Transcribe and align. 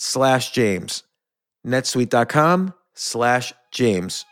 slash 0.00 0.50
James. 0.52 1.04
netsuite.com 1.66 2.72
slash 2.94 3.52
James. 3.70 4.24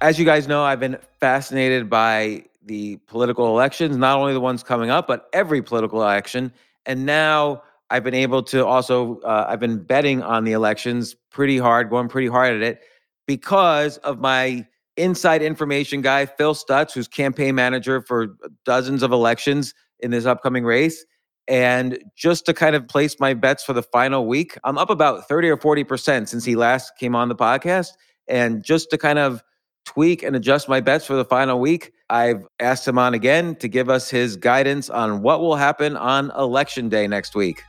As 0.00 0.16
you 0.20 0.24
guys 0.24 0.46
know, 0.46 0.62
I've 0.62 0.78
been 0.78 0.96
fascinated 1.18 1.90
by 1.90 2.44
the 2.64 2.98
political 3.08 3.48
elections, 3.48 3.96
not 3.96 4.16
only 4.16 4.32
the 4.32 4.40
ones 4.40 4.62
coming 4.62 4.90
up, 4.90 5.08
but 5.08 5.28
every 5.32 5.60
political 5.60 6.00
election. 6.00 6.52
And 6.86 7.04
now 7.04 7.64
I've 7.90 8.04
been 8.04 8.14
able 8.14 8.42
to 8.44 8.66
also, 8.66 9.20
uh, 9.20 9.46
I've 9.48 9.60
been 9.60 9.82
betting 9.82 10.22
on 10.22 10.44
the 10.44 10.52
elections 10.52 11.16
pretty 11.30 11.58
hard, 11.58 11.90
going 11.90 12.08
pretty 12.08 12.28
hard 12.28 12.54
at 12.54 12.62
it 12.62 12.82
because 13.26 13.96
of 13.98 14.18
my 14.18 14.66
inside 14.96 15.42
information 15.42 16.02
guy, 16.02 16.26
Phil 16.26 16.54
Stutts, 16.54 16.92
who's 16.92 17.08
campaign 17.08 17.54
manager 17.54 18.02
for 18.02 18.36
dozens 18.64 19.02
of 19.02 19.12
elections 19.12 19.72
in 20.00 20.10
this 20.10 20.26
upcoming 20.26 20.64
race. 20.64 21.04
And 21.46 21.98
just 22.14 22.44
to 22.46 22.52
kind 22.52 22.76
of 22.76 22.86
place 22.88 23.18
my 23.18 23.32
bets 23.32 23.64
for 23.64 23.72
the 23.72 23.82
final 23.82 24.26
week, 24.26 24.58
I'm 24.64 24.76
up 24.76 24.90
about 24.90 25.26
30 25.28 25.48
or 25.48 25.56
40% 25.56 26.28
since 26.28 26.44
he 26.44 26.56
last 26.56 26.92
came 26.98 27.14
on 27.14 27.28
the 27.28 27.34
podcast. 27.34 27.92
And 28.26 28.62
just 28.62 28.90
to 28.90 28.98
kind 28.98 29.18
of 29.18 29.42
tweak 29.86 30.22
and 30.22 30.36
adjust 30.36 30.68
my 30.68 30.80
bets 30.80 31.06
for 31.06 31.14
the 31.14 31.24
final 31.24 31.58
week, 31.58 31.92
I've 32.10 32.46
asked 32.60 32.86
him 32.86 32.98
on 32.98 33.14
again 33.14 33.56
to 33.56 33.68
give 33.68 33.88
us 33.88 34.10
his 34.10 34.36
guidance 34.36 34.90
on 34.90 35.22
what 35.22 35.40
will 35.40 35.56
happen 35.56 35.96
on 35.96 36.30
election 36.32 36.90
day 36.90 37.06
next 37.06 37.34
week. 37.34 37.62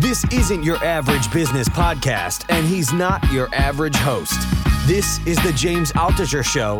This 0.00 0.24
isn't 0.32 0.64
your 0.64 0.76
average 0.76 1.30
business 1.32 1.68
podcast, 1.68 2.44
and 2.48 2.66
he's 2.66 2.92
not 2.92 3.32
your 3.32 3.52
average 3.54 3.96
host. 3.96 4.34
This 4.86 5.24
is 5.26 5.36
the 5.44 5.52
James 5.52 5.92
Altucher 5.92 6.44
Show. 6.44 6.78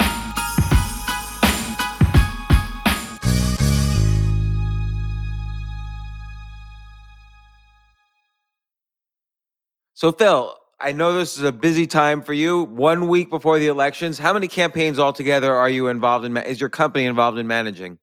So, 9.94 10.12
Phil, 10.12 10.56
I 10.80 10.92
know 10.92 11.12
this 11.12 11.36
is 11.36 11.44
a 11.44 11.52
busy 11.52 11.86
time 11.86 12.22
for 12.22 12.32
you. 12.32 12.62
One 12.62 13.08
week 13.08 13.30
before 13.30 13.58
the 13.58 13.66
elections, 13.66 14.18
how 14.18 14.32
many 14.32 14.48
campaigns 14.48 14.98
altogether 14.98 15.54
are 15.54 15.68
you 15.68 15.88
involved 15.88 16.24
in? 16.24 16.36
Is 16.38 16.60
your 16.60 16.70
company 16.70 17.04
involved 17.04 17.38
in 17.38 17.46
managing? 17.46 17.98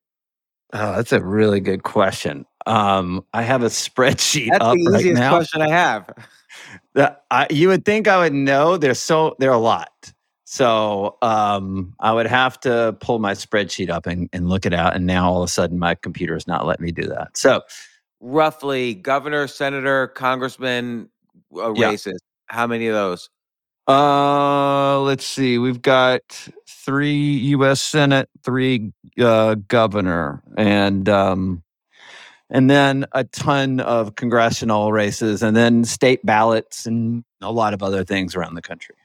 Oh, 0.73 0.95
that's 0.95 1.13
a 1.13 1.21
really 1.23 1.61
good 1.61 1.83
question. 1.83 2.45
Um, 2.65 3.25
I 3.33 3.41
have 3.43 3.63
a 3.63 3.67
spreadsheet 3.69 4.49
That's 4.51 4.65
the 4.65 4.89
right 4.91 4.99
easiest 5.01 5.21
now. 5.21 5.29
question 5.29 5.61
I 5.61 5.69
have. 5.69 6.09
That 6.93 7.23
I, 7.31 7.47
you 7.49 7.67
would 7.69 7.85
think 7.85 8.07
I 8.07 8.17
would 8.19 8.33
know. 8.33 8.77
There's 8.77 8.99
so 8.99 9.35
there 9.39 9.51
are 9.51 9.55
a 9.55 9.59
lot. 9.59 10.13
So 10.45 11.17
um, 11.21 11.93
I 11.99 12.13
would 12.13 12.27
have 12.27 12.59
to 12.61 12.95
pull 13.01 13.19
my 13.19 13.33
spreadsheet 13.33 13.89
up 13.89 14.05
and, 14.05 14.29
and 14.31 14.47
look 14.47 14.65
it 14.65 14.73
out. 14.73 14.95
And 14.95 15.05
now 15.05 15.29
all 15.29 15.41
of 15.43 15.49
a 15.49 15.51
sudden 15.51 15.79
my 15.79 15.95
computer 15.95 16.35
is 16.35 16.47
not 16.47 16.65
letting 16.65 16.85
me 16.85 16.91
do 16.91 17.07
that. 17.07 17.35
So 17.35 17.61
Roughly, 18.21 18.93
governor, 18.95 19.47
senator, 19.47 20.07
congressman 20.07 21.09
uh, 21.55 21.73
Yeah. 21.73 21.89
races. 21.89 22.19
How 22.47 22.65
many 22.67 22.87
of 22.87 22.93
those? 22.95 23.29
uh, 23.87 24.99
let's 25.01 25.25
see. 25.25 25.57
We've 25.57 25.81
got 25.81 26.21
three 26.67 27.13
U.S. 27.57 27.81
Senate, 27.81 28.29
three 28.43 28.93
uh, 29.19 29.55
governor, 29.67 30.41
and 30.57 31.07
um, 31.09 31.61
and 32.49 32.69
then 32.69 33.05
a 33.11 33.23
ton 33.23 33.79
of 33.79 34.15
congressional 34.15 34.91
races, 34.91 35.41
and 35.43 35.55
then 35.55 35.83
state 35.83 36.25
ballots, 36.25 36.85
and 36.85 37.23
a 37.41 37.51
lot 37.51 37.73
of 37.73 37.83
other 37.83 38.03
things 38.03 38.35
around 38.35 38.55
the 38.55 38.61
country. 38.61 38.95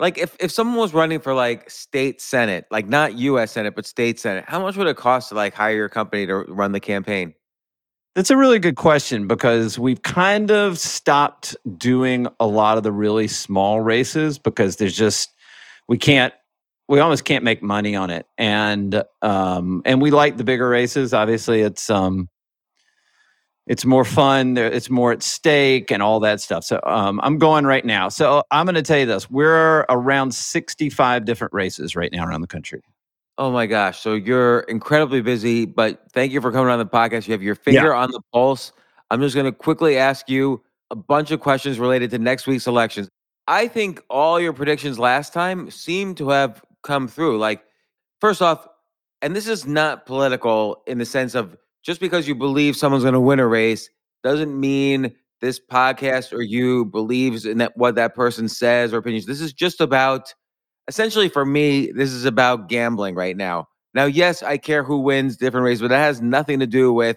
Like, 0.00 0.16
if, 0.16 0.36
if 0.38 0.52
someone 0.52 0.76
was 0.76 0.94
running 0.94 1.18
for 1.18 1.34
like 1.34 1.68
state 1.70 2.20
senate, 2.20 2.66
like 2.70 2.88
not 2.88 3.14
U.S. 3.14 3.52
Senate, 3.52 3.74
but 3.74 3.84
state 3.84 4.20
senate, 4.20 4.44
how 4.46 4.60
much 4.60 4.76
would 4.76 4.86
it 4.86 4.96
cost 4.96 5.30
to 5.30 5.34
like 5.34 5.54
hire 5.54 5.74
your 5.74 5.88
company 5.88 6.26
to 6.26 6.36
run 6.36 6.72
the 6.72 6.80
campaign? 6.80 7.34
That's 8.18 8.30
a 8.30 8.36
really 8.36 8.58
good 8.58 8.76
question 8.76 9.28
because 9.28 9.78
we've 9.78 10.02
kind 10.02 10.50
of 10.50 10.78
stopped 10.78 11.56
doing 11.76 12.26
a 12.40 12.46
lot 12.46 12.76
of 12.76 12.82
the 12.82 12.90
really 12.90 13.28
small 13.28 13.80
races 13.80 14.40
because 14.40 14.76
there's 14.76 14.96
just 14.96 15.32
we 15.86 15.98
can't 15.98 16.34
we 16.88 16.98
almost 16.98 17.24
can't 17.24 17.44
make 17.44 17.62
money 17.62 17.94
on 17.94 18.10
it 18.10 18.26
and 18.36 19.04
um 19.22 19.82
and 19.84 20.02
we 20.02 20.10
like 20.10 20.36
the 20.36 20.42
bigger 20.42 20.68
races 20.68 21.14
obviously 21.14 21.60
it's 21.60 21.90
um 21.90 22.28
it's 23.68 23.84
more 23.84 24.04
fun 24.04 24.56
it's 24.56 24.90
more 24.90 25.12
at 25.12 25.22
stake 25.22 25.90
and 25.90 26.02
all 26.02 26.20
that 26.20 26.40
stuff 26.40 26.64
so 26.64 26.80
um 26.84 27.20
i'm 27.22 27.38
going 27.38 27.64
right 27.64 27.84
now 27.84 28.08
so 28.08 28.42
i'm 28.50 28.66
going 28.66 28.74
to 28.74 28.82
tell 28.82 28.98
you 28.98 29.06
this 29.06 29.30
we're 29.30 29.80
around 29.88 30.34
65 30.34 31.24
different 31.24 31.52
races 31.52 31.94
right 31.94 32.12
now 32.12 32.26
around 32.26 32.40
the 32.40 32.46
country 32.46 32.82
Oh 33.40 33.52
my 33.52 33.66
gosh. 33.66 34.00
So 34.00 34.14
you're 34.14 34.60
incredibly 34.62 35.20
busy, 35.20 35.64
but 35.64 36.02
thank 36.12 36.32
you 36.32 36.40
for 36.40 36.50
coming 36.50 36.72
on 36.72 36.80
the 36.80 36.86
podcast. 36.86 37.28
You 37.28 37.32
have 37.32 37.42
your 37.42 37.54
finger 37.54 37.94
on 37.94 38.10
the 38.10 38.20
pulse. 38.32 38.72
I'm 39.12 39.20
just 39.20 39.36
going 39.36 39.46
to 39.46 39.52
quickly 39.52 39.96
ask 39.96 40.28
you 40.28 40.60
a 40.90 40.96
bunch 40.96 41.30
of 41.30 41.38
questions 41.38 41.78
related 41.78 42.10
to 42.10 42.18
next 42.18 42.48
week's 42.48 42.66
elections. 42.66 43.08
I 43.46 43.68
think 43.68 44.02
all 44.10 44.40
your 44.40 44.52
predictions 44.52 44.98
last 44.98 45.32
time 45.32 45.70
seem 45.70 46.16
to 46.16 46.30
have 46.30 46.62
come 46.82 47.06
through. 47.06 47.38
Like, 47.38 47.62
first 48.20 48.42
off, 48.42 48.66
and 49.22 49.36
this 49.36 49.46
is 49.46 49.66
not 49.66 50.04
political 50.04 50.82
in 50.88 50.98
the 50.98 51.06
sense 51.06 51.36
of 51.36 51.56
just 51.88 52.00
because 52.02 52.28
you 52.28 52.34
believe 52.34 52.76
someone's 52.76 53.02
going 53.02 53.14
to 53.14 53.20
win 53.20 53.40
a 53.40 53.46
race 53.46 53.88
doesn't 54.22 54.60
mean 54.60 55.10
this 55.40 55.58
podcast 55.58 56.34
or 56.34 56.42
you 56.42 56.84
believes 56.84 57.46
in 57.46 57.56
that 57.56 57.74
what 57.78 57.94
that 57.94 58.14
person 58.14 58.46
says 58.46 58.92
or 58.92 58.98
opinions. 58.98 59.24
This 59.24 59.40
is 59.40 59.54
just 59.54 59.80
about 59.80 60.34
essentially 60.86 61.30
for 61.30 61.46
me, 61.46 61.90
this 61.92 62.12
is 62.12 62.26
about 62.26 62.68
gambling 62.68 63.14
right 63.14 63.38
now. 63.38 63.68
Now, 63.94 64.04
yes, 64.04 64.42
I 64.42 64.58
care 64.58 64.84
who 64.84 64.98
wins 64.98 65.38
different 65.38 65.64
races, 65.64 65.80
but 65.80 65.88
that 65.88 65.96
has 66.00 66.20
nothing 66.20 66.60
to 66.60 66.66
do 66.66 66.92
with 66.92 67.16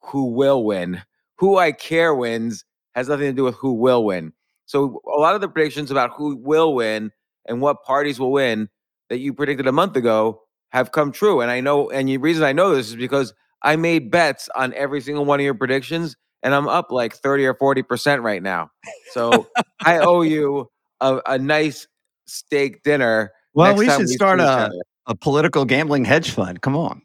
who 0.00 0.32
will 0.32 0.64
win. 0.64 1.02
Who 1.36 1.58
I 1.58 1.70
care 1.70 2.14
wins 2.14 2.64
has 2.94 3.06
nothing 3.06 3.26
to 3.26 3.34
do 3.34 3.44
with 3.44 3.56
who 3.56 3.74
will 3.74 4.06
win. 4.06 4.32
So 4.64 5.02
a 5.14 5.20
lot 5.20 5.34
of 5.34 5.42
the 5.42 5.48
predictions 5.48 5.90
about 5.90 6.12
who 6.16 6.36
will 6.36 6.72
win 6.74 7.10
and 7.46 7.60
what 7.60 7.84
parties 7.84 8.18
will 8.18 8.32
win 8.32 8.70
that 9.10 9.18
you 9.18 9.34
predicted 9.34 9.66
a 9.66 9.72
month 9.72 9.94
ago 9.94 10.40
have 10.72 10.90
come 10.90 11.12
true. 11.12 11.42
And 11.42 11.50
I 11.50 11.60
know, 11.60 11.90
and 11.90 12.08
the 12.08 12.16
reason 12.16 12.44
I 12.44 12.52
know 12.52 12.74
this 12.74 12.88
is 12.88 12.96
because 12.96 13.34
I 13.62 13.76
made 13.76 14.10
bets 14.10 14.48
on 14.54 14.72
every 14.74 15.00
single 15.00 15.24
one 15.24 15.40
of 15.40 15.44
your 15.44 15.54
predictions, 15.54 16.16
and 16.42 16.54
I'm 16.54 16.68
up 16.68 16.90
like 16.90 17.14
30 17.14 17.46
or 17.46 17.54
40% 17.54 18.22
right 18.22 18.42
now. 18.42 18.70
So 19.12 19.48
I 19.84 19.98
owe 20.00 20.22
you 20.22 20.70
a, 21.00 21.20
a 21.26 21.38
nice 21.38 21.86
steak 22.26 22.82
dinner. 22.82 23.32
Well, 23.54 23.76
we 23.76 23.88
should 23.88 24.08
start 24.08 24.40
a, 24.40 24.70
a 25.06 25.14
political 25.14 25.64
gambling 25.64 26.04
hedge 26.04 26.30
fund. 26.30 26.62
Come 26.62 26.76
on. 26.76 27.02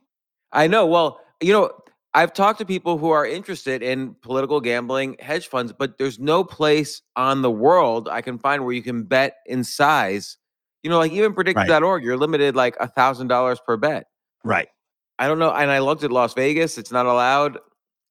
I 0.52 0.68
know. 0.68 0.86
Well, 0.86 1.20
you 1.42 1.52
know, 1.52 1.72
I've 2.14 2.32
talked 2.32 2.60
to 2.60 2.66
people 2.66 2.98
who 2.98 3.10
are 3.10 3.26
interested 3.26 3.84
in 3.84 4.16
political 4.22 4.62
gambling 4.62 5.18
hedge 5.20 5.48
funds, 5.48 5.74
but 5.78 5.98
there's 5.98 6.18
no 6.18 6.46
place 6.46 7.02
on 7.18 7.42
the 7.42 7.52
world 7.52 8.08
I 8.08 8.22
can 8.22 8.40
find 8.40 8.64
where 8.64 8.74
you 8.74 8.82
can 8.82 9.04
bet 9.04 9.36
in 9.46 9.66
size. 9.66 10.38
You 10.82 10.90
know, 10.90 10.98
like 10.98 11.12
even 11.12 11.34
PredictIt.org, 11.34 11.84
right. 11.84 12.04
you're 12.04 12.16
limited 12.16 12.56
like 12.56 12.78
a 12.80 12.88
thousand 12.88 13.28
dollars 13.28 13.60
per 13.66 13.76
bet. 13.76 14.06
Right. 14.46 14.70
I 15.18 15.28
don't 15.28 15.40
know. 15.40 15.52
And 15.52 15.72
I 15.72 15.80
looked 15.80 16.04
at 16.04 16.12
Las 16.12 16.34
Vegas, 16.34 16.78
it's 16.78 16.92
not 16.92 17.06
allowed. 17.06 17.58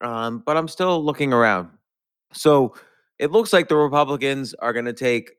Um, 0.01 0.43
but 0.45 0.57
I'm 0.57 0.69
still 0.69 1.03
looking 1.03 1.33
around. 1.33 1.71
So 2.33 2.75
it 3.19 3.31
looks 3.31 3.53
like 3.53 3.69
the 3.69 3.77
Republicans 3.77 4.55
are 4.55 4.73
going 4.73 4.85
to 4.87 4.93
take 4.93 5.33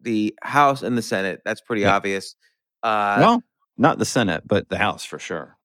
the 0.00 0.34
House 0.42 0.82
and 0.82 0.96
the 0.96 1.02
Senate. 1.02 1.42
That's 1.44 1.60
pretty 1.60 1.82
yeah. 1.82 1.94
obvious. 1.94 2.34
Uh, 2.82 3.16
well, 3.20 3.42
not 3.76 3.98
the 3.98 4.04
Senate, 4.04 4.42
but 4.46 4.68
the 4.68 4.78
House 4.78 5.04
for 5.04 5.18
sure. 5.18 5.56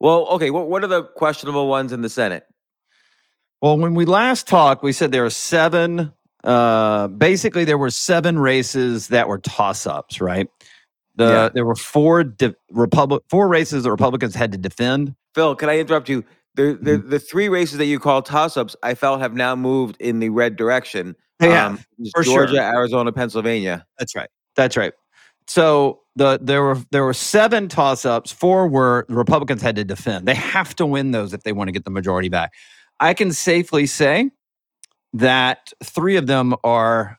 Well, 0.00 0.26
okay. 0.28 0.50
What 0.50 0.68
what 0.68 0.84
are 0.84 0.88
the 0.88 1.04
questionable 1.04 1.68
ones 1.68 1.92
in 1.92 2.02
the 2.02 2.08
Senate? 2.08 2.44
Well, 3.60 3.76
when 3.78 3.94
we 3.94 4.04
last 4.04 4.46
talked, 4.46 4.84
we 4.84 4.92
said 4.92 5.10
there 5.10 5.24
are 5.24 5.30
seven. 5.30 6.12
Uh, 6.44 7.08
basically, 7.08 7.64
there 7.64 7.78
were 7.78 7.90
seven 7.90 8.38
races 8.38 9.08
that 9.08 9.26
were 9.26 9.38
toss 9.38 9.86
ups, 9.86 10.20
right? 10.20 10.48
The 11.18 11.24
yeah. 11.24 11.48
there 11.52 11.64
were 11.64 11.74
four 11.74 12.22
de- 12.22 12.54
Republic 12.70 13.24
four 13.28 13.48
races 13.48 13.82
the 13.82 13.90
Republicans 13.90 14.36
had 14.36 14.52
to 14.52 14.58
defend. 14.58 15.16
Phil, 15.34 15.56
can 15.56 15.68
I 15.68 15.78
interrupt 15.80 16.08
you? 16.08 16.24
The 16.54 16.78
the, 16.80 16.92
mm-hmm. 16.92 17.10
the 17.10 17.18
three 17.18 17.48
races 17.48 17.78
that 17.78 17.86
you 17.86 17.98
call 17.98 18.22
toss 18.22 18.56
ups, 18.56 18.76
I 18.84 18.94
felt 18.94 19.20
have 19.20 19.34
now 19.34 19.56
moved 19.56 19.96
in 19.98 20.20
the 20.20 20.28
red 20.28 20.54
direction. 20.54 21.16
Yeah, 21.42 21.66
um, 21.66 21.84
for 22.14 22.22
Georgia, 22.22 22.54
sure. 22.54 22.62
Arizona, 22.62 23.12
Pennsylvania. 23.12 23.84
That's 23.98 24.14
right. 24.14 24.28
That's 24.54 24.76
right. 24.76 24.92
So 25.48 26.00
the 26.14 26.38
there 26.40 26.62
were 26.62 26.78
there 26.92 27.04
were 27.04 27.14
seven 27.14 27.66
toss 27.66 28.04
ups. 28.04 28.30
Four 28.30 28.68
were 28.68 29.04
the 29.08 29.16
Republicans 29.16 29.60
had 29.60 29.74
to 29.74 29.84
defend. 29.84 30.28
They 30.28 30.34
have 30.34 30.76
to 30.76 30.86
win 30.86 31.10
those 31.10 31.32
if 31.32 31.42
they 31.42 31.52
want 31.52 31.66
to 31.66 31.72
get 31.72 31.84
the 31.84 31.90
majority 31.90 32.28
back. 32.28 32.52
I 33.00 33.12
can 33.12 33.32
safely 33.32 33.86
say 33.86 34.30
that 35.14 35.72
three 35.82 36.14
of 36.14 36.28
them 36.28 36.54
are 36.62 37.18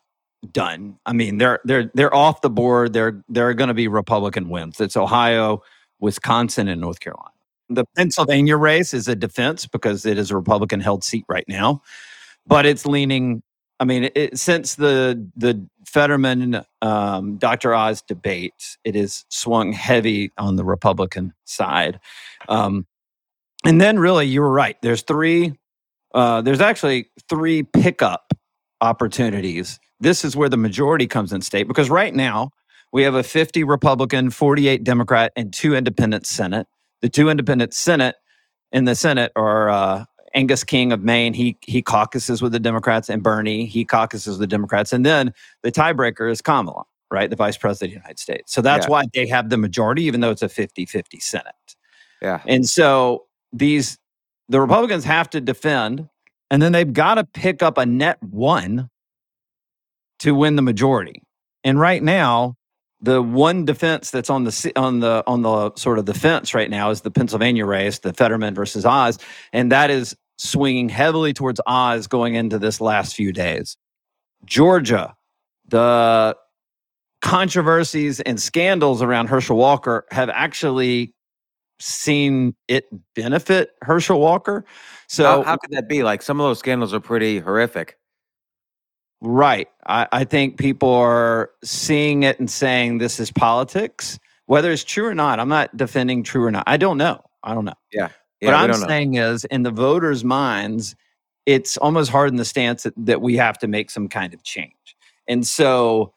done. 0.51 0.97
I 1.05 1.13
mean, 1.13 1.37
they're 1.37 1.59
they're 1.65 1.91
they're 1.93 2.13
off 2.13 2.41
the 2.41 2.49
board. 2.49 2.93
They're 2.93 3.23
they're 3.29 3.53
going 3.53 3.67
to 3.69 3.73
be 3.73 3.87
Republican 3.87 4.49
wins. 4.49 4.79
It's 4.79 4.97
Ohio, 4.97 5.63
Wisconsin, 5.99 6.67
and 6.67 6.81
North 6.81 6.99
Carolina. 6.99 7.31
The 7.69 7.85
Pennsylvania 7.95 8.57
race 8.57 8.93
is 8.93 9.07
a 9.07 9.15
defense 9.15 9.67
because 9.67 10.05
it 10.05 10.17
is 10.17 10.31
a 10.31 10.35
Republican 10.35 10.79
held 10.79 11.03
seat 11.03 11.25
right 11.27 11.47
now, 11.47 11.83
but 12.47 12.65
it's 12.65 12.85
leaning 12.85 13.43
I 13.79 13.85
mean, 13.85 14.09
it, 14.13 14.37
since 14.37 14.75
the 14.75 15.29
the 15.35 15.65
Fetterman 15.85 16.63
um, 16.81 17.37
Dr. 17.37 17.73
Oz 17.73 18.01
debate, 18.01 18.77
it 18.83 18.95
has 18.95 19.25
swung 19.29 19.71
heavy 19.71 20.31
on 20.37 20.57
the 20.57 20.65
Republican 20.65 21.33
side. 21.45 21.99
Um, 22.49 22.85
and 23.65 23.79
then, 23.79 23.99
really, 23.99 24.27
you 24.27 24.41
were 24.41 24.51
right. 24.51 24.77
There's 24.81 25.01
three. 25.03 25.57
Uh, 26.13 26.41
there's 26.41 26.61
actually 26.61 27.09
three 27.29 27.63
pickup 27.63 28.33
opportunities. 28.81 29.79
This 29.99 30.23
is 30.23 30.35
where 30.35 30.49
the 30.49 30.57
majority 30.57 31.07
comes 31.07 31.33
in 31.33 31.41
state 31.41 31.67
because 31.67 31.89
right 31.89 32.13
now 32.13 32.51
we 32.91 33.03
have 33.03 33.15
a 33.15 33.23
50 33.23 33.63
Republican, 33.63 34.29
48 34.29 34.83
Democrat, 34.83 35.31
and 35.35 35.53
two 35.53 35.75
independent 35.75 36.25
Senate. 36.25 36.67
The 37.01 37.09
two 37.09 37.29
independent 37.29 37.73
Senate 37.73 38.15
in 38.71 38.85
the 38.85 38.95
Senate 38.95 39.31
are 39.35 39.69
uh, 39.69 40.05
Angus 40.33 40.63
King 40.63 40.91
of 40.91 41.03
Maine, 41.03 41.33
he 41.33 41.57
he 41.61 41.81
caucuses 41.81 42.41
with 42.41 42.51
the 42.51 42.59
Democrats, 42.59 43.09
and 43.09 43.23
Bernie, 43.23 43.65
he 43.65 43.85
caucuses 43.85 44.37
with 44.37 44.39
the 44.39 44.47
Democrats. 44.47 44.93
And 44.93 45.05
then 45.05 45.33
the 45.63 45.71
tiebreaker 45.71 46.31
is 46.31 46.41
Kamala, 46.41 46.83
right? 47.11 47.29
The 47.29 47.35
vice 47.35 47.57
president 47.57 47.89
of 47.89 47.93
the 47.93 48.01
United 48.01 48.19
States. 48.19 48.53
So 48.53 48.61
that's 48.61 48.85
yeah. 48.85 48.91
why 48.91 49.03
they 49.13 49.27
have 49.27 49.49
the 49.49 49.57
majority, 49.57 50.03
even 50.03 50.21
though 50.21 50.31
it's 50.31 50.41
a 50.41 50.49
50 50.49 50.85
50 50.85 51.19
Senate. 51.19 51.75
Yeah. 52.21 52.41
And 52.45 52.67
so 52.67 53.25
these, 53.53 53.97
the 54.49 54.59
Republicans 54.59 55.05
have 55.05 55.29
to 55.31 55.41
defend, 55.41 56.09
and 56.51 56.61
then 56.61 56.73
they've 56.73 56.91
got 56.91 57.15
to 57.15 57.23
pick 57.23 57.63
up 57.63 57.77
a 57.77 57.85
net 57.85 58.21
one 58.21 58.89
to 60.19 60.33
win 60.33 60.55
the 60.55 60.61
majority. 60.61 61.23
And 61.63 61.79
right 61.79 62.01
now, 62.01 62.55
the 63.01 63.21
one 63.21 63.65
defense 63.65 64.11
that's 64.11 64.29
on 64.29 64.43
the 64.43 64.71
on 64.75 64.99
the 64.99 65.23
on 65.25 65.41
the 65.41 65.73
sort 65.75 65.99
of 65.99 66.05
the 66.05 66.13
fence 66.13 66.53
right 66.53 66.69
now 66.69 66.89
is 66.89 67.01
the 67.01 67.11
Pennsylvania 67.11 67.65
race, 67.65 67.99
the 67.99 68.13
Fetterman 68.13 68.53
versus 68.53 68.85
Oz, 68.85 69.17
and 69.53 69.71
that 69.71 69.89
is 69.89 70.15
swinging 70.37 70.89
heavily 70.89 71.33
towards 71.33 71.61
Oz 71.65 72.07
going 72.07 72.35
into 72.35 72.59
this 72.59 72.81
last 72.81 73.15
few 73.15 73.31
days. 73.31 73.77
Georgia, 74.45 75.15
the 75.67 76.35
controversies 77.21 78.19
and 78.21 78.39
scandals 78.39 79.01
around 79.01 79.27
Herschel 79.27 79.57
Walker 79.57 80.05
have 80.11 80.29
actually 80.29 81.13
seen 81.79 82.55
it 82.67 82.85
benefit 83.15 83.71
Herschel 83.81 84.19
Walker. 84.19 84.65
So 85.07 85.23
how, 85.23 85.41
how 85.43 85.57
could 85.57 85.71
that 85.71 85.87
be? 85.87 86.03
Like 86.03 86.21
some 86.21 86.39
of 86.39 86.45
those 86.45 86.59
scandals 86.59 86.93
are 86.93 86.99
pretty 86.99 87.39
horrific. 87.39 87.97
Right. 89.21 89.67
I, 89.85 90.07
I 90.11 90.23
think 90.23 90.57
people 90.57 90.93
are 90.93 91.51
seeing 91.63 92.23
it 92.23 92.39
and 92.39 92.49
saying 92.49 92.99
this 92.99 93.19
is 93.19 93.31
politics. 93.31 94.19
Whether 94.45 94.71
it's 94.71 94.83
true 94.83 95.05
or 95.05 95.15
not, 95.15 95.39
I'm 95.39 95.49
not 95.49 95.75
defending 95.75 96.23
true 96.23 96.45
or 96.45 96.51
not. 96.51 96.63
I 96.65 96.77
don't 96.77 96.97
know. 96.97 97.21
I 97.43 97.53
don't 97.53 97.65
know. 97.65 97.73
Yeah. 97.91 98.09
yeah 98.41 98.61
what 98.61 98.71
I'm 98.71 98.87
saying 98.87 99.15
is, 99.15 99.45
in 99.45 99.63
the 99.63 99.71
voters' 99.71 100.23
minds, 100.23 100.95
it's 101.45 101.77
almost 101.77 102.09
hard 102.09 102.29
in 102.29 102.37
the 102.37 102.45
stance 102.45 102.83
that, 102.83 102.93
that 102.97 103.21
we 103.21 103.35
have 103.37 103.57
to 103.59 103.67
make 103.67 103.91
some 103.91 104.07
kind 104.07 104.33
of 104.33 104.43
change. 104.43 104.73
And 105.27 105.45
so 105.45 106.13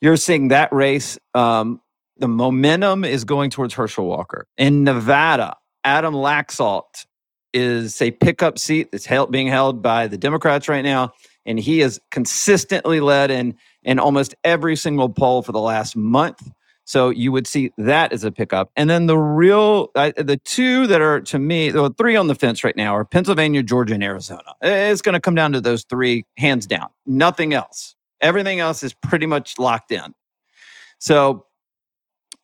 you're 0.00 0.16
seeing 0.16 0.48
that 0.48 0.72
race, 0.72 1.18
um, 1.34 1.80
the 2.18 2.28
momentum 2.28 3.04
is 3.04 3.24
going 3.24 3.50
towards 3.50 3.74
Herschel 3.74 4.06
Walker. 4.06 4.46
In 4.56 4.84
Nevada, 4.84 5.56
Adam 5.84 6.14
Laxalt 6.14 7.06
is 7.52 8.00
a 8.02 8.10
pickup 8.10 8.58
seat 8.58 8.92
that's 8.92 9.06
held, 9.06 9.30
being 9.32 9.48
held 9.48 9.82
by 9.82 10.06
the 10.06 10.18
Democrats 10.18 10.68
right 10.68 10.84
now 10.84 11.12
and 11.46 11.58
he 11.58 11.78
has 11.78 12.00
consistently 12.10 13.00
led 13.00 13.30
in 13.30 13.56
in 13.82 13.98
almost 13.98 14.34
every 14.44 14.76
single 14.76 15.08
poll 15.08 15.42
for 15.42 15.52
the 15.52 15.60
last 15.60 15.96
month. 15.96 16.50
So 16.84 17.10
you 17.10 17.32
would 17.32 17.48
see 17.48 17.72
that 17.78 18.12
as 18.12 18.22
a 18.22 18.30
pickup. 18.30 18.70
And 18.76 18.88
then 18.88 19.06
the 19.06 19.18
real, 19.18 19.90
uh, 19.96 20.12
the 20.16 20.36
two 20.36 20.86
that 20.86 21.00
are 21.00 21.20
to 21.22 21.38
me, 21.38 21.70
the 21.70 21.90
three 21.90 22.14
on 22.14 22.28
the 22.28 22.34
fence 22.34 22.62
right 22.62 22.76
now 22.76 22.94
are 22.94 23.04
Pennsylvania, 23.04 23.62
Georgia, 23.64 23.94
and 23.94 24.04
Arizona. 24.04 24.54
It's 24.62 25.02
going 25.02 25.14
to 25.14 25.20
come 25.20 25.34
down 25.34 25.52
to 25.52 25.60
those 25.60 25.84
three, 25.84 26.24
hands 26.36 26.66
down. 26.66 26.88
Nothing 27.04 27.54
else. 27.54 27.96
Everything 28.20 28.60
else 28.60 28.84
is 28.84 28.94
pretty 28.94 29.26
much 29.26 29.58
locked 29.58 29.90
in. 29.90 30.14
So 30.98 31.46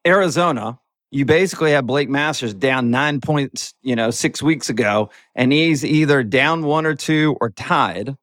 Arizona, 0.04 0.80
you 1.12 1.24
basically 1.24 1.70
have 1.70 1.86
Blake 1.86 2.08
Masters 2.08 2.52
down 2.52 2.90
nine 2.90 3.20
points, 3.20 3.74
you 3.82 3.94
know, 3.94 4.10
six 4.10 4.42
weeks 4.42 4.68
ago, 4.68 5.10
and 5.36 5.52
he's 5.52 5.84
either 5.84 6.24
down 6.24 6.64
one 6.64 6.84
or 6.84 6.96
two 6.96 7.36
or 7.40 7.50
tied 7.50 8.16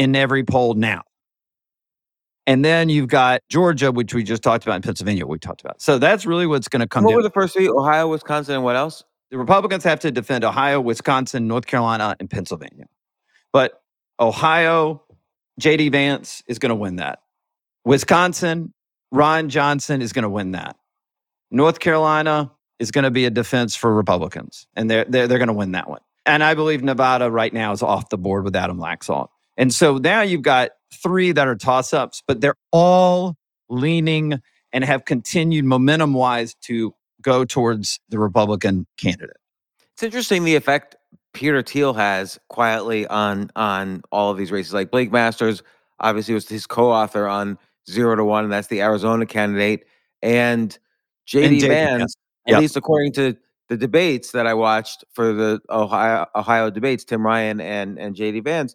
in 0.00 0.16
every 0.16 0.42
poll 0.42 0.72
now. 0.72 1.02
And 2.46 2.64
then 2.64 2.88
you've 2.88 3.08
got 3.08 3.42
Georgia, 3.50 3.92
which 3.92 4.14
we 4.14 4.22
just 4.22 4.42
talked 4.42 4.64
about, 4.64 4.76
and 4.76 4.84
Pennsylvania, 4.84 5.26
we 5.26 5.38
talked 5.38 5.60
about. 5.60 5.80
So 5.82 5.98
that's 5.98 6.24
really 6.24 6.46
what's 6.46 6.68
going 6.68 6.80
to 6.80 6.88
come. 6.88 7.04
What 7.04 7.14
were 7.14 7.22
the 7.22 7.30
first 7.30 7.54
three? 7.54 7.68
Ohio, 7.68 8.08
Wisconsin, 8.08 8.54
and 8.54 8.64
what 8.64 8.76
else? 8.76 9.04
The 9.30 9.36
Republicans 9.36 9.84
have 9.84 10.00
to 10.00 10.10
defend 10.10 10.42
Ohio, 10.42 10.80
Wisconsin, 10.80 11.46
North 11.46 11.66
Carolina, 11.66 12.16
and 12.18 12.30
Pennsylvania. 12.30 12.86
But 13.52 13.82
Ohio, 14.18 15.02
JD 15.60 15.92
Vance 15.92 16.42
is 16.46 16.58
going 16.58 16.70
to 16.70 16.74
win 16.74 16.96
that. 16.96 17.20
Wisconsin, 17.84 18.72
Ron 19.12 19.50
Johnson 19.50 20.00
is 20.00 20.14
going 20.14 20.22
to 20.22 20.30
win 20.30 20.52
that. 20.52 20.76
North 21.50 21.78
Carolina, 21.78 22.50
is 22.78 22.90
going 22.90 23.04
to 23.04 23.10
be 23.10 23.26
a 23.26 23.30
defense 23.30 23.76
for 23.76 23.94
Republicans, 23.94 24.66
and 24.74 24.90
they're 24.90 25.04
they're, 25.04 25.28
they're 25.28 25.38
going 25.38 25.48
to 25.48 25.54
win 25.54 25.72
that 25.72 25.88
one. 25.88 26.00
And 26.26 26.42
I 26.42 26.54
believe 26.54 26.82
Nevada 26.82 27.30
right 27.30 27.52
now 27.52 27.72
is 27.72 27.82
off 27.82 28.08
the 28.08 28.18
board 28.18 28.44
with 28.44 28.56
Adam 28.56 28.78
Laxalt. 28.78 29.28
And 29.56 29.72
so 29.74 29.98
now 29.98 30.22
you've 30.22 30.42
got 30.42 30.70
three 31.02 31.32
that 31.32 31.46
are 31.46 31.56
toss 31.56 31.92
ups, 31.92 32.22
but 32.26 32.40
they're 32.40 32.56
all 32.72 33.36
leaning 33.68 34.40
and 34.72 34.84
have 34.84 35.04
continued 35.04 35.64
momentum 35.64 36.14
wise 36.14 36.54
to 36.62 36.94
go 37.22 37.44
towards 37.44 38.00
the 38.08 38.18
Republican 38.18 38.86
candidate. 38.96 39.36
It's 39.92 40.02
interesting 40.02 40.44
the 40.44 40.56
effect 40.56 40.96
Peter 41.34 41.62
Thiel 41.62 41.94
has 41.94 42.38
quietly 42.48 43.06
on 43.06 43.50
on 43.56 44.02
all 44.10 44.30
of 44.30 44.38
these 44.38 44.50
races. 44.50 44.72
Like 44.72 44.90
Blake 44.90 45.12
Masters 45.12 45.62
obviously 46.00 46.34
was 46.34 46.48
his 46.48 46.66
co-author 46.66 47.26
on 47.28 47.58
Zero 47.88 48.16
to 48.16 48.24
One, 48.24 48.44
and 48.44 48.52
that's 48.52 48.68
the 48.68 48.80
Arizona 48.80 49.26
candidate. 49.26 49.84
And 50.22 50.76
JD 51.28 51.60
Vance, 51.68 51.98
Vance. 51.98 52.16
at 52.46 52.52
Yep. 52.52 52.60
least 52.60 52.76
according 52.76 53.12
to 53.12 53.36
the 53.68 53.76
debates 53.76 54.32
that 54.32 54.46
I 54.46 54.54
watched 54.54 55.04
for 55.12 55.32
the 55.32 55.60
Ohio 55.70 56.26
Ohio 56.34 56.70
debates, 56.70 57.04
Tim 57.04 57.24
Ryan 57.24 57.60
and 57.60 57.98
and 57.98 58.16
JD 58.16 58.42
Vance, 58.44 58.74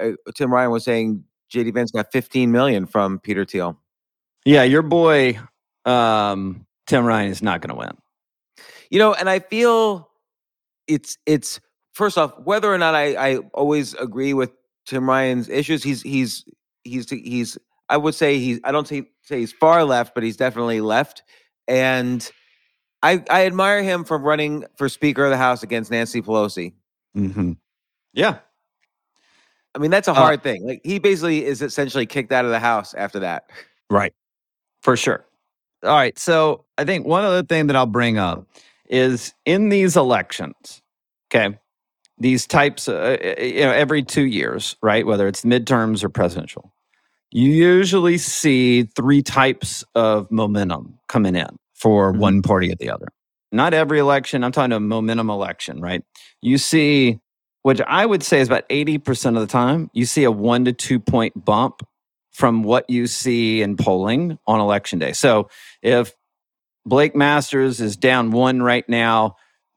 uh, 0.00 0.12
Tim 0.34 0.52
Ryan 0.52 0.70
was 0.70 0.84
saying 0.84 1.24
JD 1.52 1.74
Vance 1.74 1.90
got 1.90 2.12
15 2.12 2.50
million 2.50 2.86
from 2.86 3.18
Peter 3.18 3.44
Thiel. 3.44 3.78
Yeah, 4.44 4.62
your 4.62 4.82
boy 4.82 5.38
um, 5.84 6.66
Tim 6.86 7.04
Ryan 7.04 7.30
is 7.30 7.42
not 7.42 7.60
going 7.60 7.70
to 7.70 7.76
win. 7.76 7.96
You 8.90 8.98
know, 8.98 9.14
and 9.14 9.28
I 9.28 9.40
feel 9.40 10.10
it's 10.86 11.18
it's 11.26 11.60
first 11.92 12.18
off 12.18 12.38
whether 12.44 12.72
or 12.72 12.78
not 12.78 12.94
I 12.94 13.14
I 13.14 13.36
always 13.54 13.94
agree 13.94 14.34
with 14.34 14.50
Tim 14.86 15.08
Ryan's 15.08 15.48
issues. 15.48 15.82
He's 15.82 16.02
he's 16.02 16.44
he's 16.84 17.10
he's 17.10 17.58
I 17.88 17.96
would 17.96 18.14
say 18.14 18.38
he's 18.38 18.60
I 18.62 18.72
don't 18.72 18.86
say 18.86 19.08
say 19.22 19.40
he's 19.40 19.52
far 19.52 19.84
left, 19.84 20.14
but 20.14 20.22
he's 20.22 20.36
definitely 20.36 20.80
left. 20.80 21.22
And 21.66 22.28
I 23.02 23.24
I 23.28 23.46
admire 23.46 23.82
him 23.82 24.04
for 24.04 24.18
running 24.18 24.64
for 24.76 24.88
Speaker 24.88 25.24
of 25.24 25.30
the 25.30 25.36
House 25.36 25.62
against 25.62 25.90
Nancy 25.90 26.22
Pelosi. 26.22 26.74
Mm-hmm. 27.16 27.52
Yeah, 28.12 28.38
I 29.76 29.78
mean, 29.78 29.90
that's 29.90 30.08
a 30.08 30.12
Uh, 30.12 30.14
hard 30.14 30.42
thing. 30.42 30.66
Like 30.66 30.80
he 30.84 30.98
basically 30.98 31.44
is 31.44 31.60
essentially 31.62 32.06
kicked 32.06 32.32
out 32.32 32.44
of 32.46 32.50
the 32.50 32.58
house 32.58 32.94
after 32.94 33.18
that. 33.20 33.50
Right. 33.90 34.14
For 34.82 34.96
sure. 34.96 35.24
All 35.84 35.94
right. 35.94 36.18
So 36.18 36.64
I 36.78 36.84
think 36.84 37.06
one 37.06 37.24
other 37.24 37.42
thing 37.42 37.66
that 37.66 37.76
I'll 37.76 37.86
bring 37.86 38.16
up 38.18 38.46
is 38.88 39.34
in 39.44 39.68
these 39.68 39.96
elections, 39.96 40.80
okay, 41.30 41.58
these 42.18 42.46
types, 42.46 42.88
uh, 42.88 43.18
uh, 43.20 43.42
you 43.42 43.60
know, 43.60 43.72
every 43.72 44.02
two 44.02 44.24
years, 44.26 44.76
right, 44.82 45.04
whether 45.06 45.28
it's 45.28 45.42
midterms 45.42 46.02
or 46.02 46.08
presidential, 46.08 46.72
you 47.30 47.50
usually 47.50 48.16
see 48.16 48.84
three 48.84 49.22
types 49.22 49.84
of 49.94 50.30
momentum 50.30 50.98
coming 51.08 51.36
in 51.36 51.48
for 51.74 52.14
Mhm. 52.14 52.18
one 52.18 52.42
party 52.42 52.72
or 52.72 52.76
the 52.76 52.88
other. 52.88 53.08
Not 53.52 53.74
every 53.74 53.98
election, 53.98 54.42
I'm 54.42 54.52
talking 54.52 54.72
a 54.72 54.80
momentum 54.80 55.28
election, 55.28 55.80
right? 55.80 56.02
You 56.40 56.56
see, 56.56 57.18
which 57.66 57.80
I 57.80 58.06
would 58.06 58.22
say 58.22 58.38
is 58.38 58.46
about 58.46 58.68
80% 58.68 59.34
of 59.34 59.40
the 59.40 59.48
time, 59.48 59.90
you 59.92 60.06
see 60.06 60.22
a 60.22 60.30
one 60.30 60.66
to 60.66 60.72
two 60.72 61.00
point 61.00 61.44
bump 61.44 61.84
from 62.30 62.62
what 62.62 62.88
you 62.88 63.08
see 63.08 63.60
in 63.60 63.76
polling 63.76 64.38
on 64.46 64.60
election 64.60 65.00
day. 65.00 65.12
So 65.12 65.48
if 65.82 66.14
Blake 66.84 67.16
Masters 67.16 67.80
is 67.80 67.96
down 67.96 68.30
one 68.30 68.62
right 68.62 68.88
now, 68.88 69.34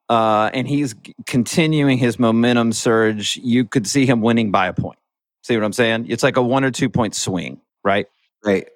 uh, 0.08 0.51
and 0.53 0.67
he's 0.67 0.93
continuing 1.25 1.98
his 1.98 2.19
momentum 2.19 2.74
surge, 2.74 3.38
you 3.38 3.65
could 3.65 3.88
see 3.88 4.05
him 4.05 4.22
winning 4.22 4.51
by 4.51 4.67
a 4.67 4.74
point. 4.74 5.00
See 5.41 5.58
what 5.58 5.65
I'm 5.65 5.74
saying? 5.74 6.05
It's 6.10 6.22
like 6.22 6.38
a 6.38 6.43
one 6.43 6.63
or 6.63 6.69
two 6.69 6.89
point 6.89 7.15
swing, 7.15 7.60
right? 7.84 8.05
Right. 8.46 8.69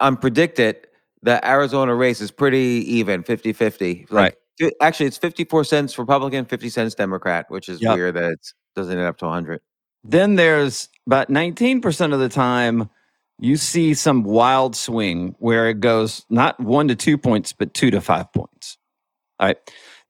On 0.00 0.18
PredictIt, 0.18 0.84
the 1.22 1.42
Arizona 1.48 1.94
race 1.94 2.20
is 2.20 2.30
pretty 2.30 2.84
even, 2.88 3.22
50-50. 3.22 4.10
Like, 4.10 4.34
fi- 4.34 4.38
Actually, 4.80 5.06
it's 5.06 5.18
54 5.18 5.64
cents 5.64 5.98
Republican, 5.98 6.44
50 6.44 6.68
cents 6.68 6.94
Democrat, 6.94 7.46
which 7.48 7.68
is 7.68 7.80
Yep. 7.82 7.94
weird 7.96 8.14
that 8.14 8.32
it 8.32 8.46
doesn't 8.76 8.98
add 8.98 9.06
up 9.06 9.16
to 9.18 9.26
100. 9.26 9.60
Then 10.04 10.36
there's 10.36 10.88
about 11.06 11.28
19% 11.30 12.12
of 12.12 12.20
the 12.20 12.28
time 12.28 12.88
you 13.38 13.56
see 13.56 13.94
some 13.94 14.22
wild 14.22 14.76
swing 14.76 15.34
where 15.38 15.68
it 15.68 15.80
goes 15.80 16.24
not 16.30 16.58
one 16.60 16.88
to 16.88 16.94
two 16.94 17.18
points, 17.18 17.52
but 17.52 17.74
two 17.74 17.90
to 17.90 18.00
five 18.00 18.32
points. 18.32 18.78
All 19.40 19.48
right. 19.48 19.56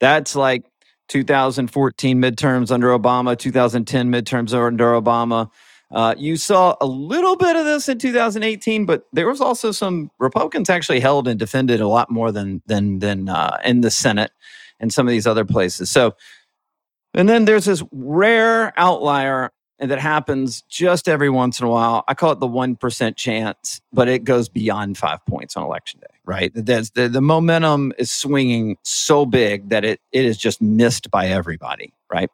That's 0.00 0.36
like 0.36 0.64
2014 1.08 2.20
midterms 2.20 2.70
under 2.70 2.88
Obama, 2.88 3.38
2010 3.38 4.10
midterms 4.10 4.52
under 4.52 4.92
Obama. 4.92 5.50
Uh, 5.94 6.12
you 6.18 6.36
saw 6.36 6.74
a 6.80 6.86
little 6.86 7.36
bit 7.36 7.54
of 7.54 7.64
this 7.64 7.88
in 7.88 7.98
2018, 7.98 8.84
but 8.84 9.04
there 9.12 9.28
was 9.28 9.40
also 9.40 9.70
some 9.70 10.10
Republicans 10.18 10.68
actually 10.68 10.98
held 10.98 11.28
and 11.28 11.38
defended 11.38 11.80
a 11.80 11.86
lot 11.86 12.10
more 12.10 12.32
than 12.32 12.60
than 12.66 12.98
than 12.98 13.28
uh, 13.28 13.58
in 13.64 13.80
the 13.80 13.92
Senate 13.92 14.32
and 14.80 14.92
some 14.92 15.06
of 15.06 15.12
these 15.12 15.26
other 15.26 15.44
places. 15.44 15.88
So, 15.90 16.16
and 17.14 17.28
then 17.28 17.44
there's 17.44 17.66
this 17.66 17.82
rare 17.92 18.72
outlier 18.76 19.52
that 19.78 20.00
happens 20.00 20.62
just 20.62 21.08
every 21.08 21.30
once 21.30 21.60
in 21.60 21.66
a 21.66 21.70
while. 21.70 22.02
I 22.08 22.14
call 22.14 22.32
it 22.32 22.40
the 22.40 22.46
one 22.48 22.74
percent 22.74 23.16
chance, 23.16 23.80
but 23.92 24.08
it 24.08 24.24
goes 24.24 24.48
beyond 24.48 24.98
five 24.98 25.24
points 25.26 25.56
on 25.56 25.62
election 25.62 26.00
day. 26.00 26.06
Right? 26.24 26.52
The 26.52 27.08
the 27.08 27.20
momentum 27.20 27.92
is 27.98 28.10
swinging 28.10 28.78
so 28.82 29.26
big 29.26 29.68
that 29.68 29.84
it 29.84 30.00
it 30.10 30.24
is 30.24 30.38
just 30.38 30.60
missed 30.60 31.12
by 31.12 31.28
everybody. 31.28 31.94
Right? 32.12 32.30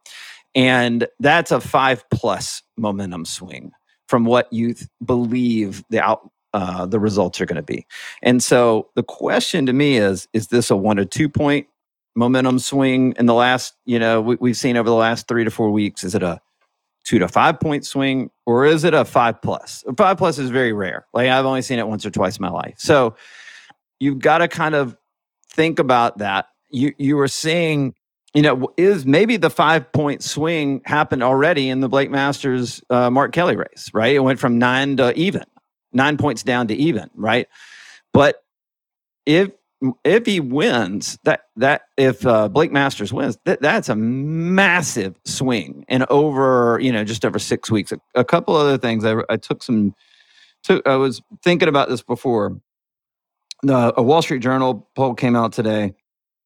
And 0.55 1.07
that's 1.21 1.51
a 1.51 1.61
five 1.61 2.05
plus 2.11 2.63
momentum 2.77 3.25
swing 3.25 3.73
from 4.09 4.25
what 4.25 4.53
you 4.53 4.75
th- 4.75 4.89
believe 5.05 5.85
the 5.91 6.01
out 6.01 6.31
uh, 6.53 6.85
the 6.85 6.99
results 6.99 7.41
are 7.41 7.47
going 7.47 7.57
to 7.57 7.63
be. 7.63 7.87
And 8.23 8.43
so 8.43 8.89
the 8.97 9.05
question 9.05 9.67
to 9.67 9.73
me 9.73 9.97
is: 9.97 10.27
Is 10.33 10.49
this 10.49 10.71
a 10.71 10.77
one 10.77 10.97
to 10.97 11.07
two 11.07 11.29
point 11.29 11.69
momentum 12.17 12.59
swing 12.59 13.15
in 13.19 13.27
the 13.27 13.35
last? 13.35 13.75
You 13.85 13.99
know, 13.99 14.21
we, 14.21 14.37
we've 14.41 14.57
seen 14.57 14.77
over 14.77 14.89
the 14.89 14.97
last 14.97 15.29
three 15.29 15.45
to 15.45 15.51
four 15.51 15.71
weeks. 15.71 16.03
Is 16.03 16.15
it 16.15 16.23
a 16.23 16.41
two 17.05 17.21
to 17.21 17.29
five 17.29 17.61
point 17.61 17.87
swing, 17.87 18.31
or 18.47 18.67
is 18.67 18.83
it 18.83 18.95
a 18.95 19.05
five 19.05 19.41
plus? 19.41 19.85
Five 19.97 20.19
plus 20.19 20.39
is 20.39 20.51
very 20.51 20.73
rare. 20.73 21.07
Like 21.15 21.29
I've 21.29 21.47
only 21.47 21.63
seen 21.63 21.79
it 21.79 21.87
once 21.87 22.05
or 22.05 22.11
twice 22.11 22.37
in 22.37 22.43
my 22.43 22.51
life. 22.51 22.75
So 22.79 23.15
you've 24.01 24.19
got 24.19 24.39
to 24.39 24.49
kind 24.49 24.75
of 24.75 24.97
think 25.53 25.79
about 25.79 26.19
that. 26.19 26.47
You 26.71 26.93
you 26.99 27.17
were 27.17 27.29
saying, 27.29 27.95
you 28.35 28.43
know, 28.43 28.73
is 28.77 29.05
maybe 29.05 29.37
the 29.37 29.51
five 29.51 29.91
point 29.93 30.23
swing 30.23 30.83
happened 30.85 31.23
already 31.23 31.69
in 31.69 31.81
the 31.81 31.89
Blake 31.89 32.11
Masters 32.11 32.83
uh, 32.91 33.11
Mark 33.11 33.33
Kelly 33.33 33.57
race, 33.57 33.91
right? 33.93 34.15
It 34.15 34.21
went 34.21 34.39
from 34.39 34.59
nine 34.59 34.97
to 34.99 35.13
even, 35.19 35.45
nine 35.93 36.17
points 36.17 36.43
down 36.43 36.69
to 36.69 36.75
even, 36.75 37.11
right? 37.15 37.49
But 38.13 38.43
if 39.27 39.51
if 40.05 40.27
he 40.27 40.41
wins 40.41 41.19
that 41.25 41.47
that 41.57 41.83
if 41.97 42.27
uh, 42.27 42.49
Blake 42.49 42.71
Masters 42.71 43.13
wins 43.13 43.39
that 43.47 43.61
that's 43.63 43.89
a 43.89 43.97
massive 43.97 45.19
swing 45.25 45.85
and 45.89 46.05
over 46.11 46.79
you 46.81 46.93
know 46.93 47.03
just 47.03 47.25
over 47.25 47.39
six 47.39 47.71
weeks. 47.71 47.91
A, 47.91 47.99
a 48.15 48.25
couple 48.25 48.55
other 48.55 48.79
things 48.79 49.05
I, 49.05 49.17
I 49.29 49.37
took 49.37 49.63
some. 49.63 49.95
Took, 50.63 50.87
I 50.87 50.97
was 50.97 51.23
thinking 51.43 51.69
about 51.69 51.89
this 51.89 52.03
before. 52.03 52.61
The 53.63 53.95
a 53.99 54.03
Wall 54.03 54.23
Street 54.23 54.41
Journal 54.41 54.89
poll 54.95 55.15
came 55.15 55.35
out 55.35 55.53
today. 55.53 55.95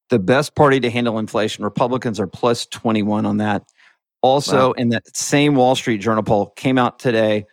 The 0.09 0.19
best 0.19 0.55
party 0.55 0.79
to 0.79 0.89
handle 0.89 1.17
inflation, 1.19 1.63
Republicans 1.63 2.19
are 2.19 2.27
plus 2.27 2.65
twenty 2.67 3.01
one 3.03 3.25
on 3.25 3.37
that. 3.37 3.63
Also, 4.21 4.67
Wow. 4.69 4.71
in 4.73 4.89
that 4.89 5.15
same 5.15 5.55
Wall 5.55 5.75
Street 5.75 5.99
Journal 5.99 6.23
poll 6.23 6.47
came 6.55 6.77
out 6.77 6.99
today. 6.99 7.45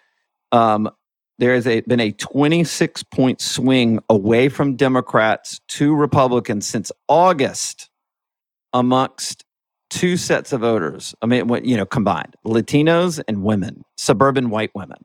Um, 0.53 0.91
there 1.39 1.55
has 1.55 1.67
a, 1.67 1.81
been 1.81 2.01
a 2.01 2.13
26 2.13 3.03
point 3.05 3.41
swing 3.41 3.99
away 4.09 4.49
from 4.49 4.77
Democrats 4.77 5.61
to 5.69 5.95
Republicans 5.95 6.67
since 6.67 6.93
August 7.09 7.91
amongst 8.73 9.45
two 9.91 10.17
sets 10.17 10.53
of 10.53 10.61
voters. 10.61 11.15
I 11.21 11.27
mean, 11.27 11.49
what, 11.49 11.65
you 11.65 11.77
know, 11.77 11.85
combined 11.87 12.37
Latinos 12.47 13.21
and 13.29 13.43
women, 13.43 13.83
suburban 13.97 14.51
white 14.51 14.71
women. 14.75 14.99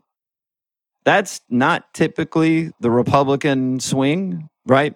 That's 1.05 1.41
not 1.49 1.93
typically 1.93 2.71
the 2.81 2.91
Republican 2.91 3.79
swing, 3.79 4.49
right? 4.65 4.93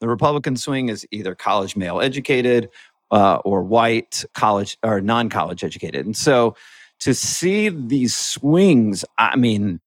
The 0.00 0.08
Republican 0.08 0.56
swing 0.56 0.88
is 0.88 1.06
either 1.10 1.34
college 1.34 1.76
male 1.76 2.00
educated 2.00 2.70
uh, 3.10 3.36
or 3.44 3.62
white 3.62 4.24
college 4.34 4.78
or 4.82 5.00
non 5.00 5.28
college 5.28 5.64
educated. 5.64 6.06
And 6.06 6.16
so 6.16 6.54
to 7.00 7.14
see 7.14 7.68
these 7.68 8.14
swings, 8.14 9.04
I 9.18 9.36
mean, 9.36 9.80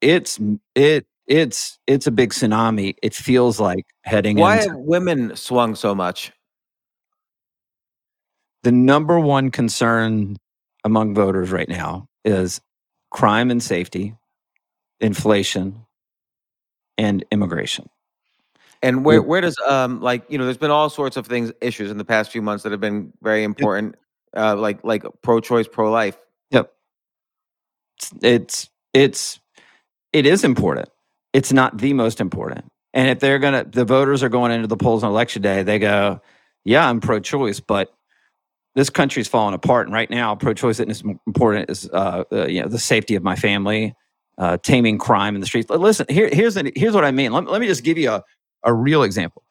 it's 0.00 0.38
it 0.74 1.06
it's 1.26 1.78
it's 1.86 2.06
a 2.06 2.10
big 2.10 2.30
tsunami. 2.30 2.94
It 3.02 3.14
feels 3.14 3.60
like 3.60 3.86
heading 4.02 4.38
Why 4.38 4.56
into 4.58 4.70
have 4.70 4.78
women 4.78 5.36
swung 5.36 5.74
so 5.74 5.94
much? 5.94 6.32
the 8.62 8.72
number 8.72 9.18
one 9.18 9.50
concern 9.50 10.36
among 10.84 11.14
voters 11.14 11.50
right 11.50 11.68
now 11.68 12.08
is 12.24 12.60
crime 13.10 13.50
and 13.50 13.62
safety, 13.62 14.14
inflation, 15.00 15.86
and 16.96 17.24
immigration. 17.30 17.88
And 18.82 19.04
where 19.04 19.22
where 19.22 19.40
does 19.40 19.56
um 19.66 20.00
like 20.00 20.24
you 20.28 20.38
know 20.38 20.44
there's 20.44 20.56
been 20.56 20.70
all 20.70 20.88
sorts 20.88 21.16
of 21.16 21.26
things 21.26 21.52
issues 21.60 21.90
in 21.90 21.98
the 21.98 22.04
past 22.04 22.30
few 22.30 22.42
months 22.42 22.62
that 22.62 22.72
have 22.72 22.80
been 22.80 23.12
very 23.22 23.42
important 23.42 23.96
uh 24.36 24.54
like 24.56 24.82
like 24.84 25.04
pro 25.22 25.40
choice 25.40 25.66
pro 25.66 25.90
life. 25.90 26.16
Yep. 26.50 26.72
It's, 28.22 28.70
it's 28.94 29.40
it 30.12 30.26
is 30.26 30.44
important. 30.44 30.88
It's 31.32 31.52
not 31.52 31.78
the 31.78 31.92
most 31.92 32.20
important. 32.20 32.64
And 32.94 33.08
if 33.08 33.20
they're 33.20 33.38
gonna 33.38 33.64
the 33.64 33.84
voters 33.84 34.22
are 34.22 34.28
going 34.28 34.52
into 34.52 34.68
the 34.68 34.76
polls 34.76 35.02
on 35.02 35.10
election 35.10 35.42
day, 35.42 35.62
they 35.62 35.78
go, 35.78 36.20
yeah, 36.64 36.88
I'm 36.88 37.00
pro 37.00 37.20
choice, 37.20 37.60
but 37.60 37.92
this 38.74 38.90
country's 38.90 39.26
falling 39.26 39.54
apart. 39.54 39.86
And 39.88 39.94
right 39.94 40.08
now, 40.08 40.34
pro 40.36 40.54
choice 40.54 40.76
isn't 40.76 40.90
as 40.90 41.02
important 41.26 41.68
as 41.68 41.90
uh, 41.92 42.24
uh, 42.30 42.46
you 42.46 42.62
know, 42.62 42.68
the 42.68 42.78
safety 42.78 43.16
of 43.16 43.24
my 43.24 43.34
family, 43.34 43.94
uh, 44.38 44.56
taming 44.58 44.98
crime 44.98 45.34
in 45.34 45.40
the 45.40 45.46
streets. 45.46 45.68
Listen, 45.68 46.06
here, 46.08 46.28
here's, 46.32 46.56
an, 46.56 46.70
here's 46.76 46.94
what 46.94 47.04
I 47.04 47.10
mean. 47.10 47.32
Let, 47.32 47.46
let 47.46 47.60
me 47.60 47.66
just 47.66 47.82
give 47.82 47.98
you 47.98 48.10
a, 48.10 48.22
a 48.68 48.74
real 48.74 49.02
example. 49.02 49.42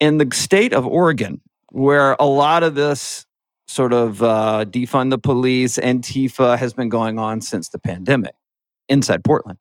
In 0.00 0.18
the 0.18 0.28
state 0.32 0.72
of 0.72 0.86
Oregon, 0.86 1.40
where 1.70 2.16
a 2.18 2.26
lot 2.26 2.62
of 2.62 2.74
this 2.74 3.24
sort 3.68 3.92
of 3.92 4.22
uh, 4.22 4.64
defund 4.68 5.10
the 5.10 5.18
police, 5.18 5.78
Antifa 5.78 6.58
has 6.58 6.74
been 6.74 6.88
going 6.88 7.18
on 7.18 7.40
since 7.40 7.68
the 7.70 7.78
pandemic 7.78 8.34
inside 8.88 9.24
Portland. 9.24 9.58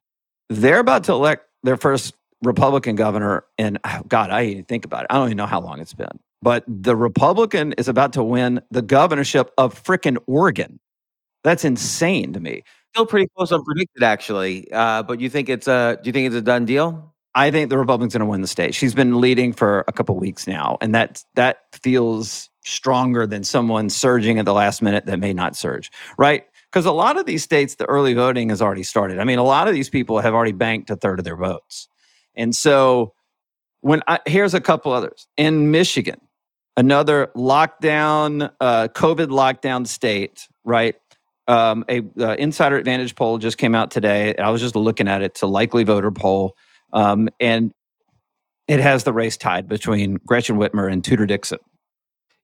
They're 0.50 0.80
about 0.80 1.03
to 1.06 1.13
elect 1.13 1.46
their 1.63 1.77
first 1.77 2.13
Republican 2.44 2.96
governor. 2.96 3.46
And 3.58 3.80
oh 3.86 4.01
God, 4.08 4.30
I 4.32 4.46
even 4.46 4.65
think 4.65 4.86
about 4.86 5.03
it. 5.03 5.08
I 5.10 5.15
don't 5.15 5.27
even 5.27 5.38
know 5.38 5.46
how 5.46 5.62
long 5.62 5.80
it's 5.80 5.94
been. 5.94 6.20
But 6.42 6.65
the 6.68 6.96
Republican 6.96 7.74
is 7.74 7.88
about 7.88 8.12
to 8.13 8.24
win 8.24 8.62
the 8.70 8.82
governorship 8.82 9.51
of 9.58 9.82
frickin' 9.82 10.18
Oregon. 10.27 10.80
That's 11.44 11.63
insane 11.63 12.34
to 12.34 12.39
me. 12.39 12.63
Still 12.94 13.06
pretty 13.06 13.27
close 13.36 13.51
on 13.51 13.63
PredictIt, 13.63 14.03
actually. 14.03 14.72
Uh, 14.72 15.03
but 15.03 15.20
you 15.20 15.30
think 15.30 15.50
it's 15.50 15.68
a? 15.68 15.98
Do 16.01 16.10
you 16.10 16.12
think 16.12 16.27
it's 16.27 16.36
a 16.36 16.42
done 16.42 16.65
deal? 16.65 17.12
I 17.36 17.50
think 17.52 17.70
the 17.70 17.78
Republicans 17.78 18.13
going 18.13 18.20
to 18.20 18.25
win 18.25 18.42
the 18.42 18.48
state. 18.48 18.75
She's 18.75 18.94
been 18.94 19.20
leading 19.20 19.54
for 19.54 19.84
a 19.88 19.92
couple 19.92 20.16
weeks 20.18 20.48
now, 20.48 20.78
and 20.82 20.94
that 20.94 21.24
that 21.36 21.60
feels 21.72 22.50
stronger 22.63 23.25
than 23.25 23.44
someone 23.44 23.90
surging 23.90 24.40
at 24.40 24.46
the 24.46 24.54
last 24.54 24.82
minute 24.82 25.06
that 25.08 25.20
may 25.20 25.34
not 25.34 25.56
surge, 25.56 25.92
right? 26.18 26.46
Because 26.72 26.86
a 26.86 26.92
lot 26.92 27.18
of 27.18 27.25
these 27.25 27.44
states, 27.44 27.75
the 27.75 27.86
early 27.86 28.13
voting 28.13 28.50
has 28.50 28.62
already 28.62 28.84
started. 28.84 29.20
I 29.20 29.24
mean, 29.24 29.40
a 29.40 29.44
lot 29.44 29.68
of 29.68 29.74
these 29.74 29.90
people 29.90 30.20
have 30.20 30.34
already 30.34 30.52
banked 30.52 30.90
a 30.90 30.96
third 30.96 31.20
of 31.20 31.25
their 31.25 31.36
votes, 31.36 31.88
and 32.36 32.56
so 32.56 33.13
when 33.82 34.02
I, 34.08 34.20
here's 34.25 34.54
a 34.54 34.62
couple 34.62 34.92
others 34.92 35.28
in 35.36 35.72
Michigan, 35.72 36.22
another 36.78 37.32
lockdown, 37.36 38.52
uh, 38.62 38.88
COVID 38.90 39.28
lockdown 39.28 39.88
state, 39.88 40.48
right? 40.63 40.96
Um, 41.48 41.84
a 41.90 42.02
uh, 42.20 42.36
Insider 42.36 42.78
Advantage 42.78 43.16
poll 43.16 43.40
just 43.40 43.58
came 43.58 43.75
out 43.75 43.92
today. 43.92 44.36
I 44.38 44.50
was 44.52 44.62
just 44.62 44.75
looking 44.78 45.10
at 45.10 45.22
it. 45.22 45.25
It's 45.25 45.42
a 45.42 45.48
likely 45.48 45.84
voter 45.84 46.12
poll 46.12 46.56
um, 46.94 47.28
and 47.40 47.72
it 48.68 48.80
has 48.80 49.04
the 49.04 49.12
race 49.12 49.36
tied 49.36 49.68
between 49.68 50.20
Gretchen 50.26 50.58
Whitmer 50.58 50.92
and 50.92 51.04
Tudor 51.04 51.26
Dixon. 51.26 51.60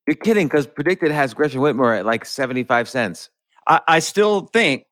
You're 0.06 0.16
kidding, 0.16 0.48
because 0.48 0.68
PredictIt 0.68 1.12
has 1.12 1.34
Gretchen 1.34 1.62
Whitmer 1.62 1.98
at 1.98 2.06
like 2.06 2.26
75 2.26 2.90
cents. 2.90 3.30
I, 3.68 3.80
I 3.88 4.00
still 4.00 4.42
think 4.48 4.86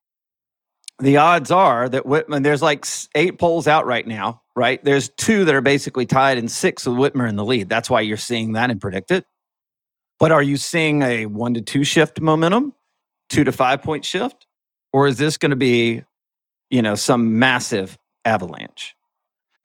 the 0.99 1.17
odds 1.17 1.51
are 1.51 1.89
that 1.89 2.03
Whitmer, 2.03 2.41
there's 2.41 2.61
like 2.61 2.85
eight 3.15 3.39
polls 3.39 3.67
out 3.67 3.85
right 3.85 4.07
now, 4.07 4.41
right? 4.55 4.83
There's 4.83 5.09
two 5.09 5.45
that 5.45 5.55
are 5.55 5.61
basically 5.61 6.05
tied 6.05 6.37
and 6.37 6.49
six 6.49 6.85
with 6.85 6.97
Whitmer 6.97 7.27
in 7.27 7.35
the 7.35 7.45
lead. 7.45 7.69
That's 7.69 7.89
why 7.89 8.01
you're 8.01 8.17
seeing 8.17 8.53
that 8.53 8.69
in 8.69 8.79
PredictIt. 8.79 9.23
But 10.19 10.31
are 10.31 10.41
you 10.41 10.57
seeing 10.57 11.01
a 11.03 11.25
one 11.27 11.53
to 11.55 11.61
two 11.61 11.83
shift 11.83 12.19
momentum, 12.19 12.73
two 13.29 13.43
to 13.43 13.51
five 13.51 13.83
point 13.83 14.05
shift? 14.05 14.47
Or 14.93 15.07
is 15.07 15.17
this 15.17 15.37
going 15.37 15.51
to 15.51 15.57
be, 15.57 16.03
you 16.69 16.81
know, 16.81 16.95
some 16.95 17.37
massive 17.37 17.97
avalanche? 18.25 18.96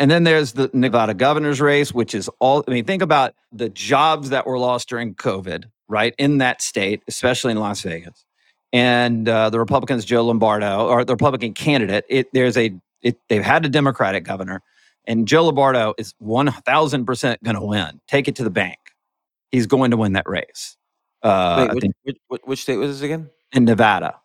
And 0.02 0.10
then 0.10 0.24
there's 0.24 0.54
the 0.54 0.68
Nevada 0.72 1.14
governor's 1.14 1.60
race, 1.60 1.94
which 1.94 2.12
is 2.12 2.28
all, 2.40 2.64
I 2.66 2.72
mean, 2.72 2.84
think 2.84 3.02
about 3.02 3.36
the 3.52 3.68
jobs 3.68 4.30
that 4.30 4.48
were 4.48 4.58
lost 4.58 4.88
during 4.88 5.14
COVID, 5.14 5.66
right, 5.86 6.12
in 6.18 6.38
that 6.38 6.60
state, 6.60 7.04
especially 7.06 7.52
in 7.52 7.58
Las 7.58 7.82
Vegas. 7.82 8.24
And 8.72 9.28
uh, 9.28 9.48
the 9.50 9.60
Republicans, 9.60 10.04
Joe 10.04 10.24
Lombardo, 10.24 10.88
or 10.88 11.04
the 11.04 11.12
Republican 11.12 11.54
candidate, 11.54 12.04
it, 12.08 12.26
there's 12.32 12.56
a, 12.56 12.72
it, 13.02 13.16
they've 13.28 13.44
had 13.44 13.64
a 13.64 13.68
Democratic 13.68 14.24
governor, 14.24 14.60
and 15.06 15.28
Joe 15.28 15.44
Lombardo 15.44 15.94
is 15.96 16.14
1000% 16.20 17.36
going 17.44 17.54
to 17.54 17.64
win. 17.64 18.00
Take 18.08 18.26
it 18.26 18.34
to 18.34 18.42
the 18.42 18.50
bank. 18.50 18.80
He's 19.52 19.68
going 19.68 19.92
to 19.92 19.96
win 19.96 20.14
that 20.14 20.28
race. 20.28 20.76
Uh, 21.22 21.68
Wait, 21.70 21.74
which, 22.02 22.16
which, 22.26 22.40
which, 22.42 22.62
state 22.62 22.76
was 22.76 22.90
this 22.90 23.04
again? 23.04 23.30
In 23.52 23.66
Nevada. 23.66 24.16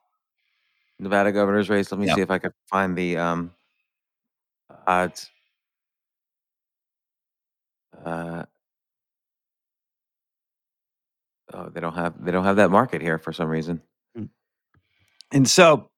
Nevada 0.97 1.31
governor's 1.31 1.69
race. 1.69 1.91
Let 1.91 1.99
me 1.99 2.07
yep. 2.07 2.15
see 2.15 2.21
if 2.23 2.31
I 2.31 2.39
can 2.39 2.51
find 2.67 2.97
the 2.97 3.17
um, 3.17 3.51
odds. 4.87 5.29
Uh, 8.07 8.45
oh, 11.53 11.69
they 11.69 11.81
don't 11.81 11.93
have 11.93 12.13
they 12.23 12.31
don't 12.31 12.45
have 12.45 12.55
that 12.55 12.71
market 12.71 13.01
here 13.01 13.17
for 13.17 13.33
some 13.33 13.49
reason. 13.49 13.81
Mm. 14.17 14.29
And 15.33 15.49
so 15.49 15.89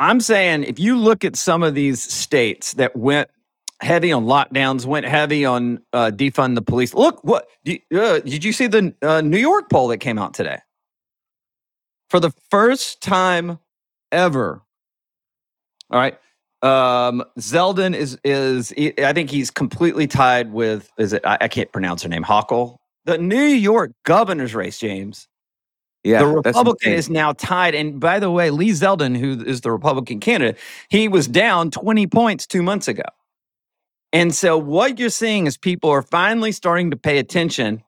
I'm 0.00 0.20
saying 0.20 0.64
if 0.64 0.80
you 0.80 0.98
look 0.98 1.24
at 1.24 1.36
some 1.36 1.62
of 1.62 1.74
these 1.74 2.02
states 2.02 2.74
that 2.74 2.96
went 2.96 3.30
heavy 3.80 4.10
on 4.10 4.24
lockdowns, 4.24 4.84
went 4.84 5.06
heavy 5.06 5.44
on 5.44 5.80
uh, 5.92 6.10
defund 6.12 6.56
the 6.56 6.62
police. 6.62 6.92
Look, 6.92 7.22
what 7.22 7.46
uh, 7.66 8.18
did 8.20 8.44
you 8.44 8.52
see 8.52 8.66
the 8.66 8.92
uh, 9.00 9.20
New 9.20 9.38
York 9.38 9.70
poll 9.70 9.88
that 9.88 9.98
came 9.98 10.18
out 10.18 10.34
today? 10.34 10.58
For 12.10 12.18
the 12.18 12.32
first 12.50 13.00
time 13.00 13.60
ever, 14.10 14.62
all 15.88 16.00
right, 16.00 16.18
um, 16.62 17.24
Zeldin 17.38 17.94
is 17.94 18.18
is 18.24 18.72
I 18.98 19.12
think 19.12 19.30
he's 19.30 19.50
completely 19.50 20.06
tied 20.06 20.52
with 20.52 20.90
is 20.98 21.12
it 21.12 21.24
I, 21.26 21.38
I 21.42 21.48
can't 21.48 21.70
pronounce 21.72 22.02
her 22.02 22.08
name 22.08 22.24
Hochul. 22.24 22.76
The 23.04 23.18
New 23.18 23.42
York 23.42 23.92
governor's 24.04 24.54
race, 24.54 24.78
James. 24.78 25.28
Yeah, 26.04 26.20
the 26.20 26.28
Republican 26.28 26.92
is 26.92 27.08
now 27.08 27.32
tied. 27.32 27.74
And 27.74 28.00
by 28.00 28.18
the 28.18 28.30
way, 28.30 28.50
Lee 28.50 28.70
Zeldin, 28.70 29.16
who 29.16 29.44
is 29.44 29.60
the 29.60 29.70
Republican 29.70 30.20
candidate, 30.20 30.58
he 30.88 31.08
was 31.08 31.28
down 31.28 31.70
20 31.70 32.06
points 32.08 32.46
two 32.46 32.62
months 32.62 32.88
ago. 32.88 33.04
And 34.12 34.34
so 34.34 34.58
what 34.58 34.98
you're 34.98 35.10
seeing 35.10 35.46
is 35.46 35.56
people 35.56 35.90
are 35.90 36.02
finally 36.02 36.52
starting 36.52 36.90
to 36.90 36.96
pay 36.96 37.18
attention 37.18 37.82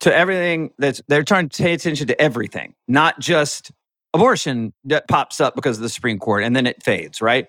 to 0.00 0.14
everything 0.14 0.72
that's 0.78 1.00
they're 1.08 1.22
trying 1.22 1.48
to 1.48 1.62
pay 1.62 1.74
attention 1.74 2.06
to 2.08 2.20
everything, 2.20 2.74
not 2.88 3.20
just 3.20 3.70
abortion 4.14 4.72
that 4.84 5.08
pops 5.08 5.40
up 5.40 5.54
because 5.54 5.76
of 5.76 5.82
the 5.82 5.88
Supreme 5.88 6.18
Court 6.18 6.42
and 6.42 6.56
then 6.56 6.66
it 6.66 6.82
fades, 6.82 7.22
right? 7.22 7.48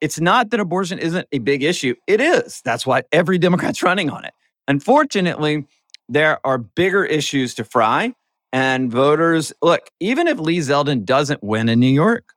It's 0.00 0.20
not 0.20 0.50
that 0.50 0.60
abortion 0.60 0.98
isn't 0.98 1.26
a 1.32 1.38
big 1.38 1.62
issue. 1.62 1.94
It 2.06 2.20
is. 2.20 2.60
That's 2.64 2.86
why 2.86 3.02
every 3.12 3.38
Democrat's 3.38 3.82
running 3.84 4.10
on 4.10 4.24
it. 4.24 4.32
Unfortunately, 4.68 5.66
there 6.08 6.44
are 6.44 6.58
bigger 6.58 7.04
issues 7.04 7.54
to 7.54 7.64
fry. 7.64 8.14
And 8.52 8.90
voters, 8.90 9.52
look, 9.62 9.90
even 10.00 10.26
if 10.26 10.38
Lee 10.38 10.58
Zeldin 10.58 11.04
doesn't 11.04 11.42
win 11.42 11.68
in 11.68 11.78
New 11.78 11.86
York, 11.86 12.34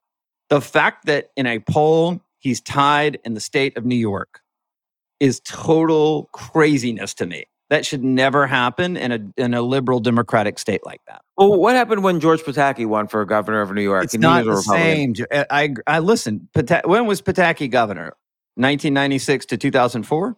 the 0.49 0.61
fact 0.61 1.05
that 1.05 1.31
in 1.35 1.47
a 1.47 1.59
poll 1.59 2.21
he's 2.37 2.61
tied 2.61 3.19
in 3.23 3.33
the 3.33 3.39
state 3.39 3.75
of 3.77 3.85
New 3.85 3.95
York 3.95 4.41
is 5.19 5.39
total 5.43 6.29
craziness 6.33 7.13
to 7.15 7.25
me. 7.25 7.45
That 7.73 7.87
should 7.87 8.03
never 8.03 8.45
happen 8.45 8.95
in 8.95 9.11
a 9.11 9.19
in 9.35 9.55
a 9.55 9.63
liberal 9.63 9.99
democratic 9.99 10.59
state 10.59 10.85
like 10.85 11.01
that. 11.07 11.23
Well, 11.37 11.59
what 11.59 11.73
happened 11.75 12.03
when 12.03 12.19
George 12.19 12.41
Pataki 12.41 12.85
won 12.85 13.07
for 13.07 13.25
governor 13.25 13.61
of 13.61 13.71
New 13.71 13.81
York? 13.81 14.03
It's 14.03 14.15
not 14.15 14.45
the 14.45 14.61
same. 14.61 15.15
I 15.31 15.73
I 15.87 15.97
listen. 15.97 16.47
Pataki, 16.55 16.85
when 16.85 17.07
was 17.07 17.19
Pataki 17.23 17.67
governor? 17.71 18.15
1996 18.57 19.47
to 19.47 19.57
2004. 19.57 20.37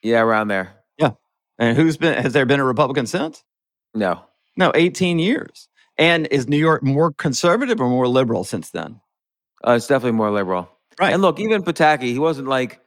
Yeah, 0.00 0.20
around 0.22 0.48
there. 0.48 0.72
Yeah. 0.96 1.10
And 1.58 1.76
who's 1.76 1.98
been? 1.98 2.14
Has 2.14 2.32
there 2.32 2.46
been 2.46 2.60
a 2.60 2.64
Republican 2.64 3.06
since? 3.06 3.44
No. 3.92 4.22
No, 4.56 4.72
18 4.74 5.18
years. 5.18 5.68
And 5.98 6.28
is 6.28 6.48
New 6.48 6.56
York 6.56 6.82
more 6.82 7.12
conservative 7.12 7.78
or 7.78 7.90
more 7.90 8.08
liberal 8.08 8.42
since 8.42 8.70
then? 8.70 8.98
Uh, 9.68 9.72
it's 9.72 9.86
definitely 9.86 10.16
more 10.16 10.30
liberal. 10.30 10.70
Right. 10.98 11.12
And 11.12 11.20
look, 11.20 11.40
even 11.40 11.62
Pataki, 11.62 12.04
he 12.04 12.18
wasn't 12.18 12.48
like 12.48 12.80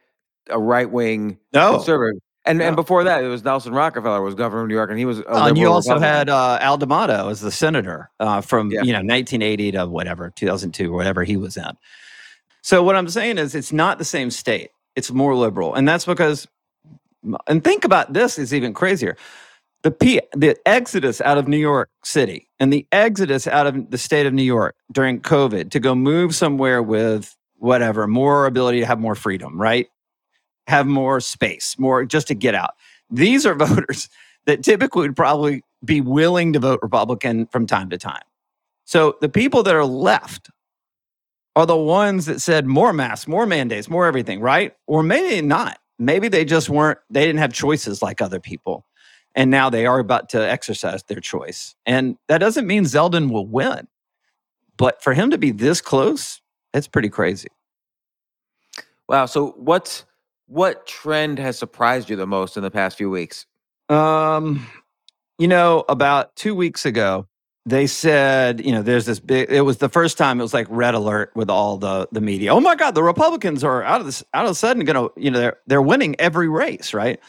a 0.50 0.58
right 0.58 0.90
wing 0.90 1.38
no. 1.52 1.76
conservative. 1.76 2.20
And 2.46 2.60
and 2.60 2.76
before 2.76 3.04
that, 3.04 3.24
it 3.24 3.28
was 3.28 3.42
Nelson 3.42 3.72
Rockefeller 3.72 4.20
was 4.20 4.34
governor 4.34 4.62
of 4.62 4.68
New 4.68 4.74
York, 4.74 4.90
and 4.90 4.98
he 4.98 5.06
was. 5.06 5.22
Oh, 5.26 5.46
and 5.46 5.56
you 5.56 5.68
also 5.68 5.98
had 5.98 6.28
uh, 6.28 6.58
Al 6.60 6.76
D'Amato 6.76 7.30
as 7.30 7.40
the 7.40 7.50
senator 7.50 8.10
uh, 8.20 8.42
from 8.42 8.70
yeah. 8.70 8.82
you 8.82 8.92
know 8.92 8.98
1980 8.98 9.72
to 9.72 9.86
whatever 9.86 10.30
2002 10.30 10.92
or 10.92 10.96
whatever 10.96 11.24
he 11.24 11.38
was 11.38 11.56
in. 11.56 11.76
So 12.62 12.82
what 12.82 12.96
I'm 12.96 13.08
saying 13.08 13.38
is, 13.38 13.54
it's 13.54 13.72
not 13.72 13.96
the 13.98 14.04
same 14.04 14.30
state. 14.30 14.70
It's 14.94 15.10
more 15.10 15.34
liberal, 15.34 15.74
and 15.74 15.88
that's 15.88 16.04
because. 16.04 16.46
And 17.46 17.64
think 17.64 17.86
about 17.86 18.12
this 18.12 18.38
is 18.38 18.52
even 18.52 18.74
crazier. 18.74 19.16
The 19.82 19.90
P, 19.90 20.20
the 20.34 20.56
exodus 20.66 21.22
out 21.22 21.38
of 21.38 21.48
New 21.48 21.58
York 21.58 21.88
City 22.02 22.50
and 22.60 22.70
the 22.70 22.86
exodus 22.92 23.46
out 23.46 23.66
of 23.66 23.90
the 23.90 23.96
state 23.96 24.26
of 24.26 24.34
New 24.34 24.42
York 24.42 24.76
during 24.92 25.20
COVID 25.20 25.70
to 25.70 25.80
go 25.80 25.94
move 25.94 26.34
somewhere 26.34 26.82
with 26.82 27.34
whatever 27.56 28.06
more 28.06 28.44
ability 28.44 28.80
to 28.80 28.86
have 28.86 29.00
more 29.00 29.14
freedom, 29.14 29.58
right? 29.58 29.88
Have 30.66 30.86
more 30.86 31.20
space, 31.20 31.76
more 31.78 32.04
just 32.04 32.28
to 32.28 32.34
get 32.34 32.54
out. 32.54 32.74
These 33.10 33.46
are 33.46 33.54
voters 33.66 34.08
that 34.46 34.62
typically 34.62 35.02
would 35.02 35.16
probably 35.16 35.62
be 35.84 36.00
willing 36.00 36.52
to 36.52 36.58
vote 36.58 36.80
Republican 36.82 37.46
from 37.46 37.66
time 37.66 37.90
to 37.90 37.98
time. 37.98 38.22
So 38.84 39.16
the 39.20 39.28
people 39.28 39.62
that 39.62 39.74
are 39.74 39.84
left 39.84 40.50
are 41.56 41.66
the 41.66 41.76
ones 41.76 42.26
that 42.26 42.40
said 42.40 42.66
more 42.66 42.92
masks, 42.92 43.28
more 43.28 43.46
mandates, 43.46 43.88
more 43.88 44.06
everything, 44.06 44.40
right? 44.40 44.74
Or 44.86 45.02
maybe 45.02 45.40
not. 45.46 45.78
Maybe 45.98 46.28
they 46.28 46.44
just 46.44 46.68
weren't, 46.68 46.98
they 47.10 47.24
didn't 47.24 47.38
have 47.38 47.52
choices 47.52 48.02
like 48.02 48.20
other 48.20 48.40
people. 48.40 48.84
And 49.34 49.50
now 49.50 49.70
they 49.70 49.86
are 49.86 49.98
about 49.98 50.28
to 50.30 50.38
exercise 50.38 51.02
their 51.04 51.20
choice. 51.20 51.74
And 51.86 52.16
that 52.28 52.38
doesn't 52.38 52.66
mean 52.66 52.84
Zeldin 52.84 53.30
will 53.30 53.46
win. 53.46 53.88
But 54.76 55.02
for 55.02 55.14
him 55.14 55.30
to 55.30 55.38
be 55.38 55.50
this 55.52 55.80
close, 55.80 56.40
it's 56.72 56.88
pretty 56.88 57.08
crazy. 57.08 57.48
Wow. 59.08 59.26
So 59.26 59.54
what's 59.56 60.04
what 60.46 60.86
trend 60.86 61.38
has 61.38 61.58
surprised 61.58 62.10
you 62.10 62.16
the 62.16 62.26
most 62.26 62.56
in 62.56 62.62
the 62.62 62.70
past 62.70 62.96
few 62.98 63.10
weeks? 63.10 63.46
Um, 63.88 64.66
You 65.38 65.48
know, 65.48 65.84
about 65.88 66.36
two 66.36 66.54
weeks 66.54 66.86
ago, 66.86 67.26
they 67.66 67.86
said, 67.88 68.64
you 68.64 68.72
know, 68.72 68.82
there's 68.82 69.06
this 69.06 69.20
big. 69.20 69.50
It 69.50 69.62
was 69.62 69.78
the 69.78 69.88
first 69.88 70.16
time 70.18 70.38
it 70.38 70.42
was 70.42 70.54
like 70.54 70.66
red 70.70 70.94
alert 70.94 71.32
with 71.34 71.50
all 71.50 71.76
the 71.78 72.08
the 72.12 72.20
media. 72.20 72.54
Oh 72.54 72.60
my 72.60 72.76
God, 72.76 72.94
the 72.94 73.02
Republicans 73.02 73.64
are 73.64 73.82
out 73.82 74.00
of 74.00 74.06
this 74.06 74.22
out 74.34 74.44
of 74.44 74.52
a 74.52 74.54
sudden 74.54 74.84
going 74.84 74.96
to, 75.08 75.12
you 75.20 75.30
know, 75.30 75.38
they're 75.40 75.58
they're 75.66 75.82
winning 75.82 76.14
every 76.20 76.48
race, 76.48 76.94
right? 76.94 77.20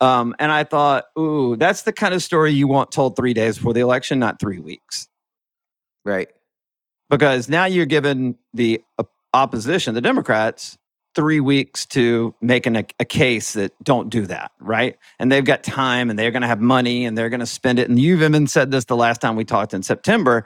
Um, 0.00 0.34
and 0.38 0.52
I 0.52 0.64
thought, 0.64 1.06
ooh, 1.18 1.56
that's 1.56 1.82
the 1.82 1.92
kind 1.92 2.14
of 2.14 2.22
story 2.22 2.52
you 2.52 2.68
want 2.68 2.92
told 2.92 3.16
three 3.16 3.34
days 3.34 3.56
before 3.56 3.72
the 3.74 3.80
election, 3.80 4.18
not 4.18 4.38
three 4.40 4.58
weeks, 4.58 5.08
Right. 6.04 6.28
because 7.10 7.48
now 7.48 7.64
you're 7.66 7.86
given 7.86 8.36
the 8.54 8.82
opposition, 9.34 9.94
the 9.94 10.02
Democrats, 10.02 10.76
three 11.16 11.40
weeks 11.40 11.86
to 11.86 12.34
making 12.42 12.76
a, 12.76 12.84
a 13.00 13.04
case 13.04 13.54
that 13.54 13.72
don't 13.82 14.10
do 14.10 14.26
that, 14.26 14.52
right? 14.60 14.96
And 15.18 15.32
they've 15.32 15.44
got 15.44 15.64
time 15.64 16.10
and 16.10 16.18
they're 16.18 16.30
going 16.30 16.42
to 16.42 16.46
have 16.48 16.60
money 16.60 17.06
and 17.06 17.16
they're 17.16 17.30
going 17.30 17.40
to 17.40 17.46
spend 17.46 17.78
it. 17.78 17.88
And 17.88 17.98
you've 17.98 18.22
even 18.22 18.46
said 18.46 18.70
this 18.70 18.84
the 18.84 18.96
last 18.96 19.22
time 19.22 19.34
we 19.34 19.44
talked 19.44 19.74
in 19.74 19.82
September. 19.82 20.44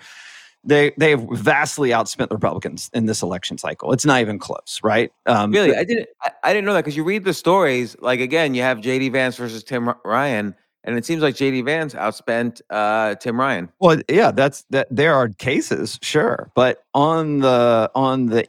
They 0.62 0.92
they've 0.98 1.20
vastly 1.33 1.88
outspent 1.90 2.28
the 2.28 2.35
Republicans 2.35 2.90
in 2.92 3.06
this 3.06 3.22
election 3.22 3.59
cycle. 3.59 3.92
It's 3.92 4.04
not 4.04 4.20
even 4.20 4.38
close, 4.38 4.78
right? 4.83 5.11
Um, 5.26 5.50
Really, 5.50 5.74
I 5.74 5.85
didn't. 5.85 6.09
I, 6.22 6.30
I 6.44 6.52
didn't 6.52 6.66
know 6.66 6.74
that 6.74 6.85
because 6.85 6.96
you 6.96 7.02
read 7.02 7.24
the 7.24 7.33
stories. 7.33 7.96
Like 8.00 8.20
again, 8.20 8.54
you 8.54 8.61
have 8.61 8.78
JD 8.78 9.11
Vance 9.11 9.37
versus 9.37 9.64
Tim 9.64 9.90
Ryan, 10.04 10.54
and 10.85 10.98
it 10.98 11.06
seems 11.06 11.22
like 11.22 11.35
JD 11.35 11.64
Vance 11.64 11.94
outspent 11.94 12.61
uh, 12.68 13.14
Tim 13.14 13.40
Ryan. 13.40 13.72
Well, 13.80 14.02
yeah, 14.06 14.33
that's 14.33 14.66
that. 14.68 14.87
There 14.90 15.14
are 15.14 15.30
cases, 15.30 15.98
sure, 16.02 16.50
but 16.54 16.85
on 16.92 17.38
the 17.38 17.90
on 17.94 18.26
the 18.26 18.44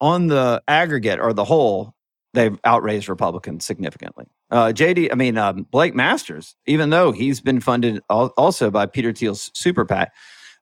on 0.00 0.28
the 0.28 0.62
aggregate 0.68 1.20
or 1.20 1.32
the 1.32 1.44
whole, 1.44 1.94
they've 2.34 2.58
outraised 2.64 3.08
Republicans 3.08 3.64
significantly. 3.64 4.26
Uh, 4.50 4.68
JD, 4.74 5.10
I 5.12 5.14
mean 5.14 5.36
um, 5.38 5.64
Blake 5.70 5.94
Masters, 5.94 6.56
even 6.66 6.90
though 6.90 7.12
he's 7.12 7.40
been 7.40 7.60
funded 7.60 8.02
al- 8.10 8.32
also 8.36 8.70
by 8.70 8.86
Peter 8.86 9.12
Thiel's 9.12 9.50
super 9.54 9.84
PAC, 9.84 10.12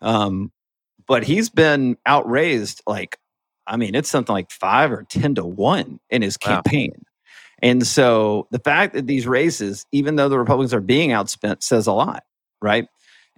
um, 0.01 0.53
but 1.07 1.25
he's 1.25 1.49
been 1.49 1.97
outraised 2.07 2.83
like, 2.87 3.19
I 3.67 3.77
mean, 3.77 3.95
it's 3.95 4.09
something 4.09 4.33
like 4.33 4.51
five 4.51 4.93
or 4.93 5.05
ten 5.09 5.35
to 5.37 5.45
one 5.45 6.01
in 6.11 6.23
his 6.23 6.39
Wow. 6.45 6.57
campaign. 6.63 7.05
And 7.61 7.87
so 7.87 8.47
the 8.51 8.59
fact 8.61 8.95
that 8.95 9.07
these 9.07 9.27
races, 9.27 9.85
even 9.93 10.17
though 10.17 10.29
the 10.29 10.39
Republicans 10.39 10.73
are 10.73 10.81
being 10.81 11.11
outspent, 11.11 11.63
says 11.63 11.87
a 11.87 11.93
lot, 11.93 12.25
right? 12.63 12.87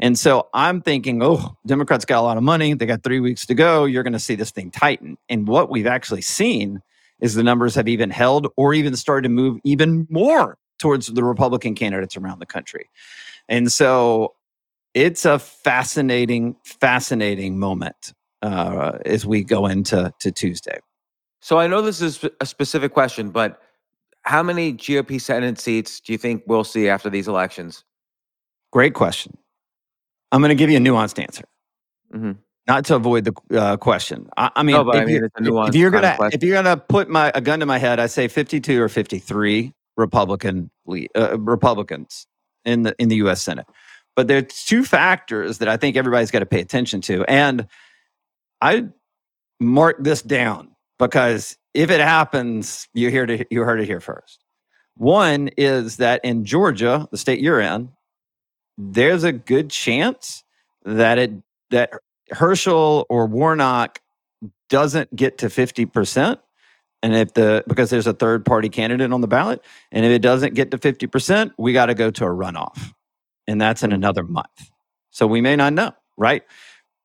And 0.01 0.19
so 0.19 0.49
I'm 0.55 0.81
thinking, 0.81 1.23
oh, 1.23 1.57
Democrats 1.67 2.07
got 2.07 2.21
a 2.21 2.23
lot 2.23 2.39
of 2.39 2.43
money. 2.43 2.73
They 2.73 2.87
got 2.87 3.03
three 3.03 3.21
weeks 3.21 3.45
to 3.47 3.55
go. 3.55 3.85
You're 3.85 4.03
going 4.03 4.15
to 4.15 4.19
see 4.19 4.35
this 4.35 4.51
thing 4.51 4.71
tighten. 4.71 5.19
And 5.29 5.47
what 5.47 5.71
we've 5.71 5.87
actually 5.87 6.23
seen 6.23 6.81
is 7.21 7.35
the 7.35 7.43
numbers 7.43 7.75
have 7.75 7.87
even 7.87 8.09
held 8.09 8.49
or 8.57 8.73
even 8.73 8.97
started 8.97 9.25
to 9.25 9.29
move 9.29 9.59
even 9.63 10.07
more 10.09 10.57
towards 10.79 11.09
the 11.09 11.23
Republican 11.23 11.75
candidates 11.75 12.17
around 12.17 12.39
the 12.39 12.47
country. 12.47 12.89
And 13.47 13.71
so 13.71 14.35
it's 14.95 15.27
a 15.27 15.39
fascinating, 15.39 16.57
fascinating 16.65 17.59
moment 17.59 18.15
uh, 18.41 18.99
as 19.05 19.27
we 19.27 19.45
go 19.45 19.67
into 19.67 20.13
to 20.21 20.33
Tuesday. 20.33 20.79
So 21.43 21.59
I 21.59 21.67
know 21.67 21.83
this 21.83 22.01
is 22.01 22.25
a 22.41 22.47
specific 22.47 22.95
question, 22.95 23.31
but 23.31 23.61
how 24.23 24.43
many 24.43 24.73
GOP 24.73 25.21
Senate 25.21 25.59
seats 25.59 26.01
do 26.01 26.13
you 26.13 26.19
think 26.19 26.43
we'll 26.47 26.65
see 26.65 26.89
after 26.89 27.11
these 27.11 27.29
elections? 27.29 27.85
Great 28.73 28.95
question. 28.95 29.37
I'm 30.33 30.41
going 30.41 30.51
to 30.51 30.55
give 30.55 30.71
you 30.71 30.77
a 30.79 30.81
nuanced 30.81 31.19
answer. 31.21 31.45
Mhm. 32.15 32.39
not 32.67 32.85
to 32.87 32.95
avoid 32.97 33.25
the 33.25 33.35
uh, 33.59 33.77
question. 33.77 34.29
I, 34.37 34.51
I 34.57 34.63
mean, 34.63 34.75
No, 34.77 34.85
but 34.85 34.97
I 34.97 35.01
if, 35.03 35.07
mean, 35.07 35.17
you're, 35.17 35.31
if- 35.67 35.75
you're 35.75 35.91
gonna 35.91 36.17
if 36.33 36.43
you're 36.43 36.61
gonna 36.63 36.77
put 36.77 37.09
my 37.09 37.31
a 37.35 37.41
gun 37.41 37.61
to 37.61 37.67
my 37.67 37.79
head, 37.79 37.99
I 38.01 38.07
say 38.07 38.27
52 38.29 38.81
or 38.83 38.89
53 38.89 39.73
Republican 39.97 40.71
uh, 41.17 41.39
Republicans 41.39 42.27
in 42.65 42.83
the 42.83 42.95
in 42.99 43.09
the 43.09 43.17
U.S. 43.17 43.43
Senate. 43.43 43.67
But 44.17 44.27
there's 44.29 44.65
two 44.65 44.85
factors 44.85 45.59
that 45.59 45.69
I 45.69 45.77
think 45.77 45.97
everybody's 45.97 46.31
got 46.31 46.41
to 46.41 46.47
pay 46.47 46.61
attention 46.61 47.01
to, 47.03 47.25
and 47.25 47.67
I 48.61 48.89
mark 49.61 49.97
this 50.03 50.21
down 50.23 50.71
because 50.99 51.57
if 51.75 51.91
it 51.91 52.01
happens, 52.01 52.89
you 52.93 53.09
hear 53.11 53.25
to 53.27 53.45
you 53.51 53.63
heard 53.63 53.81
it 53.81 53.87
here 53.87 54.01
first. 54.01 54.45
One 54.97 55.49
is 55.57 55.97
that 55.99 56.21
in 56.25 56.45
Georgia, 56.45 57.09
the 57.11 57.17
state 57.19 57.41
you're 57.41 57.61
in, 57.61 57.91
there's 58.79 59.25
a 59.25 59.33
good 59.33 59.71
chance 59.71 60.45
that 60.85 61.19
it 61.19 61.33
that 61.71 61.91
Herschel 62.31 63.07
or 63.09 63.27
Warnock 63.27 64.01
doesn't 64.69 65.15
get 65.15 65.39
to 65.39 65.47
50%. 65.47 66.39
And 67.03 67.15
if 67.15 67.35
the 67.35 67.65
because 67.67 67.91
there's 67.91 68.07
a 68.07 68.13
third 68.13 68.45
party 68.45 68.69
candidate 68.69 69.13
on 69.13 69.21
the 69.21 69.29
ballot, 69.29 69.63
and 69.91 70.05
if 70.05 70.11
it 70.11 70.21
doesn't 70.21 70.55
get 70.55 70.71
to 70.73 70.79
50%, 70.79 71.53
we 71.59 71.73
got 71.73 71.87
to 71.87 71.95
go 71.95 72.11
to 72.11 72.25
a 72.25 72.29
runoff. 72.29 72.93
And 73.47 73.61
that's 73.61 73.83
in 73.83 73.93
another 73.93 74.23
month. 74.23 74.71
So 75.11 75.27
we 75.27 75.41
may 75.41 75.57
not 75.57 75.73
know, 75.73 75.93
right? 76.17 76.43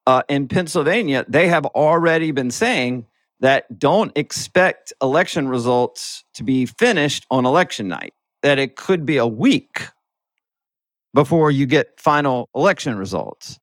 Uh, 0.05 0.21
in 0.29 0.47
Pennsylvania, 0.47 1.25
they 1.27 1.47
have 1.47 1.65
already 1.67 2.31
been 2.31 2.51
saying 2.51 3.05
that 3.39 3.79
don't 3.79 4.11
expect 4.15 4.93
election 5.01 5.47
results 5.47 6.23
to 6.33 6.43
be 6.43 6.65
finished 6.65 7.25
on 7.31 7.45
election 7.45 7.87
night, 7.87 8.13
that 8.43 8.59
it 8.59 8.75
could 8.75 9.05
be 9.05 9.17
a 9.17 9.25
week 9.25 9.87
before 11.15 11.49
you 11.49 11.65
get 11.65 11.99
final 11.99 12.49
election 12.53 12.97
results. 12.97 13.57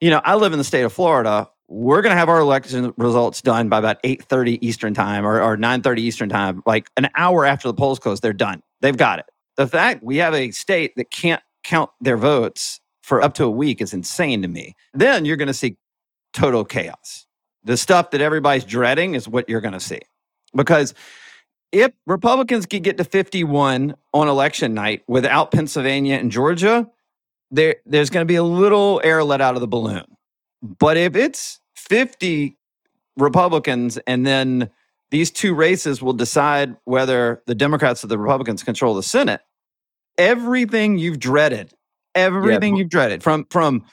You 0.00 0.10
know, 0.10 0.20
I 0.24 0.34
live 0.34 0.52
in 0.52 0.58
the 0.58 0.64
state 0.64 0.82
of 0.82 0.92
Florida. 0.92 1.48
We're 1.68 2.02
going 2.02 2.12
to 2.12 2.18
have 2.18 2.28
our 2.28 2.40
election 2.40 2.92
results 2.98 3.40
done 3.40 3.70
by 3.70 3.78
about 3.78 4.02
8:30 4.02 4.58
Eastern 4.60 4.92
time 4.92 5.24
or, 5.24 5.40
or 5.40 5.56
9:30 5.56 5.98
Eastern 5.98 6.28
time. 6.28 6.62
Like 6.66 6.90
an 6.96 7.08
hour 7.16 7.46
after 7.46 7.68
the 7.68 7.74
polls 7.74 7.98
close, 7.98 8.20
they're 8.20 8.34
done. 8.34 8.62
They've 8.82 8.96
got 8.96 9.20
it. 9.20 9.26
The 9.56 9.66
fact 9.66 10.02
we 10.02 10.18
have 10.18 10.34
a 10.34 10.50
state 10.50 10.92
that 10.96 11.10
can't 11.10 11.42
count 11.64 11.90
their 12.00 12.18
votes 12.18 12.80
for 13.02 13.22
up 13.22 13.34
to 13.34 13.44
a 13.44 13.50
week 13.50 13.80
is 13.80 13.94
insane 13.94 14.42
to 14.42 14.48
me. 14.48 14.74
Then 14.92 15.24
you're 15.24 15.36
going 15.36 15.46
to 15.46 15.54
see 15.54 15.78
total 16.34 16.64
chaos. 16.64 17.26
The 17.64 17.76
stuff 17.76 18.10
that 18.10 18.20
everybody's 18.20 18.64
dreading 18.64 19.14
is 19.14 19.26
what 19.26 19.48
you're 19.48 19.60
going 19.60 19.72
to 19.72 19.80
see. 19.80 20.00
Because 20.54 20.94
if 21.72 21.92
Republicans 22.06 22.66
could 22.66 22.82
get 22.82 22.96
to 22.98 23.04
51 23.04 23.94
on 24.14 24.28
election 24.28 24.74
night 24.74 25.02
without 25.08 25.50
Pennsylvania 25.50 26.16
and 26.16 26.30
Georgia, 26.30 26.88
there 27.50 27.76
there's 27.84 28.10
going 28.10 28.22
to 28.22 28.30
be 28.30 28.36
a 28.36 28.42
little 28.42 29.00
air 29.04 29.22
let 29.22 29.40
out 29.40 29.54
of 29.54 29.60
the 29.60 29.68
balloon. 29.68 30.04
But 30.62 30.96
if 30.96 31.14
it's 31.14 31.60
50 31.76 32.56
Republicans 33.16 33.98
and 34.06 34.26
then 34.26 34.70
these 35.10 35.30
two 35.30 35.54
races 35.54 36.02
will 36.02 36.12
decide 36.12 36.76
whether 36.84 37.42
the 37.46 37.54
Democrats 37.54 38.02
or 38.02 38.08
the 38.08 38.18
Republicans 38.18 38.62
control 38.62 38.94
the 38.94 39.02
Senate, 39.02 39.40
everything 40.18 40.98
you've 40.98 41.18
dreaded, 41.18 41.72
everything 42.14 42.74
but- 42.74 42.78
you've 42.78 42.90
dreaded 42.90 43.22
from 43.22 43.46
from 43.50 43.84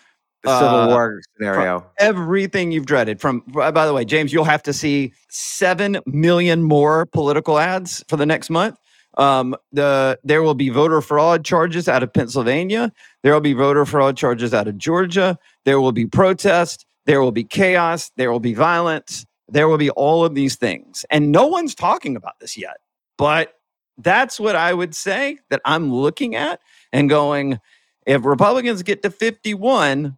The 0.43 0.59
Civil 0.59 0.75
Uh, 0.79 0.87
War 0.87 1.21
scenario. 1.37 1.85
everything 1.99 2.71
you've 2.71 2.85
dreaded. 2.85 3.21
From 3.21 3.41
by 3.47 3.85
the 3.85 3.93
way 3.93 4.05
james 4.05 4.33
you'll 4.33 4.43
have 4.45 4.63
to 4.63 4.73
see 4.73 5.13
7 5.29 5.99
million 6.05 6.63
more 6.63 7.05
political 7.07 7.59
ads 7.59 8.03
for 8.09 8.17
the 8.17 8.25
next 8.25 8.49
month. 8.49 8.77
Um, 9.17 9.55
the 9.71 10.19
there 10.23 10.41
will 10.43 10.55
be 10.55 10.69
voter 10.69 11.01
fraud 11.01 11.45
charges 11.45 11.87
out 11.89 12.03
of 12.03 12.11
pennsylvania. 12.13 12.91
There 13.23 13.33
will 13.33 13.41
be 13.41 13.53
voter 13.53 13.85
fraud 13.85 14.17
charges 14.17 14.53
out 14.53 14.67
of 14.67 14.77
georgia. 14.77 15.37
There 15.65 15.79
will 15.81 15.91
be 15.93 16.05
protest. 16.07 16.85
There 17.05 17.21
will 17.21 17.31
be 17.33 17.43
chaos. 17.43 18.11
There 18.17 18.31
will 18.31 18.39
be 18.41 18.53
violence. 18.53 19.25
There 19.49 19.67
will 19.67 19.77
be 19.77 19.91
all 19.91 20.25
of 20.25 20.35
these 20.35 20.55
things. 20.55 21.05
And 21.11 21.31
no 21.31 21.47
one's 21.47 21.75
talking 21.75 22.15
about 22.15 22.39
this 22.39 22.57
yet. 22.57 22.77
But 23.17 23.53
that's 23.99 24.39
what 24.39 24.55
i 24.55 24.73
would 24.73 24.95
say 24.95 25.37
that 25.51 25.61
i'm 25.65 25.93
looking 25.93 26.35
at 26.35 26.59
and 26.91 27.07
going 27.09 27.59
if 28.07 28.25
republicans 28.25 28.81
get 28.81 29.03
to 29.03 29.11
51 29.11 30.17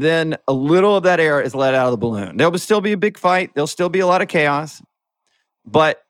then 0.00 0.36
a 0.48 0.52
little 0.52 0.96
of 0.96 1.04
that 1.04 1.20
air 1.20 1.40
is 1.40 1.54
let 1.54 1.74
out 1.74 1.86
of 1.86 1.92
the 1.92 1.96
balloon. 1.98 2.36
There'll 2.36 2.58
still 2.58 2.80
be 2.80 2.92
a 2.92 2.96
big 2.96 3.18
fight. 3.18 3.54
There'll 3.54 3.66
still 3.66 3.88
be 3.88 4.00
a 4.00 4.06
lot 4.06 4.22
of 4.22 4.28
chaos. 4.28 4.82
But 5.64 6.02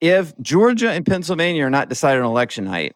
if 0.00 0.36
Georgia 0.40 0.90
and 0.90 1.04
Pennsylvania 1.04 1.64
are 1.64 1.70
not 1.70 1.88
decided 1.88 2.22
on 2.22 2.26
election 2.26 2.64
night, 2.64 2.94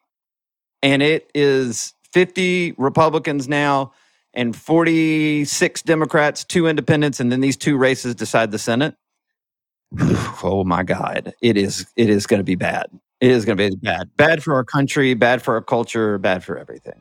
and 0.82 1.02
it 1.02 1.30
is 1.34 1.94
50 2.12 2.74
Republicans 2.78 3.48
now 3.48 3.92
and 4.34 4.54
46 4.54 5.82
Democrats, 5.82 6.44
two 6.44 6.66
independents, 6.66 7.20
and 7.20 7.32
then 7.32 7.40
these 7.40 7.56
two 7.56 7.76
races 7.76 8.14
decide 8.14 8.50
the 8.50 8.58
Senate. 8.58 8.94
Oh 10.46 10.62
my 10.62 10.82
God. 10.82 11.32
It 11.40 11.56
is 11.56 11.86
it 11.96 12.10
is 12.10 12.26
going 12.26 12.40
to 12.40 12.44
be 12.44 12.54
bad. 12.54 12.88
It 13.22 13.30
is 13.30 13.46
going 13.46 13.56
to 13.56 13.70
be 13.70 13.76
bad. 13.76 14.10
Bad 14.18 14.42
for 14.42 14.52
our 14.52 14.64
country, 14.64 15.14
bad 15.14 15.40
for 15.40 15.54
our 15.54 15.62
culture, 15.62 16.18
bad 16.18 16.44
for 16.44 16.58
everything. 16.58 17.00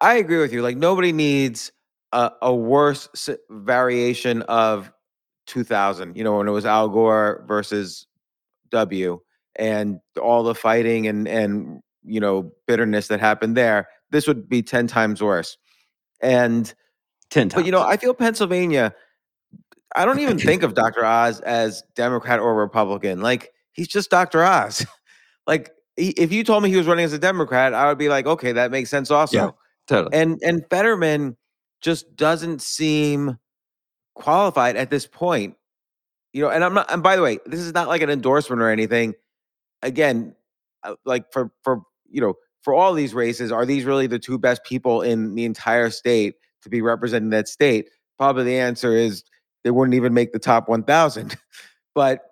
I 0.00 0.16
agree 0.16 0.38
with 0.38 0.52
you. 0.52 0.62
Like 0.62 0.76
nobody 0.76 1.12
needs 1.12 1.72
a, 2.12 2.30
a 2.42 2.54
worse 2.54 3.08
variation 3.50 4.42
of 4.42 4.92
2000. 5.46 6.16
You 6.16 6.24
know, 6.24 6.36
when 6.36 6.48
it 6.48 6.52
was 6.52 6.66
Al 6.66 6.88
Gore 6.88 7.44
versus 7.48 8.06
W, 8.70 9.20
and 9.56 10.00
all 10.20 10.42
the 10.42 10.54
fighting 10.54 11.06
and 11.06 11.26
and 11.26 11.80
you 12.04 12.20
know 12.20 12.52
bitterness 12.66 13.08
that 13.08 13.20
happened 13.20 13.56
there. 13.56 13.88
This 14.10 14.26
would 14.26 14.48
be 14.48 14.62
ten 14.62 14.86
times 14.86 15.22
worse. 15.22 15.58
And 16.20 16.72
ten 17.30 17.48
times. 17.48 17.62
But 17.62 17.66
you 17.66 17.72
know, 17.72 17.82
I 17.82 17.96
feel 17.96 18.14
Pennsylvania. 18.14 18.94
I 19.96 20.04
don't 20.04 20.20
even 20.20 20.38
think 20.38 20.62
of 20.62 20.74
Dr. 20.74 21.04
Oz 21.04 21.40
as 21.40 21.82
Democrat 21.94 22.40
or 22.40 22.54
Republican. 22.54 23.20
Like 23.20 23.50
he's 23.72 23.88
just 23.88 24.10
Dr. 24.10 24.44
Oz. 24.44 24.86
like 25.46 25.70
he, 25.96 26.10
if 26.10 26.32
you 26.32 26.44
told 26.44 26.62
me 26.62 26.70
he 26.70 26.76
was 26.76 26.86
running 26.86 27.04
as 27.04 27.12
a 27.12 27.18
Democrat, 27.18 27.74
I 27.74 27.88
would 27.88 27.98
be 27.98 28.08
like, 28.08 28.26
okay, 28.26 28.52
that 28.52 28.70
makes 28.70 28.90
sense 28.90 29.10
also. 29.10 29.36
Yeah. 29.36 29.50
Totally. 29.88 30.16
And 30.16 30.38
and 30.42 30.64
Fetterman 30.70 31.36
just 31.80 32.14
doesn't 32.14 32.62
seem 32.62 33.38
qualified 34.14 34.76
at 34.76 34.90
this 34.90 35.06
point. 35.06 35.56
You 36.32 36.42
know, 36.42 36.50
and 36.50 36.62
I'm 36.62 36.74
not 36.74 36.92
and 36.92 37.02
by 37.02 37.16
the 37.16 37.22
way, 37.22 37.38
this 37.46 37.60
is 37.60 37.72
not 37.72 37.88
like 37.88 38.02
an 38.02 38.10
endorsement 38.10 38.60
or 38.60 38.70
anything. 38.70 39.14
Again, 39.82 40.34
uh, 40.84 40.94
like 41.04 41.32
for 41.32 41.50
for 41.64 41.82
you 42.10 42.20
know, 42.20 42.34
for 42.62 42.74
all 42.74 42.92
these 42.92 43.14
races, 43.14 43.50
are 43.50 43.64
these 43.64 43.84
really 43.84 44.06
the 44.06 44.18
two 44.18 44.38
best 44.38 44.62
people 44.64 45.02
in 45.02 45.34
the 45.34 45.44
entire 45.44 45.90
state 45.90 46.34
to 46.62 46.68
be 46.68 46.82
representing 46.82 47.30
that 47.30 47.48
state? 47.48 47.88
Probably 48.18 48.44
the 48.44 48.58
answer 48.58 48.94
is 48.94 49.24
they 49.64 49.70
wouldn't 49.70 49.94
even 49.94 50.12
make 50.12 50.32
the 50.32 50.38
top 50.38 50.68
1000. 50.68 51.36
but 51.94 52.27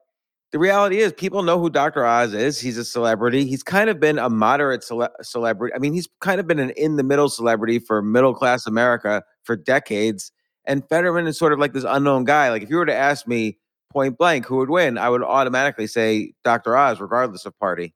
the 0.56 0.60
reality 0.60 1.00
is 1.00 1.12
people 1.12 1.42
know 1.42 1.60
who 1.60 1.68
Dr. 1.68 2.06
Oz 2.06 2.32
is. 2.32 2.58
He's 2.58 2.78
a 2.78 2.84
celebrity. 2.86 3.44
He's 3.44 3.62
kind 3.62 3.90
of 3.90 4.00
been 4.00 4.18
a 4.18 4.30
moderate 4.30 4.82
cele- 4.82 5.12
celebrity. 5.20 5.74
I 5.74 5.78
mean, 5.78 5.92
he's 5.92 6.08
kind 6.22 6.40
of 6.40 6.46
been 6.46 6.58
an 6.58 6.70
in 6.78 6.96
the 6.96 7.02
middle 7.02 7.28
celebrity 7.28 7.78
for 7.78 8.00
middle 8.00 8.32
class 8.32 8.66
America 8.66 9.22
for 9.44 9.54
decades. 9.54 10.32
And 10.64 10.82
Fetterman 10.88 11.26
is 11.26 11.38
sort 11.38 11.52
of 11.52 11.58
like 11.58 11.74
this 11.74 11.84
unknown 11.86 12.24
guy. 12.24 12.48
Like 12.48 12.62
if 12.62 12.70
you 12.70 12.76
were 12.76 12.86
to 12.86 12.94
ask 12.94 13.28
me 13.28 13.58
point 13.92 14.16
blank 14.16 14.46
who 14.46 14.56
would 14.56 14.70
win, 14.70 14.96
I 14.96 15.10
would 15.10 15.22
automatically 15.22 15.86
say 15.86 16.32
Dr. 16.42 16.74
Oz, 16.74 17.02
regardless 17.02 17.44
of 17.44 17.52
party. 17.58 17.92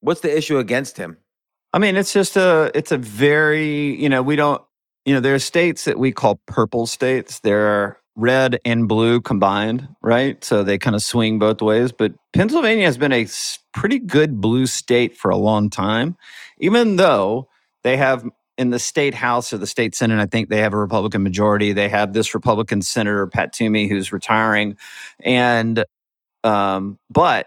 What's 0.00 0.22
the 0.22 0.34
issue 0.34 0.56
against 0.56 0.96
him? 0.96 1.18
I 1.74 1.78
mean, 1.80 1.96
it's 1.96 2.14
just 2.14 2.38
a 2.38 2.70
it's 2.74 2.92
a 2.92 2.96
very, 2.96 3.94
you 4.00 4.08
know, 4.08 4.22
we 4.22 4.36
don't 4.36 4.62
you 5.04 5.12
know, 5.12 5.20
there 5.20 5.34
are 5.34 5.38
states 5.38 5.84
that 5.84 5.98
we 5.98 6.12
call 6.12 6.40
purple 6.46 6.86
states. 6.86 7.40
There 7.40 7.66
are 7.66 7.98
red 8.18 8.58
and 8.64 8.88
blue 8.88 9.20
combined, 9.20 9.88
right? 10.02 10.42
So 10.44 10.64
they 10.64 10.76
kind 10.76 10.96
of 10.96 11.02
swing 11.02 11.38
both 11.38 11.62
ways. 11.62 11.92
But 11.92 12.12
Pennsylvania 12.32 12.84
has 12.84 12.98
been 12.98 13.12
a 13.12 13.26
pretty 13.72 14.00
good 14.00 14.40
blue 14.40 14.66
state 14.66 15.16
for 15.16 15.30
a 15.30 15.36
long 15.36 15.70
time, 15.70 16.16
even 16.58 16.96
though 16.96 17.48
they 17.84 17.96
have 17.96 18.28
in 18.58 18.70
the 18.70 18.78
state 18.80 19.14
house 19.14 19.52
or 19.52 19.58
the 19.58 19.68
state 19.68 19.94
senate, 19.94 20.18
I 20.18 20.26
think 20.26 20.48
they 20.48 20.58
have 20.58 20.74
a 20.74 20.78
Republican 20.78 21.22
majority. 21.22 21.72
They 21.72 21.88
have 21.88 22.12
this 22.12 22.34
Republican 22.34 22.82
senator 22.82 23.24
Pat 23.28 23.52
Toomey 23.52 23.86
who's 23.86 24.12
retiring, 24.12 24.76
and 25.20 25.84
um, 26.42 26.98
but 27.08 27.46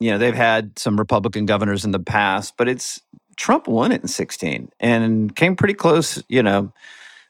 you 0.00 0.10
know 0.10 0.18
they've 0.18 0.34
had 0.34 0.76
some 0.80 0.98
Republican 0.98 1.46
governors 1.46 1.84
in 1.84 1.92
the 1.92 2.00
past, 2.00 2.54
but 2.58 2.68
it's 2.68 3.00
Trump 3.36 3.68
won 3.68 3.92
it 3.92 4.02
in 4.02 4.08
16 4.08 4.68
and 4.80 5.34
came 5.36 5.54
pretty 5.56 5.74
close, 5.74 6.22
you 6.28 6.42
know, 6.42 6.72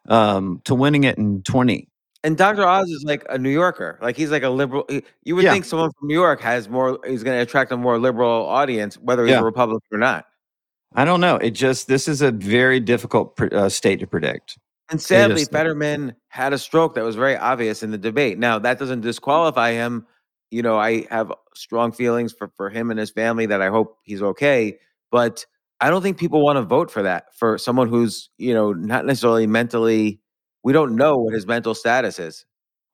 um, 0.09 0.61
to 0.65 0.75
winning 0.75 1.05
it 1.05 1.19
in 1.19 1.43
20. 1.43 1.89
And 2.25 2.37
Dr. 2.39 2.65
Oz 2.67 2.89
is 2.91 3.05
like 3.05 3.25
a 3.29 3.37
New 3.39 3.51
Yorker. 3.51 3.99
Like 4.03 4.17
he's 4.17 4.31
like 4.31 4.43
a 4.43 4.49
liberal. 4.49 4.87
You 5.25 5.37
would 5.37 5.45
Yeah. 5.45 5.53
think 5.53 5.67
someone 5.67 5.91
from 5.99 6.09
New 6.09 6.15
York 6.15 6.41
has 6.41 6.69
more. 6.71 6.99
He's 7.07 7.23
going 7.23 7.37
to 7.37 7.43
attract 7.43 7.71
a 7.71 7.77
more 7.77 7.99
liberal 7.99 8.47
audience, 8.47 8.97
whether 8.97 9.25
he's 9.25 9.33
Yeah. 9.33 9.41
a 9.41 9.45
Republican 9.45 9.87
or 9.93 9.99
not. 9.99 10.25
I 10.95 11.05
don't 11.05 11.21
know. 11.21 11.37
It 11.37 11.51
just 11.51 11.87
this 11.87 12.09
is 12.09 12.23
a 12.23 12.31
very 12.33 12.81
difficult 12.81 13.37
pr- 13.37 13.55
uh, 13.55 13.69
state 13.69 14.01
to 14.01 14.07
predict. 14.07 14.59
And 14.91 15.01
sadly, 15.01 15.41
just- 15.41 15.53
Fetterman 15.53 16.15
had 16.29 16.53
a 16.53 16.59
stroke 16.59 16.95
that 16.95 17.05
was 17.05 17.15
very 17.17 17.37
obvious 17.37 17.83
in 17.83 17.91
the 17.91 17.99
debate. 17.99 18.39
Now, 18.39 18.59
that 18.59 18.79
doesn't 18.79 19.03
disqualify 19.03 19.73
him. 19.73 20.07
You 20.51 20.63
know, 20.63 20.79
I 20.79 21.07
have 21.11 21.31
strong 21.55 21.93
feelings 21.93 22.33
for, 22.33 22.51
for 22.57 22.71
him 22.71 22.91
and 22.91 22.99
his 22.99 23.11
family 23.11 23.47
that 23.47 23.61
I 23.61 23.69
hope 23.69 23.99
he's 24.05 24.23
okay. 24.23 24.79
But 25.11 25.45
I 25.81 25.91
don't 25.91 26.01
think 26.03 26.17
people 26.17 26.43
want 26.43 26.57
to 26.57 26.63
vote 26.63 26.91
for 26.91 27.03
that, 27.03 27.35
for 27.35 27.59
someone 27.59 27.89
who's, 27.89 28.31
you 28.39 28.55
know, 28.55 28.73
not 28.73 29.05
necessarily 29.05 29.47
mentally, 29.47 30.21
we 30.65 30.73
don't 30.73 30.97
know 30.97 31.17
what 31.17 31.35
his 31.35 31.47
mental 31.47 31.75
status 31.75 32.19
is. 32.19 32.45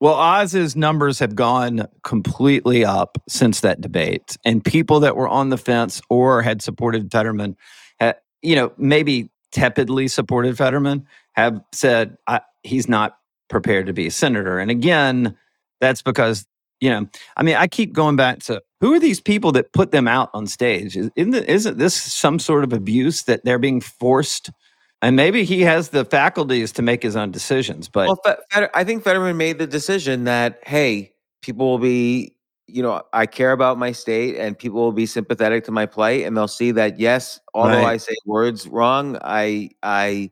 Well, 0.01 0.15
Oz's 0.15 0.77
numbers 0.77 1.19
have 1.19 1.35
gone 1.35 1.87
completely 2.05 2.85
up 2.85 3.19
since 3.29 3.61
that 3.61 3.81
debate, 3.81 4.37
and 4.45 4.65
people 4.65 5.01
that 5.01 5.15
were 5.15 5.29
on 5.29 5.51
the 5.51 5.59
fence 5.59 6.01
or 6.09 6.43
had 6.43 6.63
supported 6.63 7.11
Fetterman, 7.13 7.57
you 8.43 8.57
know, 8.57 8.73
maybe 8.79 9.31
tepidly 9.53 10.09
supported 10.09 10.57
Fetterman, 10.57 11.07
have 11.35 11.61
said 11.73 12.17
he's 12.63 12.89
not 12.89 13.19
prepared 13.51 13.87
to 13.87 13.93
be 13.93 14.07
a 14.07 14.11
senator. 14.11 14.59
And 14.59 14.71
again, 14.71 15.37
that's 15.81 16.03
because 16.03 16.47
you 16.81 16.89
know, 16.89 17.07
I 17.37 17.43
mean, 17.43 17.57
I 17.57 17.67
keep 17.67 17.93
going 17.93 18.17
back 18.17 18.39
to 18.45 18.63
who 18.81 18.95
are 18.95 18.99
these 18.99 19.21
people 19.21 19.53
that 19.53 19.73
put 19.75 19.91
them 19.93 20.09
out 20.09 20.31
on 20.33 20.47
stage? 20.47 20.97
Is- 20.97 21.11
Isn't 21.15 21.35
isn't 21.35 21.79
this 21.79 21.95
some 21.95 22.39
sort 22.39 22.65
of 22.65 22.73
abuse 22.73 23.25
that 23.25 23.45
they're 23.45 23.59
being 23.59 23.81
forced? 23.83 24.51
And 25.03 25.17
maybe 25.17 25.45
he 25.45 25.63
has 25.63 25.89
the 25.91 26.05
faculties 26.05 26.73
to 26.73 26.83
make 26.83 27.03
his 27.03 27.17
own 27.17 27.31
decisions, 27.31 27.89
but 27.89 28.09
Well, 28.09 28.37
I 28.75 28.85
think 28.85 29.03
Fetterman 29.03 29.37
made 29.37 29.59
the 29.59 29.67
decision 29.67 30.25
that, 30.25 30.61
hey, 30.67 31.13
people 31.41 31.71
will 31.71 31.79
be, 31.79 32.35
you 32.67 32.83
know, 32.83 33.03
I 33.13 33.25
care 33.27 33.53
about 33.53 33.79
my 33.79 33.93
state 33.93 34.37
and 34.37 34.59
people 34.59 34.81
will 34.81 34.93
be 34.93 35.07
sympathetic 35.07 35.65
to 35.65 35.73
my 35.73 35.87
plight 35.87 36.27
and 36.27 36.37
they'll 36.37 36.49
see 36.49 36.71
that, 36.73 37.01
yes, 37.01 37.41
although 37.55 37.79
Right. 37.79 37.95
I 37.95 37.97
say 37.97 38.15
words 38.27 38.69
wrong, 38.69 39.19
I, 39.23 39.71
I, 39.83 40.31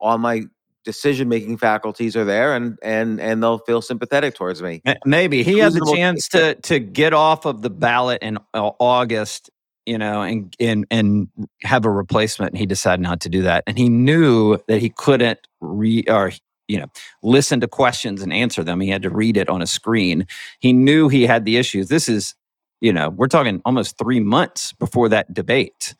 all 0.00 0.16
my 0.16 0.44
decision 0.84 1.28
making 1.28 1.56
faculties 1.58 2.16
are 2.16 2.24
there 2.24 2.54
and, 2.54 2.78
and, 2.82 3.20
and 3.20 3.42
they'll 3.42 3.58
feel 3.58 3.82
sympathetic 3.82 4.34
towards 4.34 4.62
me. 4.62 4.82
Maybe 5.04 5.42
he 5.42 5.58
has 5.58 5.76
a 5.76 5.80
chance 5.94 6.28
to 6.28 6.54
to 6.56 6.78
get 6.78 7.14
off 7.14 7.46
of 7.46 7.62
the 7.62 7.70
ballot 7.70 8.22
in 8.22 8.38
August, 8.54 9.50
you 9.86 9.98
know, 9.98 10.22
and 10.22 10.54
and 10.60 10.86
and 10.90 11.28
have 11.62 11.84
a 11.84 11.90
replacement. 11.90 12.52
And 12.52 12.58
he 12.58 12.66
decided 12.66 13.02
not 13.02 13.20
to 13.22 13.28
do 13.28 13.42
that, 13.42 13.64
and 13.66 13.78
he 13.78 13.88
knew 13.88 14.58
that 14.68 14.80
he 14.80 14.90
couldn't 14.90 15.38
re 15.60 16.04
or 16.08 16.32
you 16.68 16.78
know 16.78 16.86
listen 17.22 17.60
to 17.60 17.68
questions 17.68 18.22
and 18.22 18.32
answer 18.32 18.64
them. 18.64 18.80
He 18.80 18.88
had 18.88 19.02
to 19.02 19.10
read 19.10 19.36
it 19.36 19.48
on 19.48 19.62
a 19.62 19.66
screen. 19.66 20.26
He 20.60 20.72
knew 20.72 21.08
he 21.08 21.26
had 21.26 21.44
the 21.44 21.56
issues. 21.56 21.88
This 21.88 22.08
is, 22.08 22.34
you 22.80 22.92
know, 22.92 23.10
we're 23.10 23.28
talking 23.28 23.60
almost 23.64 23.98
three 23.98 24.20
months 24.20 24.72
before 24.72 25.08
that 25.10 25.32
debate. 25.32 25.94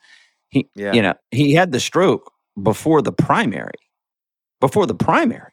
He, 0.49 0.67
Yeah. 0.75 0.93
you 0.93 1.01
know, 1.01 1.13
he 1.31 1.53
had 1.53 1.71
the 1.71 1.79
stroke 1.79 2.31
before 2.61 3.01
the 3.01 3.11
primary, 3.11 3.73
before 4.61 4.85
the 4.87 4.95
primary, 4.95 5.51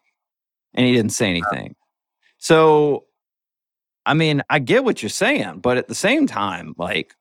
and 0.75 0.87
he 0.87 0.93
didn't 0.93 1.13
say 1.13 1.29
anything. 1.29 1.75
So, 2.39 3.05
I 4.07 4.15
mean, 4.15 4.43
I 4.51 4.59
get 4.59 4.85
what 4.85 5.03
you're 5.03 5.11
saying, 5.11 5.61
but 5.61 5.77
at 5.77 5.89
the 5.89 5.95
same 5.95 6.27
time, 6.27 6.75
like, 6.79 7.15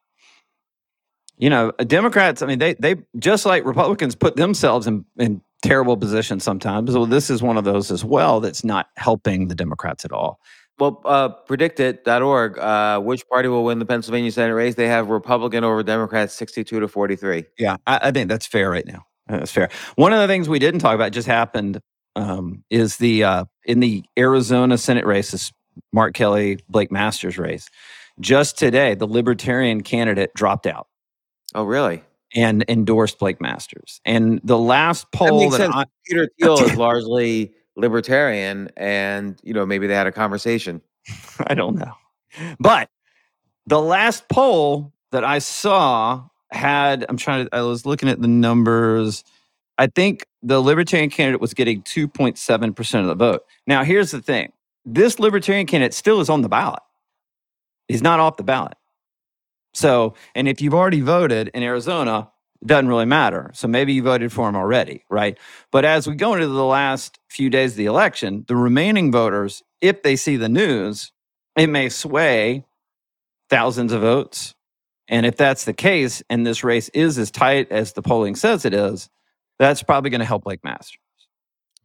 you 1.41 1.49
know, 1.49 1.71
Democrats, 1.87 2.43
I 2.43 2.45
mean, 2.45 2.59
they 2.59 2.75
they 2.75 2.95
just 3.17 3.47
like 3.47 3.65
Republicans 3.65 4.15
put 4.15 4.35
themselves 4.35 4.85
in, 4.85 5.03
in 5.17 5.41
terrible 5.63 5.97
positions 5.97 6.43
sometimes. 6.43 6.91
Well, 6.91 7.07
this 7.07 7.31
is 7.31 7.41
one 7.41 7.57
of 7.57 7.63
those 7.63 7.89
as 7.89 8.05
well 8.05 8.39
that's 8.39 8.63
not 8.63 8.89
helping 8.95 9.47
the 9.47 9.55
Democrats 9.55 10.05
at 10.05 10.11
all. 10.11 10.39
Well, 10.79 11.01
uh, 11.03 11.29
PredictIt.org, 11.49 12.59
uh, 12.59 12.99
which 13.01 13.27
party 13.27 13.49
will 13.49 13.63
win 13.63 13.79
the 13.79 13.85
Pennsylvania 13.85 14.31
Senate 14.31 14.53
race? 14.53 14.75
They 14.75 14.87
have 14.87 15.09
Republican 15.09 15.63
over 15.63 15.81
Democrat 15.81 16.31
62 16.31 16.79
to 16.79 16.87
43. 16.87 17.45
Yeah, 17.57 17.77
I, 17.87 17.99
I 18.03 18.11
think 18.11 18.29
that's 18.29 18.45
fair 18.45 18.69
right 18.69 18.85
now. 18.85 19.05
That's 19.27 19.51
fair. 19.51 19.69
One 19.95 20.13
of 20.13 20.19
the 20.19 20.27
things 20.27 20.47
we 20.47 20.59
didn't 20.59 20.79
talk 20.79 20.93
about 20.93 21.11
just 21.11 21.27
happened 21.27 21.81
um, 22.15 22.63
is 22.69 22.97
the 22.97 23.23
uh, 23.23 23.45
in 23.65 23.79
the 23.79 24.03
Arizona 24.17 24.77
Senate 24.77 25.07
race, 25.07 25.31
this 25.31 25.51
Mark 25.91 26.13
Kelly 26.13 26.59
Blake 26.69 26.91
Masters 26.91 27.39
race. 27.39 27.67
Just 28.19 28.59
today, 28.59 28.93
the 28.93 29.07
Libertarian 29.07 29.81
candidate 29.81 30.31
dropped 30.35 30.67
out 30.67 30.87
Oh, 31.55 31.63
really? 31.63 32.03
and 32.33 32.63
endorsed 32.67 33.19
Blake 33.19 33.41
Masters. 33.41 34.01
And 34.05 34.39
the 34.43 34.57
last 34.57 35.07
That 35.11 35.17
poll 35.17 35.49
that, 35.49 35.57
sense. 35.57 35.75
I, 35.75 35.85
Peter 36.05 36.29
Thiel 36.39 36.59
is 36.63 36.75
largely 36.77 37.53
libertarian, 37.75 38.69
and 38.77 39.39
you 39.43 39.53
know 39.53 39.65
maybe 39.65 39.87
they 39.87 39.95
had 39.95 40.07
a 40.07 40.11
conversation. 40.11 40.81
I 41.47 41.53
don't 41.53 41.75
know. 41.75 41.93
But 42.59 42.89
the 43.65 43.81
last 43.81 44.27
poll 44.29 44.93
that 45.11 45.23
I 45.23 45.39
saw 45.39 46.23
had, 46.51 47.05
I'm 47.09 47.17
trying 47.17 47.45
to, 47.45 47.55
I 47.55 47.61
was 47.61 47.85
looking 47.85 48.09
at 48.09 48.21
the 48.21 48.27
numbers. 48.27 49.23
I 49.77 49.87
think 49.87 50.25
the 50.43 50.61
Libertarian 50.61 51.09
candidate 51.09 51.41
was 51.41 51.53
getting 51.53 51.81
2.7% 51.83 53.01
of 53.01 53.07
the 53.07 53.15
vote. 53.15 53.43
Now, 53.67 53.83
here's 53.83 54.11
the 54.11 54.21
thing 54.21 54.51
this 54.85 55.19
Libertarian 55.19 55.67
candidate 55.67 55.93
still 55.93 56.19
is 56.21 56.29
on 56.29 56.41
the 56.41 56.49
ballot, 56.49 56.83
he's 57.87 58.01
not 58.01 58.19
off 58.19 58.37
the 58.37 58.43
ballot. 58.43 58.73
So, 59.73 60.15
and 60.35 60.47
if 60.47 60.61
you've 60.61 60.73
already 60.73 61.01
voted 61.01 61.49
in 61.53 61.63
Arizona, 61.63 62.29
it 62.61 62.67
doesn't 62.67 62.87
really 62.87 63.05
matter. 63.05 63.51
So 63.53 63.67
maybe 63.67 63.93
you 63.93 64.03
voted 64.03 64.31
for 64.31 64.47
him 64.49 64.55
already, 64.55 65.03
right? 65.09 65.37
But 65.71 65.85
as 65.85 66.07
we 66.07 66.15
go 66.15 66.33
into 66.33 66.47
the 66.47 66.65
last 66.65 67.19
few 67.29 67.49
days 67.49 67.71
of 67.71 67.77
the 67.77 67.85
election, 67.85 68.45
the 68.47 68.55
remaining 68.55 69.11
voters, 69.11 69.63
if 69.81 70.03
they 70.03 70.15
see 70.15 70.35
the 70.37 70.49
news, 70.49 71.11
it 71.57 71.67
may 71.67 71.89
sway 71.89 72.65
thousands 73.49 73.91
of 73.93 74.01
votes. 74.01 74.53
And 75.07 75.25
if 75.25 75.35
that's 75.37 75.65
the 75.65 75.73
case, 75.73 76.21
and 76.29 76.45
this 76.45 76.63
race 76.63 76.89
is 76.89 77.17
as 77.17 77.31
tight 77.31 77.71
as 77.71 77.93
the 77.93 78.01
polling 78.01 78.35
says 78.35 78.63
it 78.65 78.73
is, 78.73 79.09
that's 79.59 79.83
probably 79.83 80.09
going 80.09 80.19
to 80.19 80.25
help 80.25 80.43
Blake 80.43 80.63
Masters. 80.63 80.97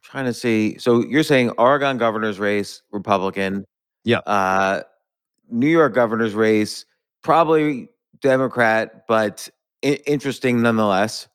trying 0.03 0.27
to 0.27 0.35
see. 0.35 0.79
So 0.79 1.05
you're 1.05 1.23
saying 1.23 1.51
Oregon 1.59 1.99
governor's 1.99 2.39
race, 2.39 2.83
Republican. 2.93 3.65
Yeah. 4.05 4.19
Uh, 4.19 4.83
New 5.51 5.69
York 5.69 5.95
governor's 5.95 6.35
race, 6.35 6.85
probably 7.27 7.89
Democrat, 8.23 9.07
but 9.07 9.49
I- 9.85 9.99
interesting 10.07 10.63
nonetheless. 10.63 11.29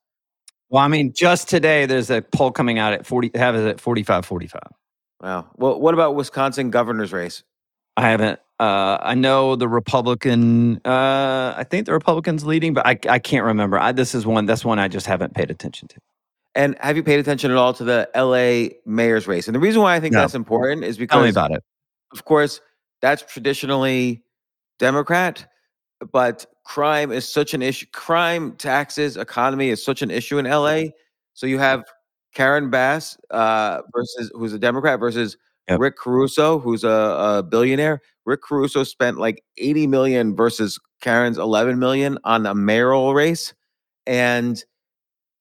Well, 0.69 0.81
I 0.81 0.87
mean, 0.87 1.11
just 1.13 1.49
today, 1.49 1.85
there's 1.85 2.09
a 2.09 2.21
poll 2.21 2.51
coming 2.51 2.79
out 2.79 2.93
at 2.93 3.05
40, 3.05 3.31
have 3.35 3.55
it 3.55 3.67
at 3.67 3.81
45 3.81 4.25
45. 4.25 4.61
Wow. 5.21 5.47
Well, 5.57 5.79
what 5.79 5.93
about 5.93 6.15
Wisconsin 6.15 6.69
governor's 6.71 7.11
race? 7.13 7.43
I 7.97 8.09
haven't. 8.09 8.39
Uh, 8.57 8.97
I 9.01 9.15
know 9.15 9.55
the 9.57 9.67
Republican. 9.67 10.79
Uh, 10.85 11.53
I 11.57 11.65
think 11.69 11.87
the 11.87 11.93
Republicans 11.93 12.45
leading, 12.45 12.73
but 12.73 12.85
I, 12.87 12.97
I 13.09 13.19
can't 13.19 13.43
remember. 13.43 13.77
I, 13.77 13.91
this 13.91 14.15
is 14.15 14.25
one. 14.25 14.45
That's 14.45 14.63
one 14.63 14.79
I 14.79 14.87
just 14.87 15.05
haven't 15.07 15.33
paid 15.35 15.51
attention 15.51 15.89
to. 15.89 15.97
And 16.55 16.77
have 16.79 16.95
you 16.95 17.03
paid 17.03 17.19
attention 17.19 17.51
at 17.51 17.57
all 17.57 17.73
to 17.73 17.83
the 17.83 18.09
LA 18.15 18.75
mayor's 18.85 19.27
race? 19.27 19.47
And 19.47 19.55
the 19.55 19.59
reason 19.59 19.81
why 19.81 19.95
I 19.95 19.99
think 19.99 20.13
No. 20.13 20.21
that's 20.21 20.35
important 20.35 20.83
is 20.85 20.97
because 20.97 21.15
Tell 21.15 21.23
me 21.23 21.29
about 21.29 21.51
it. 21.51 21.63
of 22.13 22.23
course, 22.23 22.61
that's 23.01 23.23
traditionally 23.23 24.23
Democrat, 24.79 25.45
but 26.11 26.45
crime 26.63 27.11
is 27.11 27.27
such 27.27 27.53
an 27.53 27.61
issue. 27.61 27.85
Crime, 27.93 28.55
taxes, 28.57 29.17
economy 29.17 29.69
is 29.69 29.83
such 29.83 30.01
an 30.01 30.11
issue 30.11 30.37
in 30.37 30.45
LA. 30.45 30.83
So 31.33 31.47
you 31.47 31.59
have 31.59 31.83
Karen 32.33 32.69
Bass 32.69 33.17
uh, 33.29 33.81
versus 33.93 34.31
who's 34.33 34.53
a 34.53 34.59
Democrat 34.59 34.99
versus 34.99 35.37
Yep. 35.69 35.79
Rick 35.79 35.97
Caruso, 35.97 36.59
who's 36.59 36.83
a, 36.83 36.89
a 36.89 37.43
billionaire. 37.43 38.01
Rick 38.25 38.41
Caruso 38.41 38.83
spent 38.83 39.17
like 39.17 39.43
80 39.57 39.87
million 39.87 40.35
versus 40.35 40.79
Karen's 41.01 41.37
11 41.37 41.79
million 41.79 42.17
on 42.23 42.45
a 42.45 42.53
mayoral 42.53 43.13
race. 43.13 43.53
And 44.05 44.63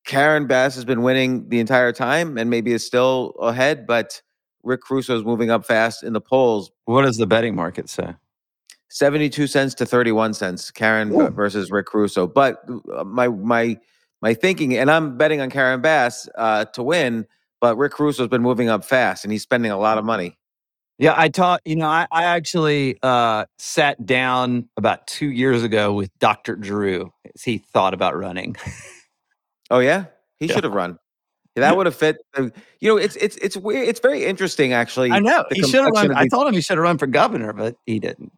Karen 0.07 0.47
Bass 0.47 0.75
has 0.77 0.85
been 0.85 1.03
winning 1.03 1.49
the 1.49 1.59
entire 1.59 1.93
time 1.93 2.39
and 2.39 2.49
maybe 2.49 2.73
is 2.73 2.87
still 2.87 3.31
ahead, 3.41 3.87
but 3.87 4.23
Rick 4.63 4.83
Caruso 4.83 5.17
is 5.17 5.25
moving 5.25 5.51
up 5.51 5.65
fast 5.65 6.03
in 6.03 6.13
the 6.13 6.21
polls. 6.21 6.71
What 6.85 7.03
does 7.03 7.17
the 7.17 7.27
betting 7.27 7.55
market 7.55 7.89
say? 7.89 8.15
72 8.91 9.47
cents 9.47 9.75
to 9.75 9.87
31 9.87 10.35
cents, 10.35 10.71
Karen 10.71 11.13
Ooh. 11.13 11.29
versus 11.31 11.71
Rick 11.71 11.87
Caruso. 11.87 12.27
But 12.27 12.63
uh, 12.95 13.05
my 13.05 13.29
my 13.29 13.79
my 14.21 14.35
thinking, 14.35 14.77
and 14.77 14.91
I'm 14.91 15.17
betting 15.17 15.41
on 15.41 15.49
Karen 15.51 15.81
Bass 15.81 16.29
uh, 16.37 16.67
to 16.67 16.83
win, 16.83 17.27
but 17.61 17.77
Rick 17.79 17.93
Caruso's 17.93 18.29
been 18.29 18.43
moving 18.43 18.69
up 18.69 18.85
fast 18.85 19.25
and 19.25 19.33
he's 19.33 19.43
spending 19.43 19.71
a 19.71 19.79
lot 19.79 19.97
of 19.97 20.05
money. 20.05 20.37
Yeah, 20.99 21.15
I 21.17 21.31
taught, 21.31 21.63
you 21.65 21.77
know, 21.77 21.87
I, 21.89 22.07
I 22.13 22.25
actually 22.25 22.99
uh, 23.03 23.47
sat 23.59 24.05
down 24.05 24.69
about 24.77 25.07
two 25.07 25.31
years 25.31 25.63
ago 25.63 25.95
with 25.95 26.11
Dr. 26.19 26.57
Drew 26.57 27.11
as 27.35 27.43
he 27.43 27.57
thought 27.57 27.95
about 27.95 28.15
running. 28.19 28.55
Oh 29.71 29.79
yeah, 29.79 30.07
he 30.39 30.47
Yeah. 30.47 30.55
should 30.55 30.65
have 30.65 30.75
run. 30.75 30.99
That 31.57 31.77
would 31.77 31.87
have 31.87 31.95
fit. 31.95 32.17
You 32.39 32.53
know, 32.83 32.97
it's 32.97 33.17
it's 33.17 33.37
it's 33.37 33.57
weird. 33.57 33.87
It's 33.89 34.01
very 34.01 34.25
interesting, 34.25 34.73
actually. 34.73 35.11
I 35.11 35.19
know 35.21 35.45
he 35.51 35.63
should 35.63 35.85
have 35.85 35.93
run. 35.93 36.15
I 36.15 36.27
told 36.29 36.47
him 36.47 36.55
he 36.55 36.61
should 36.61 36.77
have 36.79 36.83
run 36.83 36.97
for 36.99 37.07
governor, 37.07 37.53
but 37.53 37.77
he 37.87 37.99
didn't. 37.99 38.33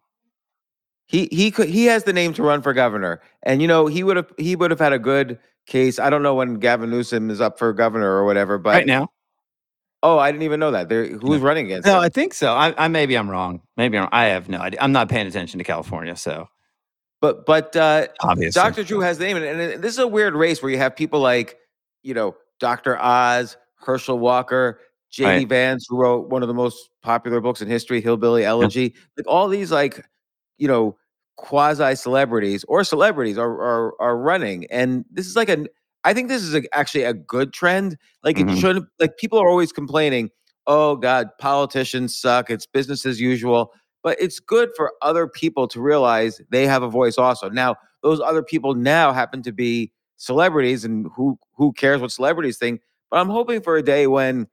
He 1.05 1.27
he 1.31 1.51
could 1.51 1.69
he 1.69 1.85
has 1.85 2.03
the 2.03 2.13
name 2.13 2.33
to 2.33 2.43
run 2.43 2.61
for 2.61 2.73
governor, 2.73 3.21
and 3.43 3.61
you 3.61 3.67
know 3.67 3.87
he 3.87 4.03
would 4.03 4.17
have 4.17 4.31
he 4.37 4.55
would 4.55 4.71
have 4.71 4.79
had 4.79 4.93
a 4.93 4.99
good 4.99 5.39
case. 5.65 5.99
I 5.99 6.09
don't 6.09 6.23
know 6.23 6.35
when 6.35 6.55
Gavin 6.55 6.89
Newsom 6.89 7.29
is 7.29 7.41
up 7.41 7.59
for 7.59 7.73
governor 7.73 8.11
or 8.11 8.25
whatever, 8.25 8.57
but 8.57 8.71
right 8.71 8.87
now, 8.87 9.09
oh, 10.01 10.17
I 10.17 10.31
didn't 10.31 10.43
even 10.43 10.59
know 10.59 10.71
that. 10.71 10.89
There, 10.89 11.05
who's 11.05 11.41
running 11.41 11.65
against? 11.65 11.85
no, 11.85 11.97
him? 11.97 12.03
I 12.03 12.09
think 12.09 12.33
so. 12.33 12.53
I, 12.53 12.73
I 12.77 12.87
maybe 12.87 13.15
I'm 13.15 13.29
wrong. 13.29 13.61
Maybe 13.77 13.97
I'm, 13.97 14.09
I 14.11 14.25
have 14.25 14.49
no 14.49 14.59
idea. 14.59 14.79
I'm 14.81 14.91
not 14.91 15.09
paying 15.09 15.27
attention 15.27 15.57
to 15.57 15.63
California, 15.63 16.15
so 16.15 16.47
but 17.23 17.45
but 17.45 17.73
uh, 17.77 18.07
obviously, 18.19 18.61
Dr. 18.61 18.83
Drew 18.83 18.99
has 18.99 19.17
the 19.17 19.23
name, 19.23 19.37
and, 19.37 19.81
this 19.81 19.93
is 19.93 19.99
a 19.99 20.07
weird 20.07 20.35
race 20.35 20.61
where 20.61 20.69
you 20.69 20.77
have 20.77 20.93
people 20.93 21.21
like, 21.21 21.57
you 22.01 22.13
know, 22.13 22.35
Dr. 22.59 23.01
Oz, 23.01 23.55
Herschel 23.75 24.19
Walker, 24.19 24.81
J.D. 25.09 25.29
Right. 25.29 25.47
Vance, 25.47 25.85
who 25.87 25.95
wrote 25.95 26.27
one 26.27 26.41
of 26.41 26.49
the 26.49 26.53
most 26.53 26.89
popular 27.01 27.39
books 27.39 27.61
in 27.61 27.69
history, 27.69 28.01
Hillbilly 28.01 28.43
Elegy. 28.43 28.93
Like 29.15 29.25
all 29.25 29.47
these, 29.47 29.71
like, 29.71 30.05
you 30.57 30.67
know, 30.67 30.97
quasi 31.37 31.95
celebrities 31.95 32.63
or 32.67 32.83
celebrities 32.83 33.37
are, 33.37 33.51
are 33.61 33.93
are 34.01 34.17
running, 34.17 34.65
and 34.71 35.05
this 35.11 35.27
is 35.27 35.35
like 35.35 35.49
a. 35.49 35.65
I 36.05 36.13
think 36.13 36.27
this 36.27 36.41
is 36.43 36.53
a, 36.53 36.63
actually 36.75 37.03
a 37.03 37.13
good 37.13 37.53
trend. 37.53 37.97
Like 38.23 38.37
it 38.39 38.47
Mhm. 38.47 38.59
shouldn't. 38.59 38.85
Like 38.99 39.17
people 39.17 39.39
are 39.39 39.47
always 39.49 39.71
complaining, 39.71 40.29
"Oh 40.67 40.95
God, 40.97 41.29
politicians 41.39 42.17
suck. 42.17 42.49
It's 42.49 42.65
business 42.65 43.05
as 43.05 43.19
usual." 43.21 43.71
But 44.03 44.17
it's 44.19 44.39
good 44.39 44.69
for 44.75 44.91
other 45.01 45.27
people 45.27 45.67
to 45.69 45.79
realize 45.81 46.41
they 46.51 46.67
have 46.67 46.83
a 46.83 46.89
voice 46.89 47.17
also. 47.17 47.47
Now, 47.49 47.77
those 48.01 48.19
other 48.19 48.43
people 48.43 48.75
now 48.75 49.13
happen 49.13 49.41
to 49.43 49.53
be 49.53 49.91
celebrities 50.17 50.85
and 50.85 51.07
who 51.15 51.37
who 51.55 51.73
cares 51.73 51.99
what 51.99 52.11
celebrities 52.11 52.57
think 52.57 52.79
but 53.09 53.19
i'm 53.19 53.29
hoping 53.29 53.59
for 53.61 53.75
a 53.75 53.81
day 53.83 54.07
when 54.07 54.47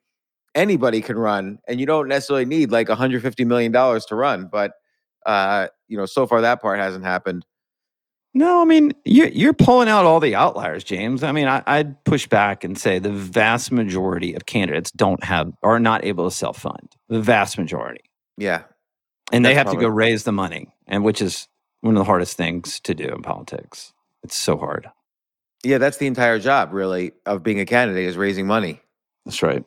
anybody 0.55 1.01
can 1.01 1.17
run 1.19 1.59
and 1.69 1.79
you 1.79 1.87
don't 1.87 2.09
necessarily 2.09 2.45
need 2.47 2.73
like 2.73 2.89
150 2.89 3.45
million 3.45 3.71
dollars 3.71 4.05
to 4.07 4.17
run 4.17 4.49
but 4.51 4.73
uh 5.27 5.69
you 5.89 5.97
know 5.97 6.07
so 6.07 6.27
far 6.27 6.41
that 6.41 6.61
part 6.63 6.79
hasn't 6.79 7.05
happened 7.05 7.45
No, 8.35 8.63
I 8.63 8.65
mean 8.65 8.93
you, 9.05 9.27
you're 9.27 9.53
pulling 9.53 9.89
out 9.89 10.05
all 10.07 10.21
the 10.21 10.35
outliers, 10.37 10.85
James. 10.85 11.23
I 11.25 11.33
mean, 11.33 11.49
I, 11.49 11.63
I'd 11.67 12.05
push 12.05 12.29
back 12.29 12.63
and 12.65 12.79
say 12.79 12.99
the 13.01 13.11
vast 13.11 13.73
majority 13.73 14.35
of 14.35 14.47
candidates 14.47 14.91
don't 14.93 15.23
have 15.25 15.53
are 15.63 15.81
not 15.81 16.05
able 16.05 16.29
to 16.31 16.35
self 16.35 16.59
fund. 16.59 16.95
The 17.09 17.21
vast 17.21 17.59
majority, 17.59 18.05
yeah 18.39 18.63
and 19.33 19.45
they 19.45 19.55
That's 19.55 19.69
have 19.69 19.75
to 19.75 19.81
go 19.81 19.89
raise 19.89 20.25
the 20.25 20.33
money, 20.33 20.69
and 20.87 21.05
which 21.05 21.21
is 21.23 21.49
one 21.83 21.95
of 21.97 22.01
the 22.01 22.05
hardest 22.05 22.37
things 22.37 22.79
to 22.81 22.95
do 22.95 23.05
in 23.05 23.23
politics. 23.23 23.93
It's 24.23 24.37
so 24.37 24.57
hard. 24.57 24.89
yeah 25.65 25.79
that's 25.79 25.97
the 25.99 26.07
entire 26.07 26.39
job 26.39 26.73
really 26.73 27.13
of 27.27 27.43
being 27.43 27.61
a 27.61 27.67
candidate 27.67 28.07
is 28.09 28.17
raising 28.17 28.47
money 28.47 28.81
That's 29.25 29.43
right. 29.43 29.65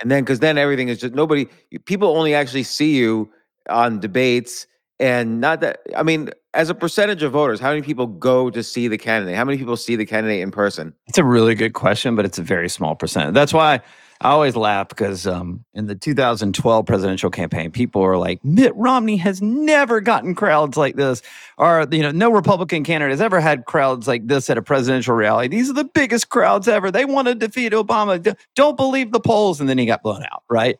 and 0.00 0.10
then 0.10 0.22
because 0.24 0.40
then 0.40 0.58
everything 0.58 0.88
is 0.88 0.98
just 0.98 1.14
nobody 1.14 1.46
people 1.86 2.16
only 2.16 2.34
actually 2.34 2.64
see 2.64 2.96
you 2.96 3.30
on 3.68 4.00
debates 4.00 4.66
and 5.00 5.40
not 5.40 5.60
that 5.60 5.80
i 5.96 6.02
mean 6.02 6.30
as 6.54 6.70
a 6.70 6.74
percentage 6.74 7.22
of 7.22 7.32
voters 7.32 7.58
how 7.58 7.70
many 7.70 7.82
people 7.82 8.06
go 8.06 8.50
to 8.50 8.62
see 8.62 8.86
the 8.86 8.98
candidate 8.98 9.34
how 9.34 9.44
many 9.44 9.58
people 9.58 9.76
see 9.76 9.96
the 9.96 10.06
candidate 10.06 10.40
in 10.40 10.50
person 10.50 10.94
It's 11.10 11.18
a 11.18 11.24
really 11.24 11.56
good 11.56 11.74
question, 11.74 12.14
but 12.14 12.24
it's 12.24 12.38
a 12.38 12.42
very 12.42 12.68
small 12.68 12.94
percent. 12.94 13.34
That's 13.34 13.52
why 13.52 13.80
I 14.20 14.30
always 14.30 14.54
laugh 14.54 14.88
because 14.88 15.26
um, 15.26 15.64
in 15.74 15.86
the 15.86 15.96
2012 15.96 16.86
presidential 16.86 17.30
campaign, 17.30 17.72
people 17.72 18.02
are 18.02 18.16
like, 18.16 18.44
Mitt 18.44 18.72
Romney 18.76 19.16
has 19.16 19.42
never 19.42 20.00
gotten 20.00 20.36
crowds 20.36 20.76
like 20.76 20.94
this, 20.94 21.20
or 21.58 21.86
you 21.90 22.02
know, 22.02 22.12
no 22.12 22.30
Republican 22.30 22.84
candidate 22.84 23.10
has 23.10 23.20
ever 23.20 23.40
had 23.40 23.64
crowds 23.64 24.06
like 24.06 24.26
this 24.28 24.48
at 24.50 24.56
a 24.56 24.62
presidential 24.62 25.16
rally. 25.16 25.48
These 25.48 25.68
are 25.68 25.74
the 25.74 25.84
biggest 25.84 26.28
crowds 26.28 26.68
ever. 26.68 26.92
They 26.92 27.04
want 27.04 27.26
to 27.26 27.34
defeat 27.34 27.72
Obama. 27.72 28.36
Don't 28.54 28.76
believe 28.76 29.10
the 29.10 29.20
polls, 29.20 29.58
and 29.58 29.68
then 29.68 29.78
he 29.78 29.86
got 29.86 30.02
blown 30.02 30.22
out, 30.30 30.44
right? 30.48 30.78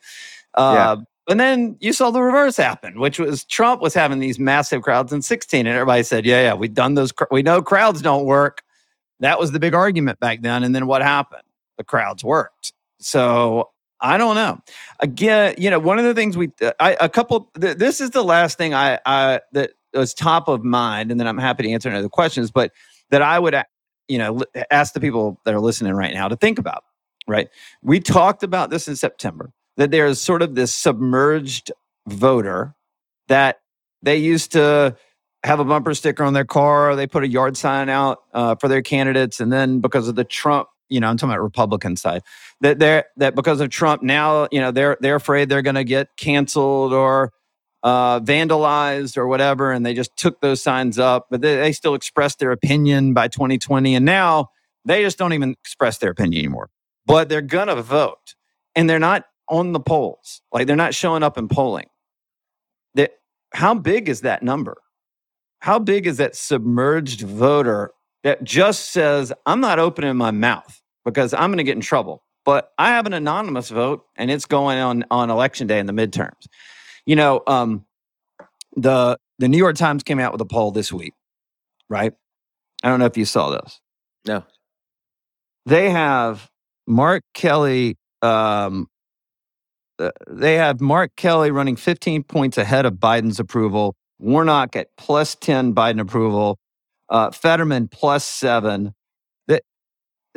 Uh, 0.55 0.99
And 1.31 1.41
then 1.41 1.77
you 1.81 1.95
saw 1.95 2.11
the 2.13 2.23
reverse 2.23 2.59
happen, 2.59 3.01
which 3.01 3.19
was 3.21 3.45
Trump 3.45 3.83
was 3.83 3.95
having 3.95 4.21
these 4.21 4.39
massive 4.41 4.83
crowds 4.83 5.13
in 5.15 5.23
16, 5.23 5.67
and 5.67 5.75
everybody 5.75 6.03
said, 6.05 6.27
"Yeah, 6.27 6.43
yeah, 6.43 6.55
we've 6.55 6.75
done 6.75 6.95
those. 6.97 7.13
cr- 7.13 7.25
We 7.33 7.43
know 7.43 7.63
crowds 7.63 8.03
don't 8.03 8.27
work." 8.27 8.63
That 9.21 9.39
was 9.39 9.53
the 9.53 9.61
big 9.61 9.75
argument 9.75 10.21
back 10.21 10.43
then. 10.43 10.63
And 10.65 10.75
then 10.75 10.87
what 10.87 11.03
happened? 11.03 11.43
The 11.79 11.85
crowds 11.85 12.25
worked. 12.25 12.73
So 13.01 13.71
I 14.01 14.17
don't 14.19 14.35
know. 14.35 14.61
Again, 15.01 15.55
you 15.59 15.71
know, 15.71 15.79
one 15.79 15.99
of 15.99 16.05
the 16.05 16.15
things 16.15 16.37
we, 16.37 16.51
uh, 16.63 16.73
I, 16.81 16.97
a 17.01 17.09
couple, 17.09 17.51
th- 17.61 17.79
this 17.79 18.01
is 18.01 18.11
the 18.11 18.25
last 18.25 18.59
thing 18.59 18.75
I, 18.75 18.99
I, 19.07 19.41
that 19.53 19.73
was 19.95 20.15
top 20.15 20.49
of 20.49 20.65
mind. 20.65 21.11
And 21.11 21.21
then 21.21 21.27
I'm 21.27 21.39
happy 21.39 21.65
to 21.65 21.71
answer 21.71 21.89
any 21.89 21.99
other 21.99 22.09
questions, 22.09 22.51
but 22.51 22.73
that 23.11 23.23
I 23.23 23.39
would, 23.39 23.55
you 24.09 24.19
know, 24.19 24.43
ask 24.71 24.95
the 24.95 25.01
people 25.01 25.41
that 25.45 25.55
are 25.55 25.61
listening 25.61 25.95
right 25.95 26.15
now 26.15 26.29
to 26.29 26.37
think 26.37 26.59
about, 26.59 26.85
right? 27.29 27.49
We 27.83 28.01
talked 28.01 28.43
about 28.43 28.71
this 28.71 28.89
in 28.89 28.97
September 28.97 29.53
that 29.81 29.91
there's 29.91 30.21
sort 30.21 30.43
of 30.43 30.55
this 30.55 30.75
submerged 30.75 31.73
voter 32.07 32.75
that 33.29 33.61
they 34.03 34.19
used 34.19 34.53
to 34.53 34.95
have 35.43 35.59
a 35.59 35.65
bumper 35.65 35.95
sticker 35.95 36.23
on 36.23 36.35
their 36.35 36.45
car. 36.45 36.95
They 36.95 37.07
put 37.07 37.25
a 37.25 37.29
yard 37.29 37.57
sign 37.57 37.89
out 37.89 38.19
uh, 38.35 38.57
for 38.57 38.69
their 38.69 38.83
candidates, 38.83 39.41
and 39.41 39.51
then 39.51 39.81
because 39.81 40.07
of 40.07 40.17
the 40.17 40.25
Trump, 40.25 40.69
you 40.91 41.01
know, 41.01 41.09
I'm 41.09 41.17
talking 41.17 41.33
about 41.33 41.43
Republican 41.43 41.97
side, 41.97 42.21
that 42.61 42.79
they're 42.79 43.07
that 43.17 43.35
because 43.35 43.63
of 43.63 43.71
Trump 43.71 44.03
now, 44.03 44.49
you 44.53 44.61
know, 44.61 44.71
they're 44.71 44.99
they're 45.01 45.17
afraid 45.17 45.49
they're 45.49 45.63
going 45.63 45.77
to 45.77 45.85
get 45.85 46.09
canceled 46.19 46.93
or 46.93 47.33
uh, 47.83 48.21
vandalized 48.21 49.17
or 49.17 49.29
whatever, 49.29 49.73
and 49.73 49.87
they 49.87 49.95
just 49.95 50.15
took 50.15 50.43
those 50.43 50.63
signs 50.63 50.99
up, 50.99 51.29
but 51.31 51.41
they, 51.41 51.57
they 51.57 51.73
still 51.73 51.95
expressed 51.95 52.39
their 52.39 52.53
opinion 52.53 53.15
by 53.15 53.29
2020, 53.29 53.95
and 53.95 54.05
now 54.05 54.49
they 54.85 55.03
just 55.03 55.17
don't 55.17 55.33
even 55.33 55.53
express 55.53 55.97
their 55.97 56.11
opinion 56.11 56.39
anymore. 56.45 56.69
But 57.07 57.31
they're 57.31 57.41
gonna 57.41 57.81
vote, 57.81 58.35
and 58.77 58.91
they're 58.91 58.99
not 58.99 59.25
on 59.51 59.73
the 59.73 59.81
polls, 59.81 60.41
like 60.53 60.67
they're 60.67 60.77
not 60.77 60.95
showing 60.95 61.23
up 61.23 61.37
in 61.37 61.49
polling. 61.49 61.89
That 62.95 63.13
how 63.53 63.75
big 63.75 64.09
is 64.09 64.23
that 64.23 64.43
number? 64.43 64.79
how 65.61 65.79
big 65.79 66.07
is 66.07 66.17
that 66.17 66.35
submerged 66.35 67.21
voter 67.21 67.93
that 68.25 68.43
just 68.43 68.91
says, 68.91 69.33
I'm 69.47 69.61
not 69.61 69.79
opening 69.79 70.17
my 70.17 70.31
mouth 70.31 70.83
because 71.05 71.33
I'm 71.33 71.51
going 71.51 71.59
to 71.59 71.65
get 71.65 71.77
in 71.77 71.83
trouble? 71.83 72.25
But 72.45 72.73
I 72.79 72.91
have 72.91 73.07
an 73.07 73.13
anonymous 73.13 73.69
vote 73.69 74.05
and 74.17 74.31
it's 74.31 74.47
going 74.47 74.79
on 74.79 75.05
on 75.11 75.31
election 75.31 75.67
day 75.67 75.79
in 75.79 75.87
the 75.87 75.93
midterms. 75.93 76.47
You 77.07 77.17
know, 77.17 77.43
um, 77.47 77.85
the 78.77 79.19
the 79.39 79.49
New 79.49 79.59
York 79.59 79.77
Times 79.77 80.03
came 80.03 80.19
out 80.19 80.33
with 80.33 80.41
a 80.41 80.47
poll 80.47 80.71
this 80.71 80.93
week, 80.93 81.15
right? 81.89 82.13
I 82.83 82.89
don't 82.89 82.99
know 82.99 83.07
if 83.07 83.17
you 83.17 83.25
saw 83.25 83.51
this. 83.51 83.81
No. 84.27 84.45
They 85.67 85.91
have 85.91 86.51
Mark 86.87 87.23
Kelly. 87.35 87.97
Um, 88.23 88.89
they 90.29 90.55
have 90.55 90.81
Mark 90.81 91.17
Kelly 91.17 91.51
running 91.51 91.77
15 91.77 92.23
points 92.25 92.59
ahead 92.59 92.87
of 92.87 92.95
Biden's 92.95 93.41
approval. 93.41 93.97
Warnock 94.19 94.77
at 94.77 94.89
plus 94.97 95.35
10 95.35 95.75
Biden 95.75 96.01
approval. 96.01 96.59
Uh, 97.09 97.31
Fetterman 97.31 97.89
plus 97.89 98.25
seven. 98.25 98.95
That 99.49 99.63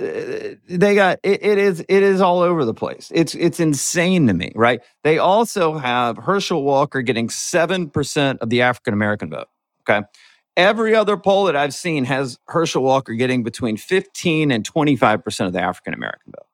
uh, 0.02 0.56
they 0.68 0.96
got 0.96 1.20
it, 1.22 1.44
it 1.44 1.58
is 1.60 1.82
it 1.82 2.04
is 2.04 2.20
all 2.20 2.40
over 2.40 2.66
the 2.66 2.74
place. 2.74 3.12
It's 3.14 3.36
it's 3.36 3.60
insane 3.60 4.26
to 4.28 4.34
me, 4.34 4.52
right? 4.56 4.82
They 5.04 5.20
also 5.20 5.78
have 5.78 6.18
Herschel 6.18 6.64
Walker 6.64 7.04
getting 7.04 7.30
seven 7.30 7.90
percent 7.90 8.40
of 8.42 8.50
the 8.50 8.64
African 8.64 8.94
American 8.94 9.30
vote. 9.30 9.48
Okay. 9.88 10.06
Every 10.56 10.96
other 10.96 11.18
poll 11.18 11.46
that 11.46 11.56
I've 11.56 11.74
seen 11.74 12.06
has 12.06 12.40
Herschel 12.48 12.84
Walker 12.84 13.14
getting 13.14 13.44
between 13.44 13.76
15 13.76 14.52
and 14.52 14.64
25% 14.72 15.48
of 15.48 15.54
the 15.54 15.60
African 15.60 15.96
American 15.96 16.32
vote. 16.32 16.46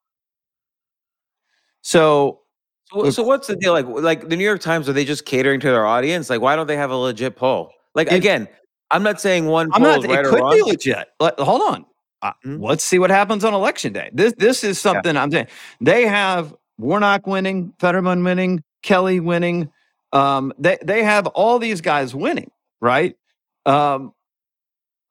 So 1.81 2.39
So, 2.91 3.09
so 3.11 3.23
what's 3.23 3.47
the 3.47 3.55
deal? 3.55 3.73
Like, 3.73 3.85
like 3.87 4.29
the 4.29 4.35
New 4.35 4.43
York 4.43 4.61
Times, 4.61 4.89
are 4.89 4.93
they 4.93 5.05
just 5.05 5.25
catering 5.25 5.59
to 5.59 5.67
their 5.67 5.85
audience? 5.85 6.29
Like, 6.29 6.41
why 6.41 6.55
don't 6.55 6.67
they 6.67 6.77
have 6.77 6.91
a 6.91 6.95
legit 6.95 7.35
poll? 7.35 7.71
Like, 7.95 8.07
It- 8.11 8.15
again, 8.15 8.47
I'm 8.91 9.03
not 9.03 9.21
saying 9.21 9.45
one 9.45 9.69
I'm 9.73 9.81
poll 9.81 9.91
not. 9.91 9.99
is 9.99 10.05
right 10.07 10.25
it 10.25 10.29
could 10.29 10.51
be 10.51 10.61
legit. 10.63 11.07
Let- 11.19 11.39
hold 11.39 11.61
on. 11.61 11.85
Uh, 12.21 12.31
Hmm? 12.43 12.61
Let's 12.61 12.83
see 12.83 12.99
what 12.99 13.11
happens 13.11 13.45
on 13.45 13.53
election 13.53 13.93
day. 13.93 14.09
This 14.11 14.33
this 14.37 14.63
is 14.63 14.79
something 14.79 15.15
I'm 15.15 15.31
saying. 15.31 15.47
They 15.79 16.05
have 16.05 16.53
Warnock 16.77 17.25
winning, 17.27 17.73
Fetterman 17.79 18.23
winning, 18.23 18.63
Kelly 18.83 19.19
winning, 19.19 19.69
Um, 20.11 20.51
they 20.57 20.77
they 20.83 21.03
have 21.03 21.27
all 21.27 21.59
these 21.59 21.81
guys 21.81 22.15
winning, 22.15 22.49
right? 22.81 23.15
Um, 23.65 24.13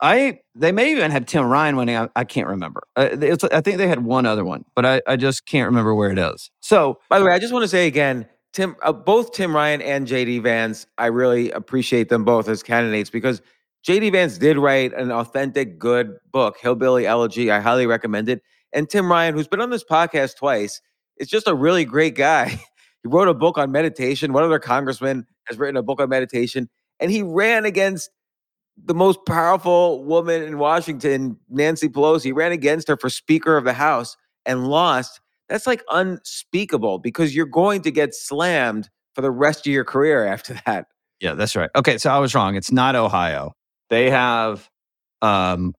I 0.01 0.41
they 0.55 0.73
may 0.73 0.93
even 0.93 1.11
have 1.11 1.27
Tim 1.27 1.47
Ryan 1.47 1.77
winning. 1.77 1.97
I, 1.97 2.09
I 2.15 2.25
can't 2.25 2.47
remember. 2.47 2.83
Uh, 2.97 3.09
I 3.53 3.61
think 3.61 3.79
they 3.79 3.89
had 3.89 4.05
one 4.05 4.27
other 4.27 4.45
one, 4.45 4.65
but 4.77 4.87
I, 4.87 5.03
I 5.07 5.17
just 5.17 5.47
can't 5.47 5.67
remember 5.67 5.95
where 5.95 6.11
it 6.11 6.19
is. 6.19 6.51
So, 6.61 6.99
by 7.09 7.19
the 7.19 7.25
way, 7.25 7.33
I 7.33 7.39
just 7.39 7.53
want 7.53 7.65
to 7.65 7.69
say 7.69 7.87
again, 7.87 8.29
Tim, 8.53 8.77
uh, 8.83 8.93
both 8.93 9.33
Tim 9.33 9.55
Ryan 9.55 9.83
and 9.83 10.07
JD 10.07 10.43
Vance, 10.43 10.87
I 10.99 11.07
really 11.07 11.51
appreciate 11.51 12.09
them 12.09 12.25
both 12.25 12.49
as 12.49 12.63
candidates 12.63 13.11
because 13.11 13.43
JD 13.87 14.13
Vance 14.13 14.39
did 14.39 14.59
write 14.59 14.93
an 14.95 15.11
authentic, 15.11 15.79
good 15.79 16.17
book, 16.33 16.57
Hillbilly 16.61 17.07
Elegy. 17.07 17.51
I 17.51 17.61
highly 17.61 17.87
recommend 17.87 18.29
it. 18.29 18.43
And 18.73 18.89
Tim 18.89 19.11
Ryan, 19.11 19.35
who's 19.35 19.49
been 19.49 19.61
on 19.61 19.71
this 19.71 19.85
podcast 19.85 20.37
twice, 20.37 20.81
is 21.19 21.29
just 21.29 21.49
a 21.49 21.55
really 21.55 21.85
great 21.85 22.15
guy. 22.15 22.49
he 23.03 23.07
wrote 23.07 23.29
a 23.29 23.35
book 23.35 23.59
on 23.59 23.73
meditation. 23.73 24.33
One 24.33 24.45
other 24.45 24.59
congressman 24.59 25.27
has 25.45 25.59
written 25.59 25.77
a 25.77 25.83
book 25.83 26.01
on 26.01 26.09
meditation, 26.09 26.69
and 27.01 27.11
he 27.11 27.23
ran 27.23 27.65
against 27.65 28.11
the 28.85 28.95
most 28.95 29.25
powerful 29.27 30.05
woman 30.05 30.43
in 30.43 30.59
Washington, 30.59 31.37
Nancy 31.49 31.89
Pelosi. 31.89 32.35
Ran 32.35 32.53
against 32.53 32.89
her 32.89 32.97
for 32.97 33.11
Speaker 33.11 33.57
of 33.57 33.65
the 33.65 33.73
House 33.73 34.17
and 34.47 34.69
lost. 34.69 35.21
That's 35.49 35.67
like 35.67 35.83
unspeakable 35.91 36.99
because 36.99 37.35
you're 37.35 37.47
going 37.47 37.83
to 37.83 37.91
get 37.91 38.15
slammed 38.15 38.89
for 39.15 39.23
the 39.23 39.31
rest 39.31 39.67
of 39.67 39.73
your 39.73 39.85
career 39.85 40.27
after 40.27 40.59
that. 40.67 40.87
Yeah, 41.21 41.35
that's 41.35 41.57
right. 41.57 41.71
Okay, 41.75 41.99
so 41.99 42.11
I 42.11 42.19
was 42.19 42.35
wrong. 42.35 42.55
It's 42.55 42.71
not 42.71 42.95
Ohio. 42.95 43.53
They 43.91 44.11
have 44.11 44.69
um, 45.23 45.75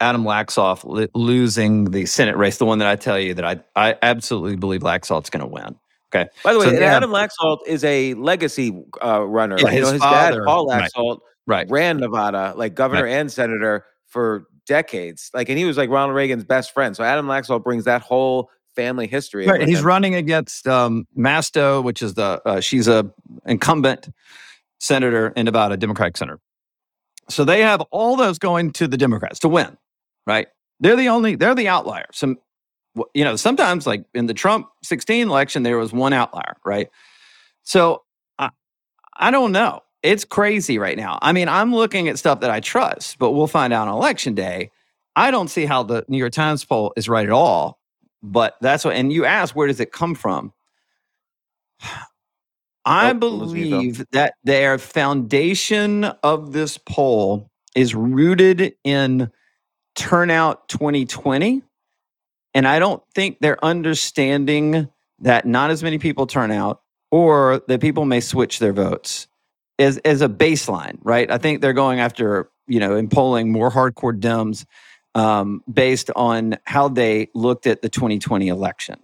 Adam 0.00 0.24
Laxalt 0.24 0.84
li- 0.84 1.08
losing 1.14 1.86
the 1.86 2.06
Senate 2.06 2.36
race, 2.36 2.58
the 2.58 2.66
one 2.66 2.78
that 2.78 2.88
I 2.88 2.96
tell 2.96 3.18
you 3.18 3.34
that 3.34 3.44
I, 3.44 3.60
I 3.74 3.96
absolutely 4.02 4.56
believe 4.56 4.82
Laxalt's 4.82 5.30
going 5.30 5.40
to 5.40 5.46
win. 5.46 5.76
Okay. 6.14 6.28
By 6.42 6.52
the 6.52 6.58
way, 6.58 6.66
so 6.66 6.82
Adam 6.82 7.10
Laxalt 7.10 7.58
is 7.66 7.84
a 7.84 8.14
legacy 8.14 8.84
uh, 9.04 9.26
runner. 9.26 9.56
Yeah, 9.58 9.68
his, 9.68 9.74
you 9.74 9.82
know, 9.82 9.92
his 9.92 10.02
father, 10.02 10.38
dad, 10.38 10.44
Paul 10.46 10.66
Laxalt, 10.68 11.18
right, 11.18 11.18
right. 11.48 11.68
ran 11.68 11.98
Nevada, 11.98 12.54
like 12.56 12.74
governor 12.74 13.04
right. 13.04 13.14
and 13.14 13.32
senator 13.32 13.84
for 14.06 14.46
decades. 14.66 15.30
Like, 15.34 15.48
and 15.48 15.58
he 15.58 15.64
was 15.64 15.76
like 15.76 15.90
Ronald 15.90 16.14
Reagan's 16.14 16.44
best 16.44 16.72
friend. 16.72 16.94
So 16.94 17.02
Adam 17.02 17.26
Laxalt 17.26 17.64
brings 17.64 17.84
that 17.84 18.02
whole 18.02 18.50
family 18.76 19.08
history. 19.08 19.46
Right. 19.46 19.66
He's 19.66 19.80
him. 19.80 19.86
running 19.86 20.14
against 20.14 20.68
um, 20.68 21.08
Masto, 21.16 21.82
which 21.82 22.02
is 22.02 22.14
the 22.14 22.40
uh, 22.46 22.60
she's 22.60 22.86
a 22.86 23.10
incumbent 23.46 24.08
senator 24.78 25.32
in 25.34 25.46
Nevada, 25.46 25.76
Democratic 25.76 26.16
senator. 26.16 26.38
So 27.28 27.44
they 27.44 27.62
have 27.62 27.80
all 27.90 28.16
those 28.16 28.38
going 28.38 28.72
to 28.74 28.86
the 28.86 28.96
Democrats 28.96 29.40
to 29.40 29.48
win, 29.48 29.76
right? 30.26 30.46
They're 30.80 30.96
the 30.96 31.08
only, 31.08 31.34
they're 31.34 31.54
the 31.54 31.68
outlier. 31.68 32.06
Some, 32.12 32.38
you 33.14 33.24
know, 33.24 33.36
sometimes 33.36 33.86
like 33.86 34.04
in 34.14 34.26
the 34.26 34.34
Trump 34.34 34.68
16 34.84 35.28
election, 35.28 35.62
there 35.62 35.76
was 35.76 35.92
one 35.92 36.12
outlier, 36.12 36.56
right? 36.64 36.88
So 37.64 38.02
I, 38.38 38.50
I 39.16 39.30
don't 39.30 39.52
know. 39.52 39.80
It's 40.08 40.24
crazy 40.24 40.78
right 40.78 40.96
now. 40.96 41.18
I 41.20 41.32
mean, 41.32 41.48
I'm 41.48 41.74
looking 41.74 42.08
at 42.08 42.18
stuff 42.18 42.40
that 42.40 42.50
I 42.50 42.60
trust, 42.60 43.18
but 43.18 43.32
we'll 43.32 43.46
find 43.46 43.74
out 43.74 43.88
on 43.88 43.94
election 43.94 44.34
day. 44.34 44.70
I 45.14 45.30
don't 45.30 45.48
see 45.48 45.66
how 45.66 45.82
the 45.82 46.06
New 46.08 46.16
York 46.16 46.32
Times 46.32 46.64
poll 46.64 46.94
is 46.96 47.10
right 47.10 47.26
at 47.26 47.30
all. 47.30 47.78
But 48.22 48.56
that's 48.62 48.86
what, 48.86 48.96
and 48.96 49.12
you 49.12 49.26
ask, 49.26 49.54
where 49.54 49.66
does 49.66 49.80
it 49.80 49.92
come 49.92 50.14
from? 50.14 50.54
I 52.86 53.10
oh, 53.10 53.14
believe 53.14 54.06
that 54.12 54.32
their 54.44 54.78
foundation 54.78 56.04
of 56.04 56.54
this 56.54 56.78
poll 56.78 57.50
is 57.76 57.94
rooted 57.94 58.76
in 58.84 59.30
turnout 59.94 60.70
2020. 60.70 61.60
And 62.54 62.66
I 62.66 62.78
don't 62.78 63.02
think 63.14 63.40
they're 63.40 63.62
understanding 63.62 64.88
that 65.18 65.44
not 65.44 65.70
as 65.70 65.82
many 65.82 65.98
people 65.98 66.26
turn 66.26 66.50
out 66.50 66.80
or 67.10 67.60
that 67.68 67.82
people 67.82 68.06
may 68.06 68.20
switch 68.20 68.58
their 68.58 68.72
votes 68.72 69.28
as, 69.78 69.98
as 69.98 70.22
a 70.22 70.28
baseline, 70.28 70.98
right? 71.02 71.30
I 71.30 71.38
think 71.38 71.60
they're 71.60 71.72
going 71.72 72.00
after, 72.00 72.50
you 72.66 72.80
know, 72.80 72.96
in 72.96 73.08
polling 73.08 73.52
more 73.52 73.70
hardcore 73.70 74.18
Dems 74.18 74.64
um, 75.14 75.62
based 75.72 76.10
on 76.16 76.56
how 76.64 76.88
they 76.88 77.28
looked 77.34 77.66
at 77.66 77.82
the 77.82 77.88
2020 77.88 78.48
election 78.48 78.96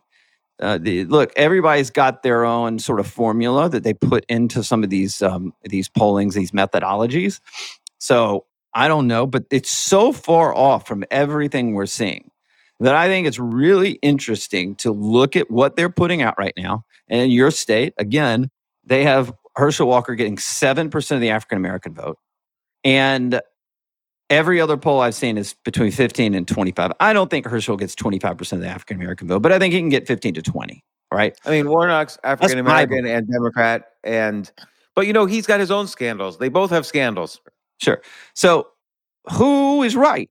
uh, 0.60 0.78
the, 0.78 1.04
look, 1.06 1.32
everybody's 1.36 1.90
got 1.90 2.22
their 2.22 2.44
own 2.44 2.78
sort 2.78 3.00
of 3.00 3.06
formula 3.06 3.68
that 3.68 3.82
they 3.82 3.94
put 3.94 4.24
into 4.28 4.62
some 4.62 4.84
of 4.84 4.90
these 4.90 5.20
um, 5.20 5.52
these 5.64 5.88
pollings, 5.88 6.34
these 6.34 6.52
methodologies. 6.52 7.40
So 7.98 8.46
I 8.72 8.88
don't 8.88 9.06
know, 9.06 9.26
but 9.26 9.44
it's 9.50 9.70
so 9.70 10.12
far 10.12 10.54
off 10.54 10.86
from 10.86 11.04
everything 11.10 11.74
we're 11.74 11.86
seeing 11.86 12.30
that 12.80 12.94
I 12.94 13.08
think 13.08 13.26
it's 13.26 13.38
really 13.38 13.92
interesting 14.02 14.74
to 14.76 14.92
look 14.92 15.36
at 15.36 15.50
what 15.50 15.76
they're 15.76 15.90
putting 15.90 16.22
out 16.22 16.38
right 16.38 16.54
now. 16.56 16.84
And 17.08 17.20
in 17.20 17.30
your 17.30 17.50
state, 17.50 17.94
again, 17.98 18.50
they 18.84 19.04
have 19.04 19.32
Herschel 19.56 19.86
Walker 19.86 20.14
getting 20.14 20.38
seven 20.38 20.90
percent 20.90 21.16
of 21.16 21.22
the 21.22 21.30
African 21.30 21.58
American 21.58 21.94
vote, 21.94 22.18
and 22.82 23.40
Every 24.30 24.58
other 24.60 24.78
poll 24.78 25.00
I've 25.00 25.14
seen 25.14 25.36
is 25.36 25.54
between 25.64 25.90
15 25.90 26.34
and 26.34 26.48
25. 26.48 26.92
I 26.98 27.12
don't 27.12 27.30
think 27.30 27.46
Herschel 27.46 27.76
gets 27.76 27.94
25% 27.94 28.52
of 28.52 28.60
the 28.60 28.68
African 28.68 28.96
American 28.96 29.28
vote, 29.28 29.42
but 29.42 29.52
I 29.52 29.58
think 29.58 29.74
he 29.74 29.80
can 29.80 29.90
get 29.90 30.06
15 30.06 30.34
to 30.34 30.42
20. 30.42 30.82
Right. 31.12 31.38
I 31.44 31.50
mean, 31.50 31.68
Warnock's 31.68 32.18
African 32.24 32.58
American 32.58 33.06
and 33.06 33.28
Democrat. 33.28 33.90
And, 34.02 34.50
but 34.96 35.06
you 35.06 35.12
know, 35.12 35.26
he's 35.26 35.46
got 35.46 35.60
his 35.60 35.70
own 35.70 35.86
scandals. 35.86 36.38
They 36.38 36.48
both 36.48 36.70
have 36.70 36.86
scandals. 36.86 37.40
Sure. 37.80 38.00
So 38.34 38.68
who 39.30 39.82
is 39.82 39.94
right? 39.94 40.30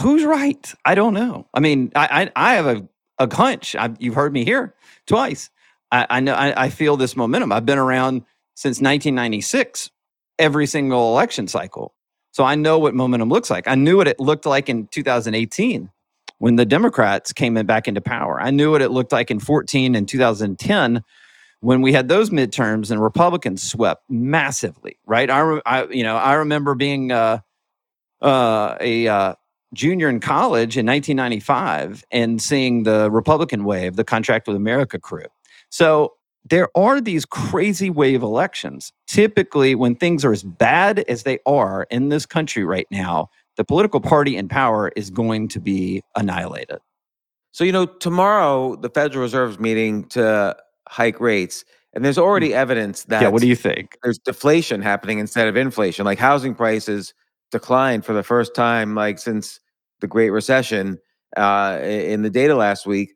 Who's 0.00 0.24
right? 0.24 0.74
I 0.86 0.94
don't 0.94 1.12
know. 1.12 1.46
I 1.52 1.60
mean, 1.60 1.92
I, 1.94 2.32
I, 2.36 2.52
I 2.52 2.54
have 2.54 2.66
a, 2.66 2.88
a 3.18 3.32
hunch. 3.32 3.76
I've, 3.76 4.00
you've 4.00 4.14
heard 4.14 4.32
me 4.32 4.46
here 4.46 4.74
twice. 5.06 5.50
I, 5.92 6.06
I 6.10 6.20
know 6.20 6.34
I, 6.34 6.64
I 6.64 6.70
feel 6.70 6.96
this 6.96 7.14
momentum. 7.14 7.52
I've 7.52 7.66
been 7.66 7.78
around 7.78 8.22
since 8.54 8.78
1996, 8.80 9.90
every 10.38 10.66
single 10.66 11.12
election 11.12 11.46
cycle. 11.46 11.94
So 12.32 12.44
I 12.44 12.54
know 12.54 12.78
what 12.78 12.94
momentum 12.94 13.28
looks 13.28 13.50
like. 13.50 13.68
I 13.68 13.74
knew 13.74 13.98
what 13.98 14.08
it 14.08 14.18
looked 14.18 14.46
like 14.46 14.68
in 14.68 14.88
2018 14.88 15.90
when 16.38 16.56
the 16.56 16.64
Democrats 16.64 17.32
came 17.32 17.56
in 17.56 17.66
back 17.66 17.86
into 17.86 18.00
power. 18.00 18.40
I 18.40 18.50
knew 18.50 18.70
what 18.70 18.82
it 18.82 18.90
looked 18.90 19.12
like 19.12 19.30
in 19.30 19.38
14 19.38 19.94
and 19.94 20.08
2010 20.08 21.04
when 21.60 21.82
we 21.82 21.92
had 21.92 22.08
those 22.08 22.30
midterms 22.30 22.90
and 22.90 23.00
Republicans 23.00 23.62
swept 23.62 24.02
massively, 24.08 24.98
right? 25.06 25.30
I, 25.30 25.60
I 25.64 25.84
you 25.84 26.02
know, 26.02 26.16
I 26.16 26.34
remember 26.34 26.74
being 26.74 27.12
uh, 27.12 27.38
uh, 28.20 28.76
a 28.80 29.06
uh, 29.06 29.34
junior 29.74 30.08
in 30.08 30.18
college 30.18 30.76
in 30.76 30.86
1995 30.86 32.04
and 32.10 32.42
seeing 32.42 32.82
the 32.82 33.10
Republican 33.10 33.64
wave, 33.64 33.96
the 33.96 34.04
Contract 34.04 34.48
with 34.48 34.56
America 34.56 34.98
crew. 34.98 35.26
So 35.72 36.12
there 36.44 36.68
are 36.76 37.00
these 37.00 37.24
crazy 37.24 37.88
wave 37.88 38.22
elections. 38.22 38.92
Typically, 39.06 39.74
when 39.74 39.94
things 39.94 40.22
are 40.22 40.32
as 40.32 40.42
bad 40.42 40.98
as 41.08 41.22
they 41.22 41.38
are 41.46 41.86
in 41.90 42.10
this 42.10 42.26
country 42.26 42.62
right 42.62 42.86
now, 42.90 43.30
the 43.56 43.64
political 43.64 44.00
party 44.00 44.36
in 44.36 44.48
power 44.48 44.92
is 44.96 45.08
going 45.08 45.48
to 45.48 45.60
be 45.60 46.02
annihilated. 46.14 46.78
So, 47.52 47.64
you 47.64 47.72
know, 47.72 47.86
tomorrow 47.86 48.76
the 48.76 48.90
Federal 48.90 49.22
Reserve's 49.22 49.58
meeting 49.58 50.04
to 50.10 50.54
hike 50.88 51.18
rates, 51.20 51.64
and 51.94 52.04
there's 52.04 52.18
already 52.18 52.50
mm. 52.50 52.54
evidence 52.54 53.04
that 53.04 53.22
Yeah, 53.22 53.28
what 53.28 53.40
do 53.40 53.48
you 53.48 53.56
think? 53.56 53.96
There's 54.02 54.18
deflation 54.18 54.82
happening 54.82 55.20
instead 55.20 55.48
of 55.48 55.56
inflation. 55.56 56.04
Like 56.04 56.18
housing 56.18 56.54
prices 56.54 57.14
declined 57.50 58.04
for 58.04 58.12
the 58.12 58.22
first 58.22 58.54
time 58.54 58.94
like 58.94 59.18
since 59.18 59.58
the 60.00 60.06
Great 60.06 60.30
Recession 60.30 60.98
uh, 61.34 61.78
in 61.82 62.20
the 62.20 62.30
data 62.30 62.56
last 62.56 62.86
week. 62.86 63.14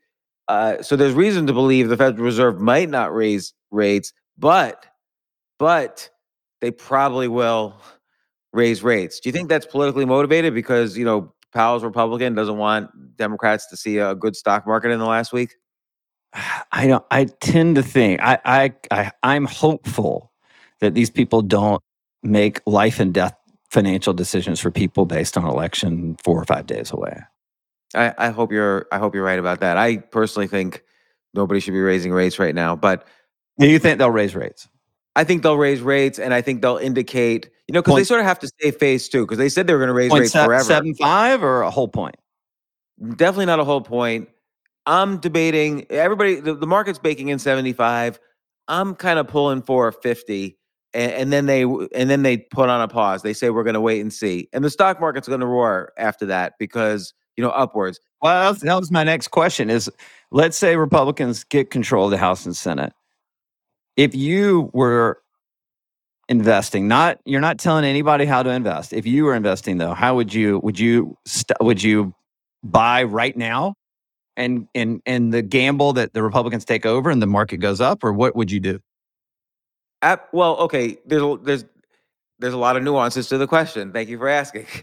Uh, 0.49 0.83
so 0.83 0.97
there's 0.97 1.15
reason 1.15 1.47
to 1.47 1.53
believe 1.53 1.89
the 1.89 1.97
Federal 1.97 2.25
Reserve 2.25 2.61
might 2.61 2.89
not 2.89 3.15
raise 3.15 3.53
rates, 3.71 4.13
but 4.39 4.87
but 5.59 6.11
they 6.61 6.71
probably 6.71 7.29
will 7.29 7.75
raise 8.53 8.83
rates. 8.83 9.21
Do 9.21 9.29
you 9.29 9.33
think 9.33 9.49
that's 9.49 9.67
politically 9.67 10.05
motivated 10.05 10.55
because 10.55 10.97
you 10.97 11.05
know 11.05 11.33
Powell's 11.53 11.85
Republican 11.85 12.35
doesn't 12.35 12.59
want 12.59 13.17
Democrats 13.17 13.69
to 13.69 13.77
see 13.77 13.99
a 13.99 14.15
good 14.15 14.37
stock 14.37 14.67
market 14.67 14.91
in 14.91 14.99
the 14.99 15.07
last 15.07 15.33
week? 15.33 15.57
I 16.73 16.87
don't. 16.87 17.05
I 17.11 17.25
tend 17.25 17.77
to 17.77 17.83
think 17.83 18.21
I 18.23 18.39
I, 18.45 18.75
I 18.91 19.11
I'm 19.23 19.47
hopeful 19.47 20.33
that 20.81 20.95
these 20.95 21.11
people 21.11 21.43
don't 21.43 21.83
make 22.23 22.61
life 22.67 23.01
and 23.01 23.15
death 23.15 23.35
financial 23.71 24.13
decisions 24.13 24.61
for 24.61 24.71
people 24.71 25.07
based 25.07 25.37
on 25.37 25.45
election 25.45 26.17
four 26.23 26.41
or 26.41 26.45
five 26.45 26.67
days 26.67 26.93
away. 26.93 27.21
I, 27.95 28.15
I 28.19 28.29
hope 28.31 28.53
you're 28.53 28.87
I 28.91 28.99
hope 28.99 29.15
you're 29.15 29.25
right 29.25 29.39
about 29.39 29.61
that. 29.61 29.77
I 29.77 29.99
personally 29.99 30.47
think 30.47 30.83
nobody 31.35 31.61
should 31.61 31.73
be 31.73 31.81
raising 31.81 32.13
rates 32.13 32.39
right 32.39 32.55
now, 32.55 32.77
but 32.77 33.07
do 33.59 33.67
you 33.67 33.79
think 33.79 33.99
they'll 33.99 34.11
raise 34.11 34.35
rates? 34.35 34.69
I 35.15 35.25
think 35.25 35.43
they'll 35.43 35.57
raise 35.57 35.81
rates, 35.81 36.19
and 36.19 36.35
I 36.35 36.43
think 36.43 36.61
they'll 36.61 36.77
indicate, 36.77 37.49
you 37.67 37.73
know, 37.73 37.81
because 37.81 37.97
they 37.97 38.05
sort 38.05 38.21
of 38.21 38.27
have 38.27 38.39
to 38.41 38.49
stay 38.49 38.71
phase 38.71 39.09
two, 39.09 39.25
because 39.25 39.39
they 39.39 39.49
said 39.49 39.67
they 39.67 39.73
were 39.73 39.79
going 39.79 39.89
to 39.89 39.95
raise 39.95 40.13
rates 40.13 40.33
se- 40.33 40.45
forever. 40.45 40.65
Seven 40.65 40.95
five 40.95 41.43
or 41.43 41.63
a 41.63 41.71
whole 41.71 41.89
point? 41.89 42.17
Definitely 43.17 43.47
not 43.47 43.59
a 43.59 43.65
whole 43.65 43.81
point. 43.81 44.29
I'm 44.85 45.19
debating. 45.19 45.87
Everybody, 45.91 46.37
the, 46.41 46.55
the 46.55 46.67
market's 46.67 46.99
baking 46.99 47.29
in 47.29 47.39
75. 47.39 48.21
I'm 48.69 48.95
kind 48.95 49.19
of 49.19 49.27
pulling 49.27 49.63
for 49.63 49.91
50, 49.91 50.59
and, 50.93 51.13
and 51.13 51.33
then 51.33 51.47
they 51.47 51.63
and 51.63 52.11
then 52.11 52.23
they 52.23 52.37
put 52.37 52.69
on 52.69 52.83
a 52.83 52.89
pause. 52.89 53.23
They 53.23 53.33
say 53.33 53.49
we're 53.49 53.65
going 53.65 53.75
to 53.75 53.81
wait 53.81 54.03
and 54.03 54.13
see, 54.13 54.51
and 54.53 54.63
the 54.63 54.71
stock 54.71 55.01
market's 55.01 55.29
going 55.29 55.41
to 55.41 55.47
roar 55.47 55.93
after 55.97 56.27
that 56.27 56.55
because 56.59 57.15
you 57.37 57.45
know, 57.45 57.51
upwards. 57.51 58.01
Well, 58.23 58.55
that 58.55 58.75
was 58.79 58.91
my 58.91 59.05
next 59.05 59.29
question 59.29 59.71
is 59.71 59.91
let's 60.31 60.57
say 60.59 60.77
Republicans 60.77 61.45
get 61.45 61.71
control 61.71 62.07
of 62.07 62.11
the 62.11 62.19
House 62.19 62.47
and 62.47 62.57
Senate. 62.57 62.93
if 63.97 64.15
you 64.15 64.71
were 64.73 65.21
investing, 66.29 66.89
not 66.89 67.21
you're 67.25 67.41
not 67.41 67.59
telling 67.59 67.85
anybody 67.85 68.25
how 68.27 68.43
to 68.43 68.51
invest. 68.51 68.93
If 68.93 69.07
you 69.07 69.25
were 69.25 69.35
investing 69.35 69.79
though, 69.79 69.95
how 69.95 70.17
would 70.17 70.35
you 70.35 70.59
would 70.61 70.79
you 70.79 71.17
st- 71.27 71.59
would 71.61 71.83
you 71.83 72.15
buy 72.65 73.05
right 73.05 73.37
now 73.37 73.75
and 74.37 74.69
and 74.75 75.01
and 75.07 75.33
the 75.33 75.43
gamble 75.43 75.93
that 75.95 76.15
the 76.15 76.23
Republicans 76.23 76.65
take 76.65 76.87
over 76.87 77.11
and 77.11 77.23
the 77.23 77.27
market 77.27 77.59
goes 77.59 77.81
up, 77.81 78.05
or 78.05 78.13
what 78.13 78.37
would 78.37 78.51
you 78.51 78.61
do? 78.61 78.81
At, 80.03 80.29
well, 80.33 80.57
okay. 80.59 80.99
There's 81.07 81.39
there's 81.43 81.65
there's 82.39 82.55
a 82.55 82.59
lot 82.59 82.77
of 82.77 82.83
nuances 82.83 83.29
to 83.29 83.39
the 83.39 83.47
question. 83.47 83.93
Thank 83.93 84.09
you 84.09 84.19
for 84.19 84.29
asking. 84.29 84.67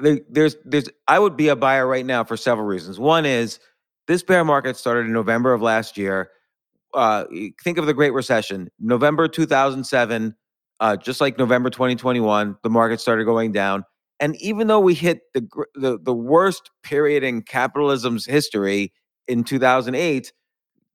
There, 0.00 0.20
there's 0.28 0.56
there's 0.64 0.88
I 1.08 1.18
would 1.18 1.36
be 1.36 1.48
a 1.48 1.56
buyer 1.56 1.86
right 1.86 2.06
now 2.06 2.24
for 2.24 2.36
several 2.36 2.66
reasons. 2.66 2.98
One 2.98 3.26
is 3.26 3.60
this 4.06 4.22
bear 4.22 4.44
market 4.44 4.76
started 4.76 5.06
in 5.06 5.12
November 5.12 5.52
of 5.52 5.62
last 5.62 5.96
year. 5.96 6.30
Uh, 6.92 7.24
think 7.62 7.78
of 7.78 7.86
the 7.86 7.94
Great 7.94 8.12
Recession, 8.12 8.70
November 8.78 9.28
2007. 9.28 10.34
Uh, 10.80 10.96
just 10.96 11.20
like 11.20 11.38
November 11.38 11.68
2021, 11.68 12.56
the 12.62 12.70
market 12.70 13.00
started 13.00 13.24
going 13.24 13.52
down. 13.52 13.84
And 14.18 14.34
even 14.36 14.66
though 14.66 14.80
we 14.80 14.94
hit 14.94 15.20
the, 15.34 15.46
the, 15.74 15.98
the 15.98 16.14
worst 16.14 16.70
period 16.82 17.22
in 17.22 17.42
capitalism's 17.42 18.24
history 18.24 18.92
in 19.28 19.44
2008, 19.44 20.32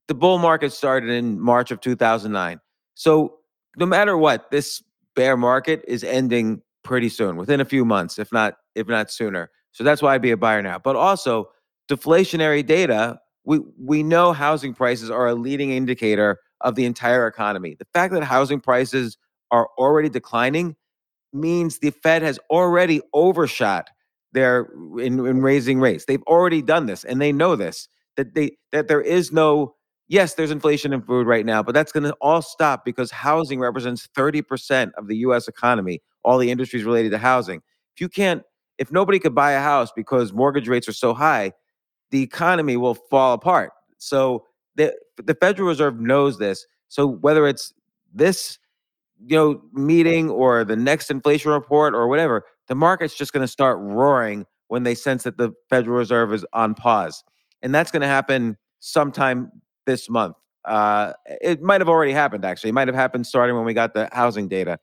the 0.08 0.14
bull 0.14 0.38
market 0.38 0.72
started 0.72 1.10
in 1.10 1.40
March 1.40 1.70
of 1.70 1.80
2009. 1.80 2.60
So 2.94 3.38
no 3.76 3.86
matter 3.86 4.16
what, 4.16 4.50
this 4.50 4.82
bear 5.14 5.36
market 5.36 5.84
is 5.88 6.04
ending 6.04 6.62
pretty 6.86 7.08
soon, 7.08 7.36
within 7.36 7.60
a 7.60 7.64
few 7.64 7.84
months, 7.84 8.18
if 8.18 8.32
not 8.32 8.54
if 8.74 8.88
not 8.88 9.10
sooner. 9.10 9.50
So 9.72 9.84
that's 9.84 10.00
why 10.00 10.14
I'd 10.14 10.22
be 10.22 10.30
a 10.30 10.36
buyer 10.36 10.62
now. 10.62 10.78
But 10.78 10.96
also, 10.96 11.50
deflationary 11.90 12.64
data, 12.64 13.18
we 13.44 13.60
we 13.78 14.02
know 14.02 14.32
housing 14.32 14.72
prices 14.72 15.10
are 15.10 15.26
a 15.26 15.34
leading 15.34 15.70
indicator 15.70 16.38
of 16.62 16.74
the 16.74 16.84
entire 16.84 17.26
economy. 17.26 17.76
The 17.78 17.86
fact 17.92 18.14
that 18.14 18.24
housing 18.24 18.60
prices 18.60 19.18
are 19.50 19.68
already 19.78 20.08
declining 20.08 20.76
means 21.32 21.78
the 21.78 21.90
Fed 21.90 22.22
has 22.22 22.38
already 22.50 23.02
overshot 23.12 23.90
their 24.32 24.68
in, 24.98 25.24
in 25.26 25.42
raising 25.42 25.80
rates. 25.80 26.04
They've 26.06 26.22
already 26.22 26.62
done 26.62 26.86
this, 26.86 27.04
and 27.04 27.20
they 27.20 27.32
know 27.32 27.56
this 27.56 27.88
that 28.16 28.34
they 28.34 28.56
that 28.72 28.88
there 28.88 29.00
is 29.00 29.32
no 29.32 29.74
yes, 30.08 30.34
there's 30.34 30.50
inflation 30.50 30.92
in 30.92 31.02
food 31.02 31.26
right 31.26 31.44
now, 31.44 31.62
but 31.62 31.74
that's 31.74 31.92
going 31.92 32.04
to 32.04 32.14
all 32.20 32.42
stop 32.42 32.84
because 32.84 33.10
housing 33.10 33.60
represents 33.60 34.08
30% 34.16 34.92
of 34.96 35.08
the 35.08 35.16
US 35.18 35.48
economy, 35.48 36.02
all 36.22 36.38
the 36.38 36.50
industries 36.50 36.84
related 36.84 37.10
to 37.10 37.18
housing. 37.18 37.62
If 37.94 38.00
you 38.00 38.08
can't, 38.08 38.42
if 38.78 38.92
nobody 38.92 39.18
could 39.18 39.34
buy 39.34 39.52
a 39.52 39.60
house 39.60 39.90
because 39.94 40.32
mortgage 40.32 40.68
rates 40.68 40.88
are 40.88 40.92
so 40.92 41.14
high, 41.14 41.52
the 42.10 42.22
economy 42.22 42.76
will 42.76 42.94
fall 42.94 43.32
apart. 43.32 43.72
So 43.98 44.44
the, 44.76 44.94
the 45.16 45.34
Federal 45.34 45.68
Reserve 45.68 45.98
knows 45.98 46.38
this. 46.38 46.66
So 46.88 47.06
whether 47.06 47.46
it's 47.46 47.72
this 48.14 48.58
you 49.24 49.36
know 49.36 49.62
meeting 49.72 50.28
or 50.28 50.62
the 50.64 50.76
next 50.76 51.10
inflation 51.10 51.50
report 51.50 51.94
or 51.94 52.06
whatever, 52.08 52.44
the 52.68 52.74
market's 52.74 53.14
just 53.14 53.32
going 53.32 53.44
to 53.44 53.48
start 53.48 53.78
roaring 53.80 54.46
when 54.68 54.82
they 54.82 54.94
sense 54.94 55.22
that 55.22 55.38
the 55.38 55.52
Federal 55.70 55.96
Reserve 55.96 56.32
is 56.32 56.44
on 56.52 56.74
pause. 56.74 57.24
And 57.62 57.74
that's 57.74 57.90
going 57.90 58.02
to 58.02 58.08
happen 58.08 58.56
sometime 58.80 59.50
this 59.86 60.10
month. 60.10 60.36
Uh, 60.64 61.12
it 61.26 61.62
might 61.62 61.80
have 61.80 61.88
already 61.88 62.12
happened. 62.12 62.44
Actually, 62.44 62.70
it 62.70 62.74
might 62.74 62.88
have 62.88 62.94
happened 62.94 63.26
starting 63.26 63.56
when 63.56 63.64
we 63.64 63.72
got 63.72 63.94
the 63.94 64.08
housing 64.12 64.48
data. 64.48 64.78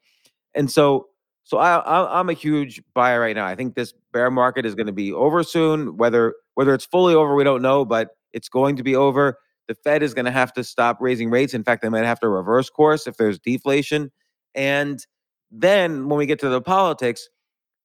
And 0.54 0.70
so, 0.70 1.08
so 1.44 1.58
I, 1.58 2.18
I'm 2.18 2.30
a 2.30 2.32
huge 2.32 2.82
buyer 2.94 3.20
right 3.20 3.36
now. 3.36 3.46
I 3.46 3.54
think 3.54 3.74
this 3.74 3.92
bear 4.12 4.30
market 4.30 4.64
is 4.64 4.74
going 4.74 4.86
to 4.86 4.92
be 4.92 5.12
over 5.12 5.42
soon. 5.42 5.96
Whether 5.96 6.34
whether 6.54 6.72
it's 6.72 6.86
fully 6.86 7.14
over, 7.14 7.34
we 7.34 7.44
don't 7.44 7.62
know, 7.62 7.84
but 7.84 8.10
it's 8.32 8.48
going 8.48 8.76
to 8.76 8.82
be 8.82 8.96
over. 8.96 9.38
The 9.68 9.74
Fed 9.74 10.02
is 10.02 10.14
going 10.14 10.24
to 10.24 10.30
have 10.30 10.52
to 10.54 10.64
stop 10.64 10.98
raising 11.00 11.30
rates. 11.30 11.54
In 11.54 11.64
fact, 11.64 11.82
they 11.82 11.88
might 11.88 12.04
have 12.04 12.20
to 12.20 12.28
reverse 12.28 12.70
course 12.70 13.06
if 13.06 13.16
there's 13.16 13.38
deflation. 13.38 14.10
And 14.54 15.04
then 15.50 16.08
when 16.08 16.18
we 16.18 16.26
get 16.26 16.38
to 16.40 16.48
the 16.48 16.60
politics, 16.60 17.28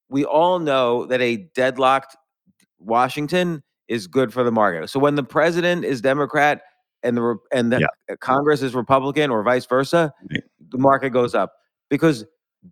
we 0.08 0.24
all 0.24 0.58
know 0.58 1.06
that 1.06 1.20
a 1.20 1.36
deadlocked 1.54 2.16
Washington 2.78 3.62
is 3.88 4.06
good 4.06 4.32
for 4.32 4.42
the 4.42 4.52
market. 4.52 4.88
So 4.90 5.00
when 5.00 5.14
the 5.14 5.22
president 5.22 5.84
is 5.84 6.00
Democrat 6.00 6.62
and 7.02 7.16
the 7.16 7.36
and 7.52 7.72
the 7.72 7.80
yeah. 7.80 8.16
Congress 8.20 8.62
is 8.62 8.74
Republican 8.74 9.30
or 9.30 9.42
vice 9.42 9.66
versa, 9.66 10.12
right. 10.30 10.42
the 10.70 10.78
market 10.78 11.10
goes 11.10 11.34
up 11.34 11.52
because 11.88 12.24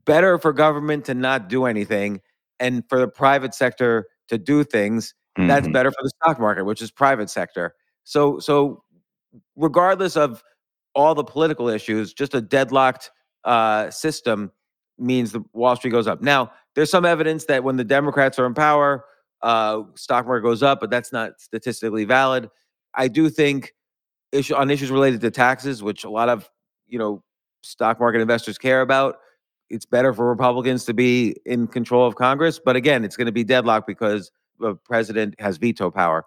better 0.04 0.38
for 0.38 0.52
government 0.52 1.04
to 1.06 1.14
not 1.14 1.48
do 1.48 1.64
anything 1.64 2.20
and 2.60 2.84
for 2.88 2.98
the 2.98 3.08
private 3.08 3.54
sector 3.54 4.06
to 4.28 4.38
do 4.38 4.64
things. 4.64 5.14
Mm-hmm. 5.38 5.48
That's 5.48 5.68
better 5.68 5.90
for 5.90 6.02
the 6.02 6.10
stock 6.22 6.40
market, 6.40 6.64
which 6.64 6.82
is 6.82 6.90
private 6.90 7.30
sector. 7.30 7.74
So 8.04 8.38
so 8.38 8.82
regardless 9.56 10.16
of 10.16 10.42
all 10.94 11.14
the 11.14 11.24
political 11.24 11.68
issues, 11.68 12.12
just 12.12 12.34
a 12.34 12.40
deadlocked 12.40 13.10
uh, 13.44 13.90
system 13.90 14.50
means 14.98 15.32
the 15.32 15.44
Wall 15.52 15.76
Street 15.76 15.92
goes 15.92 16.06
up. 16.06 16.20
Now, 16.22 16.50
there's 16.74 16.90
some 16.90 17.04
evidence 17.04 17.44
that 17.46 17.62
when 17.62 17.76
the 17.76 17.84
Democrats 17.84 18.38
are 18.38 18.46
in 18.46 18.54
power, 18.54 19.04
uh, 19.42 19.82
stock 19.94 20.26
market 20.26 20.42
goes 20.42 20.62
up, 20.62 20.80
but 20.80 20.90
that's 20.90 21.12
not 21.12 21.40
statistically 21.40 22.04
valid. 22.04 22.50
I 22.94 23.08
do 23.08 23.30
think 23.30 23.74
issue 24.32 24.54
on 24.54 24.70
issues 24.70 24.90
related 24.90 25.20
to 25.22 25.30
taxes, 25.30 25.82
which 25.82 26.04
a 26.04 26.10
lot 26.10 26.28
of 26.28 26.48
you 26.86 26.98
know 26.98 27.22
stock 27.62 28.00
market 28.00 28.20
investors 28.20 28.58
care 28.58 28.80
about. 28.80 29.16
It's 29.70 29.86
better 29.86 30.12
for 30.14 30.26
Republicans 30.26 30.84
to 30.86 30.94
be 30.94 31.36
in 31.44 31.66
control 31.66 32.06
of 32.06 32.16
Congress, 32.16 32.58
but 32.58 32.76
again, 32.76 33.04
it's 33.04 33.16
going 33.16 33.26
to 33.26 33.32
be 33.32 33.44
deadlocked 33.44 33.86
because 33.86 34.30
the 34.58 34.74
president 34.74 35.34
has 35.38 35.58
veto 35.58 35.90
power. 35.90 36.24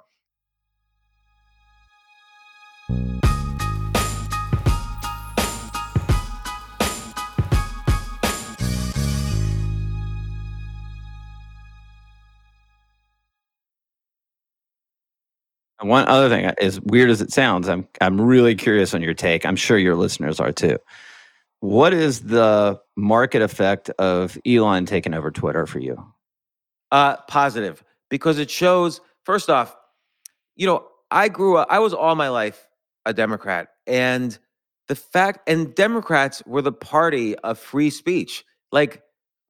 One 15.82 16.07
other 16.07 16.29
thing, 16.29 16.45
as 16.61 16.79
weird 16.82 17.09
as 17.09 17.21
it 17.21 17.32
sounds, 17.32 17.67
I'm 17.67 17.88
I'm 18.01 18.19
really 18.19 18.55
curious 18.55 18.93
on 18.93 19.01
your 19.01 19.13
take. 19.13 19.45
I'm 19.45 19.55
sure 19.55 19.77
your 19.77 19.95
listeners 19.95 20.39
are 20.39 20.51
too. 20.51 20.77
What 21.59 21.93
is 21.93 22.21
the 22.21 22.79
market 22.95 23.41
effect 23.41 23.89
of 23.91 24.38
Elon 24.45 24.86
taking 24.86 25.13
over 25.13 25.32
Twitter 25.32 25.65
for 25.65 25.79
you? 25.79 26.03
Uh, 26.91 27.17
positive, 27.27 27.84
because 28.09 28.39
it 28.39 28.49
shows. 28.49 29.01
First 29.25 29.49
off, 29.49 29.75
you 30.55 30.65
know, 30.65 30.88
I 31.11 31.29
grew 31.29 31.57
up. 31.57 31.67
I 31.69 31.79
was 31.79 31.93
all 31.93 32.15
my 32.15 32.29
life 32.29 32.67
a 33.05 33.13
Democrat, 33.13 33.69
and 33.88 34.38
the 34.88 34.95
fact 34.95 35.47
and 35.47 35.73
Democrats 35.75 36.43
were 36.45 36.61
the 36.61 36.71
party 36.71 37.36
of 37.39 37.57
free 37.57 37.89
speech. 37.89 38.43
Like 38.71 39.03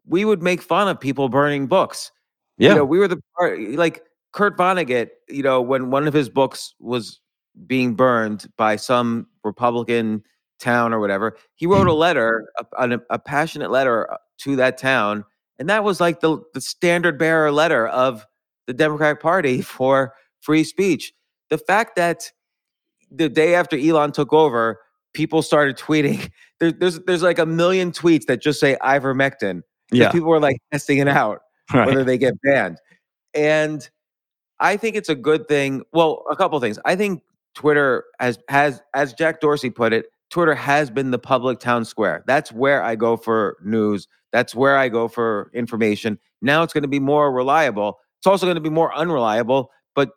we 0.06 0.26
would 0.26 0.42
make 0.42 0.62
fun 0.62 0.88
of 0.88 1.00
people 1.00 1.30
burning 1.30 1.68
books. 1.68 2.12
Yeah, 2.58 2.70
you 2.70 2.76
know, 2.76 2.86
we 2.86 3.00
were 3.00 3.08
the 3.08 3.22
party. 3.38 3.76
Like 3.78 4.04
Kurt 4.34 4.58
Vonnegut, 4.58 5.10
you 5.30 5.44
know, 5.44 5.62
when 5.62 5.92
one 5.92 6.08
of 6.08 6.14
his 6.14 6.30
books 6.30 6.74
was 6.80 7.20
being 7.68 7.96
burned 7.96 8.48
by 8.58 8.76
some 8.76 9.28
Republican 9.44 10.24
town 10.60 10.94
or 10.94 11.00
whatever, 11.00 11.38
he 11.56 11.66
wrote 11.66 11.88
a 11.88 11.90
mm-hmm. 11.90 12.00
letter, 12.00 12.48
a, 12.78 13.00
a, 13.10 13.20
passionate 13.20 13.72
letter 13.72 14.12
uh, 14.12 14.18
to 14.40 14.56
that 14.56 14.78
town, 14.78 15.26
and 15.60 15.70
that 15.70 15.84
was 15.84 16.00
like 16.00 16.22
the 16.22 16.40
the 16.54 16.62
standard 16.62 17.18
bearer 17.20 17.52
letter 17.52 17.88
of 17.88 18.26
the 18.68 18.74
Democratic 18.74 19.22
Party 19.22 19.62
for 19.62 20.14
free 20.40 20.64
speech. 20.64 21.14
The 21.50 21.58
fact 21.58 21.96
that 21.98 22.32
the 23.10 23.28
day 23.28 23.56
after 23.56 23.78
Elon 23.78 24.14
took 24.14 24.32
over, 24.32 24.80
people 25.14 25.42
started 25.42 25.78
tweeting. 25.78 26.30
There, 26.62 26.72
there's 26.72 27.00
there's 27.00 27.24
like 27.24 27.40
a 27.40 27.46
million 27.48 27.92
tweets 27.92 28.28
that 28.28 28.40
just 28.40 28.60
say 28.60 28.78
ivermectin. 28.84 29.64
Yeah, 29.92 30.12
people 30.12 30.30
were 30.30 30.40
like 30.40 30.58
testing 30.72 31.00
it 31.00 31.08
out 31.08 31.40
right. 31.74 31.88
whether 31.88 32.04
they 32.04 32.20
get 32.20 32.40
banned, 32.44 32.78
and 33.34 33.90
I 34.62 34.78
think 34.78 34.96
it's 34.96 35.10
a 35.10 35.16
good 35.16 35.48
thing. 35.48 35.84
Well, 35.92 36.24
a 36.30 36.36
couple 36.36 36.60
things. 36.60 36.80
I 36.86 36.96
think 36.96 37.24
Twitter 37.56 38.06
has 38.20 38.40
has 38.48 38.82
as 38.94 39.14
Jack 39.14 39.42
Dorsey 39.42 39.70
put 39.70 39.92
it, 39.92 40.06
Twitter 40.30 40.56
has 40.56 40.90
been 40.90 41.12
the 41.12 41.20
public 41.20 41.60
town 41.60 41.84
square. 41.84 42.24
That's 42.28 42.52
where 42.52 42.82
I 42.82 42.96
go 42.96 43.18
for 43.18 43.58
news. 43.64 44.08
That's 44.32 44.56
where 44.56 44.78
I 44.78 44.88
go 44.88 45.08
for 45.08 45.52
information. 45.54 46.18
Now 46.42 46.64
it's 46.64 46.72
going 46.72 46.84
to 46.84 46.88
be 46.88 47.00
more 47.00 47.32
reliable. 47.32 48.00
It's 48.20 48.28
also 48.28 48.46
going 48.46 48.56
to 48.56 48.62
be 48.62 48.70
more 48.70 48.96
unreliable, 48.96 49.72
but 49.94 50.12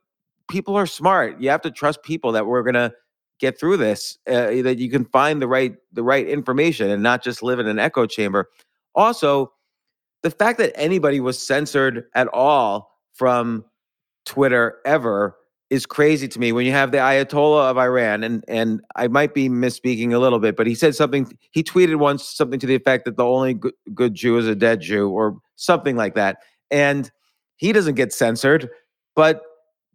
people 0.48 0.76
are 0.76 0.86
smart. 0.86 1.40
You 1.40 1.50
have 1.50 1.62
to 1.62 1.70
trust 1.70 2.02
people 2.02 2.30
that 2.32 2.46
we're 2.46 2.62
going 2.62 2.74
to 2.74 2.92
get 3.40 3.58
through 3.58 3.78
this 3.78 4.18
uh, 4.28 4.62
that 4.62 4.78
you 4.78 4.90
can 4.90 5.04
find 5.06 5.42
the 5.42 5.48
right 5.48 5.74
the 5.92 6.02
right 6.04 6.28
information 6.28 6.90
and 6.90 7.02
not 7.02 7.24
just 7.24 7.42
live 7.42 7.58
in 7.58 7.66
an 7.66 7.78
echo 7.78 8.06
chamber. 8.06 8.50
Also, 8.94 9.52
the 10.22 10.30
fact 10.30 10.58
that 10.58 10.72
anybody 10.76 11.18
was 11.18 11.44
censored 11.44 12.04
at 12.14 12.28
all 12.28 13.00
from 13.14 13.64
Twitter 14.24 14.76
ever 14.84 15.36
is 15.70 15.86
crazy 15.86 16.28
to 16.28 16.38
me. 16.38 16.52
When 16.52 16.66
you 16.66 16.72
have 16.72 16.92
the 16.92 16.98
Ayatollah 16.98 17.70
of 17.70 17.78
Iran, 17.78 18.22
and 18.22 18.44
and 18.48 18.80
I 18.96 19.08
might 19.08 19.34
be 19.34 19.48
misspeaking 19.48 20.12
a 20.12 20.18
little 20.18 20.38
bit, 20.38 20.56
but 20.56 20.66
he 20.66 20.74
said 20.74 20.94
something. 20.94 21.36
He 21.50 21.62
tweeted 21.62 21.96
once 21.96 22.24
something 22.24 22.60
to 22.60 22.66
the 22.66 22.74
effect 22.74 23.04
that 23.06 23.16
the 23.16 23.24
only 23.24 23.54
good, 23.54 23.74
good 23.94 24.14
Jew 24.14 24.38
is 24.38 24.46
a 24.46 24.54
dead 24.54 24.80
Jew, 24.80 25.10
or 25.10 25.36
something 25.56 25.96
like 25.96 26.14
that. 26.14 26.38
And 26.70 27.10
he 27.56 27.72
doesn't 27.72 27.94
get 27.94 28.12
censored, 28.12 28.68
but 29.14 29.42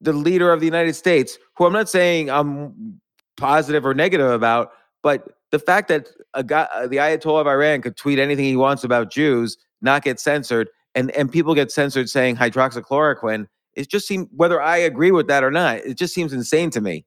the 0.01 0.13
leader 0.13 0.51
of 0.51 0.59
the 0.59 0.65
United 0.65 0.95
States, 0.95 1.37
who 1.55 1.65
I'm 1.65 1.73
not 1.73 1.89
saying 1.89 2.29
I'm 2.29 2.99
positive 3.37 3.85
or 3.85 3.93
negative 3.93 4.31
about, 4.31 4.71
but 5.03 5.29
the 5.51 5.59
fact 5.59 5.87
that 5.89 6.09
a 6.33 6.43
guy, 6.43 6.67
uh, 6.73 6.87
the 6.87 6.97
Ayatollah 6.97 7.41
of 7.41 7.47
Iran, 7.47 7.81
could 7.81 7.97
tweet 7.97 8.19
anything 8.19 8.45
he 8.45 8.55
wants 8.55 8.83
about 8.83 9.11
Jews, 9.11 9.57
not 9.81 10.03
get 10.03 10.19
censored, 10.19 10.69
and 10.95 11.11
and 11.11 11.31
people 11.31 11.53
get 11.55 11.71
censored 11.71 12.09
saying 12.09 12.35
hydroxychloroquine. 12.35 13.47
It 13.79 13.89
just 13.89 14.07
seems 14.07 14.27
whether 14.35 14.61
I 14.61 14.77
agree 14.77 15.11
with 15.11 15.27
that 15.27 15.43
or 15.43 15.51
not, 15.51 15.77
it 15.77 15.97
just 15.97 16.13
seems 16.13 16.33
insane 16.33 16.69
to 16.71 16.81
me. 16.81 17.05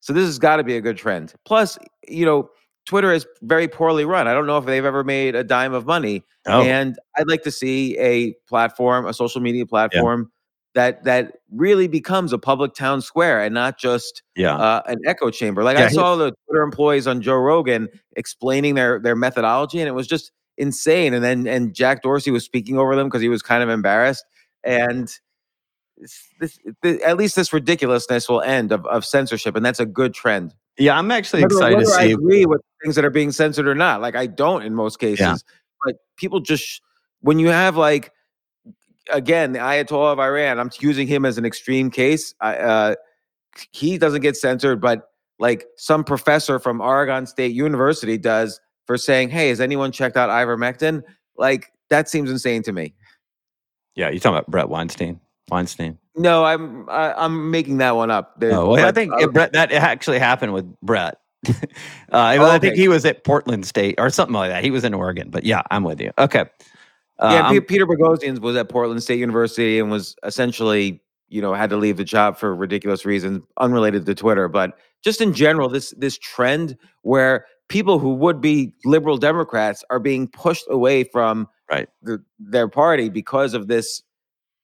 So 0.00 0.12
this 0.12 0.24
has 0.24 0.38
got 0.38 0.56
to 0.56 0.64
be 0.64 0.76
a 0.76 0.80
good 0.80 0.96
trend. 0.96 1.34
Plus, 1.44 1.78
you 2.08 2.24
know, 2.24 2.48
Twitter 2.86 3.12
is 3.12 3.26
very 3.42 3.68
poorly 3.68 4.04
run. 4.04 4.26
I 4.28 4.34
don't 4.34 4.46
know 4.46 4.58
if 4.58 4.66
they've 4.66 4.84
ever 4.84 5.04
made 5.04 5.34
a 5.34 5.44
dime 5.44 5.72
of 5.74 5.86
money. 5.86 6.22
Oh. 6.46 6.62
And 6.62 6.98
I'd 7.16 7.28
like 7.28 7.42
to 7.44 7.50
see 7.50 7.96
a 7.98 8.34
platform, 8.48 9.06
a 9.06 9.14
social 9.14 9.40
media 9.40 9.66
platform 9.66 10.30
that 10.74 11.04
that 11.04 11.36
really 11.52 11.88
becomes 11.88 12.32
a 12.32 12.38
public 12.38 12.74
town 12.74 13.00
square 13.00 13.42
and 13.42 13.54
not 13.54 13.78
just 13.78 14.22
Yeah. 14.36 14.56
uh, 14.56 14.82
an 14.86 14.98
echo 15.06 15.30
chamber. 15.30 15.62
Like 15.62 15.78
Yeah, 15.78 15.84
I 15.84 15.88
saw 15.88 16.16
the 16.16 16.32
Twitter 16.46 16.62
employees 16.62 17.06
on 17.06 17.20
Joe 17.22 17.36
Rogan 17.36 17.88
explaining 18.16 18.74
their 18.74 18.98
their 18.98 19.16
methodology, 19.16 19.78
and 19.80 19.88
it 19.88 19.92
was 19.94 20.06
just 20.06 20.32
insane. 20.58 21.14
And 21.14 21.22
then 21.24 21.46
and 21.46 21.74
Jack 21.74 22.02
Dorsey 22.02 22.30
was 22.30 22.44
speaking 22.44 22.78
over 22.78 22.96
them 22.96 23.08
because 23.08 23.22
he 23.22 23.28
was 23.28 23.40
kind 23.42 23.62
of 23.62 23.68
embarrassed. 23.68 24.24
And 24.64 25.10
it's- 26.04 26.28
this, 26.82 27.00
at 27.02 27.16
least 27.16 27.34
this 27.36 27.52
ridiculousness 27.52 28.28
will 28.28 28.42
end 28.42 28.70
of, 28.72 28.84
of 28.86 29.04
censorship, 29.04 29.56
and 29.56 29.64
that's 29.64 29.80
a 29.80 29.86
good 29.86 30.14
trend. 30.14 30.54
yeah, 30.78 30.96
I'm 30.98 31.10
actually 31.10 31.42
Whether, 31.42 31.54
excited 31.56 31.78
to 31.80 31.84
whether 31.86 31.98
I 32.00 32.06
see. 32.08 32.12
agree 32.12 32.46
with 32.46 32.60
things 32.82 32.94
that 32.96 33.04
are 33.04 33.10
being 33.10 33.32
censored 33.32 33.66
or 33.66 33.74
not. 33.74 34.00
Like 34.00 34.14
I 34.14 34.26
don't 34.26 34.62
in 34.62 34.74
most 34.74 34.98
cases, 34.98 35.44
but 35.84 35.96
people 36.16 36.40
just 36.40 36.82
when 37.20 37.38
you 37.38 37.48
have 37.48 37.76
like 37.76 38.12
again 39.10 39.52
the 39.52 39.58
Ayatollah 39.60 40.12
of 40.12 40.18
Iran, 40.20 40.58
I'm 40.60 40.70
using 40.80 41.06
him 41.06 41.24
as 41.24 41.38
an 41.38 41.44
extreme 41.44 41.90
case. 41.90 42.34
I, 42.40 42.56
uh, 42.56 42.94
he 43.72 43.98
doesn't 43.98 44.20
get 44.22 44.36
censored, 44.36 44.80
but 44.80 45.10
like 45.38 45.64
some 45.76 46.04
professor 46.04 46.58
from 46.58 46.80
Oregon 46.80 47.26
State 47.26 47.52
University 47.52 48.18
does 48.18 48.60
for 48.86 48.98
saying, 48.98 49.30
"Hey, 49.30 49.48
has 49.48 49.60
anyone 49.60 49.92
checked 49.92 50.16
out 50.16 50.28
ivermectin?" 50.28 51.02
Like 51.36 51.70
that 51.90 52.08
seems 52.08 52.30
insane 52.30 52.62
to 52.64 52.72
me. 52.72 52.94
Yeah, 53.94 54.10
you're 54.10 54.18
talking 54.18 54.36
about 54.36 54.50
Bret 54.50 54.68
Weinstein. 54.68 55.20
Weinstein. 55.50 55.98
No, 56.16 56.44
I'm 56.44 56.88
I, 56.88 57.12
I'm 57.12 57.50
making 57.50 57.78
that 57.78 57.96
one 57.96 58.10
up. 58.10 58.36
Oh, 58.42 58.70
well, 58.70 58.86
I 58.86 58.92
think 58.92 59.12
uh, 59.12 59.26
Bret, 59.28 59.52
that 59.52 59.72
actually 59.72 60.18
happened 60.18 60.52
with 60.52 60.64
Bret. 60.80 61.16
uh, 61.48 61.52
well, 62.10 62.50
I 62.50 62.58
think 62.58 62.76
he 62.76 62.88
was 62.88 63.04
at 63.04 63.24
Portland 63.24 63.66
State 63.66 63.96
or 63.98 64.08
something 64.10 64.34
like 64.34 64.50
that. 64.50 64.64
He 64.64 64.70
was 64.70 64.84
in 64.84 64.94
Oregon, 64.94 65.30
but 65.30 65.44
yeah, 65.44 65.62
I'm 65.70 65.84
with 65.84 66.00
you. 66.00 66.10
Okay. 66.18 66.44
Uh, 67.18 67.30
yeah, 67.32 67.46
I'm- 67.48 67.62
Peter 67.62 67.86
Boghossian 67.86 68.38
was 68.40 68.56
at 68.56 68.68
Portland 68.68 69.02
State 69.02 69.18
University 69.18 69.78
and 69.78 69.90
was 69.90 70.16
essentially, 70.24 71.02
you 71.28 71.42
know, 71.42 71.52
had 71.52 71.70
to 71.70 71.76
leave 71.76 71.96
the 71.96 72.04
job 72.04 72.38
for 72.38 72.54
ridiculous 72.54 73.04
reasons 73.04 73.42
unrelated 73.58 74.06
to 74.06 74.14
Twitter. 74.14 74.48
But 74.48 74.78
just 75.02 75.20
in 75.20 75.34
general, 75.34 75.68
this 75.68 75.90
this 75.98 76.16
trend 76.18 76.76
where 77.02 77.46
people 77.68 77.98
who 77.98 78.14
would 78.14 78.40
be 78.40 78.72
liberal 78.84 79.16
Democrats 79.18 79.84
are 79.90 79.98
being 79.98 80.28
pushed 80.28 80.64
away 80.68 81.04
from 81.04 81.48
Right. 81.70 81.88
the, 82.02 82.22
their 82.38 82.68
party 82.68 83.08
because 83.08 83.54
of 83.54 83.68
this, 83.68 84.02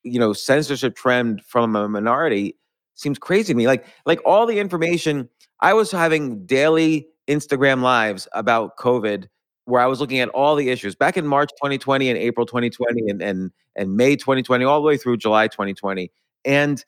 you 0.03 0.19
know, 0.19 0.33
censorship 0.33 0.97
trend 0.97 1.43
from 1.45 1.77
a 1.77 1.89
minority 1.89 2.57
seems 2.95 3.19
crazy 3.19 3.53
to 3.53 3.57
me. 3.57 3.67
Like 3.67 3.87
like 4.07 4.21
all 4.25 4.47
the 4.47 4.59
information 4.59 5.29
I 5.61 5.75
was 5.75 5.91
having 5.91 6.45
daily 6.47 7.09
Instagram 7.29 7.83
lives 7.83 8.29
about 8.33 8.77
COVID 8.77 9.27
where 9.65 9.81
I 9.81 9.87
was 9.87 10.01
looking 10.01 10.19
at 10.19 10.29
all 10.31 10.57
the 10.57 10.69
issues 10.71 10.95
back 10.95 11.17
in 11.17 11.27
March 11.27 11.51
2020 11.59 12.09
and 12.09 12.19
April 12.19 12.47
2020 12.47 13.09
and 13.09 13.23
and 13.23 13.51
and 13.77 13.97
May 13.97 14.17
2020 14.17 14.65
all 14.65 14.81
the 14.81 14.87
way 14.87 14.97
through 14.97 15.17
July 15.17 15.49
2020 15.49 16.11
and 16.45 16.85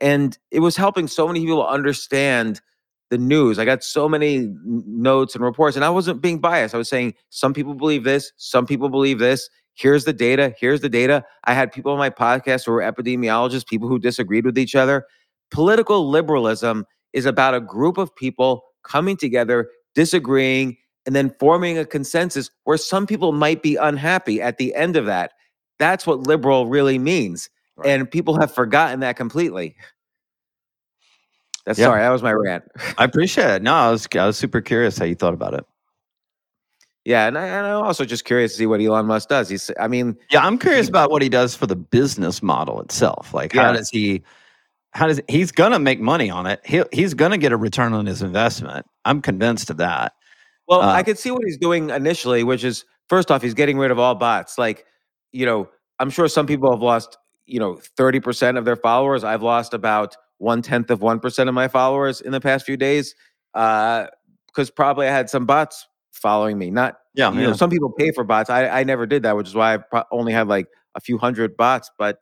and 0.00 0.38
it 0.50 0.60
was 0.60 0.76
helping 0.76 1.08
so 1.08 1.26
many 1.26 1.40
people 1.40 1.66
understand 1.66 2.60
the 3.10 3.18
news. 3.18 3.58
I 3.58 3.64
got 3.64 3.84
so 3.84 4.08
many 4.08 4.52
notes 4.64 5.34
and 5.34 5.44
reports 5.44 5.76
and 5.76 5.84
I 5.84 5.90
wasn't 5.90 6.20
being 6.20 6.40
biased. 6.40 6.74
I 6.74 6.78
was 6.78 6.88
saying 6.88 7.14
some 7.30 7.54
people 7.54 7.74
believe 7.74 8.04
this, 8.04 8.32
some 8.36 8.66
people 8.66 8.88
believe 8.88 9.18
this. 9.18 9.48
Here's 9.76 10.04
the 10.04 10.12
data, 10.14 10.54
here's 10.58 10.80
the 10.80 10.88
data. 10.88 11.22
I 11.44 11.52
had 11.52 11.70
people 11.70 11.92
on 11.92 11.98
my 11.98 12.08
podcast 12.10 12.64
who 12.64 12.72
were 12.72 12.80
epidemiologists, 12.80 13.66
people 13.66 13.88
who 13.88 13.98
disagreed 13.98 14.46
with 14.46 14.58
each 14.58 14.74
other. 14.74 15.06
Political 15.50 16.08
liberalism 16.08 16.86
is 17.12 17.26
about 17.26 17.54
a 17.54 17.60
group 17.60 17.98
of 17.98 18.14
people 18.16 18.64
coming 18.82 19.18
together, 19.18 19.68
disagreeing, 19.94 20.78
and 21.04 21.14
then 21.14 21.32
forming 21.38 21.76
a 21.76 21.84
consensus 21.84 22.50
where 22.64 22.78
some 22.78 23.06
people 23.06 23.32
might 23.32 23.62
be 23.62 23.76
unhappy 23.76 24.40
at 24.40 24.56
the 24.56 24.74
end 24.74 24.96
of 24.96 25.04
that. 25.06 25.32
That's 25.78 26.06
what 26.06 26.20
liberal 26.20 26.66
really 26.66 26.98
means. 26.98 27.50
Right. 27.76 27.90
And 27.90 28.10
people 28.10 28.40
have 28.40 28.52
forgotten 28.54 29.00
that 29.00 29.16
completely. 29.16 29.76
That's 31.66 31.78
Yeah. 31.78 31.86
sorry, 31.86 32.00
that 32.00 32.10
was 32.10 32.22
my 32.22 32.32
rant. 32.32 32.64
I 32.96 33.04
appreciate 33.04 33.50
it. 33.56 33.62
No, 33.62 33.74
I 33.74 33.90
was 33.90 34.08
I 34.16 34.24
was 34.26 34.38
super 34.38 34.62
curious 34.62 34.96
how 34.96 35.04
you 35.04 35.14
thought 35.14 35.34
about 35.34 35.52
it. 35.52 35.66
Yeah, 37.06 37.28
and, 37.28 37.38
I, 37.38 37.46
and 37.46 37.66
I'm 37.66 37.84
also 37.84 38.04
just 38.04 38.24
curious 38.24 38.52
to 38.52 38.58
see 38.58 38.66
what 38.66 38.80
Elon 38.80 39.06
Musk 39.06 39.28
does. 39.28 39.48
He's, 39.48 39.70
I 39.78 39.86
mean, 39.86 40.16
Yeah, 40.30 40.44
I'm 40.44 40.58
curious 40.58 40.88
about 40.88 41.08
what 41.10 41.22
he 41.22 41.28
does 41.28 41.54
for 41.54 41.66
the 41.66 41.76
business 41.76 42.42
model 42.42 42.80
itself. 42.80 43.32
Like, 43.32 43.52
how 43.52 43.66
Yeah. 43.68 43.72
does 43.72 43.88
he? 43.88 44.22
How 44.92 45.06
does 45.06 45.20
he's 45.28 45.52
gonna 45.52 45.78
make 45.78 46.00
money 46.00 46.30
on 46.30 46.46
it? 46.46 46.60
He 46.64 46.82
he's 46.90 47.12
gonna 47.14 47.38
get 47.38 47.52
a 47.52 47.56
return 47.56 47.92
on 47.92 48.06
his 48.06 48.22
investment. 48.22 48.86
I'm 49.04 49.22
convinced 49.22 49.70
of 49.70 49.76
that. 49.76 50.14
Well, 50.66 50.80
Uh, 50.80 50.92
I 50.92 51.02
could 51.04 51.18
see 51.18 51.30
what 51.30 51.42
he's 51.44 51.58
doing 51.58 51.90
initially, 51.90 52.42
which 52.42 52.64
is 52.64 52.84
first 53.08 53.30
off, 53.30 53.40
he's 53.42 53.54
getting 53.54 53.78
rid 53.78 53.90
of 53.92 53.98
all 54.00 54.14
bots. 54.16 54.58
Like, 54.58 54.84
you 55.32 55.46
know, 55.46 55.68
I'm 56.00 56.10
sure 56.10 56.26
some 56.28 56.46
people 56.46 56.70
have 56.72 56.80
lost, 56.82 57.18
you 57.44 57.60
know, 57.60 57.78
30% 57.96 58.56
of 58.58 58.64
their 58.64 58.74
followers. 58.74 59.22
I've 59.22 59.42
lost 59.42 59.74
about 59.74 60.16
one 60.38 60.60
tenth 60.62 60.90
of 60.90 61.00
1% 61.00 61.48
of 61.48 61.54
my 61.54 61.68
followers 61.68 62.20
in 62.20 62.32
the 62.32 62.40
past 62.40 62.64
few 62.66 62.76
days. 62.76 63.14
Uh, 63.54 64.06
because 64.48 64.70
probably 64.70 65.06
I 65.06 65.10
had 65.12 65.28
some 65.30 65.44
bots 65.46 65.86
following 66.16 66.58
me. 66.58 66.70
Not, 66.70 66.96
Yeah, 67.14 67.32
you 67.32 67.42
know, 67.42 67.52
some 67.52 67.70
people 67.70 67.92
pay 67.92 68.10
for 68.10 68.24
bots. 68.24 68.50
I, 68.50 68.68
I 68.68 68.84
never 68.84 69.06
did 69.06 69.22
that, 69.22 69.36
which 69.36 69.48
is 69.48 69.54
why 69.54 69.74
I 69.74 69.76
pro- 69.78 70.04
only 70.10 70.32
had 70.32 70.48
like 70.48 70.66
a 70.94 71.00
few 71.00 71.18
hundred 71.18 71.56
bots. 71.56 71.90
But 71.98 72.18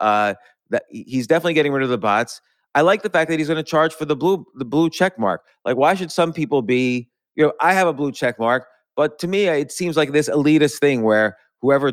uh, 0.00 0.34
that 0.70 0.84
he's 0.90 1.26
definitely 1.26 1.54
getting 1.54 1.72
rid 1.72 1.82
of 1.82 1.88
the 1.88 1.98
bots. 1.98 2.40
I 2.74 2.82
like 2.82 3.02
the 3.02 3.10
fact 3.10 3.30
that 3.30 3.38
he's 3.38 3.48
going 3.48 3.56
to 3.56 3.68
charge 3.68 3.94
for 3.94 4.04
the 4.04 4.14
blue 4.14 4.44
the 4.54 4.64
blue 4.64 4.90
check 4.90 5.18
mark. 5.18 5.42
Like, 5.64 5.76
why 5.76 5.94
should 5.94 6.12
some 6.12 6.32
people 6.32 6.62
be? 6.62 7.08
You 7.34 7.46
know, 7.46 7.52
I 7.60 7.72
have 7.72 7.88
a 7.88 7.92
blue 7.92 8.12
check 8.12 8.38
mark, 8.38 8.66
but 8.96 9.18
to 9.20 9.28
me, 9.28 9.46
it 9.46 9.72
seems 9.72 9.96
like 9.96 10.12
this 10.12 10.28
elitist 10.28 10.78
thing 10.80 11.02
where 11.02 11.36
whoever, 11.62 11.92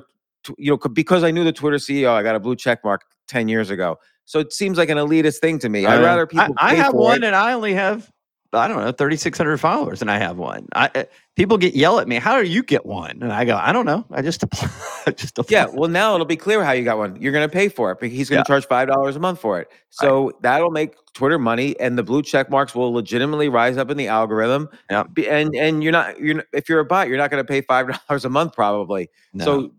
you 0.57 0.71
know, 0.71 0.77
because 0.77 1.23
I 1.23 1.31
knew 1.31 1.43
the 1.43 1.53
Twitter 1.53 1.77
CEO, 1.77 2.09
I 2.09 2.23
got 2.23 2.35
a 2.35 2.39
blue 2.39 2.55
check 2.55 2.83
mark 2.83 3.01
ten 3.27 3.47
years 3.47 3.69
ago. 3.69 3.97
So 4.25 4.39
it 4.39 4.51
seems 4.53 4.77
like 4.77 4.89
an 4.89 4.97
elitist 4.97 5.37
thing 5.37 5.59
to 5.59 5.69
me. 5.69 5.85
I'd 5.85 5.99
Uh, 5.99 6.03
rather 6.03 6.25
people. 6.27 6.55
I, 6.57 6.71
I 6.71 6.75
have 6.75 6.93
one, 6.93 7.23
it. 7.23 7.27
and 7.27 7.35
I 7.35 7.53
only 7.53 7.73
have 7.75 8.11
I 8.55 8.67
don't 8.67 8.79
know 8.83 8.91
thirty 8.91 9.15
six 9.17 9.37
hundred 9.37 9.57
followers, 9.57 10.01
and 10.01 10.09
I 10.09 10.17
have 10.17 10.37
one. 10.37 10.67
I 10.73 10.89
uh, 10.95 11.03
people 11.35 11.57
get 11.57 11.75
yell 11.75 11.99
at 11.99 12.07
me. 12.07 12.15
How 12.17 12.41
do 12.41 12.47
you 12.47 12.63
get 12.63 12.85
one? 12.85 13.19
And 13.21 13.31
I 13.31 13.45
go, 13.45 13.55
I 13.57 13.71
don't 13.71 13.85
know. 13.85 14.05
I 14.11 14.21
just 14.21 14.41
apply. 14.43 14.69
I 15.07 15.11
just 15.11 15.37
apply. 15.37 15.57
Yeah, 15.57 15.65
well, 15.71 15.89
now 15.89 16.13
it'll 16.15 16.25
be 16.25 16.35
clear 16.37 16.63
how 16.63 16.71
you 16.71 16.83
got 16.83 16.97
one. 16.97 17.21
You're 17.21 17.31
going 17.33 17.47
to 17.47 17.51
pay 17.53 17.69
for 17.69 17.91
it, 17.91 18.01
he's 18.09 18.29
going 18.29 18.37
to 18.37 18.39
Yeah. 18.41 18.55
charge 18.55 18.67
five 18.67 18.87
dollars 18.87 19.15
a 19.15 19.19
month 19.19 19.39
for 19.39 19.59
it. 19.59 19.69
So 19.89 20.31
that'll 20.41 20.71
make 20.71 20.95
Twitter 21.13 21.39
money, 21.39 21.79
and 21.79 21.97
the 21.97 22.03
blue 22.03 22.21
check 22.21 22.49
marks 22.49 22.73
will 22.75 22.91
legitimately 22.93 23.49
rise 23.49 23.77
up 23.77 23.89
in 23.89 23.97
the 23.97 24.07
algorithm. 24.07 24.69
Yeah. 24.89 25.03
And 25.27 25.55
and 25.55 25.83
you're 25.83 25.91
not 25.91 26.19
you're 26.19 26.43
if 26.53 26.69
you're 26.69 26.79
a 26.79 26.85
bot, 26.85 27.07
you're 27.07 27.17
not 27.17 27.31
going 27.31 27.43
to 27.43 27.47
pay 27.47 27.61
five 27.61 27.87
dollars 28.07 28.25
a 28.25 28.29
month 28.29 28.53
probably. 28.53 29.09
No. 29.33 29.45
So 29.45 29.71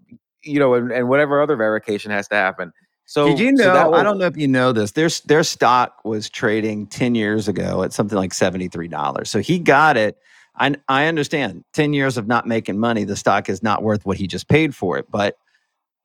you 0.43 0.61
know, 0.61 0.75
and, 0.75 0.93
and 0.93 1.09
whatever 1.09 1.43
other 1.43 1.57
verification 1.57 2.11
has 2.13 2.29
to 2.29 2.37
happen. 2.37 2.73
So 3.09 3.29
Did 3.29 3.39
you 3.39 3.57
so 3.57 3.65
know? 3.65 3.73
that 3.73 3.95
I 3.95 4.03
don't 4.03 4.19
know 4.19 4.27
if 4.27 4.37
you 4.37 4.49
know 4.49 4.73
this. 4.73 4.91
Their 4.91 5.09
their 5.27 5.45
stock 5.45 6.05
was 6.05 6.29
trading 6.29 6.89
ten 6.89 7.15
years 7.15 7.47
ago 7.47 7.83
at 7.83 7.93
something 7.93 8.19
like 8.19 8.35
seventy 8.35 8.69
three 8.69 8.89
dollars. 8.89 9.31
So 9.31 9.39
he 9.39 9.59
got 9.61 9.97
it. 9.97 10.19
I 10.57 10.75
I 10.89 11.07
understand. 11.07 11.65
Ten 11.73 11.93
years 11.93 12.17
of 12.17 12.27
not 12.27 12.47
making 12.47 12.79
money, 12.79 13.05
the 13.05 13.15
stock 13.17 13.49
is 13.49 13.63
not 13.63 13.83
worth 13.83 14.05
what 14.05 14.17
he 14.17 14.27
just 14.27 14.49
paid 14.49 14.75
for 14.75 14.99
it. 14.99 15.07
But 15.09 15.39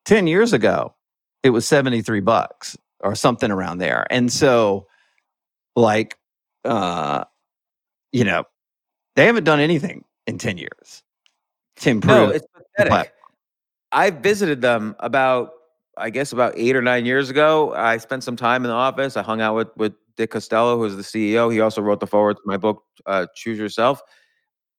ten 0.06 0.28
years 0.28 0.54
ago, 0.54 0.94
it 1.42 1.50
was 1.50 1.68
seventy 1.68 2.04
three 2.04 2.20
bucks 2.20 2.78
or 3.00 3.16
something 3.16 3.50
around 3.50 3.80
there. 3.80 4.06
And 4.12 4.32
so, 4.32 4.86
like, 5.76 6.18
uh, 6.66 7.24
you 8.12 8.24
know, 8.24 8.44
they 9.16 9.26
haven't 9.26 9.46
done 9.46 9.60
anything 9.60 10.06
in 10.28 10.38
ten 10.38 10.60
years 10.60 11.02
to 11.78 11.90
improve. 11.90 12.16
No, 12.16 12.30
it's 12.30 12.46
pathetic. 12.78 13.12
I 13.92 14.12
visited 14.12 14.62
them 14.62 14.96
about, 15.00 15.54
I 15.98 16.10
guess, 16.10 16.32
about 16.32 16.54
eight 16.56 16.76
or 16.76 16.82
nine 16.82 17.06
years 17.06 17.30
ago. 17.30 17.74
I 17.74 17.98
spent 17.98 18.24
some 18.24 18.36
time 18.36 18.64
in 18.64 18.70
the 18.70 18.76
office. 18.76 19.18
I 19.18 19.24
hung 19.24 19.42
out 19.42 19.56
with 19.56 19.68
with 19.76 19.94
Dick 20.18 20.32
Costolo, 20.32 20.78
who's 20.78 20.96
the 20.96 21.04
CEO. 21.04 21.52
He 21.52 21.60
also 21.60 21.82
wrote 21.82 22.00
the 22.00 22.08
foreword 22.08 22.38
to 22.38 22.44
my 22.46 22.58
book, 22.58 22.84
uh, 23.06 23.28
Choose 23.36 23.58
Yourself. 23.58 24.02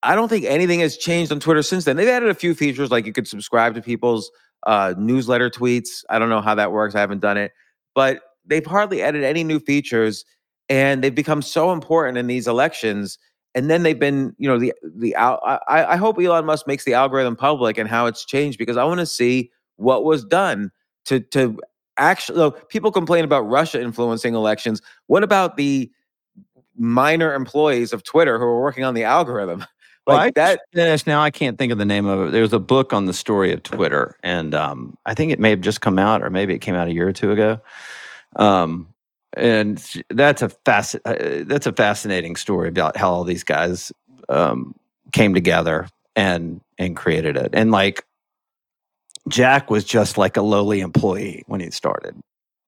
I 0.03 0.15
don't 0.15 0.29
think 0.29 0.45
anything 0.45 0.81
has 0.81 0.97
changed 0.97 1.31
on 1.31 1.41
Twitter 1.41 1.63
since 1.63 1.85
then. 1.85 1.97
They've 1.97 2.09
added 2.09 2.29
a 2.29 2.35
few 2.35 2.55
features, 2.55 2.91
like 2.91 3.07
you 3.07 3.13
could 3.13 3.29
subscribe 3.29 3.75
to 3.75 3.83
people's 3.83 4.31
uh, 4.67 4.95
newsletter 4.99 5.49
tweets. 5.49 6.05
I 6.11 6.19
don't 6.19 6.29
know 6.29 6.41
how 6.41 6.55
that 6.55 6.73
works. 6.73 6.95
I 6.95 7.01
haven't 7.01 7.21
done 7.21 7.37
it, 7.37 7.53
but 7.95 8.21
they've 8.45 8.67
hardly 8.67 9.03
added 9.03 9.23
any 9.23 9.45
new 9.45 9.61
features, 9.61 10.25
and 10.69 11.05
they've 11.05 11.15
become 11.15 11.43
so 11.43 11.73
important 11.73 12.19
in 12.19 12.27
these 12.27 12.49
elections. 12.49 13.19
And 13.55 13.71
then 13.71 13.83
they've 13.83 13.99
been, 13.99 14.35
you 14.39 14.49
know, 14.49 14.59
the 14.59 14.73
the 14.97 15.15
I, 15.15 15.59
I 15.69 15.97
hope 15.97 16.19
Elon 16.19 16.47
Musk 16.47 16.67
makes 16.67 16.85
the 16.85 16.95
algorithm 16.95 17.37
public 17.37 17.79
and 17.79 17.89
how 17.89 18.07
it's 18.07 18.25
changed 18.25 18.59
because 18.59 18.77
I 18.77 18.85
want 18.85 19.01
to 19.01 19.07
see 19.07 19.51
what 19.77 20.05
was 20.05 20.25
done 20.25 20.71
to 21.07 21.21
to 21.21 21.59
actually. 21.99 22.39
Look, 22.39 22.69
people 22.69 22.91
complain 22.93 23.25
about 23.25 23.43
Russia 23.43 23.81
influencing 23.81 24.35
elections. 24.35 24.81
What 25.07 25.23
about 25.23 25.57
the 25.57 25.91
minor 26.77 27.35
employees 27.35 27.93
of 27.93 28.03
Twitter 28.03 28.39
who 28.39 28.45
are 28.45 28.61
working 28.61 28.85
on 28.85 28.95
the 28.95 29.05
algorithm? 29.05 29.65
Well, 30.05 30.17
Like 30.17 30.37
I 30.37 30.41
that. 30.55 30.61
finished 30.73 31.07
now. 31.07 31.23
I 31.23 31.31
can't 31.31 31.57
think 31.59 31.71
of 31.71 31.79
the 31.79 31.85
name 31.85 32.07
of 32.07 32.27
it. 32.27 32.33
There's 32.33 32.53
a 32.53 32.59
book 32.59 32.93
on 32.93 33.05
the 33.07 33.13
story 33.13 33.53
of 33.53 33.63
Twitter, 33.63 34.17
and 34.25 34.53
um, 34.53 34.99
I 35.07 35.15
think 35.15 35.31
it 35.31 35.39
may 35.39 35.51
have 35.51 35.61
just 35.61 35.81
come 35.81 35.97
out, 35.97 36.25
or 36.25 36.29
maybe 36.31 36.53
it 36.53 36.59
came 36.59 36.75
out 36.75 36.89
a 36.89 36.93
year 36.93 37.07
or 37.07 37.13
two 37.13 37.31
ago. 37.31 37.61
Um, 38.35 38.89
and 39.35 39.79
that's 40.11 40.43
a 40.43 40.49
fasc- 40.49 40.99
uh, 41.05 41.45
that's 41.47 41.69
a 41.69 41.73
fascinating 41.73 42.35
story 42.35 42.69
about 42.69 42.97
how 42.97 43.13
all 43.13 43.23
these 43.23 43.45
guys 43.45 43.93
um, 44.29 44.75
came 45.13 45.35
together 45.35 45.87
and 46.17 46.61
and 46.79 46.97
created 46.97 47.37
it. 47.37 47.51
And 47.53 47.71
like 47.71 48.05
Jack 49.29 49.71
was 49.71 49.85
just 49.85 50.19
like 50.19 50.37
a 50.37 50.43
lowly 50.43 50.81
employee 50.81 51.43
when 51.47 51.61
he 51.61 51.71
started. 51.71 52.15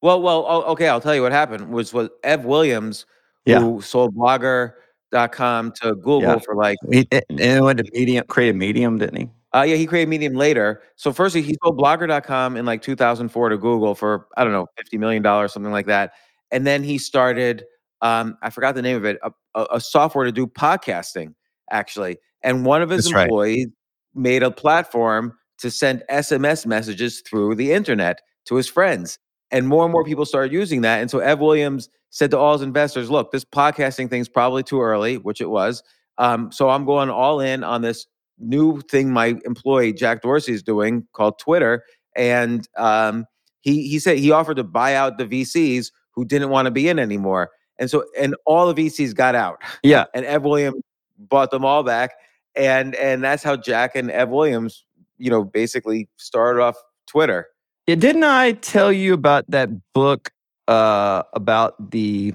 Well, 0.02 0.20
well, 0.22 0.44
oh, 0.48 0.62
okay. 0.72 0.88
I'll 0.88 1.00
tell 1.00 1.14
you 1.14 1.22
what 1.22 1.32
happened 1.32 1.70
was 1.70 1.92
was 1.92 2.11
Ev 2.22 2.44
Williams 2.44 3.07
Yeah. 3.46 3.61
who 3.61 3.80
sold 3.80 4.14
Blogger.com 4.14 5.72
to 5.82 5.94
Google 5.96 6.20
Yeah. 6.22 6.38
for 6.38 6.55
like 6.55 6.76
He 6.90 7.09
and 7.11 7.40
he 7.40 7.61
went 7.61 7.78
to 7.78 7.84
Medium, 7.92 8.24
created 8.28 8.57
Medium, 8.57 8.98
didn't 8.98 9.16
he? 9.16 9.30
Uh, 9.55 9.62
yeah, 9.62 9.76
he 9.76 9.86
created 9.86 10.09
Medium 10.09 10.34
later. 10.34 10.82
So 10.96 11.12
first 11.12 11.34
he 11.34 11.57
sold 11.62 11.78
Blogger.com 11.78 12.57
in 12.57 12.66
like 12.66 12.82
2004 12.82 13.48
to 13.48 13.57
Google 13.57 13.94
for 13.94 14.26
I 14.36 14.44
don't 14.44 14.52
know 14.52 14.66
50 14.76 14.98
million 14.98 15.22
dollars, 15.22 15.52
something 15.52 15.72
like 15.72 15.86
that. 15.86 16.12
And 16.50 16.66
then 16.66 16.82
he 16.84 16.98
started, 16.98 17.64
um, 18.02 18.36
I 18.42 18.50
forgot 18.50 18.74
the 18.74 18.82
name 18.82 18.96
of 18.96 19.05
it, 19.05 19.18
a, 19.22 19.32
a, 19.55 19.66
a 19.72 19.80
software 19.80 20.24
to 20.24 20.32
do 20.32 20.46
podcasting 20.46 21.34
actually. 21.70 22.18
And 22.42 22.64
one 22.66 22.82
of 22.82 22.90
his 22.90 23.05
That's 23.07 23.14
right. 23.14 23.22
employees 23.24 23.68
made 24.14 24.42
a 24.42 24.50
platform 24.50 25.36
to 25.64 25.70
send 25.70 26.04
SMS 26.10 26.66
messages 26.66 27.20
through 27.22 27.54
the 27.56 27.72
internet 27.72 28.20
to 28.44 28.54
his 28.56 28.68
friends. 28.68 29.18
And 29.50 29.66
more 29.66 29.84
and 29.84 29.92
more 29.92 30.04
people 30.04 30.24
started 30.26 30.52
using 30.52 30.82
that. 30.82 31.00
And 31.00 31.10
so 31.10 31.18
Ev 31.20 31.40
Williams 31.40 31.88
said 32.10 32.30
to 32.32 32.38
all 32.38 32.52
his 32.52 32.62
investors, 32.62 33.10
"Look, 33.10 33.32
this 33.32 33.44
podcasting 33.44 34.08
thing's 34.10 34.28
probably 34.28 34.62
too 34.62 34.80
early," 34.82 35.16
which 35.18 35.40
it 35.40 35.50
was. 35.50 35.82
Um, 36.18 36.52
so 36.52 36.68
I'm 36.70 36.84
going 36.84 37.10
all 37.10 37.40
in 37.40 37.64
on 37.64 37.82
this 37.82 38.06
new 38.38 38.80
thing 38.90 39.10
my 39.12 39.36
employee 39.44 39.92
Jack 39.92 40.22
Dorsey 40.22 40.52
is 40.52 40.62
doing 40.62 41.06
called 41.12 41.38
Twitter, 41.38 41.84
and 42.16 42.68
um, 42.76 43.26
he 43.60 43.88
he 43.88 43.98
said 43.98 44.18
he 44.18 44.30
offered 44.32 44.56
to 44.56 44.64
buy 44.64 44.94
out 44.94 45.18
the 45.18 45.26
VCs 45.26 45.90
who 46.12 46.24
didn't 46.24 46.50
want 46.50 46.66
to 46.66 46.70
be 46.70 46.88
in 46.88 46.98
anymore, 46.98 47.50
and 47.78 47.90
so 47.90 48.04
and 48.18 48.34
all 48.46 48.72
the 48.72 48.74
VCs 48.86 49.14
got 49.14 49.34
out, 49.34 49.58
Yeah. 49.82 50.04
and 50.14 50.24
Ev 50.26 50.42
Williams 50.44 50.82
bought 51.18 51.50
them 51.50 51.64
all 51.64 51.82
back, 51.84 52.12
and 52.56 52.94
and 52.96 53.22
that's 53.22 53.42
how 53.42 53.56
Jack 53.56 53.94
and 53.96 54.10
Ev 54.10 54.30
Williams, 54.30 54.84
you 55.24 55.30
know, 55.30 55.42
basically 55.42 56.08
started 56.18 56.60
off 56.60 56.76
Twitter. 57.06 57.46
Yeah, 57.86 57.94
didn't 57.94 58.24
I 58.24 58.52
tell 58.52 58.92
you 58.92 59.14
about 59.14 59.50
that 59.50 59.70
book 59.94 60.30
uh, 60.68 61.22
about 61.32 61.90
the 61.90 62.34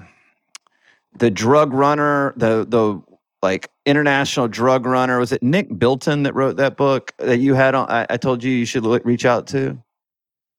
the 1.18 1.30
drug 1.30 1.72
runner, 1.72 2.34
the 2.36 2.66
the 2.68 3.00
like 3.42 3.68
international 3.86 4.48
drug 4.48 4.86
runner? 4.86 5.18
Was 5.18 5.32
it 5.32 5.42
Nick 5.42 5.78
Bilton 5.78 6.24
that 6.24 6.34
wrote 6.34 6.56
that 6.56 6.76
book 6.76 7.12
that 7.18 7.38
you 7.38 7.54
had 7.54 7.74
on? 7.74 7.88
I, 7.90 8.06
I 8.10 8.16
told 8.16 8.42
you 8.42 8.50
you 8.50 8.64
should 8.64 8.84
reach 9.04 9.24
out 9.24 9.46
to. 9.48 9.80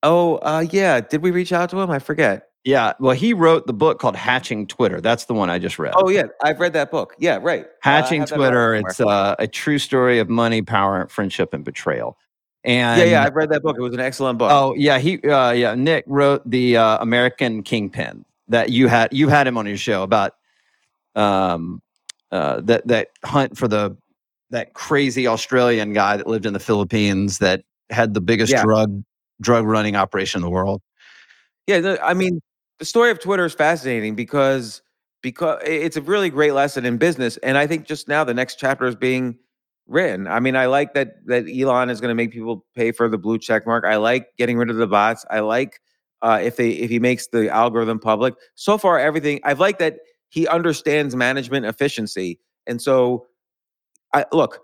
Oh, 0.04 0.38
uh, 0.38 0.66
yeah. 0.72 1.00
Did 1.02 1.22
we 1.22 1.32
reach 1.32 1.54
out 1.54 1.70
to 1.72 1.80
him? 1.80 1.92
I 1.92 2.00
forget. 2.00 2.51
Yeah, 2.64 2.94
well, 3.00 3.16
he 3.16 3.34
wrote 3.34 3.66
the 3.66 3.74
book 3.74 4.00
called 4.00 4.16
Hatching 4.16 4.68
Twitter. 4.68 5.02
That's 5.02 5.26
the 5.26 5.34
one 5.34 5.50
I 5.50 5.58
just 5.58 5.80
read. 5.80 5.94
Oh, 5.98 6.10
yeah. 6.10 6.26
I've 6.44 6.60
read 6.60 6.74
that 6.74 6.92
book. 6.92 7.16
Yeah, 7.18 7.40
right. 7.42 7.66
Uh, 7.66 7.70
Hatching 7.82 8.22
that 8.22 8.30
Twitter. 8.30 8.76
It's 8.76 9.00
uh, 9.00 9.36
a 9.40 9.48
true 9.48 9.80
story 9.80 10.20
of 10.20 10.30
money, 10.30 10.62
power, 10.62 11.08
friendship, 11.08 11.54
and 11.54 11.66
betrayal. 11.66 12.18
And 12.64 13.00
yeah, 13.00 13.06
yeah. 13.06 13.24
I've 13.24 13.36
read 13.36 13.50
that 13.50 13.64
book. 13.64 13.76
It 13.78 13.82
was 13.82 13.96
an 13.96 14.00
excellent 14.00 14.38
book. 14.38 14.52
Oh 14.52 14.76
yeah, 14.76 15.00
he 15.00 15.20
uh, 15.24 15.52
yeah. 15.52 15.74
Nick 15.74 16.04
wrote 16.06 16.48
the 16.48 16.78
uh, 16.78 17.00
American 17.02 17.64
Kingpin 17.64 18.24
that 18.50 18.70
you 18.70 18.88
had 18.88 19.12
you 19.12 19.30
had 19.30 19.48
him 19.48 19.58
on 19.58 19.66
your 19.66 19.78
show 19.78 20.04
about 20.04 20.36
um 21.16 21.82
uh, 22.32 22.62
that 22.62 22.86
that 22.88 23.08
hunt 23.26 23.58
for 23.58 23.68
the 23.68 23.98
that 24.52 24.76
crazy 24.76 25.26
Australian 25.26 25.94
guy 25.94 26.18
that 26.18 26.28
lived 26.28 26.46
in 26.46 26.54
the 26.54 26.60
Philippines 26.60 27.40
that 27.40 27.64
had 27.90 28.14
the 28.14 28.22
biggest 28.22 28.52
Yeah. 28.52 28.62
drug 28.62 29.04
drug 29.42 29.66
running 29.66 29.96
operation 29.96 30.38
in 30.40 30.44
the 30.44 30.50
world. 30.52 30.84
Yeah, 31.66 31.98
I 32.04 32.14
mean, 32.14 32.42
the 32.82 32.86
story 32.86 33.12
of 33.12 33.20
Twitter 33.20 33.46
is 33.46 33.54
fascinating 33.54 34.16
because 34.16 34.82
because 35.22 35.62
it's 35.64 35.98
a 35.98 36.02
really 36.02 36.32
great 36.32 36.54
lesson 36.56 36.84
in 36.84 36.98
business, 36.98 37.38
and 37.38 37.56
I 37.56 37.68
think 37.68 37.86
just 37.86 38.08
now 38.08 38.24
the 38.24 38.34
next 38.34 38.56
chapter 38.58 38.88
is 38.88 38.96
being 38.96 39.38
written. 39.86 40.26
I 40.28 40.40
mean, 40.40 40.56
I 40.56 40.66
like 40.66 40.96
that 40.96 41.24
that 41.28 41.46
Elon 41.48 41.92
is 41.92 42.02
going 42.02 42.10
to 42.10 42.16
make 42.16 42.32
people 42.32 42.66
pay 42.76 42.92
for 42.92 43.08
the 43.08 43.20
blue 43.20 43.38
check 43.38 43.68
mark. 43.68 43.86
I 43.86 43.98
like 43.98 44.36
getting 44.36 44.58
rid 44.58 44.72
of 44.72 44.78
the 44.78 44.88
bots. 44.88 45.24
I 45.30 45.42
like 45.42 45.80
uh, 46.24 46.40
if 46.42 46.56
they 46.56 46.72
if 46.72 46.90
he 46.90 46.98
makes 46.98 47.28
the 47.28 47.52
algorithm 47.52 48.00
public. 48.00 48.34
So 48.56 48.80
far, 48.80 48.98
everything 48.98 49.42
I've 49.44 49.60
liked 49.60 49.78
that 49.78 49.98
he 50.30 50.48
understands 50.48 51.16
management 51.16 51.68
efficiency, 51.68 52.40
and 52.66 52.82
so 52.82 53.28
I 54.12 54.26
look. 54.34 54.60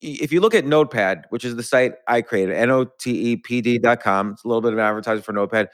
If 0.00 0.30
you 0.32 0.40
look 0.40 0.54
at 0.54 0.64
Notepd, 0.64 1.24
which 1.30 1.44
is 1.44 1.56
the 1.56 1.62
site 1.64 1.94
I 2.06 2.22
created, 2.22 2.54
N 2.54 2.70
O 2.70 2.84
T 3.00 3.32
E 3.32 3.36
P 3.36 3.60
D.com, 3.60 4.30
it's 4.30 4.44
a 4.44 4.48
little 4.48 4.60
bit 4.60 4.72
of 4.72 4.78
an 4.78 4.84
advertising 4.84 5.24
for 5.24 5.32
Notepd. 5.32 5.66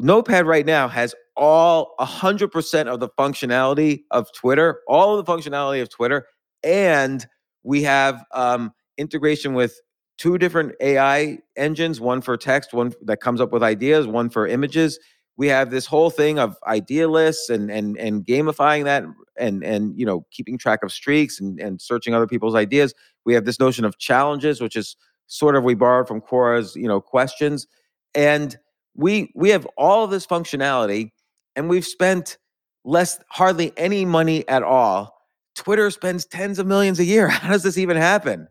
Notepd 0.00 0.46
right 0.46 0.66
now 0.66 0.88
has 0.88 1.14
all 1.36 1.94
100% 2.00 2.86
of 2.86 3.00
the 3.00 3.08
functionality 3.18 4.02
of 4.10 4.32
Twitter, 4.32 4.80
all 4.88 5.18
of 5.18 5.24
the 5.24 5.32
functionality 5.32 5.82
of 5.82 5.90
Twitter, 5.90 6.26
and 6.62 7.26
we 7.62 7.82
have 7.82 8.24
um, 8.32 8.72
integration 8.98 9.54
with 9.54 9.78
two 10.18 10.38
different 10.38 10.72
AI 10.80 11.38
engines, 11.56 12.00
one 12.00 12.20
for 12.20 12.36
text, 12.36 12.72
one 12.72 12.92
that 13.02 13.20
comes 13.20 13.40
up 13.40 13.52
with 13.52 13.62
ideas, 13.62 14.06
one 14.06 14.28
for 14.28 14.46
images. 14.46 14.98
We 15.36 15.48
have 15.48 15.70
this 15.70 15.86
whole 15.86 16.10
thing 16.10 16.38
of 16.38 16.56
idea 16.66 17.08
lists 17.08 17.48
and 17.48 17.70
and 17.70 17.96
and 17.96 18.26
gamifying 18.26 18.84
that 18.84 19.04
and 19.38 19.64
and 19.64 19.98
you 19.98 20.04
know 20.04 20.26
keeping 20.30 20.58
track 20.58 20.82
of 20.82 20.92
streaks 20.92 21.40
and, 21.40 21.58
and 21.58 21.80
searching 21.80 22.14
other 22.14 22.26
people's 22.26 22.54
ideas. 22.54 22.92
We 23.24 23.32
have 23.32 23.46
this 23.46 23.58
notion 23.58 23.86
of 23.86 23.98
challenges, 23.98 24.60
which 24.60 24.76
is 24.76 24.96
sort 25.26 25.56
of 25.56 25.64
we 25.64 25.74
borrowed 25.74 26.08
from 26.08 26.20
Quora's, 26.20 26.76
you 26.76 26.88
know, 26.88 27.00
questions. 27.00 27.66
And 28.14 28.58
we 28.94 29.32
we 29.34 29.50
have 29.50 29.66
all 29.76 30.04
of 30.04 30.10
this 30.10 30.26
functionality 30.26 31.10
and 31.56 31.68
we've 31.68 31.86
spent 31.86 32.38
less 32.84 33.18
hardly 33.28 33.72
any 33.76 34.04
money 34.04 34.46
at 34.48 34.62
all. 34.62 35.16
Twitter 35.56 35.90
spends 35.90 36.24
tens 36.26 36.58
of 36.58 36.66
millions 36.66 36.98
a 36.98 37.04
year. 37.04 37.28
How 37.28 37.50
does 37.50 37.62
this 37.62 37.78
even 37.78 37.96
happen? 37.96 38.48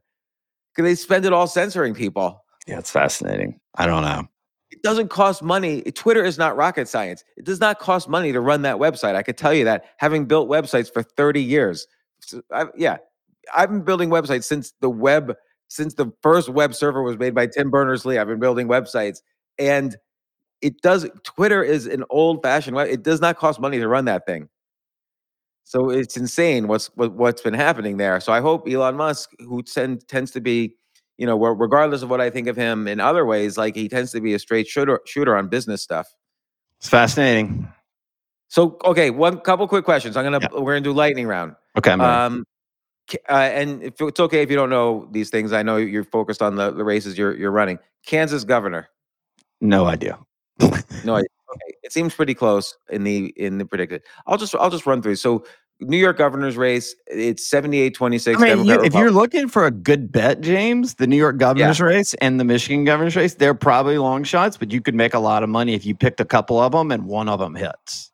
Because 0.74 0.90
they 0.90 0.96
spend 0.96 1.26
it 1.26 1.34
all 1.34 1.48
censoring 1.48 1.94
people? 1.94 2.44
Yeah, 2.68 2.80
it's 2.80 2.92
fascinating. 2.92 3.60
I 3.76 3.88
don't 3.88 4.04
know. 4.04 4.28
it 4.72 4.84
doesn't 4.84 5.10
cost 5.10 5.42
money. 5.42 5.82
Twitter 5.82 6.24
is 6.24 6.38
not 6.38 6.56
rocket 6.56 6.88
science. 6.88 7.24
It 7.38 7.46
does 7.46 7.60
not 7.60 7.80
cost 7.80 8.08
money 8.08 8.32
to 8.32 8.40
run 8.40 8.62
that 8.62 8.78
website. 8.78 9.16
I 9.16 9.24
could 9.24 9.38
tell 9.38 9.54
you 9.54 9.66
that 9.66 9.86
having 9.98 10.26
built 10.26 10.48
websites 10.50 10.94
for 10.94 11.02
30 11.02 11.42
years. 11.42 11.88
So 12.22 12.42
I, 12.52 12.66
yeah 12.76 12.98
i've 13.56 13.70
been 13.70 13.82
building 13.82 14.10
websites 14.10 14.44
since 14.44 14.74
the 14.82 14.90
web 14.90 15.36
since 15.70 15.94
the 15.96 16.12
first 16.22 16.50
web 16.50 16.74
server 16.74 17.02
was 17.04 17.18
made 17.18 17.36
by 17.36 17.48
tim 17.48 17.70
berners-lee. 17.70 18.18
I've 18.18 18.28
been 18.28 18.40
building 18.40 18.68
websites 18.68 19.22
and 19.58 19.96
it 20.62 20.82
does 20.82 21.07
twitter 21.24 21.64
is 21.64 21.86
an 21.86 22.03
old 22.10 22.41
fashioned 22.43 22.76
web 22.76 22.88
it 22.89 23.03
does 23.03 23.22
not 23.22 23.38
cost 23.38 23.60
money 23.60 23.78
to 23.80 23.88
run 23.88 24.05
that 24.05 24.26
thing. 24.26 24.49
So 25.64 25.91
it's 25.91 26.18
insane 26.18 26.68
what's 26.68 26.88
what, 26.95 27.14
what's 27.14 27.41
been 27.43 27.53
happening 27.53 27.97
there. 27.97 28.20
So 28.20 28.34
i 28.34 28.39
hope 28.41 28.68
elon 28.68 28.95
musk 28.95 29.32
who 29.39 29.62
tend, 29.64 30.07
tends 30.07 30.32
to 30.32 30.41
be 30.41 30.76
you 31.18 31.26
know 31.28 31.38
regardless 31.38 32.01
of 32.01 32.10
what 32.10 32.22
i 32.22 32.30
think 32.30 32.47
of 32.47 32.55
him 32.55 32.88
in 32.88 32.99
other 32.99 33.26
ways 33.26 33.57
like 33.57 33.76
he 33.76 33.88
tends 33.89 34.12
to 34.14 34.22
be 34.22 34.34
a 34.34 34.39
straight 34.39 34.68
shooter 34.68 34.99
shooter 35.05 35.36
on 35.38 35.47
business 35.47 35.82
stuff. 35.82 36.07
It's 36.80 36.89
fascinating. 36.89 37.68
so 38.47 38.78
okay 38.84 39.10
one 39.12 39.39
couple 39.41 39.68
quick 39.68 39.86
questions. 39.86 40.18
I'm 40.18 40.24
gonna 40.24 40.39
Yeah. 40.41 40.60
we're 40.60 40.74
gonna 40.74 40.82
do 40.82 40.93
lightning 40.93 41.28
round. 41.28 41.55
Okay, 41.78 41.91
I'm 41.91 42.01
um 42.01 42.45
uh, 43.28 43.34
and 43.34 43.82
if 43.84 43.99
it's 44.01 44.20
okay 44.20 44.41
if 44.43 44.49
you 44.49 44.55
don't 44.55 44.70
know 44.70 45.07
these 45.12 45.32
things 45.32 45.51
i 45.51 45.64
know 45.64 45.78
you're 45.78 46.03
focused 46.03 46.43
on 46.43 46.55
the, 46.55 46.70
the 46.72 46.84
races 46.84 47.18
you're 47.18 47.36
you're 47.36 47.51
running. 47.51 47.78
Kansas 48.05 48.43
governor. 48.43 48.88
No 49.62 49.86
idea. 49.86 50.18
No, 51.05 51.16
I, 51.16 51.20
okay. 51.20 51.74
It 51.84 51.93
seems 51.93 52.14
pretty 52.14 52.34
close 52.34 52.78
in 52.89 53.03
the 53.03 53.34
in 53.38 53.57
the 53.57 53.66
PredictIt. 53.66 54.01
I'll 54.28 54.38
just 54.38 54.53
I'll 54.55 54.70
just 54.70 54.86
run 54.86 55.01
through. 55.01 55.16
So 55.16 55.45
New 55.82 55.97
York 55.97 56.18
governor's 56.18 56.57
race, 56.57 56.93
it's 57.07 57.47
78 57.47 57.95
26 57.95 58.41
I 58.41 58.55
mean, 58.55 58.66
you, 58.66 58.84
if 58.84 58.93
you're 58.93 59.12
looking 59.12 59.47
for 59.47 59.66
a 59.66 59.72
good 59.72 60.12
bet, 60.12 60.41
James, 60.41 60.95
the 60.95 61.07
New 61.07 61.16
York 61.16 61.38
governor's 61.38 61.80
race 61.80 62.14
and 62.16 62.39
the 62.39 62.43
Michigan 62.43 62.84
governor's 62.84 63.16
race, 63.16 63.36
they're 63.36 63.53
probably 63.53 63.97
long 63.97 64.24
shots, 64.24 64.57
but 64.57 64.74
you 64.74 64.82
could 64.82 64.95
make 64.95 65.14
a 65.14 65.20
lot 65.20 65.41
of 65.41 65.49
money 65.49 65.74
if 65.74 65.86
you 65.86 65.95
picked 65.95 66.20
a 66.20 66.26
couple 66.26 66.60
of 66.60 66.74
them 66.74 66.91
and 66.91 67.05
one 67.05 67.30
of 67.30 67.39
them 67.39 67.55
hits. 67.55 68.12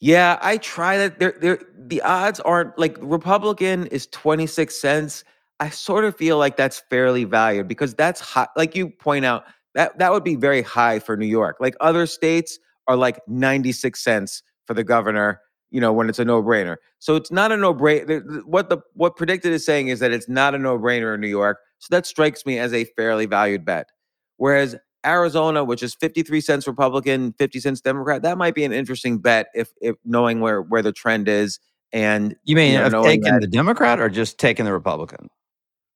Yeah, 0.00 0.38
I 0.42 0.56
try 0.56 0.98
that. 0.98 1.20
There, 1.20 1.36
there. 1.40 1.60
The 1.78 2.02
odds 2.02 2.40
aren't 2.40 2.76
like 2.76 2.96
Republican 3.00 3.86
is 3.88 4.06
26 4.08 4.74
cents. 4.74 5.22
I 5.60 5.68
sort 5.68 6.04
of 6.04 6.16
feel 6.16 6.38
like 6.38 6.56
that's 6.56 6.82
fairly 6.90 7.22
valued 7.22 7.68
because 7.68 7.94
that's 7.94 8.20
high. 8.20 8.48
Like 8.56 8.74
you 8.74 8.88
point 8.88 9.24
out, 9.24 9.44
that 9.74 9.98
that 9.98 10.12
would 10.12 10.24
be 10.24 10.36
very 10.36 10.62
high 10.62 10.98
for 10.98 11.16
New 11.16 11.26
York. 11.26 11.56
Like 11.60 11.74
other 11.80 12.06
states 12.06 12.58
are 12.88 12.96
like 12.96 13.20
96 13.28 14.02
cents 14.02 14.42
for 14.66 14.74
the 14.74 14.84
governor. 14.84 15.40
You 15.70 15.80
know, 15.80 15.90
when 15.90 16.10
it's 16.10 16.18
a 16.18 16.24
no-brainer. 16.26 16.76
So 16.98 17.16
it's 17.16 17.32
not 17.32 17.50
a 17.50 17.56
no-brainer. 17.56 18.44
What 18.44 18.68
the 18.68 18.78
what 18.92 19.16
PredictIt 19.16 19.46
is 19.46 19.64
saying 19.64 19.88
is 19.88 20.00
that 20.00 20.12
it's 20.12 20.28
not 20.28 20.54
a 20.54 20.58
no-brainer 20.58 21.14
in 21.14 21.22
New 21.22 21.28
York. 21.28 21.60
So 21.78 21.88
that 21.94 22.04
strikes 22.04 22.44
me 22.44 22.58
as 22.58 22.74
a 22.74 22.84
fairly 22.84 23.24
valued 23.24 23.64
bet. 23.64 23.88
Whereas 24.36 24.76
Arizona, 25.06 25.64
which 25.64 25.82
is 25.82 25.94
53 25.94 26.42
cents 26.42 26.66
Republican, 26.66 27.32
50 27.38 27.58
cents 27.60 27.80
Democrat, 27.80 28.20
that 28.20 28.36
might 28.36 28.54
be 28.54 28.64
an 28.64 28.72
interesting 28.72 29.18
bet 29.18 29.46
if, 29.54 29.72
if 29.80 29.96
knowing 30.04 30.40
where 30.40 30.60
where 30.60 30.82
the 30.82 30.92
trend 30.92 31.26
is 31.26 31.58
And 31.92 32.36
You 32.44 32.56
mean 32.56 32.74
know, 32.74 32.86
of 32.86 32.92
knowing 32.92 33.22
taking 33.22 33.40
the 33.40 33.46
Democrat 33.46 34.00
or 34.00 34.08
just 34.08 34.38
taking 34.38 34.64
the 34.64 34.72
Republican? 34.72 35.28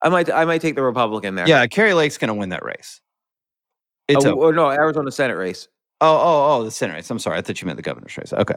I 0.03 0.09
might 0.11 0.31
I 0.31 0.45
might 0.45 0.61
take 0.61 0.75
the 0.75 0.83
Republican 0.83 1.37
there. 1.37 1.49
Yeah, 1.49 1.67
Kari 1.67 1.95
Lake's 1.95 2.19
going 2.19 2.29
to 2.29 2.35
win 2.35 2.51
that 2.51 2.65
race. 2.65 3.01
It's 4.09 4.25
oh, 4.25 4.31
a, 4.31 4.35
oh, 4.35 4.39
or 4.39 4.53
no, 4.53 4.71
Arizona 4.71 5.11
Senate 5.11 5.37
race. 5.37 5.69
oh, 6.01 6.59
oh, 6.61 6.65
the 6.65 6.71
Senate 6.71 6.95
race. 6.95 7.11
I'm 7.11 7.19
sorry. 7.19 7.39
I 7.39 7.43
thought 7.43 7.61
you 7.61 7.67
meant 7.67 7.77
the 7.77 7.83
governor's 7.83 8.17
race. 8.17 8.33
Okay. 8.33 8.55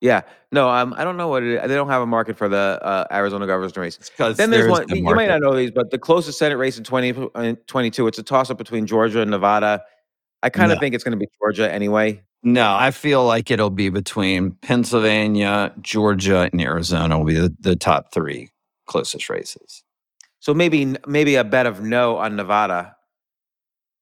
Yeah, 0.00 0.20
no, 0.52 0.68
um, 0.68 0.94
I 0.96 1.02
don't 1.02 1.16
know 1.16 1.26
what 1.26 1.42
it 1.42 1.54
is. 1.54 1.68
They 1.68 1.74
don't 1.74 1.88
have 1.88 2.02
a 2.02 2.06
market 2.06 2.36
for 2.38 2.48
the 2.48 2.78
uh, 2.82 3.06
Arizona 3.10 3.48
governor's 3.48 3.76
race. 3.76 3.98
Then 4.16 4.50
there's 4.50 4.70
one. 4.70 4.88
You 4.88 5.02
might 5.02 5.26
not 5.26 5.40
know 5.40 5.56
these, 5.56 5.72
but 5.72 5.90
the 5.90 5.98
closest 5.98 6.38
Senate 6.38 6.56
race 6.56 6.78
in 6.78 6.84
2022, 6.84 8.06
it's 8.06 8.18
a 8.18 8.22
toss 8.22 8.48
up 8.48 8.58
between 8.58 8.86
Georgia 8.86 9.20
and 9.22 9.30
Nevada. 9.30 9.82
I 10.44 10.50
kind 10.50 10.70
of 10.70 10.76
No. 10.76 10.80
think 10.80 10.94
it's 10.94 11.02
going 11.02 11.18
to 11.18 11.24
be 11.24 11.26
Georgia 11.40 11.72
anyway. 11.72 12.22
No, 12.44 12.76
I 12.76 12.92
feel 12.92 13.24
like 13.26 13.50
it'll 13.50 13.70
be 13.70 13.88
between 13.88 14.52
Pennsylvania, 14.62 15.72
Georgia, 15.80 16.48
and 16.52 16.60
Arizona 16.60 17.18
will 17.18 17.24
be 17.24 17.34
the, 17.34 17.52
the 17.58 17.74
top 17.74 18.12
three 18.12 18.50
closest 18.86 19.28
races. 19.28 19.82
So 20.38 20.54
maybe 20.54 20.94
maybe 21.08 21.34
a 21.34 21.42
bet 21.42 21.66
of 21.66 21.82
no 21.82 22.18
on 22.18 22.36
Nevada 22.36 22.94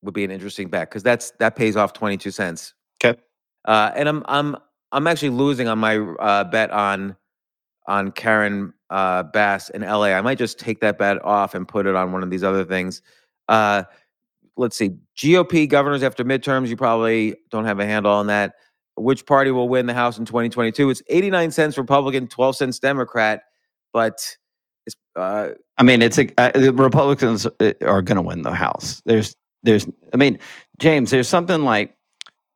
would 0.06 0.14
be 0.14 0.24
an 0.24 0.30
interesting 0.30 0.68
bet 0.68 0.88
because 0.88 1.02
that's 1.02 1.32
that 1.32 1.56
pays 1.56 1.76
off 1.76 1.92
22 1.92 2.30
cents. 2.30 2.72
Okay. 3.04 3.20
Uh, 3.66 3.90
and 3.94 4.08
I'm 4.08 4.22
I'm 4.26 4.56
I'm 4.92 5.06
actually 5.06 5.30
losing 5.30 5.68
on 5.68 5.78
my 5.78 5.98
uh, 5.98 6.44
bet 6.44 6.70
on 6.70 7.16
on 7.86 8.12
Karen 8.12 8.72
uh, 8.90 9.24
Bass 9.24 9.68
in 9.70 9.82
LA. 9.82 10.06
I 10.06 10.20
might 10.22 10.38
just 10.38 10.58
take 10.58 10.80
that 10.80 10.98
bet 10.98 11.22
off 11.24 11.54
and 11.54 11.68
put 11.68 11.86
it 11.86 11.94
on 11.94 12.12
one 12.12 12.22
of 12.22 12.30
these 12.30 12.42
other 12.42 12.64
things. 12.64 13.02
Uh, 13.48 13.84
let's 14.56 14.76
see. 14.76 14.92
GOP 15.16 15.68
governors 15.68 16.02
after 16.02 16.24
midterms. 16.24 16.68
You 16.68 16.76
probably 16.76 17.36
don't 17.50 17.64
have 17.64 17.80
a 17.80 17.86
handle 17.86 18.12
on 18.12 18.28
that. 18.28 18.54
Which 18.96 19.26
party 19.26 19.50
will 19.50 19.68
win 19.68 19.86
the 19.86 19.94
House 19.94 20.18
in 20.18 20.24
2022? 20.24 20.88
It's 20.88 21.02
89 21.08 21.50
cents 21.50 21.76
Republican, 21.76 22.28
12 22.28 22.56
cents 22.56 22.78
Democrat, 22.78 23.42
but 23.92 24.36
it's 24.86 24.96
uh, 25.16 25.48
I 25.78 25.82
mean, 25.82 26.00
it's 26.00 26.18
a 26.18 26.28
uh, 26.38 26.52
the 26.52 26.72
Republicans 26.72 27.46
uh, 27.46 27.72
are 27.82 28.00
going 28.00 28.16
to 28.16 28.22
win 28.22 28.42
the 28.42 28.52
House. 28.52 29.02
There's, 29.04 29.36
there's. 29.66 29.86
I 30.14 30.16
mean, 30.16 30.38
James, 30.78 31.10
there's 31.10 31.28
something 31.28 31.62
like 31.62 31.96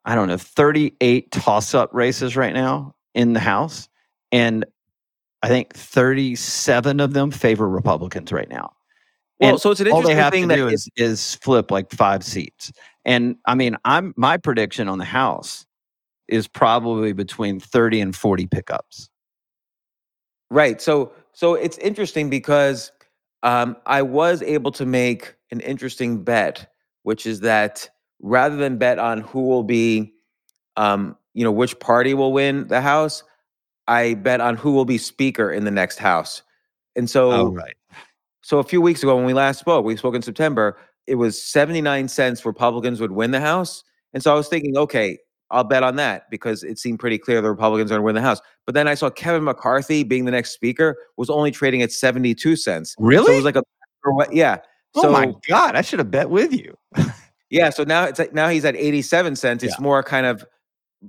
I 0.05 0.15
don't 0.15 0.29
know, 0.29 0.39
38 0.39 1.31
toss-up 1.31 1.91
races 1.93 2.37
right 2.37 2.55
now 2.55 2.95
in 3.15 3.35
the 3.35 3.41
House, 3.41 3.89
and 4.33 4.65
I 5.43 5.49
think 5.49 5.75
37 5.75 7.01
of 7.01 7.13
them 7.13 7.31
favor 7.31 7.69
Republicans 7.69 8.33
right 8.33 8.49
now. 8.49 8.73
well. 9.41 9.51
And 9.51 9.61
so 9.61 9.71
it's 9.71 9.81
an 9.81 9.89
all 9.89 9.99
interesting 9.99 10.17
they 10.17 10.23
have 10.23 10.33
thing 10.33 10.49
to 10.49 10.57
do 10.57 10.69
is, 10.69 10.89
is 10.97 11.35
flip 11.37 11.71
like 11.71 11.91
five 11.91 12.25
seats. 12.25 12.73
And 13.05 13.37
I 13.47 13.55
mean, 13.55 13.77
I'm 13.85 14.15
my 14.17 14.37
prediction 14.37 14.89
on 14.89 14.99
the 14.99 15.05
House 15.05 15.67
is 16.29 16.47
probably 16.47 17.13
between 17.13 17.59
30 17.59 18.01
and 18.01 18.17
40 18.17 18.47
pickups. 18.47 19.11
Right. 20.51 20.81
So 20.81 21.13
so 21.33 21.55
it's 21.55 21.79
interesting 21.79 22.31
because 22.31 22.93
um, 23.43 23.77
I 23.87 24.03
was 24.03 24.43
able 24.43 24.73
to 24.73 24.85
make 24.85 25.35
an 25.51 25.61
interesting 25.61 26.23
bet, 26.23 26.70
which 27.03 27.27
is 27.27 27.41
that 27.41 27.89
rather 28.21 28.57
than 28.57 28.79
bet 28.79 28.99
on 28.99 29.21
who 29.21 29.47
will 29.47 29.63
be, 29.63 30.13
um, 30.77 31.17
you 31.35 31.45
know, 31.45 31.53
which 31.53 31.79
party 31.79 32.15
will 32.15 32.33
win 32.33 32.67
the 32.69 32.81
House, 32.81 33.23
I 33.89 34.15
bet 34.15 34.41
on 34.41 34.57
who 34.57 34.73
will 34.73 34.85
be 34.85 34.99
Speaker 34.99 35.51
in 35.51 35.65
the 35.65 35.71
next 35.71 35.99
House. 35.99 36.43
And 36.97 37.09
so, 37.09 37.31
Oh, 37.33 37.53
right. 37.53 37.75
so 38.43 38.59
a 38.59 38.65
few 38.65 38.81
weeks 38.81 39.03
ago 39.03 39.17
when 39.17 39.25
we 39.25 39.33
last 39.33 39.59
spoke, 39.59 39.85
we 39.85 39.97
spoke 39.97 40.15
in 40.15 40.23
September. 40.23 40.77
It 41.07 41.15
was 41.17 41.43
seventy 41.43 41.81
nine 41.81 42.09
cents 42.09 42.45
Republicans 42.45 43.01
would 43.01 43.13
win 43.13 43.31
the 43.31 43.41
House, 43.41 43.83
and 44.13 44.23
so 44.23 44.33
I 44.33 44.35
was 44.35 44.49
thinking, 44.49 44.77
okay, 44.77 45.19
I'll 45.51 45.65
bet 45.65 45.83
on 45.83 45.97
that 45.97 46.31
because 46.31 46.63
it 46.63 46.79
seemed 46.79 47.01
pretty 47.01 47.19
clear 47.19 47.41
the 47.41 47.51
Republicans 47.51 47.91
are 47.91 47.95
going 47.95 48.03
to 48.03 48.05
win 48.05 48.15
the 48.15 48.21
House. 48.21 48.41
But 48.67 48.75
then 48.75 48.87
I 48.87 48.95
saw 48.95 49.11
Kevin 49.11 49.43
McCarthy 49.45 50.05
being 50.05 50.25
the 50.25 50.31
next 50.31 50.51
Speaker 50.51 50.97
was 51.17 51.31
only 51.31 51.51
trading 51.51 51.83
at 51.83 51.91
seventy 51.91 52.35
two 52.35 52.55
cents. 52.55 52.95
Really? 52.99 53.27
So 53.27 53.33
it 53.33 53.37
was 53.37 53.45
like 53.45 53.57
a 53.57 53.65
or 54.05 54.27
Yeah. 54.95 55.03
oh 55.05 55.11
my 55.13 55.33
God! 55.49 55.77
I 55.77 55.83
should 55.83 55.99
have 56.01 56.11
bet 56.11 56.31
with 56.31 56.53
you. 56.53 56.77
yeah. 57.51 57.71
So 57.71 57.85
now 57.85 58.05
it's 58.05 58.19
like, 58.19 58.35
now 58.35 58.49
he's 58.49 58.65
at 58.65 58.77
eighty 58.77 59.03
seven 59.03 59.37
cents. 59.37 59.63
It's 59.63 59.79
more 59.81 60.03
kind 60.03 60.27
of 60.27 60.45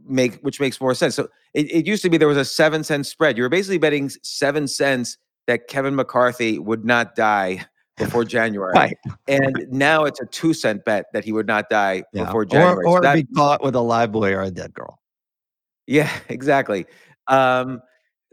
make 0.08 0.36
which 0.42 0.60
makes 0.60 0.80
more 0.80 0.94
sense. 0.94 1.16
So 1.16 1.28
it, 1.54 1.70
it 1.72 1.86
used 1.88 2.02
to 2.04 2.10
be 2.10 2.18
there 2.18 2.28
was 2.28 2.38
a 2.38 2.46
seven 2.46 2.84
cent 2.84 3.06
spread. 3.08 3.38
You 3.38 3.44
were 3.44 3.50
basically 3.50 3.78
betting 3.80 4.10
seven 4.24 4.68
cents 4.68 5.18
that 5.48 5.68
Kevin 5.68 5.96
McCarthy 5.96 6.60
would 6.60 6.86
not 6.86 7.16
die 7.16 7.66
before 7.98 8.24
January. 8.38 8.72
Right. 8.76 8.98
And 9.28 9.56
now 9.70 10.06
it's 10.06 10.22
a 10.22 10.26
two 10.28 10.54
cent 10.54 10.86
bet 10.86 11.08
that 11.14 11.26
he 11.26 11.32
would 11.32 11.48
not 11.48 11.68
die 11.70 12.04
Yeah. 12.14 12.26
before 12.26 12.46
January. 12.46 12.86
Or, 12.86 12.88
or 12.88 12.98
So 13.00 13.02
that- 13.02 13.16
be 13.16 13.24
caught 13.36 13.64
with 13.64 13.76
a 13.76 13.82
live 13.82 14.12
boy 14.12 14.32
or 14.34 14.44
a 14.44 14.52
dead 14.52 14.74
girl. 14.74 15.00
yeah, 15.88 16.10
exactly. 16.30 16.86
Um, 17.28 17.82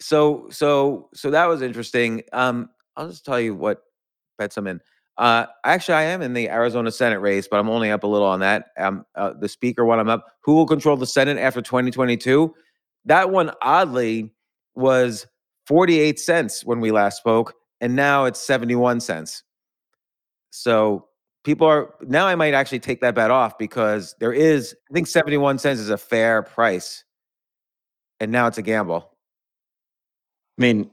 so 0.01 0.47
so 0.51 1.09
so 1.15 1.31
that 1.33 1.47
was 1.47 1.61
interesting. 1.63 2.23
Um, 2.33 2.71
I'll 2.97 3.09
just 3.09 3.25
tell 3.25 3.41
you 3.41 3.55
what 3.55 3.83
bets 4.39 4.57
I'm 4.57 4.67
in. 4.69 4.81
Uh, 5.19 5.47
actually, 5.64 5.95
I 5.95 6.05
am 6.05 6.23
in 6.23 6.33
the 6.33 6.49
Arizona 6.49 6.93
Senate 6.93 7.19
race, 7.19 7.49
but 7.51 7.59
I'm 7.59 7.69
only 7.69 7.91
up 7.91 8.05
a 8.05 8.07
little 8.07 8.27
on 8.27 8.39
that. 8.41 8.66
Um, 8.79 9.05
uh, 9.16 9.33
the 9.39 9.49
speaker 9.49 9.85
one 9.85 9.99
I'm 9.99 10.09
up. 10.09 10.25
Who 10.43 10.55
will 10.55 10.66
control 10.66 10.97
the 10.97 11.07
Senate 11.07 11.39
after 11.39 11.61
2022? 11.61 12.55
That 13.05 13.31
one, 13.31 13.51
oddly, 13.61 14.33
was 14.77 15.27
48 15.66 16.21
cents 16.21 16.64
when 16.64 16.81
we 16.81 16.93
last 16.93 17.19
spoke, 17.19 17.55
and 17.81 17.97
now 17.97 18.27
it's 18.27 18.41
71 18.41 19.01
cents. 19.01 19.43
So 20.51 21.09
people 21.43 21.66
are 21.66 21.95
now. 22.03 22.29
I 22.29 22.37
might 22.37 22.55
actually 22.55 22.79
take 22.81 23.01
that 23.01 23.16
bet 23.16 23.33
off 23.33 23.59
because 23.59 24.14
there 24.21 24.33
is. 24.33 24.75
I 24.89 24.95
think 24.95 25.09
71 25.09 25.59
cents 25.59 25.81
is 25.81 25.91
a 25.91 25.99
fair 25.99 26.43
price, 26.43 27.03
and 28.21 28.31
now 28.31 28.47
it's 28.47 28.59
a 28.59 28.62
gamble. 28.62 29.11
I 30.59 30.62
mean, 30.62 30.91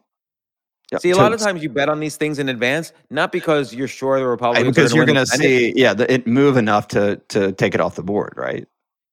See, 0.99 1.09
a 1.09 1.17
lot 1.17 1.33
of 1.33 1.39
times 1.39 1.63
you 1.63 1.69
bet 1.69 1.89
on 1.89 1.99
these 1.99 2.15
things 2.15 2.37
in 2.39 2.47
advance, 2.47 2.93
not 3.09 3.31
because 3.31 3.73
you're 3.73 3.87
sure 3.87 4.19
the 4.19 4.27
Republicans 4.27 4.75
because 4.75 4.93
are 4.93 4.95
you're 4.95 5.05
going 5.05 5.15
going 5.15 5.25
to 5.25 5.37
see, 5.37 5.73
yeah, 5.75 5.93
the, 5.93 6.11
it 6.11 6.27
move 6.27 6.57
enough 6.57 6.87
to 6.89 7.17
to 7.29 7.51
take 7.53 7.73
it 7.73 7.81
off 7.81 7.95
the 7.95 8.03
board, 8.03 8.33
right? 8.37 8.67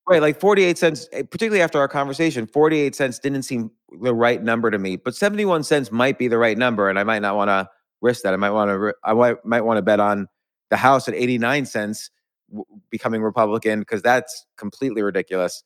right. 0.09 0.21
Like 0.21 0.39
48 0.39 0.79
cents, 0.79 1.09
eh, 1.13 1.23
particularly 1.23 1.63
after 1.63 1.79
our 1.79 1.89
conversation, 1.89 2.47
48 2.47 2.95
cents 2.95 3.19
didn't 3.19 3.43
seem 3.43 3.71
the 4.01 4.15
right 4.15 4.43
number 4.43 4.71
to 4.71 4.79
me, 4.79 4.97
but 4.97 5.15
71 5.15 5.65
cents 5.65 5.91
might 5.91 6.19
be 6.19 6.29
the 6.29 6.39
right 6.39 6.59
number, 6.59 6.89
and 6.89 6.99
I 6.99 7.05
might 7.05 7.23
not 7.23 7.37
want 7.37 7.49
to 7.49 7.69
risk 8.01 8.23
that. 8.23 8.35
I 8.35 8.37
might 8.37 8.51
want 8.51 8.71
to, 8.71 8.95
I 9.05 9.15
might, 9.15 9.45
might 9.45 9.63
want 9.63 9.79
to 9.79 9.83
bet 9.83 10.01
on 10.01 10.29
the 10.71 10.77
House 10.77 11.09
at 11.09 11.15
89 11.15 11.67
cents 11.67 12.11
w- 12.51 12.65
becoming 12.91 13.23
Republican 13.23 13.81
because 13.81 14.03
that's 14.03 14.47
completely 14.57 15.03
ridiculous. 15.03 15.63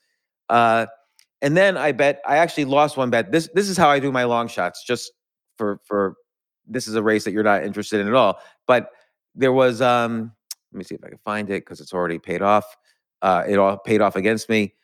Uh, 0.49 0.87
and 1.43 1.57
then 1.57 1.77
I 1.77 1.93
bet 1.93 2.21
I 2.27 2.37
actually 2.39 2.65
lost 2.65 2.97
one 2.97 3.11
bet. 3.11 3.31
This 3.31 3.49
this 3.55 3.69
is 3.69 3.77
how 3.77 3.91
I 3.91 3.99
do 3.99 4.11
my 4.11 4.25
long 4.25 4.49
shots. 4.49 4.85
Just 4.85 5.13
for 5.57 5.81
for 5.85 6.15
this 6.67 6.89
is 6.89 6.95
a 6.95 7.03
race 7.03 7.25
that 7.25 7.33
you're 7.33 7.43
not 7.43 7.65
interested 7.65 8.01
in 8.01 8.09
at 8.09 8.15
all. 8.15 8.41
But 8.67 8.91
there 9.35 9.53
was 9.53 9.81
um 9.81 10.33
let 10.73 10.79
me 10.79 10.85
see 10.85 10.95
if 10.95 11.05
I 11.05 11.09
can 11.09 11.19
find 11.25 11.49
it 11.51 11.65
because 11.65 11.81
it's 11.81 11.95
already 11.95 12.19
paid 12.19 12.43
off. 12.43 12.77
Uh, 13.23 13.45
it 13.49 13.59
all 13.59 13.79
paid 13.79 14.01
off 14.01 14.17
against 14.17 14.49
me. 14.49 14.75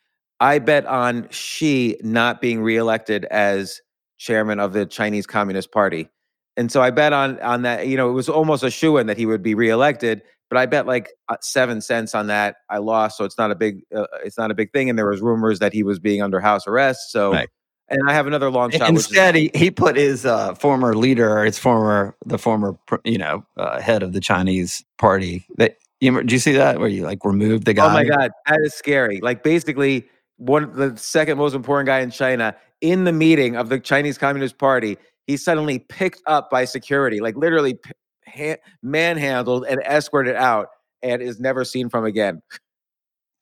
I 0.40 0.58
bet 0.58 0.86
on 0.86 1.28
Xi 1.30 1.96
not 2.02 2.40
being 2.40 2.62
reelected 2.62 3.24
as 3.26 3.80
chairman 4.18 4.58
of 4.58 4.72
the 4.72 4.86
Chinese 4.86 5.26
Communist 5.26 5.70
Party. 5.70 6.08
And 6.56 6.70
so 6.70 6.82
I 6.82 6.90
bet 6.90 7.12
on 7.12 7.38
on 7.40 7.62
that. 7.62 7.86
You 7.86 7.96
know, 7.96 8.08
it 8.08 8.12
was 8.12 8.28
almost 8.28 8.62
a 8.62 8.70
shoe 8.70 8.96
in 8.98 9.06
that 9.06 9.16
he 9.16 9.26
would 9.26 9.42
be 9.42 9.54
reelected. 9.54 10.22
But 10.48 10.58
I 10.58 10.66
bet 10.66 10.86
like 10.86 11.10
uh, 11.28 11.36
seven 11.40 11.80
cents 11.80 12.14
on 12.14 12.26
that. 12.26 12.56
I 12.68 12.78
lost, 12.78 13.16
so 13.16 13.24
it's 13.24 13.38
not 13.38 13.50
a 13.50 13.54
big 13.54 13.84
uh, 13.94 14.06
it's 14.24 14.36
not 14.36 14.50
a 14.50 14.54
big 14.54 14.72
thing. 14.72 14.90
And 14.90 14.98
there 14.98 15.08
was 15.08 15.20
rumors 15.20 15.60
that 15.60 15.72
he 15.72 15.82
was 15.82 15.98
being 15.98 16.22
under 16.22 16.40
house 16.40 16.66
arrest. 16.66 17.10
So, 17.10 17.32
Right. 17.32 17.48
And 17.92 18.08
I 18.08 18.12
have 18.12 18.26
another 18.26 18.50
long 18.50 18.70
shot. 18.70 18.80
which 18.90 19.00
is- 19.00 19.06
Instead, 19.08 19.34
he, 19.34 19.50
he 19.54 19.70
put 19.70 19.96
his 19.96 20.26
uh, 20.26 20.54
former 20.54 20.94
leader, 20.94 21.38
or 21.38 21.44
his 21.44 21.58
former 21.58 22.16
the 22.26 22.38
former 22.38 22.76
you 23.04 23.18
know 23.18 23.44
uh, 23.56 23.80
head 23.80 24.02
of 24.02 24.12
the 24.12 24.20
Chinese 24.20 24.84
party. 24.98 25.46
That 25.58 25.76
you 26.00 26.10
remember, 26.10 26.24
did 26.24 26.32
you 26.32 26.38
see 26.38 26.52
that 26.52 26.80
where 26.80 26.88
you 26.88 27.04
like 27.04 27.24
removed 27.24 27.64
the 27.66 27.74
guy? 27.74 27.86
Oh 27.86 27.92
my 27.92 28.04
god, 28.04 28.30
that 28.46 28.58
is 28.62 28.74
scary. 28.74 29.20
Like 29.20 29.42
basically, 29.42 30.08
one 30.38 30.72
the 30.74 30.96
second 30.96 31.38
most 31.38 31.54
important 31.54 31.86
guy 31.86 32.00
in 32.00 32.10
China 32.10 32.56
in 32.80 33.04
the 33.04 33.12
meeting 33.12 33.54
of 33.56 33.68
the 33.68 33.78
Chinese 33.78 34.18
Communist 34.18 34.58
Party, 34.58 34.98
he's 35.28 35.44
suddenly 35.44 35.78
picked 35.78 36.20
up 36.26 36.50
by 36.50 36.64
security, 36.64 37.20
like 37.20 37.36
literally 37.36 37.74
p- 37.74 37.92
ha- 38.26 38.56
manhandled 38.82 39.64
and 39.68 39.80
escorted 39.82 40.34
out, 40.34 40.68
and 41.02 41.22
is 41.22 41.38
never 41.38 41.64
seen 41.64 41.88
from 41.88 42.04
again. 42.04 42.42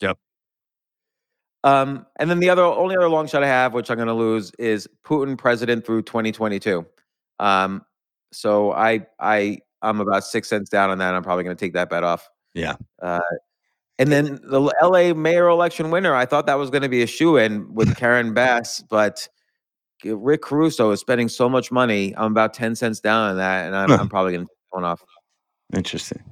Yep. 0.01 0.19
Um, 1.63 2.07
and 2.19 2.31
then 2.31 2.41
the 2.41 2.49
other 2.49 2.63
only 2.63 2.97
other 2.97 3.09
long 3.09 3.27
shot 3.27 3.43
I 3.43 3.49
have, 3.49 3.75
which 3.75 3.91
I'm 3.91 3.97
going 3.97 4.09
to 4.09 4.15
lose, 4.15 4.51
is 4.59 4.89
Putin 5.05 5.37
president 5.37 5.85
through 5.85 6.03
2022. 6.03 6.87
Um, 7.39 7.85
so 8.33 8.73
I 8.73 9.07
I 9.19 9.59
I'm 9.83 10.01
about 10.01 10.25
six 10.25 10.49
cents 10.49 10.71
down 10.71 10.91
on 10.91 10.99
that. 10.99 11.15
I'm 11.15 11.23
probably 11.23 11.45
going 11.45 11.57
to 11.57 11.63
take 11.63 11.75
that 11.75 11.91
bet 11.91 12.05
off. 12.05 12.29
Yeah. 12.55 12.77
Uh, 13.01 13.21
and 13.99 14.11
then 14.11 14.41
the 14.43 14.61
LA 14.83 15.13
mayor 15.13 15.49
election 15.49 15.91
winner, 15.91 16.15
I 16.15 16.25
thought 16.25 16.47
that 16.47 16.55
was 16.55 16.71
going 16.71 16.83
to 16.83 16.89
be 16.89 17.03
a 17.03 17.07
shoe 17.07 17.37
in 17.37 17.73
with 17.75 17.97
Karen 17.97 18.33
Bass, 18.35 18.83
but 18.89 19.29
Rick 20.03 20.43
Caruso 20.43 20.91
is 20.91 21.01
spending 21.01 21.29
so 21.29 21.49
much 21.49 21.71
money. 21.71 22.15
I'm 22.17 22.33
about 22.33 22.55
10 22.55 22.75
cents 22.77 23.01
down 23.01 23.31
on 23.31 23.37
that, 23.37 23.67
and 23.67 23.77
I'm, 23.77 23.91
Huh. 23.91 23.99
I'm 24.01 24.09
probably 24.11 24.33
going 24.33 24.47
to 24.47 24.51
take 24.51 24.71
one 24.71 24.85
off. 24.85 25.05
Interesting. 25.77 26.23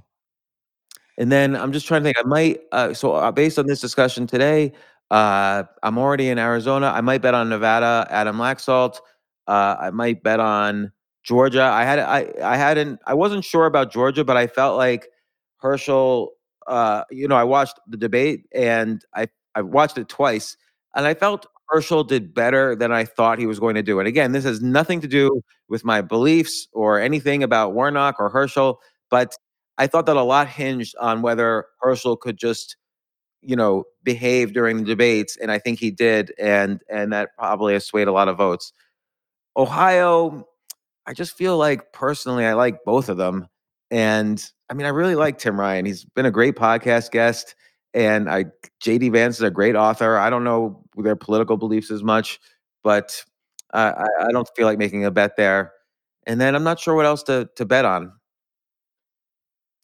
And 1.19 1.31
then 1.31 1.57
I'm 1.57 1.73
just 1.73 1.87
trying 1.87 2.03
to 2.03 2.05
think. 2.05 2.19
I 2.19 2.27
might, 2.27 2.61
uh, 2.73 2.95
so 2.95 3.13
uh, 3.13 3.31
based 3.33 3.59
on 3.59 3.67
this 3.67 3.81
discussion 3.81 4.27
today, 4.27 4.73
uh, 5.11 5.65
I'm 5.83 5.99
already 5.99 6.29
in 6.29 6.39
Arizona. 6.39 6.89
I 6.95 7.01
might 7.01 7.23
bet 7.23 7.35
on 7.35 7.49
Nevada, 7.49 8.07
Adam 8.11 8.37
Laxalt. 8.37 8.99
Uh, 9.47 9.77
I 9.81 9.91
might 9.91 10.23
bet 10.23 10.41
on 10.41 10.93
Georgia. 11.23 11.63
I 11.63 11.85
had 11.85 11.99
I 11.99 12.33
I 12.43 12.57
hadn't 12.57 13.01
I 13.07 13.15
wasn't 13.15 13.45
sure 13.45 13.67
about 13.67 13.93
Georgia, 13.93 14.25
but 14.25 14.37
I 14.37 14.47
felt 14.47 14.77
like 14.77 15.09
Herschel. 15.59 16.33
Uh, 16.67 17.03
you 17.11 17.27
know, 17.27 17.37
I 17.37 17.45
watched 17.45 17.79
the 17.87 17.97
debate 17.97 18.45
and 18.55 19.03
I 19.15 19.29
I 19.55 19.63
watched 19.63 19.99
it 19.99 20.09
twice, 20.09 20.57
and 20.95 21.07
I 21.07 21.15
felt 21.15 21.47
Herschel 21.69 22.05
did 22.05 22.35
better 22.35 22.75
than 22.77 22.93
I 22.93 23.05
thought 23.05 23.39
he 23.39 23.47
was 23.47 23.59
going 23.59 23.75
to 23.75 23.83
do. 23.83 23.99
And 23.99 24.09
again, 24.09 24.33
this 24.33 24.45
has 24.45 24.61
nothing 24.63 25.01
to 25.01 25.09
do 25.09 25.43
with 25.69 25.85
my 25.85 26.01
beliefs 26.01 26.67
or 26.73 26.99
anything 27.01 27.43
about 27.43 27.75
Warnock 27.75 28.17
or 28.19 28.29
Herschel, 28.31 28.81
but 29.11 29.35
I 29.79 29.87
thought 29.87 30.07
that 30.07 30.17
a 30.17 30.23
lot 30.23 30.49
hinged 30.49 30.95
on 30.99 31.23
whether 31.23 31.67
Herschel 31.81 32.17
could 32.17 32.37
just, 32.39 32.77
you 33.49 33.57
know, 33.57 33.85
behave 34.05 34.53
during 34.53 34.77
the 34.77 34.85
debates, 34.85 35.39
and 35.39 35.51
I 35.51 35.59
think 35.59 35.79
he 35.81 35.91
did, 35.91 36.35
and 36.39 36.83
and 36.91 37.15
that 37.15 37.31
probably 37.35 37.73
has 37.73 37.87
swayed 37.87 38.07
a 38.07 38.13
lot 38.13 38.29
of 38.29 38.37
votes. 38.37 38.75
Ohio, 39.57 40.47
I 41.07 41.15
just 41.15 41.35
feel 41.35 41.57
like 41.57 41.91
personally, 41.95 42.45
I 42.45 42.53
like 42.53 42.85
both 42.85 43.09
of 43.09 43.17
them, 43.17 43.49
and 43.91 44.45
I 44.69 44.75
mean, 44.75 44.87
I 44.87 44.91
really 44.91 45.15
like 45.15 45.39
Tim 45.39 45.59
Ryan. 45.59 45.87
He's 45.87 46.05
been 46.05 46.27
a 46.27 46.31
great 46.31 46.57
podcast 46.57 47.11
guest, 47.11 47.55
and 47.95 48.29
I 48.29 48.47
JD 48.83 49.13
Vance 49.13 49.37
is 49.37 49.43
a 49.43 49.51
great 49.51 49.77
author. 49.77 50.19
I 50.19 50.29
don't 50.29 50.45
know 50.45 50.85
their 50.99 51.17
political 51.17 51.57
beliefs 51.57 51.91
as 51.91 52.03
much, 52.03 52.41
but 52.85 53.25
uh, 53.73 53.93
I, 54.21 54.27
I 54.27 54.33
don't 54.33 54.49
feel 54.57 54.67
like 54.67 54.79
making 54.79 55.07
a 55.07 55.11
bet 55.11 55.37
there. 55.39 55.73
And 56.27 56.39
then 56.39 56.55
I'm 56.55 56.65
not 56.65 56.81
sure 56.81 56.95
what 56.95 57.07
else 57.07 57.23
to 57.25 57.49
to 57.57 57.65
bet 57.65 57.87
on. 57.87 58.13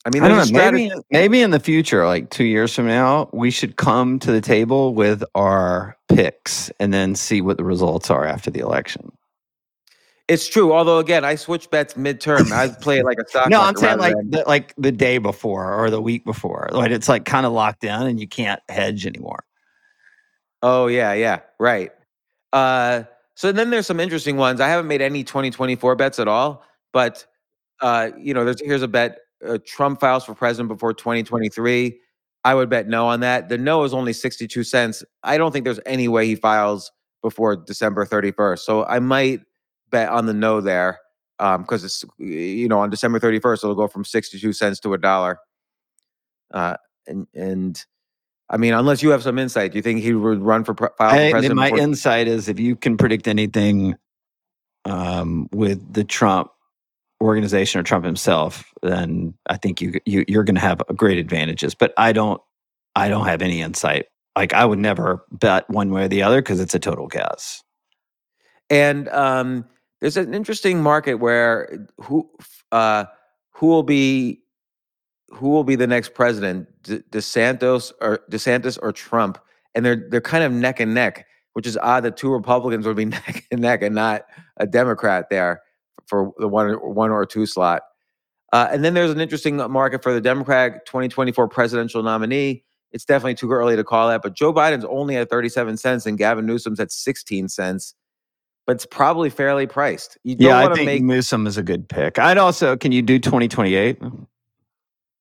I 0.07 0.11
mean, 0.11 0.22
I 0.22 0.28
don't 0.28 0.52
know. 0.52 0.70
Maybe 0.70 0.92
maybe 1.11 1.40
in 1.40 1.50
the 1.50 1.61
future, 1.61 2.05
like 2.05 2.28
two 2.30 2.44
years 2.44 2.74
from 2.74 2.86
now, 2.86 3.30
we 3.32 3.50
should 3.50 3.76
come 3.76 4.18
to 4.18 4.30
the 4.30 4.40
table 4.40 4.94
with 4.94 5.24
our 5.34 5.96
picks 6.09 6.70
and 6.78 6.92
then 6.92 7.14
see 7.14 7.40
what 7.40 7.57
the 7.57 7.64
results 7.64 8.11
are 8.11 8.26
after 8.26 8.50
the 8.50 8.61
election. 8.61 9.12
It's 10.28 10.46
true. 10.48 10.72
Although 10.72 10.98
again, 10.98 11.24
I 11.24 11.34
switch 11.36 11.70
bets 11.70 11.94
midterm. 11.94 12.52
I 12.52 12.68
play 12.80 13.02
like 13.02 13.18
a 13.18 13.28
stock. 13.28 13.48
No, 13.48 13.62
I'm 13.62 13.76
saying 13.76 13.98
like 13.98 14.14
than- 14.14 14.30
the, 14.30 14.44
like 14.46 14.74
the 14.76 14.92
day 14.92 15.18
before 15.18 15.72
or 15.72 15.90
the 15.90 16.02
week 16.02 16.24
before. 16.24 16.68
Like 16.72 16.90
it's 16.90 17.09
like 17.09 17.24
kind 17.24 17.46
of 17.46 17.52
locked 17.52 17.84
in 17.84 17.90
and 17.90 18.20
you 18.20 18.28
can't 18.28 18.61
hedge 18.68 19.07
anymore. 19.07 19.44
Oh 20.62 20.86
yeah, 20.86 21.12
yeah, 21.14 21.40
right. 21.59 21.92
Uh, 22.52 23.05
so 23.34 23.52
then 23.52 23.70
there's 23.70 23.86
some 23.86 24.00
interesting 24.00 24.36
ones. 24.36 24.61
I 24.61 24.68
haven't 24.68 24.86
made 24.86 25.02
any 25.02 25.24
2024 25.24 25.96
bets 25.96 26.18
at 26.18 26.28
all, 26.28 26.62
but 26.92 27.26
uh, 27.80 28.11
you 28.18 28.32
know, 28.32 28.44
there's 28.44 28.61
here's 28.61 28.82
a 28.82 28.88
bet: 28.88 29.18
uh, 29.47 29.59
Trump 29.66 30.01
files 30.01 30.24
for 30.24 30.34
president 30.34 30.68
before 30.68 30.92
2023. 30.95 31.99
I 32.45 32.55
would 32.55 32.68
bet 32.68 32.88
no 32.88 33.07
on 33.07 33.20
that. 33.20 33.49
The 33.49 33.57
no 33.57 33.84
is 33.84 33.95
only 33.95 34.12
62 34.12 34.64
cents. 34.64 35.03
I 35.22 35.38
don't 35.38 35.53
think 35.53 35.64
there's 35.64 35.80
any 35.86 36.09
way 36.09 36.26
he 36.26 36.34
files 36.34 36.92
before 37.22 37.57
December 37.57 38.05
31st. 38.05 38.59
So 38.61 38.84
I 38.84 38.99
might 38.99 39.40
bet 39.90 40.11
on 40.11 40.26
the 40.26 40.34
no 40.34 40.61
there 40.61 40.99
because 41.38 41.84
it's 41.84 42.05
you 42.18 42.68
know 42.68 42.80
on 42.80 42.90
December 42.90 43.18
31st 43.18 43.64
it'll 43.64 43.74
go 43.74 43.88
from 43.88 44.05
62 44.05 44.53
cents 44.53 44.78
to 44.80 44.95
a 44.95 44.99
dollar. 44.99 45.38
Uh, 46.53 46.76
and 47.07 47.26
and 47.34 47.84
I 48.51 48.59
mean, 48.59 48.74
unless 48.74 49.03
you 49.03 49.11
have 49.11 49.22
some 49.22 49.38
insight, 49.38 49.72
do 49.72 49.78
you 49.78 49.82
think 49.82 50.01
he 50.01 50.12
would 50.12 50.42
run 50.42 50.64
for 50.64 50.74
pre- 50.74 50.88
for 50.97 51.07
I, 51.07 51.30
president? 51.30 51.57
my 51.57 51.70
before- 51.70 51.82
insight 51.82 52.28
is 52.28 52.49
if 52.49 52.61
you 52.61 52.76
can 52.76 52.97
predict 52.97 53.26
anything 53.26 53.97
um, 54.84 55.49
with 55.51 55.92
the 55.92 56.05
Trump 56.05 56.51
organization 57.20 57.80
or 57.80 57.82
Trump 57.82 58.04
himself, 58.04 58.72
then 58.82 59.34
I 59.48 59.56
think 59.56 59.80
you, 59.80 60.00
you 60.04 60.24
you're 60.28 60.44
going 60.44 60.54
to 60.56 60.60
have 60.60 60.82
great 60.94 61.18
advantages. 61.18 61.74
But 61.74 61.92
I 61.96 62.12
don't 62.12 62.40
I 62.96 63.08
don't 63.08 63.26
have 63.26 63.42
any 63.42 63.60
insight. 63.60 64.06
Like 64.36 64.52
I 64.52 64.64
would 64.64 64.78
never 64.78 65.24
bet 65.30 65.68
one 65.70 65.90
way 65.90 66.04
or 66.04 66.08
the 66.08 66.22
other 66.22 66.42
because 66.42 66.60
it's 66.60 66.74
a 66.74 66.78
total 66.78 67.06
guess. 67.06 67.62
And 68.70 69.08
um, 69.10 69.64
there's 70.00 70.16
an 70.16 70.34
interesting 70.34 70.82
market 70.82 71.14
where 71.14 71.86
who 72.00 72.28
uh, 72.72 73.04
who 73.52 73.66
will 73.66 73.82
be 73.82 74.40
who 75.28 75.48
will 75.48 75.64
be 75.64 75.76
the 75.76 75.86
next 75.86 76.14
president, 76.14 76.68
De- 76.82 77.00
DeSantos 77.10 77.92
or 78.00 78.20
DeSantis 78.30 78.78
or 78.82 78.92
Trump, 78.92 79.38
and 79.74 79.84
they're 79.84 80.06
they're 80.10 80.20
kind 80.20 80.44
of 80.44 80.52
neck 80.52 80.80
and 80.80 80.94
neck, 80.94 81.26
which 81.52 81.66
is 81.66 81.76
odd 81.78 82.04
that 82.04 82.16
two 82.16 82.30
Republicans 82.30 82.86
would 82.86 82.96
be 82.96 83.04
neck 83.04 83.46
and 83.50 83.60
neck 83.60 83.82
and 83.82 83.94
not 83.94 84.26
a 84.56 84.66
Democrat 84.66 85.30
there 85.30 85.62
for 86.07 86.32
the 86.38 86.48
one 86.48 86.66
or- 86.70 86.92
one 86.92 87.11
or 87.11 87.24
two 87.26 87.46
slot. 87.46 87.82
Uh, 88.52 88.68
and 88.70 88.84
then 88.84 88.94
there's 88.94 89.11
an 89.11 89.20
interesting 89.20 89.57
market 89.57 90.02
for 90.02 90.12
the 90.12 90.20
Democratic 90.20 90.84
2024 90.86 91.48
presidential 91.48 92.02
nominee. 92.02 92.62
It's 92.92 93.05
definitely 93.05 93.34
too 93.34 93.50
early 93.50 93.74
to 93.74 93.82
call 93.82 94.09
that, 94.09 94.22
but 94.22 94.34
Joe 94.34 94.52
Biden's 94.52 94.84
only 94.84 95.16
at 95.16 95.28
37 95.28 95.76
cents 95.76 96.07
and 96.07 96.16
Gavin 96.16 96.46
Newsom's 96.46 96.78
at 96.78 96.92
16 96.92 97.48
cents. 97.48 97.94
But 98.66 98.76
it's 98.76 98.86
probably 98.86 99.28
fairly 99.28 99.66
priced. 99.66 100.16
You 100.22 100.36
don't 100.36 100.46
Yeah, 100.48 100.68
I 100.68 100.74
think 100.74 100.86
make 100.86 101.02
Newsom 101.02 101.46
is 101.48 101.57
a 101.59 101.62
good 101.62 101.88
pick. 101.88 102.18
I'd 102.18 102.38
also 102.38 102.76
can 102.76 102.92
you 102.92 103.02
do 103.02 103.18
2028? 103.18 103.98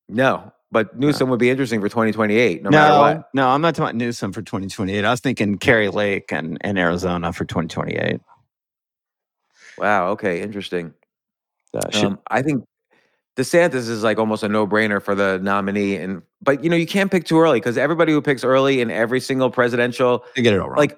no, 0.08 0.52
but 0.70 0.98
Newsom 0.98 1.28
would 1.30 1.38
be 1.40 1.50
interesting 1.50 1.80
for 1.80 1.88
2028, 1.88 2.62
no, 2.62 2.70
No, 2.70 2.76
matter 2.78 2.98
what. 3.18 3.28
no, 3.34 3.48
I'm 3.48 3.60
not 3.60 3.74
talking 3.74 3.84
about 3.90 3.96
Newsom 3.96 4.32
for 4.32 4.42
2028. 4.42 5.04
I 5.04 5.10
was 5.10 5.20
thinking 5.20 5.56
Kari 5.58 5.88
Lake 5.88 6.32
and, 6.32 6.58
and 6.62 6.78
Arizona 6.78 7.32
for 7.32 7.44
2028. 7.44 8.20
Wow. 9.78 10.08
Okay. 10.10 10.40
Interesting. 10.42 10.94
Uh, 11.74 11.90
should- 11.90 12.04
Um, 12.04 12.18
I 12.30 12.42
think 12.42 12.64
DeSantis 13.36 13.88
is 13.88 14.02
like 14.04 14.18
almost 14.18 14.42
a 14.44 14.48
no-brainer 14.48 15.02
for 15.02 15.14
the 15.16 15.38
nominee, 15.42 15.96
and 15.96 16.22
but 16.40 16.62
you 16.62 16.70
know 16.70 16.76
you 16.76 16.86
can't 16.86 17.10
pick 17.10 17.24
too 17.24 17.40
early 17.40 17.58
because 17.58 17.76
everybody 17.76 18.12
who 18.12 18.22
picks 18.22 18.44
early 18.44 18.80
in 18.80 18.90
every 18.92 19.18
single 19.20 19.50
presidential, 19.50 20.24
they 20.36 20.42
get 20.42 20.54
it 20.54 20.60
all 20.60 20.68
wrong. 20.68 20.76
like, 20.78 20.96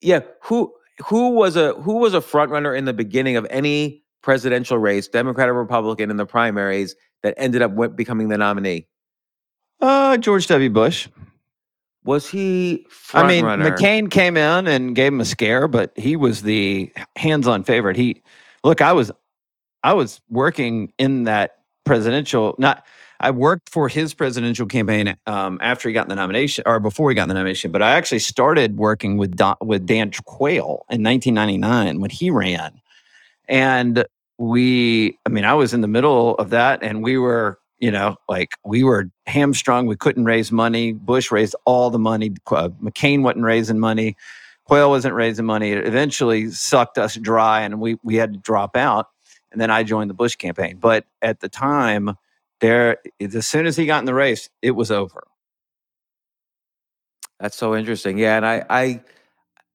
yeah, 0.00 0.20
who 0.42 0.72
who 1.06 1.28
was 1.30 1.56
a 1.56 1.74
who 1.74 1.98
was 1.98 2.14
a 2.14 2.20
front 2.22 2.50
runner 2.50 2.74
in 2.74 2.86
the 2.86 2.94
beginning 2.94 3.36
of 3.36 3.46
any 3.50 4.02
presidential 4.22 4.78
race, 4.78 5.06
Democrat 5.08 5.48
or 5.50 5.54
Republican, 5.54 6.10
in 6.10 6.16
the 6.16 6.24
primaries 6.26 6.96
that 7.22 7.34
ended 7.36 7.60
up 7.60 7.72
becoming 7.94 8.28
the 8.28 8.38
nominee? 8.38 8.86
uh, 9.82 10.16
George 10.16 10.46
W. 10.46 10.70
Bush. 10.70 11.08
Was 12.04 12.28
he 12.28 12.86
I 13.12 13.26
mean, 13.26 13.44
runner? 13.44 13.70
McCain 13.70 14.10
came 14.10 14.36
in 14.36 14.66
and 14.66 14.94
gave 14.94 15.12
him 15.12 15.20
a 15.20 15.24
scare, 15.24 15.68
but 15.68 15.92
he 15.96 16.16
was 16.16 16.42
the 16.42 16.90
hands-on 17.16 17.64
favorite. 17.64 17.96
He 17.96 18.22
look, 18.64 18.80
I 18.80 18.92
was 18.92 19.12
I 19.82 19.92
was 19.92 20.20
working 20.30 20.92
in 20.98 21.24
that 21.24 21.58
presidential 21.84 22.54
not 22.58 22.84
I 23.20 23.30
worked 23.30 23.68
for 23.68 23.88
his 23.88 24.14
presidential 24.14 24.66
campaign 24.66 25.14
um, 25.26 25.58
after 25.60 25.88
he 25.88 25.92
got 25.92 26.08
the 26.08 26.14
nomination 26.14 26.64
or 26.66 26.80
before 26.80 27.10
he 27.10 27.14
got 27.14 27.28
the 27.28 27.34
nomination, 27.34 27.70
but 27.70 27.82
I 27.82 27.92
actually 27.92 28.20
started 28.20 28.78
working 28.78 29.18
with 29.18 29.36
Don, 29.36 29.56
with 29.60 29.84
Dan 29.84 30.10
Quayle 30.24 30.86
in 30.88 31.02
1999 31.02 32.00
when 32.00 32.10
he 32.10 32.30
ran. 32.30 32.80
And 33.46 34.06
we 34.38 35.18
I 35.26 35.28
mean, 35.28 35.44
I 35.44 35.52
was 35.52 35.74
in 35.74 35.82
the 35.82 35.88
middle 35.88 36.34
of 36.36 36.48
that 36.50 36.82
and 36.82 37.02
we 37.02 37.18
were 37.18 37.58
you 37.80 37.90
know, 37.90 38.16
like 38.28 38.56
we 38.64 38.84
were 38.84 39.10
hamstrung. 39.26 39.86
We 39.86 39.96
couldn't 39.96 40.24
raise 40.24 40.52
money. 40.52 40.92
Bush 40.92 41.30
raised 41.30 41.56
all 41.64 41.90
the 41.90 41.98
money. 41.98 42.32
Uh, 42.46 42.68
McCain 42.82 43.22
wasn't 43.22 43.44
raising 43.44 43.78
money. 43.78 44.16
Quayle 44.64 44.90
wasn't 44.90 45.14
raising 45.14 45.46
money. 45.46 45.72
It 45.72 45.86
eventually 45.86 46.50
sucked 46.50 46.98
us 46.98 47.16
dry, 47.16 47.62
and 47.62 47.80
we 47.80 47.96
we 48.04 48.16
had 48.16 48.34
to 48.34 48.38
drop 48.38 48.76
out. 48.76 49.06
And 49.50 49.60
then 49.60 49.70
I 49.70 49.82
joined 49.82 50.10
the 50.10 50.14
Bush 50.14 50.36
campaign. 50.36 50.76
But 50.78 51.06
at 51.22 51.40
the 51.40 51.48
time, 51.48 52.14
there, 52.60 52.98
as 53.20 53.46
soon 53.46 53.66
as 53.66 53.76
he 53.76 53.86
got 53.86 53.98
in 53.98 54.04
the 54.04 54.14
race, 54.14 54.48
it 54.62 54.72
was 54.72 54.90
over. 54.92 55.24
That's 57.40 57.56
so 57.56 57.74
interesting. 57.74 58.18
Yeah, 58.18 58.36
and 58.36 58.46
I, 58.46 58.64
I, 58.68 59.00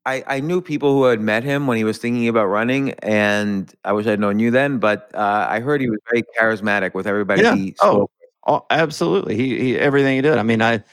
I, 0.06 0.23
I 0.27 0.40
knew 0.40 0.61
people 0.61 0.94
who 0.94 1.06
had 1.06 1.19
met 1.19 1.44
him 1.44 1.65
when 1.68 1.77
he 1.77 1.84
was 1.84 1.98
thinking 1.98 2.27
about 2.27 2.45
running, 2.45 2.91
and 2.99 3.73
I 3.84 3.94
wish 3.94 4.06
I'd 4.07 4.19
known 4.19 4.40
you 4.40 4.52
then. 4.52 4.77
But 4.77 5.10
uh, 5.15 5.48
I 5.49 5.60
heard 5.61 5.82
he 5.82 5.90
was 5.90 5.99
very 6.11 6.23
charismatic 6.40 6.94
with 6.94 7.07
everybody. 7.07 7.41
Yeah. 7.41 7.56
He 7.56 7.76
Oh. 7.82 7.91
spoke. 7.94 8.11
Oh, 8.48 8.65
absolutely. 8.69 9.36
He, 9.36 9.60
he 9.60 9.80
everything 9.80 10.15
he 10.15 10.22
did. 10.22 10.38
I 10.38 10.44
mean, 10.44 10.61
I 10.61 10.84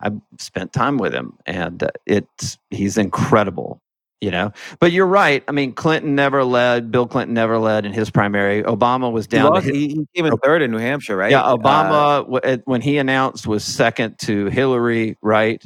I 0.00 0.10
spent 0.38 0.72
time 0.72 0.98
with 0.98 1.14
him, 1.14 1.34
and 1.46 1.82
uh, 1.84 1.88
it's 2.06 2.58
he's 2.70 2.98
incredible. 2.98 3.80
You 4.22 4.30
know, 4.30 4.50
but 4.80 4.92
you're 4.92 5.06
right. 5.06 5.44
I 5.46 5.52
mean, 5.52 5.74
Clinton 5.74 6.14
never 6.14 6.42
led. 6.42 6.90
Bill 6.90 7.06
Clinton 7.06 7.34
never 7.34 7.58
led 7.58 7.84
in 7.84 7.92
his 7.92 8.10
primary. 8.10 8.62
Obama 8.62 9.12
was 9.12 9.26
down. 9.26 9.44
to 9.44 9.50
lost, 9.50 9.66
he, 9.66 9.88
he 9.88 10.06
came 10.16 10.24
in 10.24 10.36
third 10.38 10.62
in 10.62 10.70
New 10.70 10.78
Hampshire, 10.78 11.16
right? 11.18 11.30
Yeah, 11.30 11.42
Uh, 11.42 11.56
Obama 11.58 12.40
at- 12.42 12.66
when 12.66 12.80
he 12.80 12.96
announced 12.96 13.46
was 13.46 13.62
second 13.62 14.18
to 14.20 14.46
Hillary, 14.46 15.18
right? 15.20 15.62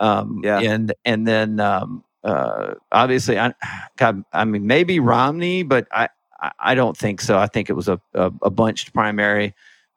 Um, 0.00 0.40
Yeah. 0.42 0.58
and 0.58 0.92
and 1.04 1.26
then 1.28 1.60
um, 1.60 2.02
uh, 2.24 2.74
obviously, 2.92 3.38
I, 3.38 3.54
God, 3.96 4.24
I 4.32 4.44
mean, 4.44 4.66
maybe 4.66 5.00
Romney, 5.00 5.62
but 5.62 5.86
I, 5.92 6.08
I 6.58 6.74
don't 6.74 6.96
think 6.96 7.20
so. 7.20 7.38
I 7.38 7.46
think 7.46 7.70
it 7.70 7.74
was 7.74 7.88
a 7.88 8.00
a, 8.14 8.32
a 8.42 8.50
bunched 8.50 8.92
primary. 8.92 9.54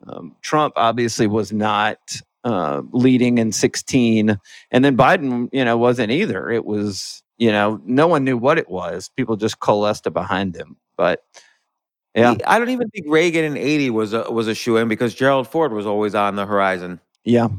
Um, 0.07 0.35
Trump 0.41 0.73
obviously 0.75 1.27
was 1.27 1.51
not 1.51 2.21
uh, 2.43 2.81
leading 2.91 3.37
in 3.37 3.51
16, 3.51 4.39
and 4.71 4.85
then 4.85 4.97
Biden, 4.97 5.49
you 5.51 5.65
know, 5.65 5.77
wasn't 5.77 6.11
either. 6.11 6.49
It 6.51 6.65
was 6.65 7.23
you 7.37 7.51
know, 7.51 7.81
no 7.85 8.07
one 8.07 8.23
knew 8.23 8.37
what 8.37 8.57
it 8.57 8.69
was. 8.69 9.09
People 9.09 9.35
just 9.35 9.59
coalesced 9.59 10.11
behind 10.13 10.55
him, 10.55 10.77
but. 10.97 11.23
Yeah. 12.17 12.35
I 12.47 12.59
don't 12.59 12.69
even 12.69 12.89
think 12.91 13.07
Reagan 13.09 13.43
in 13.43 13.57
'80 13.57 13.89
was 13.89 14.13
a, 14.13 14.31
was 14.31 14.47
a 14.47 14.55
shoe 14.55 14.77
in 14.77 14.87
because 14.87 15.13
Gerald 15.13 15.49
Ford 15.49 15.73
was 15.73 15.85
always 15.85 16.15
on 16.15 16.37
the 16.37 16.45
horizon, 16.45 17.01
Yeah. 17.25 17.49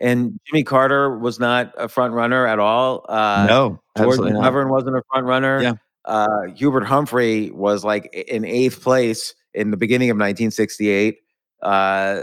And 0.00 0.40
Jimmy 0.46 0.64
Carter 0.64 1.18
was 1.18 1.38
not 1.38 1.72
a 1.76 1.88
front 1.88 2.14
runner 2.14 2.46
at 2.46 2.58
all. 2.58 3.04
Uh, 3.08 3.46
no. 3.48 3.80
Absolutely. 3.96 4.32
McGovern 4.32 4.70
wasn't 4.70 4.96
a 4.96 5.02
front 5.12 5.26
runner. 5.26 5.62
Yeah. 5.62 5.72
uh, 6.04 6.48
Hubert 6.54 6.84
Humphrey 6.84 7.50
was 7.50 7.84
like 7.84 8.12
in 8.14 8.44
eighth 8.44 8.82
place 8.82 9.34
in 9.52 9.70
the 9.70 9.76
beginning 9.76 10.10
of 10.10 10.14
1968. 10.14 11.18
Uh, 11.62 12.22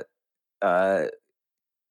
uh, 0.61 1.03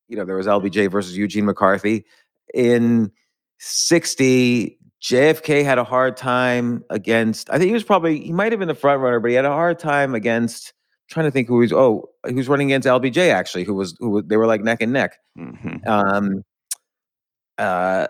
you 0.08 0.16
know, 0.16 0.24
there 0.24 0.36
was 0.36 0.46
LBJ 0.46 0.90
versus 0.90 1.16
Eugene 1.16 1.44
McCarthy. 1.44 2.04
In 2.52 3.12
60, 3.58 4.78
JFK 5.02 5.64
had 5.64 5.78
a 5.78 5.84
hard 5.84 6.16
time 6.16 6.84
against, 6.90 7.50
I 7.50 7.58
think 7.58 7.68
he 7.68 7.74
was 7.74 7.84
probably, 7.84 8.20
he 8.20 8.32
might 8.32 8.52
have 8.52 8.58
been 8.58 8.68
the 8.68 8.74
front 8.74 9.00
runner, 9.00 9.20
but 9.20 9.28
he 9.30 9.36
had 9.36 9.44
a 9.44 9.50
hard 9.50 9.78
time 9.78 10.14
against, 10.14 10.72
trying 11.08 11.26
to 11.26 11.30
think 11.30 11.48
who 11.48 11.56
was, 11.56 11.72
oh, 11.72 12.08
he 12.26 12.34
was 12.34 12.48
running 12.48 12.68
against 12.68 12.86
LBJ 12.88 13.30
actually, 13.32 13.64
who 13.64 13.74
was, 13.74 13.96
who 13.98 14.22
they 14.22 14.36
were 14.36 14.46
like 14.46 14.62
neck 14.62 14.80
and 14.80 14.92
neck. 14.92 15.18
Mhm. 15.38 15.86
Um, 15.86 16.42
uh, 17.58 18.06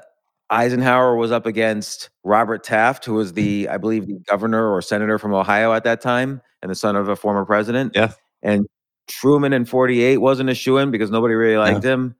Eisenhower 0.50 1.16
was 1.16 1.32
up 1.32 1.46
against 1.46 2.10
Robert 2.22 2.62
Taft, 2.62 3.04
who 3.04 3.14
was 3.14 3.32
the, 3.32 3.68
I 3.68 3.78
believe, 3.78 4.06
the 4.06 4.20
governor 4.28 4.70
or 4.72 4.82
senator 4.82 5.18
from 5.18 5.34
Ohio 5.34 5.72
at 5.72 5.84
that 5.84 6.00
time, 6.00 6.40
and 6.62 6.70
the 6.70 6.74
son 6.74 6.96
of 6.96 7.08
a 7.08 7.16
former 7.16 7.44
president. 7.44 7.92
Yeah. 7.94 8.12
And 8.42 8.66
Truman 9.08 9.52
in 9.52 9.64
'48 9.64 10.18
wasn't 10.18 10.50
a 10.50 10.54
shoe 10.54 10.78
in 10.78 10.90
because 10.90 11.10
nobody 11.10 11.34
really 11.34 11.56
liked 11.56 11.84
him. 11.84 12.14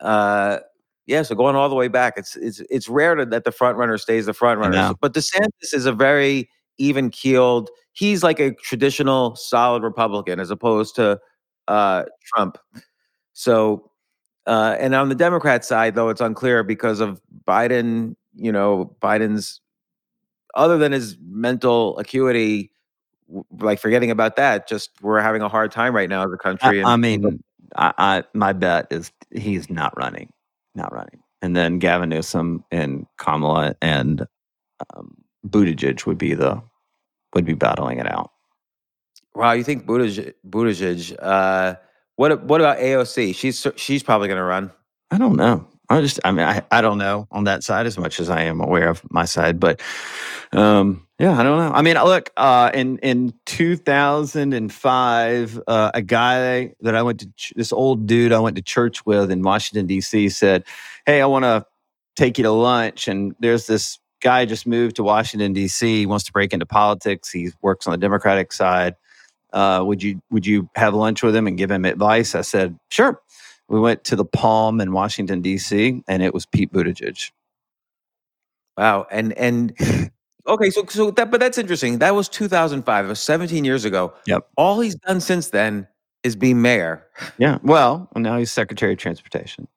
Uh, 0.00 0.58
yeah, 1.06 1.22
so 1.22 1.34
going 1.34 1.56
all 1.56 1.68
the 1.68 1.74
way 1.74 1.88
back, 1.88 2.14
it's 2.16 2.36
it's 2.36 2.60
it's 2.68 2.88
rare 2.88 3.14
to, 3.14 3.24
that 3.26 3.44
the 3.44 3.52
front 3.52 3.78
runner 3.78 3.96
stays 3.96 4.26
the 4.26 4.34
front 4.34 4.58
runner. 4.60 4.92
But 5.00 5.14
DeSantis 5.14 5.72
is 5.72 5.86
a 5.86 5.92
very 5.92 6.48
even 6.78 7.10
keeled. 7.10 7.70
He's 7.96 8.22
like 8.22 8.40
a 8.40 8.52
traditional 8.52 9.36
solid 9.36 9.82
Republican 9.82 10.38
as 10.38 10.50
opposed 10.50 10.96
to 10.96 11.18
uh, 11.66 12.04
Trump. 12.26 12.58
So, 13.32 13.90
uh, 14.46 14.76
and 14.78 14.94
on 14.94 15.08
the 15.08 15.14
Democrat 15.14 15.64
side, 15.64 15.94
though, 15.94 16.10
it's 16.10 16.20
unclear 16.20 16.62
because 16.62 17.00
of 17.00 17.22
Biden. 17.48 18.14
You 18.34 18.52
know, 18.52 18.94
Biden's 19.00 19.62
other 20.54 20.76
than 20.76 20.92
his 20.92 21.16
mental 21.26 21.98
acuity, 21.98 22.70
like 23.58 23.78
forgetting 23.78 24.10
about 24.10 24.36
that, 24.36 24.68
just 24.68 24.90
we're 25.00 25.20
having 25.20 25.40
a 25.40 25.48
hard 25.48 25.72
time 25.72 25.96
right 25.96 26.10
now 26.10 26.22
as 26.22 26.32
a 26.34 26.36
country. 26.36 26.84
I, 26.84 26.92
I 26.92 26.96
mean, 26.96 27.42
I, 27.76 27.94
I 27.96 28.24
my 28.34 28.52
bet 28.52 28.88
is 28.90 29.10
he's 29.30 29.70
not 29.70 29.96
running, 29.96 30.30
not 30.74 30.92
running. 30.92 31.22
And 31.40 31.56
then 31.56 31.78
Gavin 31.78 32.10
Newsom 32.10 32.62
and 32.70 33.06
Kamala 33.16 33.74
and 33.80 34.26
um, 34.94 35.16
Buttigieg 35.48 36.04
would 36.04 36.18
be 36.18 36.34
the 36.34 36.62
would 37.36 37.44
be 37.44 37.54
battling 37.54 37.98
it 37.98 38.10
out. 38.10 38.30
Wow, 39.34 39.52
you 39.52 39.62
think 39.62 39.84
Buttigieg? 39.84 40.32
Buttigieg 40.48 41.14
uh, 41.20 41.76
what 42.16 42.42
what 42.44 42.60
about 42.60 42.78
AOC? 42.78 43.34
She's 43.34 43.66
she's 43.76 44.02
probably 44.02 44.28
going 44.28 44.38
to 44.38 44.44
run. 44.44 44.72
I 45.10 45.18
don't 45.18 45.36
know. 45.36 45.66
I 45.88 46.00
just, 46.00 46.18
I 46.24 46.32
mean, 46.32 46.46
I, 46.46 46.62
I 46.70 46.80
don't 46.80 46.98
know 46.98 47.28
on 47.30 47.44
that 47.44 47.62
side 47.62 47.86
as 47.86 47.96
much 47.96 48.18
as 48.18 48.28
I 48.28 48.42
am 48.42 48.60
aware 48.60 48.88
of 48.88 49.08
my 49.10 49.24
side, 49.24 49.60
but 49.60 49.80
um, 50.52 51.06
yeah, 51.20 51.38
I 51.38 51.44
don't 51.44 51.58
know. 51.58 51.72
I 51.72 51.82
mean, 51.82 51.94
look, 51.94 52.30
uh, 52.36 52.72
in 52.74 52.98
in 52.98 53.34
2005, 53.44 55.62
uh, 55.66 55.90
a 55.94 56.02
guy 56.02 56.74
that 56.80 56.96
I 56.96 57.02
went 57.02 57.20
to, 57.20 57.30
ch- 57.36 57.52
this 57.54 57.72
old 57.72 58.06
dude 58.06 58.32
I 58.32 58.40
went 58.40 58.56
to 58.56 58.62
church 58.62 59.06
with 59.06 59.30
in 59.30 59.42
Washington 59.42 59.86
D.C. 59.86 60.30
said, 60.30 60.64
"Hey, 61.04 61.20
I 61.20 61.26
want 61.26 61.44
to 61.44 61.64
take 62.16 62.38
you 62.38 62.44
to 62.44 62.50
lunch," 62.50 63.06
and 63.06 63.36
there's 63.38 63.66
this 63.66 63.98
guy 64.20 64.44
just 64.44 64.66
moved 64.66 64.96
to 64.96 65.02
Washington 65.02 65.52
D.C. 65.52 66.00
He 66.00 66.06
wants 66.06 66.24
to 66.24 66.32
break 66.32 66.52
into 66.52 66.66
politics. 66.66 67.30
He 67.30 67.50
works 67.62 67.86
on 67.86 67.92
the 67.92 67.98
Democratic 67.98 68.52
side. 68.52 68.96
Uh, 69.52 69.82
would 69.84 70.02
you 70.02 70.20
would 70.30 70.46
you 70.46 70.68
have 70.74 70.94
lunch 70.94 71.22
with 71.22 71.34
him 71.34 71.46
and 71.46 71.56
give 71.56 71.70
him 71.70 71.84
advice? 71.84 72.34
I 72.34 72.42
said, 72.42 72.78
sure. 72.90 73.20
We 73.68 73.80
went 73.80 74.04
to 74.04 74.16
the 74.16 74.24
Palm 74.24 74.80
in 74.80 74.92
Washington 74.92 75.42
D.C. 75.42 76.02
and 76.06 76.22
it 76.22 76.32
was 76.32 76.46
Pete 76.46 76.72
Buttigieg. 76.72 77.30
Wow, 78.76 79.06
and 79.10 79.32
and 79.32 79.72
okay, 80.46 80.70
so 80.70 80.84
so 80.88 81.10
that 81.12 81.30
but 81.30 81.40
that's 81.40 81.58
interesting. 81.58 81.98
That 81.98 82.14
was 82.14 82.28
2005. 82.28 83.04
It 83.04 83.08
was 83.08 83.20
17 83.20 83.64
years 83.64 83.84
ago. 83.84 84.12
Yep. 84.26 84.46
All 84.56 84.80
he's 84.80 84.94
done 84.96 85.20
since 85.20 85.48
then 85.48 85.88
is 86.22 86.36
be 86.36 86.54
mayor. 86.54 87.06
Yeah. 87.38 87.58
Well, 87.62 88.08
now 88.14 88.38
he's 88.38 88.52
Secretary 88.52 88.92
of 88.92 88.98
Transportation. 88.98 89.68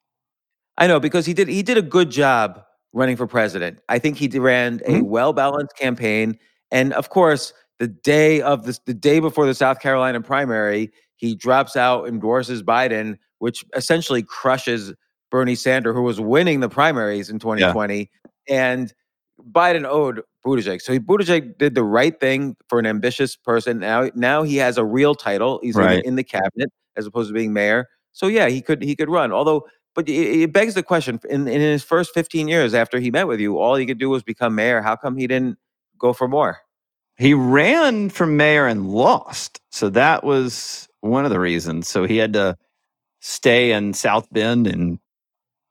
I 0.78 0.88
know 0.88 0.99
because 0.99 1.26
he 1.26 1.34
did 1.34 1.48
he 1.48 1.64
did 1.64 1.78
a 1.78 1.82
good 1.82 2.10
job 2.10 2.64
running 2.94 3.16
for 3.16 3.28
president. 3.28 3.80
I 3.90 3.99
think 3.99 4.18
he 4.18 4.28
ran 4.40 4.82
a 4.86 4.95
Mhm. 5.02 5.03
well 5.03 5.34
balanced 5.34 5.76
campaign, 5.78 6.38
and 6.72 6.94
of 6.94 7.10
course, 7.10 7.53
the 7.80 7.88
day 7.88 8.41
of 8.41 8.66
this, 8.66 8.80
the 8.86 8.94
day 8.94 9.20
before 9.20 9.45
the 9.45 9.53
South 9.53 9.80
Carolina 9.80 10.20
primary, 10.22 10.91
he 11.16 11.36
drops 11.36 11.76
out, 11.76 12.07
endorses 12.07 12.61
Biden, 12.64 13.18
which 13.40 13.64
essentially 13.76 14.22
crushes 14.24 14.94
Bernie 15.32 15.56
Sanders, 15.56 15.95
who 15.95 16.02
was 16.02 16.20
winning 16.20 16.60
the 16.60 16.70
primaries 16.70 17.30
in 17.30 17.40
2020, 17.40 18.10
and 18.49 18.94
Biden 19.52 19.86
owed 19.86 20.22
Buttigieg. 20.45 20.82
So 20.82 20.91
he, 20.91 20.99
Buttigieg 20.99 21.57
did 21.57 21.76
the 21.76 21.84
right 21.84 22.20
thing 22.20 22.56
for 22.68 22.80
an 22.80 22.86
ambitious 22.86 23.36
person. 23.38 23.80
Now, 23.80 24.10
now 24.16 24.44
he 24.44 24.57
has 24.57 24.78
a 24.78 24.84
real 24.84 25.16
title. 25.16 25.60
He's 25.64 25.78
in, 25.78 25.82
Right. 25.84 26.02
the, 26.03 26.07
in 26.07 26.16
the 26.16 26.24
cabinet 26.24 26.70
as 26.98 27.06
opposed 27.06 27.30
to 27.30 27.34
being 27.34 27.53
mayor. 27.53 27.88
So 28.11 28.28
yeah, 28.28 28.49
he 28.49 28.61
could 28.61 28.82
he 28.84 28.95
could 28.95 29.10
run. 29.10 29.32
Although, 29.32 29.68
but 29.99 30.07
it, 30.07 30.43
it 30.43 30.53
begs 30.53 30.76
the 30.76 30.84
question: 30.84 31.19
in, 31.30 31.45
in 31.45 31.59
his 31.59 31.84
first 31.84 32.13
15 32.13 32.47
years 32.47 32.73
after 32.73 33.01
he 33.01 33.11
met 33.11 33.27
with 33.27 33.41
you, 33.41 33.57
all 33.57 33.76
he 33.76 33.85
could 33.85 33.97
do 33.97 34.09
was 34.09 34.23
become 34.23 34.55
mayor. 34.55 34.81
How 34.81 34.95
come 34.95 35.17
he 35.17 35.27
didn't 35.27 35.57
go 35.97 36.13
for 36.13 36.30
more? 36.30 36.59
He 37.17 37.34
ran 37.34 38.09
for 38.09 38.26
mayor 38.26 38.65
and 38.65 38.89
lost. 38.89 39.59
So 39.71 39.89
that 39.89 40.23
was 40.23 40.88
one 41.01 41.26
of 41.26 41.31
the 41.31 41.39
reasons. 41.41 41.89
So 41.89 42.05
he 42.05 42.15
had 42.15 42.31
to 42.31 42.57
stay 43.19 43.73
in 43.73 43.93
South 43.93 44.31
Bend 44.31 44.67
and 44.67 44.99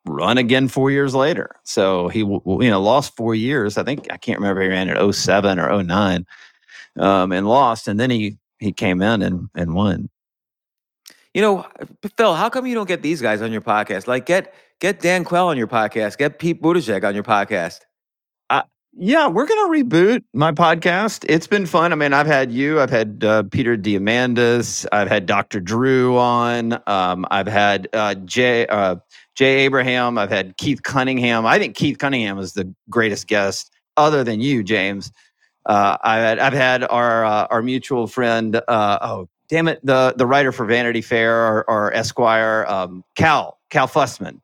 run 0.05 0.37
again 0.37 0.69
four 0.69 0.91
years 0.91 1.15
later. 1.15 1.57
So 1.65 2.09
he, 2.09 2.19
you 2.19 2.43
know, 2.45 2.83
lost 2.83 3.17
four 3.17 3.35
years. 3.35 3.79
I 3.79 3.83
think, 3.83 4.09
I 4.11 4.19
can't 4.19 4.41
remember, 4.41 4.61
he 4.61 4.69
ran 4.69 4.91
at 4.91 5.15
07 5.15 5.59
or 5.59 5.83
09 5.83 6.27
um, 6.99 7.33
and 7.33 7.49
lost. 7.49 7.89
And 7.89 7.99
then 7.99 8.11
he, 8.11 8.37
he 8.59 8.75
came 8.75 9.01
in 9.01 9.23
and, 9.23 9.49
and 9.55 9.73
won. 9.73 10.11
You 11.39 11.43
know, 11.43 11.67
Phil, 12.17 12.35
how 12.35 12.49
come 12.49 12.67
you 12.67 12.75
don't 12.75 12.89
get 12.89 13.01
these 13.01 13.23
guys 13.23 13.43
on 13.43 13.53
your 13.53 13.61
podcast? 13.61 14.09
Like 14.09 14.27
get 14.27 14.53
get 14.81 14.99
Dan 14.99 15.23
Quayle 15.23 15.47
on 15.47 15.57
your 15.57 15.69
podcast, 15.69 16.19
get 16.19 16.41
Pete 16.41 16.61
Buttigieg 16.61 17.07
on 17.07 17.15
your 17.15 17.23
podcast. 17.23 17.83
Yeah, 19.01 19.29
we're 19.29 19.47
to 19.47 19.85
reboot 19.85 20.25
my 20.35 20.51
podcast. 20.51 21.25
It's 21.29 21.47
been 21.47 21.67
fun. 21.67 21.93
I 21.93 21.95
mean, 21.95 22.13
I've 22.13 22.27
had 22.27 22.51
you, 22.51 22.81
I've 22.81 22.91
had 22.91 23.23
uh, 23.23 23.45
Peter 23.45 23.77
Diamandis, 23.77 24.85
I've 24.91 25.09
had 25.09 25.27
Dr. 25.27 25.61
Drew 25.61 26.19
on, 26.19 26.83
um, 26.89 27.25
I've 27.31 27.47
had 27.47 27.87
uh, 27.93 28.17
Jay, 28.17 28.67
uh, 28.67 28.97
Jay 29.37 29.61
Abraham, 29.61 30.19
I've 30.19 30.31
had 30.31 30.57
Keith 30.57 30.83
Cunningham. 30.83 31.47
I 31.47 31.61
think 31.61 31.77
Keith 31.77 31.99
Cunningham 31.99 32.39
is 32.39 32.55
the 32.55 32.75
greatest 32.91 33.29
guest, 33.29 33.71
other 33.97 34.25
than 34.25 34.41
you, 34.41 34.65
James. 34.65 35.13
Uh, 35.65 35.99
I've 36.03 36.23
had, 36.23 36.39
I've 36.41 36.53
had 36.55 36.83
our 36.83 37.25
uh, 37.25 37.47
our 37.51 37.63
mutual 37.63 38.09
friend. 38.09 38.57
Uh, 38.57 38.99
oh, 39.01 39.29
damn 39.49 39.69
it, 39.69 39.81
the 39.85 40.15
the 40.17 40.27
writer 40.27 40.53
for 40.53 40.67
Vanity 40.67 41.03
Fair 41.03 41.35
or, 41.35 41.69
or 41.69 41.93
Esquire, 41.95 42.65
um, 42.69 43.05
Cal 43.15 43.59
Cal 43.71 43.89
Fussman. 43.89 44.41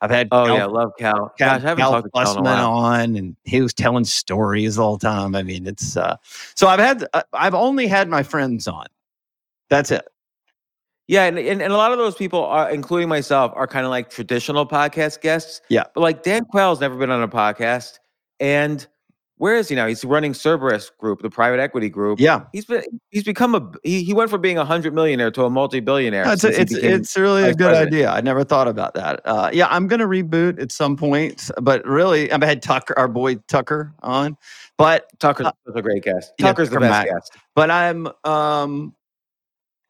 I've 0.00 0.10
had 0.10 0.28
Oh 0.30 0.46
Cal 0.46 0.56
yeah, 0.56 0.66
love 0.66 0.92
Cal. 0.98 1.32
Cal, 1.38 1.58
Gosh, 1.58 1.64
I 1.64 1.74
Cal 1.74 1.90
talked 1.90 2.04
to 2.06 2.10
Cal 2.10 2.36
Fussman 2.36 2.68
on, 2.68 3.16
and 3.16 3.36
he 3.44 3.60
was 3.60 3.74
telling 3.74 4.04
stories 4.04 4.78
all 4.78 4.96
the 4.96 5.06
time. 5.06 5.34
I 5.34 5.42
mean, 5.42 5.66
it's 5.66 5.96
uh, 5.96 6.16
so 6.54 6.68
I've 6.68 6.78
had 6.78 7.06
uh, 7.14 7.22
I've 7.32 7.54
only 7.54 7.86
had 7.86 8.08
my 8.08 8.22
friends 8.22 8.68
on. 8.68 8.86
That's 9.70 9.90
it. 9.90 10.06
Yeah, 11.08 11.24
and, 11.24 11.38
and, 11.38 11.62
and 11.62 11.72
a 11.72 11.76
lot 11.76 11.90
of 11.90 11.96
those 11.96 12.14
people 12.14 12.44
are, 12.44 12.70
including 12.70 13.08
myself, 13.08 13.50
are 13.54 13.66
kind 13.66 13.86
of 13.86 13.90
like 13.90 14.10
traditional 14.10 14.66
podcast 14.66 15.22
guests. 15.22 15.62
Yeah. 15.70 15.84
But 15.94 16.02
like 16.02 16.22
Dan 16.22 16.44
Quayle's 16.44 16.80
never 16.80 16.96
been 16.96 17.10
on 17.10 17.22
a 17.22 17.28
podcast. 17.28 17.98
And 18.40 18.86
where 19.38 19.56
is 19.56 19.68
he 19.68 19.74
now? 19.74 19.86
He's 19.86 20.04
running 20.04 20.34
Cerberus 20.34 20.90
Group, 20.98 21.22
the 21.22 21.30
private 21.30 21.58
equity 21.60 21.88
group. 21.88 22.20
Yeah, 22.20 22.44
He's 22.52 22.64
been 22.66 22.82
he's 23.10 23.24
become 23.24 23.54
a 23.54 23.70
he, 23.82 24.02
he 24.04 24.12
went 24.12 24.30
from 24.30 24.40
being 24.40 24.58
a 24.58 24.64
hundred 24.64 24.94
millionaire 24.94 25.30
to 25.32 25.44
a 25.44 25.50
multi 25.50 25.80
billionaire. 25.80 26.24
it's 26.32 26.44
a, 26.44 26.60
it's 26.60 26.74
it's 26.74 27.16
really 27.16 27.42
a 27.44 27.46
good 27.54 27.58
president. 27.68 27.86
idea. 27.94 28.10
I 28.10 28.20
never 28.20 28.44
thought 28.44 28.68
about 28.68 28.94
that. 28.94 29.20
Uh, 29.24 29.50
yeah, 29.52 29.66
I'm 29.70 29.86
gonna 29.88 30.06
reboot 30.06 30.60
at 30.60 30.70
some 30.70 30.96
point, 30.96 31.50
but 31.62 31.84
really, 31.86 32.30
I've 32.30 32.42
had 32.42 32.62
Tucker, 32.62 32.94
our 32.98 33.08
boy 33.08 33.36
Tucker, 33.48 33.94
on, 34.02 34.36
but 34.76 35.08
Tucker's 35.18 35.46
Uh, 35.46 35.52
a 35.74 35.82
great 35.82 36.02
guest. 36.04 36.32
yeah, 36.38 36.46
Tucker's 36.48 36.70
the 36.70 36.80
best 36.80 37.08
guest. 37.08 37.32
but 37.54 37.70
I'm 37.70 38.08
um. 38.24 38.94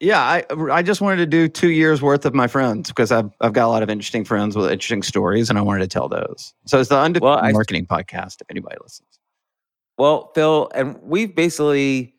Yeah, 0.01 0.21
I 0.21 0.45
I 0.71 0.81
just 0.81 1.01
wanted 1.01 1.17
to 1.17 1.25
do 1.25 1.49
two 1.49 1.71
years 1.71 2.01
worth 2.01 2.25
of 2.25 2.33
my 2.33 2.47
friends 2.47 2.87
because 2.87 3.11
I've 3.11 3.29
I've 3.41 3.51
got 3.51 3.65
a 3.65 3.67
lot 3.67 3.83
of 3.83 3.89
interesting 3.89 4.23
friends 4.23 4.55
with 4.55 4.71
interesting 4.71 5.03
stories, 5.03 5.49
and 5.49 5.59
I 5.59 5.61
wanted 5.61 5.79
to 5.81 5.87
tell 5.89 6.07
those. 6.07 6.53
So 6.67 6.79
it's 6.79 6.87
the 6.87 6.97
Undefeated 6.97 7.23
Well, 7.23 7.37
I- 7.37 7.51
Marketing 7.51 7.85
Podcast. 7.85 8.35
If 8.39 8.47
anybody 8.49 8.77
listens, 8.81 9.08
Well, 9.99 10.31
Phil, 10.33 10.71
and 10.73 10.97
we've 11.03 11.35
basically 11.35 12.15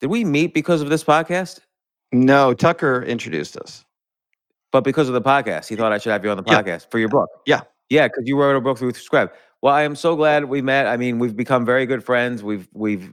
did 0.00 0.06
we 0.10 0.24
meet 0.24 0.54
because 0.54 0.80
of 0.80 0.88
this 0.88 1.04
podcast? 1.04 1.60
no, 2.12 2.54
Tucker 2.54 3.02
introduced 3.02 3.56
us. 3.56 3.84
But 4.72 4.84
because 4.84 5.08
of 5.08 5.14
the 5.14 5.20
podcast, 5.20 5.68
he 5.68 5.74
thought 5.76 5.92
I 5.92 5.98
should 5.98 6.12
have 6.12 6.24
you 6.24 6.30
on 6.30 6.36
the 6.36 6.44
Yeah. 6.46 6.62
podcast 6.62 6.88
for 6.90 6.98
your 7.00 7.08
book. 7.08 7.28
Yeah. 7.46 7.62
Yeah, 7.90 8.06
because 8.08 8.22
you 8.26 8.38
wrote 8.40 8.56
a 8.56 8.60
book 8.60 8.78
through 8.78 8.92
Scribe. 8.94 9.32
Well, 9.60 9.74
I 9.74 9.82
am 9.82 9.96
so 9.96 10.14
glad 10.16 10.44
we 10.46 10.62
met. 10.62 10.86
I 10.86 10.96
mean, 10.96 11.18
we've 11.18 11.34
become 11.36 11.64
very 11.66 11.84
good 11.84 12.04
friends. 12.04 12.42
We've 12.44 12.68
we've 12.72 13.12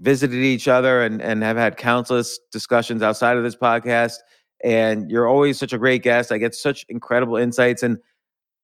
visited 0.00 0.36
each 0.36 0.68
other 0.68 1.02
and 1.02 1.22
and 1.22 1.42
have 1.42 1.56
had 1.56 1.76
countless 1.78 2.38
discussions 2.52 3.02
outside 3.02 3.36
of 3.38 3.42
this 3.42 3.56
podcast. 3.56 4.18
And 4.64 5.10
you're 5.10 5.26
always 5.28 5.58
such 5.58 5.72
a 5.72 5.78
great 5.78 6.02
guest. 6.02 6.30
I 6.30 6.38
get 6.38 6.54
such 6.54 6.84
incredible 6.90 7.36
insights. 7.36 7.82
And 7.82 7.98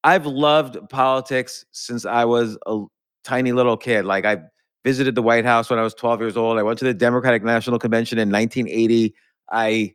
I've 0.05 0.27
loved 0.27 0.77
politics 0.91 1.65
since 1.73 2.05
I 2.05 2.25
was 2.27 2.59
a 2.67 2.85
tiny 3.25 3.53
little 3.53 3.77
kid. 3.79 4.05
Like 4.05 4.25
I 4.27 4.39
visited 4.85 5.15
the 5.15 5.23
White 5.23 5.45
House 5.45 5.71
when 5.71 5.79
I 5.79 5.83
was 5.83 5.95
12 5.95 6.21
years 6.21 6.37
old. 6.37 6.59
I 6.59 6.63
went 6.63 6.79
to 6.81 6.85
the 6.85 6.95
Democratic 6.95 7.43
National 7.43 7.79
Convention 7.79 8.19
in 8.19 8.31
1980. 8.31 9.15
I 9.51 9.95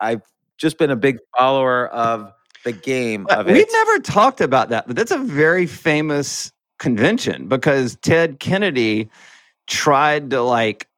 I've 0.00 0.22
just 0.58 0.78
been 0.78 0.90
a 0.90 0.96
big 0.96 1.18
follower 1.36 1.88
of 1.88 2.32
the 2.64 2.72
game 2.72 3.26
of 3.30 3.46
We've 3.46 3.56
it. 3.56 3.68
never 3.70 3.98
talked 4.00 4.40
about 4.40 4.70
that, 4.70 4.86
but 4.86 4.96
that's 4.96 5.10
a 5.10 5.18
very 5.18 5.66
famous 5.66 6.52
convention 6.78 7.48
because 7.48 7.96
Ted 7.96 8.40
Kennedy 8.40 9.08
tried 9.66 10.30
to 10.30 10.42
like 10.42 10.88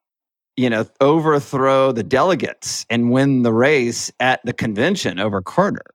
you 0.55 0.69
know 0.69 0.85
overthrow 1.01 1.91
the 1.91 2.03
delegates 2.03 2.85
and 2.89 3.11
win 3.11 3.43
the 3.43 3.53
race 3.53 4.11
at 4.19 4.43
the 4.43 4.53
convention 4.53 5.19
over 5.19 5.41
Carter. 5.41 5.85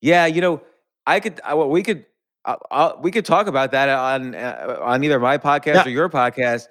Yeah, 0.00 0.26
you 0.26 0.40
know, 0.40 0.60
I 1.06 1.20
could. 1.20 1.40
I, 1.44 1.54
well, 1.54 1.70
we 1.70 1.82
could. 1.82 2.04
Uh, 2.44 2.56
uh, 2.70 2.92
we 3.00 3.10
could 3.10 3.24
talk 3.24 3.46
about 3.46 3.72
that 3.72 3.88
on 3.88 4.34
uh, 4.34 4.78
on 4.82 5.02
either 5.02 5.18
my 5.18 5.38
podcast 5.38 5.74
Yeah. 5.74 5.84
or 5.86 5.90
your 5.90 6.08
podcast. 6.08 6.66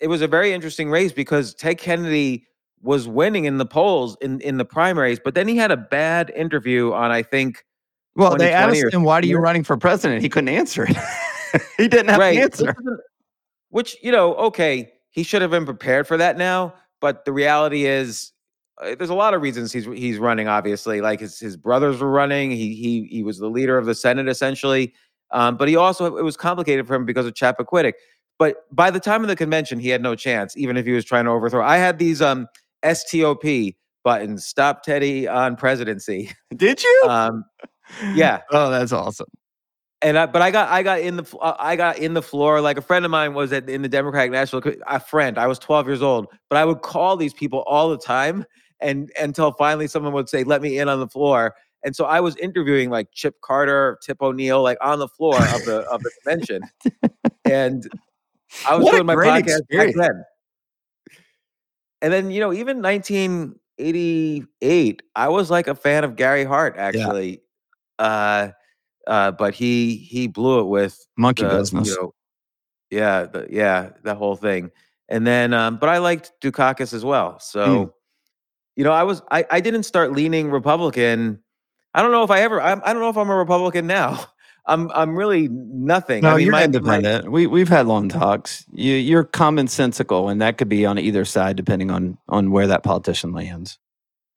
It 0.00 0.08
was 0.08 0.20
a 0.20 0.26
very 0.28 0.52
interesting 0.52 0.90
race 0.90 1.12
because 1.12 1.54
Ted 1.54 1.78
Kennedy 1.78 2.46
was 2.82 3.06
winning 3.06 3.44
in 3.44 3.58
the 3.58 3.66
polls 3.66 4.16
in 4.20 4.40
in 4.40 4.56
the 4.58 4.64
primaries, 4.64 5.20
but 5.22 5.34
then 5.34 5.46
he 5.46 5.56
had 5.56 5.70
a 5.70 5.76
bad 5.76 6.30
interview 6.34 6.92
on 6.92 7.10
I 7.12 7.22
think 7.22 7.64
Well, 8.16 8.36
they 8.36 8.52
asked 8.52 8.92
him, 8.92 9.04
"Why 9.04 9.18
are 9.20 9.24
you 9.24 9.38
running 9.38 9.62
for 9.62 9.76
president?" 9.76 10.22
He 10.22 10.28
couldn't 10.28 10.48
answer 10.48 10.86
it. 10.88 10.96
he 11.78 11.86
didn't 11.86 12.08
have 12.08 12.18
right, 12.18 12.36
an 12.36 12.42
answer. 12.42 12.74
Which 13.68 13.96
you 14.02 14.10
know, 14.10 14.34
okay, 14.34 14.92
he 15.10 15.22
should 15.22 15.42
have 15.42 15.52
been 15.52 15.64
prepared 15.64 16.08
for 16.08 16.16
that 16.16 16.36
now. 16.36 16.74
But 17.00 17.24
the 17.24 17.32
reality 17.32 17.84
is, 17.84 18.32
uh, 18.80 18.94
there's 18.96 19.10
a 19.10 19.14
lot 19.14 19.34
of 19.34 19.42
reasons 19.42 19.72
he's 19.72 19.84
he's 19.84 20.18
running. 20.18 20.48
Obviously, 20.48 21.00
like 21.00 21.20
his 21.20 21.38
his 21.38 21.56
brothers 21.56 22.00
were 22.00 22.10
running. 22.10 22.50
He 22.50 22.74
he 22.74 23.04
he 23.10 23.22
was 23.22 23.38
the 23.38 23.48
leader 23.48 23.78
of 23.78 23.86
the 23.86 23.94
Senate 23.94 24.28
essentially. 24.28 24.92
Um, 25.32 25.56
but 25.56 25.68
he 25.68 25.76
also 25.76 26.16
it 26.16 26.24
was 26.24 26.36
complicated 26.36 26.86
for 26.86 26.94
him 26.94 27.04
because 27.04 27.26
of 27.26 27.34
Chappaquiddick. 27.34 27.94
But 28.38 28.56
by 28.74 28.90
the 28.90 29.00
time 29.00 29.22
of 29.22 29.28
the 29.28 29.36
convention, 29.36 29.78
he 29.78 29.88
had 29.88 30.02
no 30.02 30.14
chance, 30.14 30.56
even 30.56 30.76
if 30.76 30.84
he 30.86 30.92
was 30.92 31.04
trying 31.04 31.24
to 31.26 31.30
overthrow. 31.30 31.64
I 31.64 31.76
had 31.76 31.98
these 31.98 32.20
um 32.22 32.46
STOP 32.84 33.44
buttons, 34.04 34.44
stop 34.44 34.82
Teddy 34.82 35.28
on 35.28 35.56
presidency. 35.56 36.30
Did 36.56 36.82
you? 36.82 37.04
Um, 37.08 37.44
yeah. 38.14 38.40
Oh, 38.50 38.70
that's 38.70 38.92
awesome. 38.92 39.28
and 40.02 40.18
I, 40.18 40.26
but 40.26 40.42
I 40.42 40.50
got 40.50 40.68
I 40.70 40.82
got 40.82 41.00
in 41.00 41.16
the 41.16 41.36
uh, 41.40 41.54
I 41.58 41.76
got 41.76 41.98
in 41.98 42.14
the 42.14 42.22
floor 42.22 42.60
like 42.60 42.76
a 42.76 42.82
friend 42.82 43.04
of 43.04 43.10
mine 43.10 43.34
was 43.34 43.52
at 43.52 43.68
in 43.68 43.82
the 43.82 43.88
Democratic 43.88 44.32
National 44.32 44.62
a 44.88 44.98
friend 45.00 45.38
I 45.38 45.46
was 45.46 45.58
12 45.58 45.86
years 45.86 46.02
old 46.02 46.26
but 46.50 46.56
I 46.58 46.64
would 46.64 46.82
call 46.82 47.16
these 47.16 47.32
people 47.34 47.60
all 47.60 47.88
the 47.90 47.98
time 47.98 48.44
and 48.80 49.12
until 49.20 49.52
finally 49.52 49.86
someone 49.86 50.12
would 50.14 50.28
say 50.28 50.42
let 50.44 50.60
me 50.62 50.78
in 50.78 50.88
on 50.88 50.98
the 50.98 51.08
floor 51.08 51.54
and 51.84 51.96
so 51.96 52.04
I 52.04 52.20
was 52.20 52.36
interviewing 52.36 52.90
like 52.90 53.08
Chip 53.12 53.40
Carter 53.42 53.98
Tip 54.02 54.22
O'Neill 54.22 54.62
like 54.62 54.78
on 54.80 54.98
the 54.98 55.08
floor 55.08 55.38
of 55.38 55.64
the 55.64 55.84
of 55.90 56.02
the 56.02 56.10
convention 56.22 56.62
and 57.44 57.88
I 58.66 58.76
was 58.76 58.84
What 58.84 58.92
doing 58.92 59.06
my 59.06 59.14
podcast 59.14 59.62
back 59.70 59.94
then 59.94 60.24
and 62.00 62.12
then 62.12 62.30
you 62.30 62.40
know 62.40 62.52
even 62.52 62.82
1988 62.82 65.02
I 65.16 65.28
was 65.28 65.50
like 65.50 65.66
a 65.66 65.74
fan 65.74 66.04
of 66.04 66.16
Gary 66.16 66.44
Hart 66.44 66.76
actually 66.76 67.42
uh 67.98 68.50
uh, 69.06 69.32
but 69.32 69.54
he 69.54 69.96
he 69.96 70.28
blew 70.28 70.60
it 70.60 70.64
with 70.64 71.06
Monkey 71.16 71.42
the, 71.42 71.58
business. 71.58 71.88
You 71.88 71.94
know, 71.94 72.14
yeah, 72.90 73.24
the, 73.24 73.46
yeah, 73.50 73.90
the 74.02 74.14
whole 74.14 74.36
thing. 74.36 74.70
And 75.08 75.26
then, 75.26 75.52
um, 75.52 75.78
but 75.78 75.88
I 75.88 75.98
liked 75.98 76.32
Dukakis 76.40 76.94
as 76.94 77.04
well. 77.04 77.38
So, 77.40 77.64
Hmm. 77.64 77.90
you 78.76 78.84
know, 78.84 78.92
I 78.92 79.02
was 79.02 79.22
I 79.30 79.44
I 79.50 79.60
didn't 79.60 79.82
start 79.84 80.12
leaning 80.12 80.50
Republican. 80.50 81.42
I 81.94 82.02
don't 82.02 82.12
know 82.12 82.22
if 82.22 82.30
I 82.30 82.40
ever. 82.40 82.60
I'm, 82.60 82.80
I 82.84 82.92
don't 82.92 83.02
know 83.02 83.08
if 83.08 83.16
I'm 83.16 83.30
a 83.30 83.36
Republican 83.36 83.86
now. 83.86 84.24
I'm 84.66 84.90
I'm 84.92 85.16
really 85.16 85.48
nothing. 85.48 86.22
no, 86.22 86.30
I 86.30 86.36
mean, 86.36 86.46
you're 86.46 86.52
my, 86.52 86.60
my- 86.60 86.64
independent. 86.64 87.32
we 87.32 87.48
we've 87.48 87.68
had 87.68 87.86
long 87.88 88.08
talks. 88.08 88.64
You 88.70 88.94
you're 88.94 89.24
commonsensical, 89.24 90.30
and 90.30 90.40
that 90.40 90.56
could 90.56 90.68
be 90.68 90.86
on 90.86 91.00
either 91.00 91.24
side 91.24 91.56
depending 91.56 91.90
on 91.90 92.16
on 92.28 92.52
where 92.52 92.68
that 92.68 92.84
politician 92.84 93.32
lands. 93.32 93.78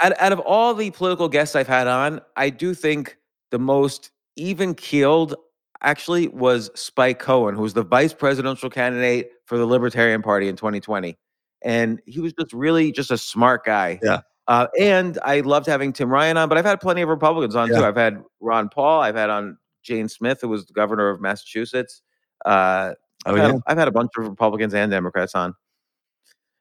out, 0.01 0.13
out 0.19 0.31
of 0.33 0.39
all 0.39 0.73
the 0.73 0.89
political 0.89 1.29
guests 1.29 1.55
I've 1.55 1.67
had 1.67 1.85
on, 1.85 2.21
I 2.35 2.49
do 2.49 2.73
think 2.73 3.17
the 3.51 3.59
most 3.59 4.09
even 4.35 4.73
keeled 4.73 5.35
actually 5.81 6.27
was 6.29 6.71
Spike 6.73 7.19
Cohen, 7.19 7.55
who 7.55 7.61
was 7.61 7.73
the 7.73 7.83
vice 7.83 8.13
presidential 8.13 8.69
candidate 8.69 9.29
for 9.45 9.57
the 9.57 9.65
Libertarian 9.65 10.21
Party 10.21 10.47
in 10.47 10.55
2020. 10.55 11.15
And 11.61 12.01
he 12.05 12.19
was 12.19 12.33
just 12.33 12.51
really 12.53 12.91
just 12.91 13.11
a 13.11 13.17
smart 13.17 13.63
guy. 13.63 13.99
Yeah. 14.03 14.21
Uh, 14.47 14.67
and 14.79 15.17
I 15.23 15.39
loved 15.39 15.65
having 15.65 15.91
Tim 15.91 16.09
Ryan 16.09 16.37
on, 16.37 16.49
but 16.49 16.57
I've 16.57 16.65
had 16.65 16.79
plenty 16.79 17.01
of 17.01 17.09
Republicans 17.09 17.55
on 17.55 17.69
too. 17.69 17.83
I've 17.83 17.95
had 17.95 18.23
Ron 18.39 18.69
Paul, 18.69 19.01
I've 19.01 19.15
had 19.15 19.29
on 19.29 19.57
Jane 19.83 20.07
Swift, 20.07 20.41
who 20.41 20.49
was 20.49 20.65
the 20.65 20.73
governor 20.73 21.09
of 21.09 21.19
Massachusetts. 21.19 22.01
Uh, 22.45 22.93
Oh 23.25 23.31
I've, 23.31 23.37
had, 23.37 23.61
I've 23.67 23.77
had 23.77 23.87
a 23.87 23.91
bunch 23.91 24.11
of 24.17 24.27
Republicans 24.27 24.73
and 24.73 24.91
Democrats 24.91 25.33
on. 25.33 25.55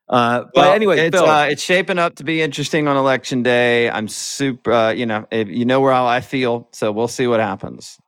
Uh, 0.08 0.44
but 0.54 0.56
Well, 0.56 0.72
anyway, 0.72 0.98
it's 1.06 1.16
Phil, 1.16 1.28
uh, 1.28 1.46
it's 1.46 1.62
shaping 1.62 1.98
up 1.98 2.14
to 2.16 2.24
be 2.24 2.42
interesting 2.42 2.88
on 2.88 2.96
election 2.96 3.42
day. 3.42 3.90
I'm 3.90 4.08
super, 4.08 4.72
uh, 4.72 4.90
you 4.92 5.06
know, 5.06 5.26
if, 5.30 5.48
you 5.48 5.64
know 5.64 5.80
where 5.80 5.92
I 5.92 6.20
feel, 6.20 6.68
so 6.72 6.92
we'll 6.92 7.08
see 7.08 7.26
what 7.26 7.40
happens. 7.40 7.98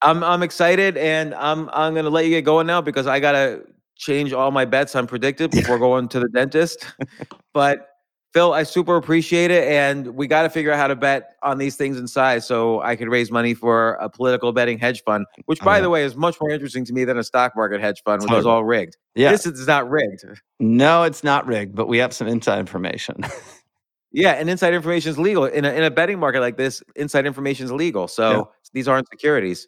I'm 0.00 0.24
I'm 0.24 0.42
excited, 0.42 0.96
and 0.96 1.34
I'm 1.34 1.70
I'm 1.72 1.94
gonna 1.94 2.10
let 2.10 2.24
you 2.24 2.30
get 2.30 2.44
going 2.44 2.66
now 2.66 2.80
because 2.80 3.06
I 3.06 3.20
gotta 3.20 3.62
change 3.96 4.32
all 4.32 4.50
my 4.50 4.64
bets 4.64 4.96
on 4.96 5.06
PredictIt 5.06 5.52
before 5.52 5.78
going 5.78 6.08
to 6.08 6.20
the 6.20 6.28
dentist. 6.28 6.86
but 7.54 7.86
Phil, 8.32 8.54
I 8.54 8.62
super 8.62 8.96
appreciate 8.96 9.50
it, 9.50 9.68
and 9.68 10.08
we 10.14 10.26
got 10.26 10.42
to 10.42 10.48
figure 10.50 10.72
out 10.72 10.78
how 10.78 10.86
to 10.86 10.96
bet 10.96 11.34
on 11.42 11.58
these 11.58 11.76
things 11.76 11.98
in 11.98 12.08
size 12.08 12.46
so 12.46 12.80
I 12.80 12.96
could 12.96 13.08
raise 13.08 13.30
money 13.30 13.52
for 13.52 13.94
a 13.94 14.08
political 14.08 14.52
betting 14.52 14.78
hedge 14.78 15.02
fund, 15.04 15.26
which, 15.44 15.60
by 15.60 15.80
the 15.80 15.90
way, 15.90 16.02
is 16.02 16.16
much 16.16 16.40
more 16.40 16.50
interesting 16.50 16.84
to 16.86 16.94
me 16.94 17.04
than 17.04 17.18
a 17.18 17.24
stock 17.24 17.52
market 17.54 17.80
hedge 17.82 18.02
fund, 18.04 18.22
which 18.22 18.32
is 18.32 18.46
all 18.46 18.64
rigged. 18.64 18.96
Yeah, 19.14 19.32
This 19.32 19.44
is 19.44 19.66
not 19.66 19.90
rigged. 19.90 20.24
no, 20.60 21.02
it's 21.02 21.22
not 21.22 21.46
rigged, 21.46 21.74
but 21.74 21.88
we 21.88 21.98
have 21.98 22.14
some 22.14 22.26
inside 22.26 22.58
information. 22.58 23.16
Yeah, 24.14 24.32
and 24.32 24.50
inside 24.50 24.74
information 24.74 25.10
is 25.10 25.18
legal 25.18 25.46
in 25.46 25.64
a 25.64 25.72
in 25.72 25.82
a 25.84 25.90
betting 25.90 26.18
market 26.18 26.40
like 26.40 26.58
this. 26.58 26.82
Inside 26.96 27.24
information 27.24 27.64
is 27.64 27.72
legal, 27.72 28.06
so 28.08 28.30
Yeah. 28.30 28.42
these 28.74 28.86
aren't 28.86 29.08
securities. 29.08 29.66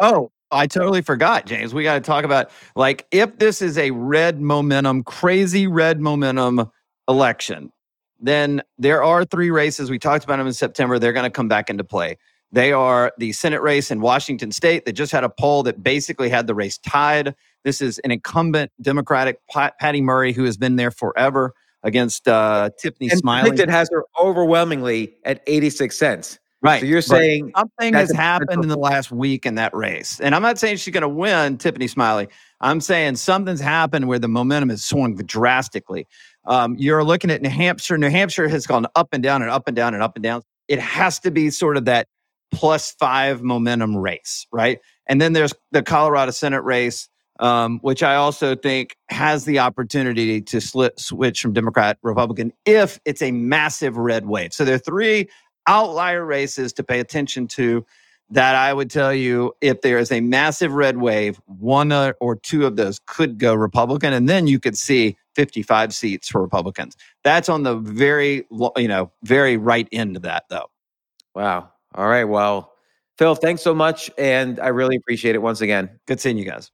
Oh, 0.00 0.32
I 0.50 0.66
totally 0.66 1.02
forgot, 1.02 1.46
James. 1.46 1.72
We 1.72 1.84
got 1.84 1.94
to 1.94 2.00
talk 2.00 2.24
about 2.24 2.50
like 2.74 3.06
if 3.12 3.38
this 3.38 3.62
is 3.62 3.78
a 3.78 3.92
red 3.92 4.40
momentum, 4.40 5.04
crazy 5.04 5.68
red 5.68 6.00
momentum 6.00 6.68
election, 7.08 7.72
then 8.20 8.62
there 8.78 9.02
are 9.02 9.24
three 9.24 9.50
races. 9.50 9.90
We 9.90 9.98
talked 9.98 10.24
about 10.24 10.38
them 10.38 10.46
in 10.46 10.52
September. 10.52 10.98
They're 10.98 11.12
going 11.12 11.24
to 11.24 11.30
come 11.30 11.48
back 11.48 11.70
into 11.70 11.84
play. 11.84 12.18
They 12.50 12.72
are 12.72 13.12
the 13.18 13.32
Senate 13.32 13.60
race 13.60 13.90
in 13.90 14.00
Washington 14.00 14.52
state 14.52 14.86
that 14.86 14.92
just 14.92 15.12
had 15.12 15.22
a 15.24 15.28
poll 15.28 15.62
that 15.64 15.82
basically 15.82 16.30
had 16.30 16.46
the 16.46 16.54
race 16.54 16.78
tied. 16.78 17.34
This 17.64 17.80
is 17.80 17.98
an 18.00 18.10
incumbent 18.10 18.72
Democratic 18.80 19.40
Pat- 19.50 19.78
Patty 19.78 20.00
Murray 20.00 20.32
who 20.32 20.44
has 20.44 20.56
been 20.56 20.76
there 20.76 20.90
forever 20.90 21.54
against 21.82 22.26
uh, 22.26 22.70
Tiffany 22.78 23.10
And 23.10 23.18
Smiley. 23.18 23.50
PredictIt 23.50 23.68
has 23.68 23.88
her 23.92 24.04
overwhelmingly 24.20 25.14
at 25.24 25.42
86 25.46 25.96
cents. 25.96 26.38
Right. 26.60 26.80
So 26.80 26.86
you're 26.86 27.00
But 27.02 27.04
saying 27.04 27.52
something 27.56 27.94
has 27.94 28.10
happened 28.10 28.62
in 28.64 28.68
the 28.68 28.78
last 28.78 29.12
week 29.12 29.46
in 29.46 29.54
that 29.56 29.72
race. 29.74 30.18
And 30.18 30.34
I'm 30.34 30.42
not 30.42 30.58
saying 30.58 30.78
she's 30.78 30.92
going 30.92 31.02
to 31.02 31.08
win, 31.08 31.56
Tiffany 31.58 31.86
Smiley. 31.86 32.28
I'm 32.60 32.80
saying 32.80 33.16
something's 33.16 33.60
happened 33.60 34.08
where 34.08 34.18
the 34.18 34.26
momentum 34.26 34.70
has 34.70 34.84
swung 34.84 35.14
drastically. 35.14 36.06
Um, 36.48 36.76
you're 36.78 37.04
looking 37.04 37.30
at 37.30 37.42
New 37.42 37.50
Hampshire. 37.50 37.98
New 37.98 38.08
Hampshire 38.08 38.48
has 38.48 38.66
gone 38.66 38.86
up 38.96 39.08
and 39.12 39.22
down 39.22 39.42
and 39.42 39.50
up 39.50 39.68
and 39.68 39.76
down 39.76 39.94
and 39.94 40.02
up 40.02 40.16
and 40.16 40.22
down. 40.22 40.42
It 40.66 40.80
has 40.80 41.18
to 41.20 41.30
be 41.30 41.50
sort 41.50 41.76
of 41.76 41.84
that 41.84 42.08
plus 42.50 42.92
five 42.92 43.42
momentum 43.42 43.96
race, 43.96 44.46
right? 44.50 44.80
And 45.06 45.20
then 45.20 45.34
there's 45.34 45.52
the 45.72 45.82
Colorado 45.82 46.30
Senate 46.30 46.64
race, 46.64 47.08
um, 47.38 47.78
which 47.80 48.02
I 48.02 48.14
also 48.14 48.56
think 48.56 48.96
has 49.10 49.44
the 49.44 49.58
opportunity 49.58 50.40
to 50.40 50.60
slit, 50.60 50.98
switch 50.98 51.40
from 51.42 51.52
Democrat 51.52 51.98
Republican 52.02 52.52
if 52.64 52.98
it's 53.04 53.20
a 53.20 53.30
massive 53.30 53.98
red 53.98 54.26
wave. 54.26 54.54
So 54.54 54.64
there 54.64 54.74
are 54.74 54.78
three 54.78 55.28
outlier 55.66 56.24
races 56.24 56.72
to 56.74 56.82
pay 56.82 56.98
attention 56.98 57.46
to 57.48 57.84
that 58.30 58.54
I 58.54 58.72
would 58.72 58.90
tell 58.90 59.14
you 59.14 59.52
if 59.60 59.80
there 59.82 59.98
is 59.98 60.12
a 60.12 60.20
massive 60.20 60.72
red 60.72 60.98
wave, 60.98 61.40
one 61.46 61.92
or 61.92 62.36
two 62.36 62.66
of 62.66 62.76
those 62.76 63.00
could 63.06 63.38
go 63.38 63.54
Republican, 63.54 64.12
and 64.12 64.28
then 64.28 64.46
you 64.46 64.58
could 64.58 64.76
see 64.76 65.16
55 65.38 65.94
seats 65.94 66.28
for 66.28 66.42
Republicans. 66.42 66.96
That's 67.22 67.48
on 67.48 67.62
the 67.62 67.76
very, 67.76 68.44
you 68.76 68.88
know, 68.88 69.12
very 69.22 69.56
right 69.56 69.88
end 69.92 70.16
of 70.16 70.22
that, 70.22 70.42
though. 70.50 70.66
wow. 71.36 71.70
All 71.94 72.08
right. 72.08 72.24
Well, 72.24 72.72
Phil, 73.18 73.36
thanks 73.36 73.62
so 73.62 73.72
much. 73.72 74.10
And 74.18 74.58
I 74.58 74.68
really 74.68 74.96
appreciate 74.96 75.36
it 75.36 75.38
once 75.38 75.60
again. 75.60 76.00
Good 76.06 76.20
seeing 76.20 76.38
you 76.38 76.44
guys. 76.44 76.72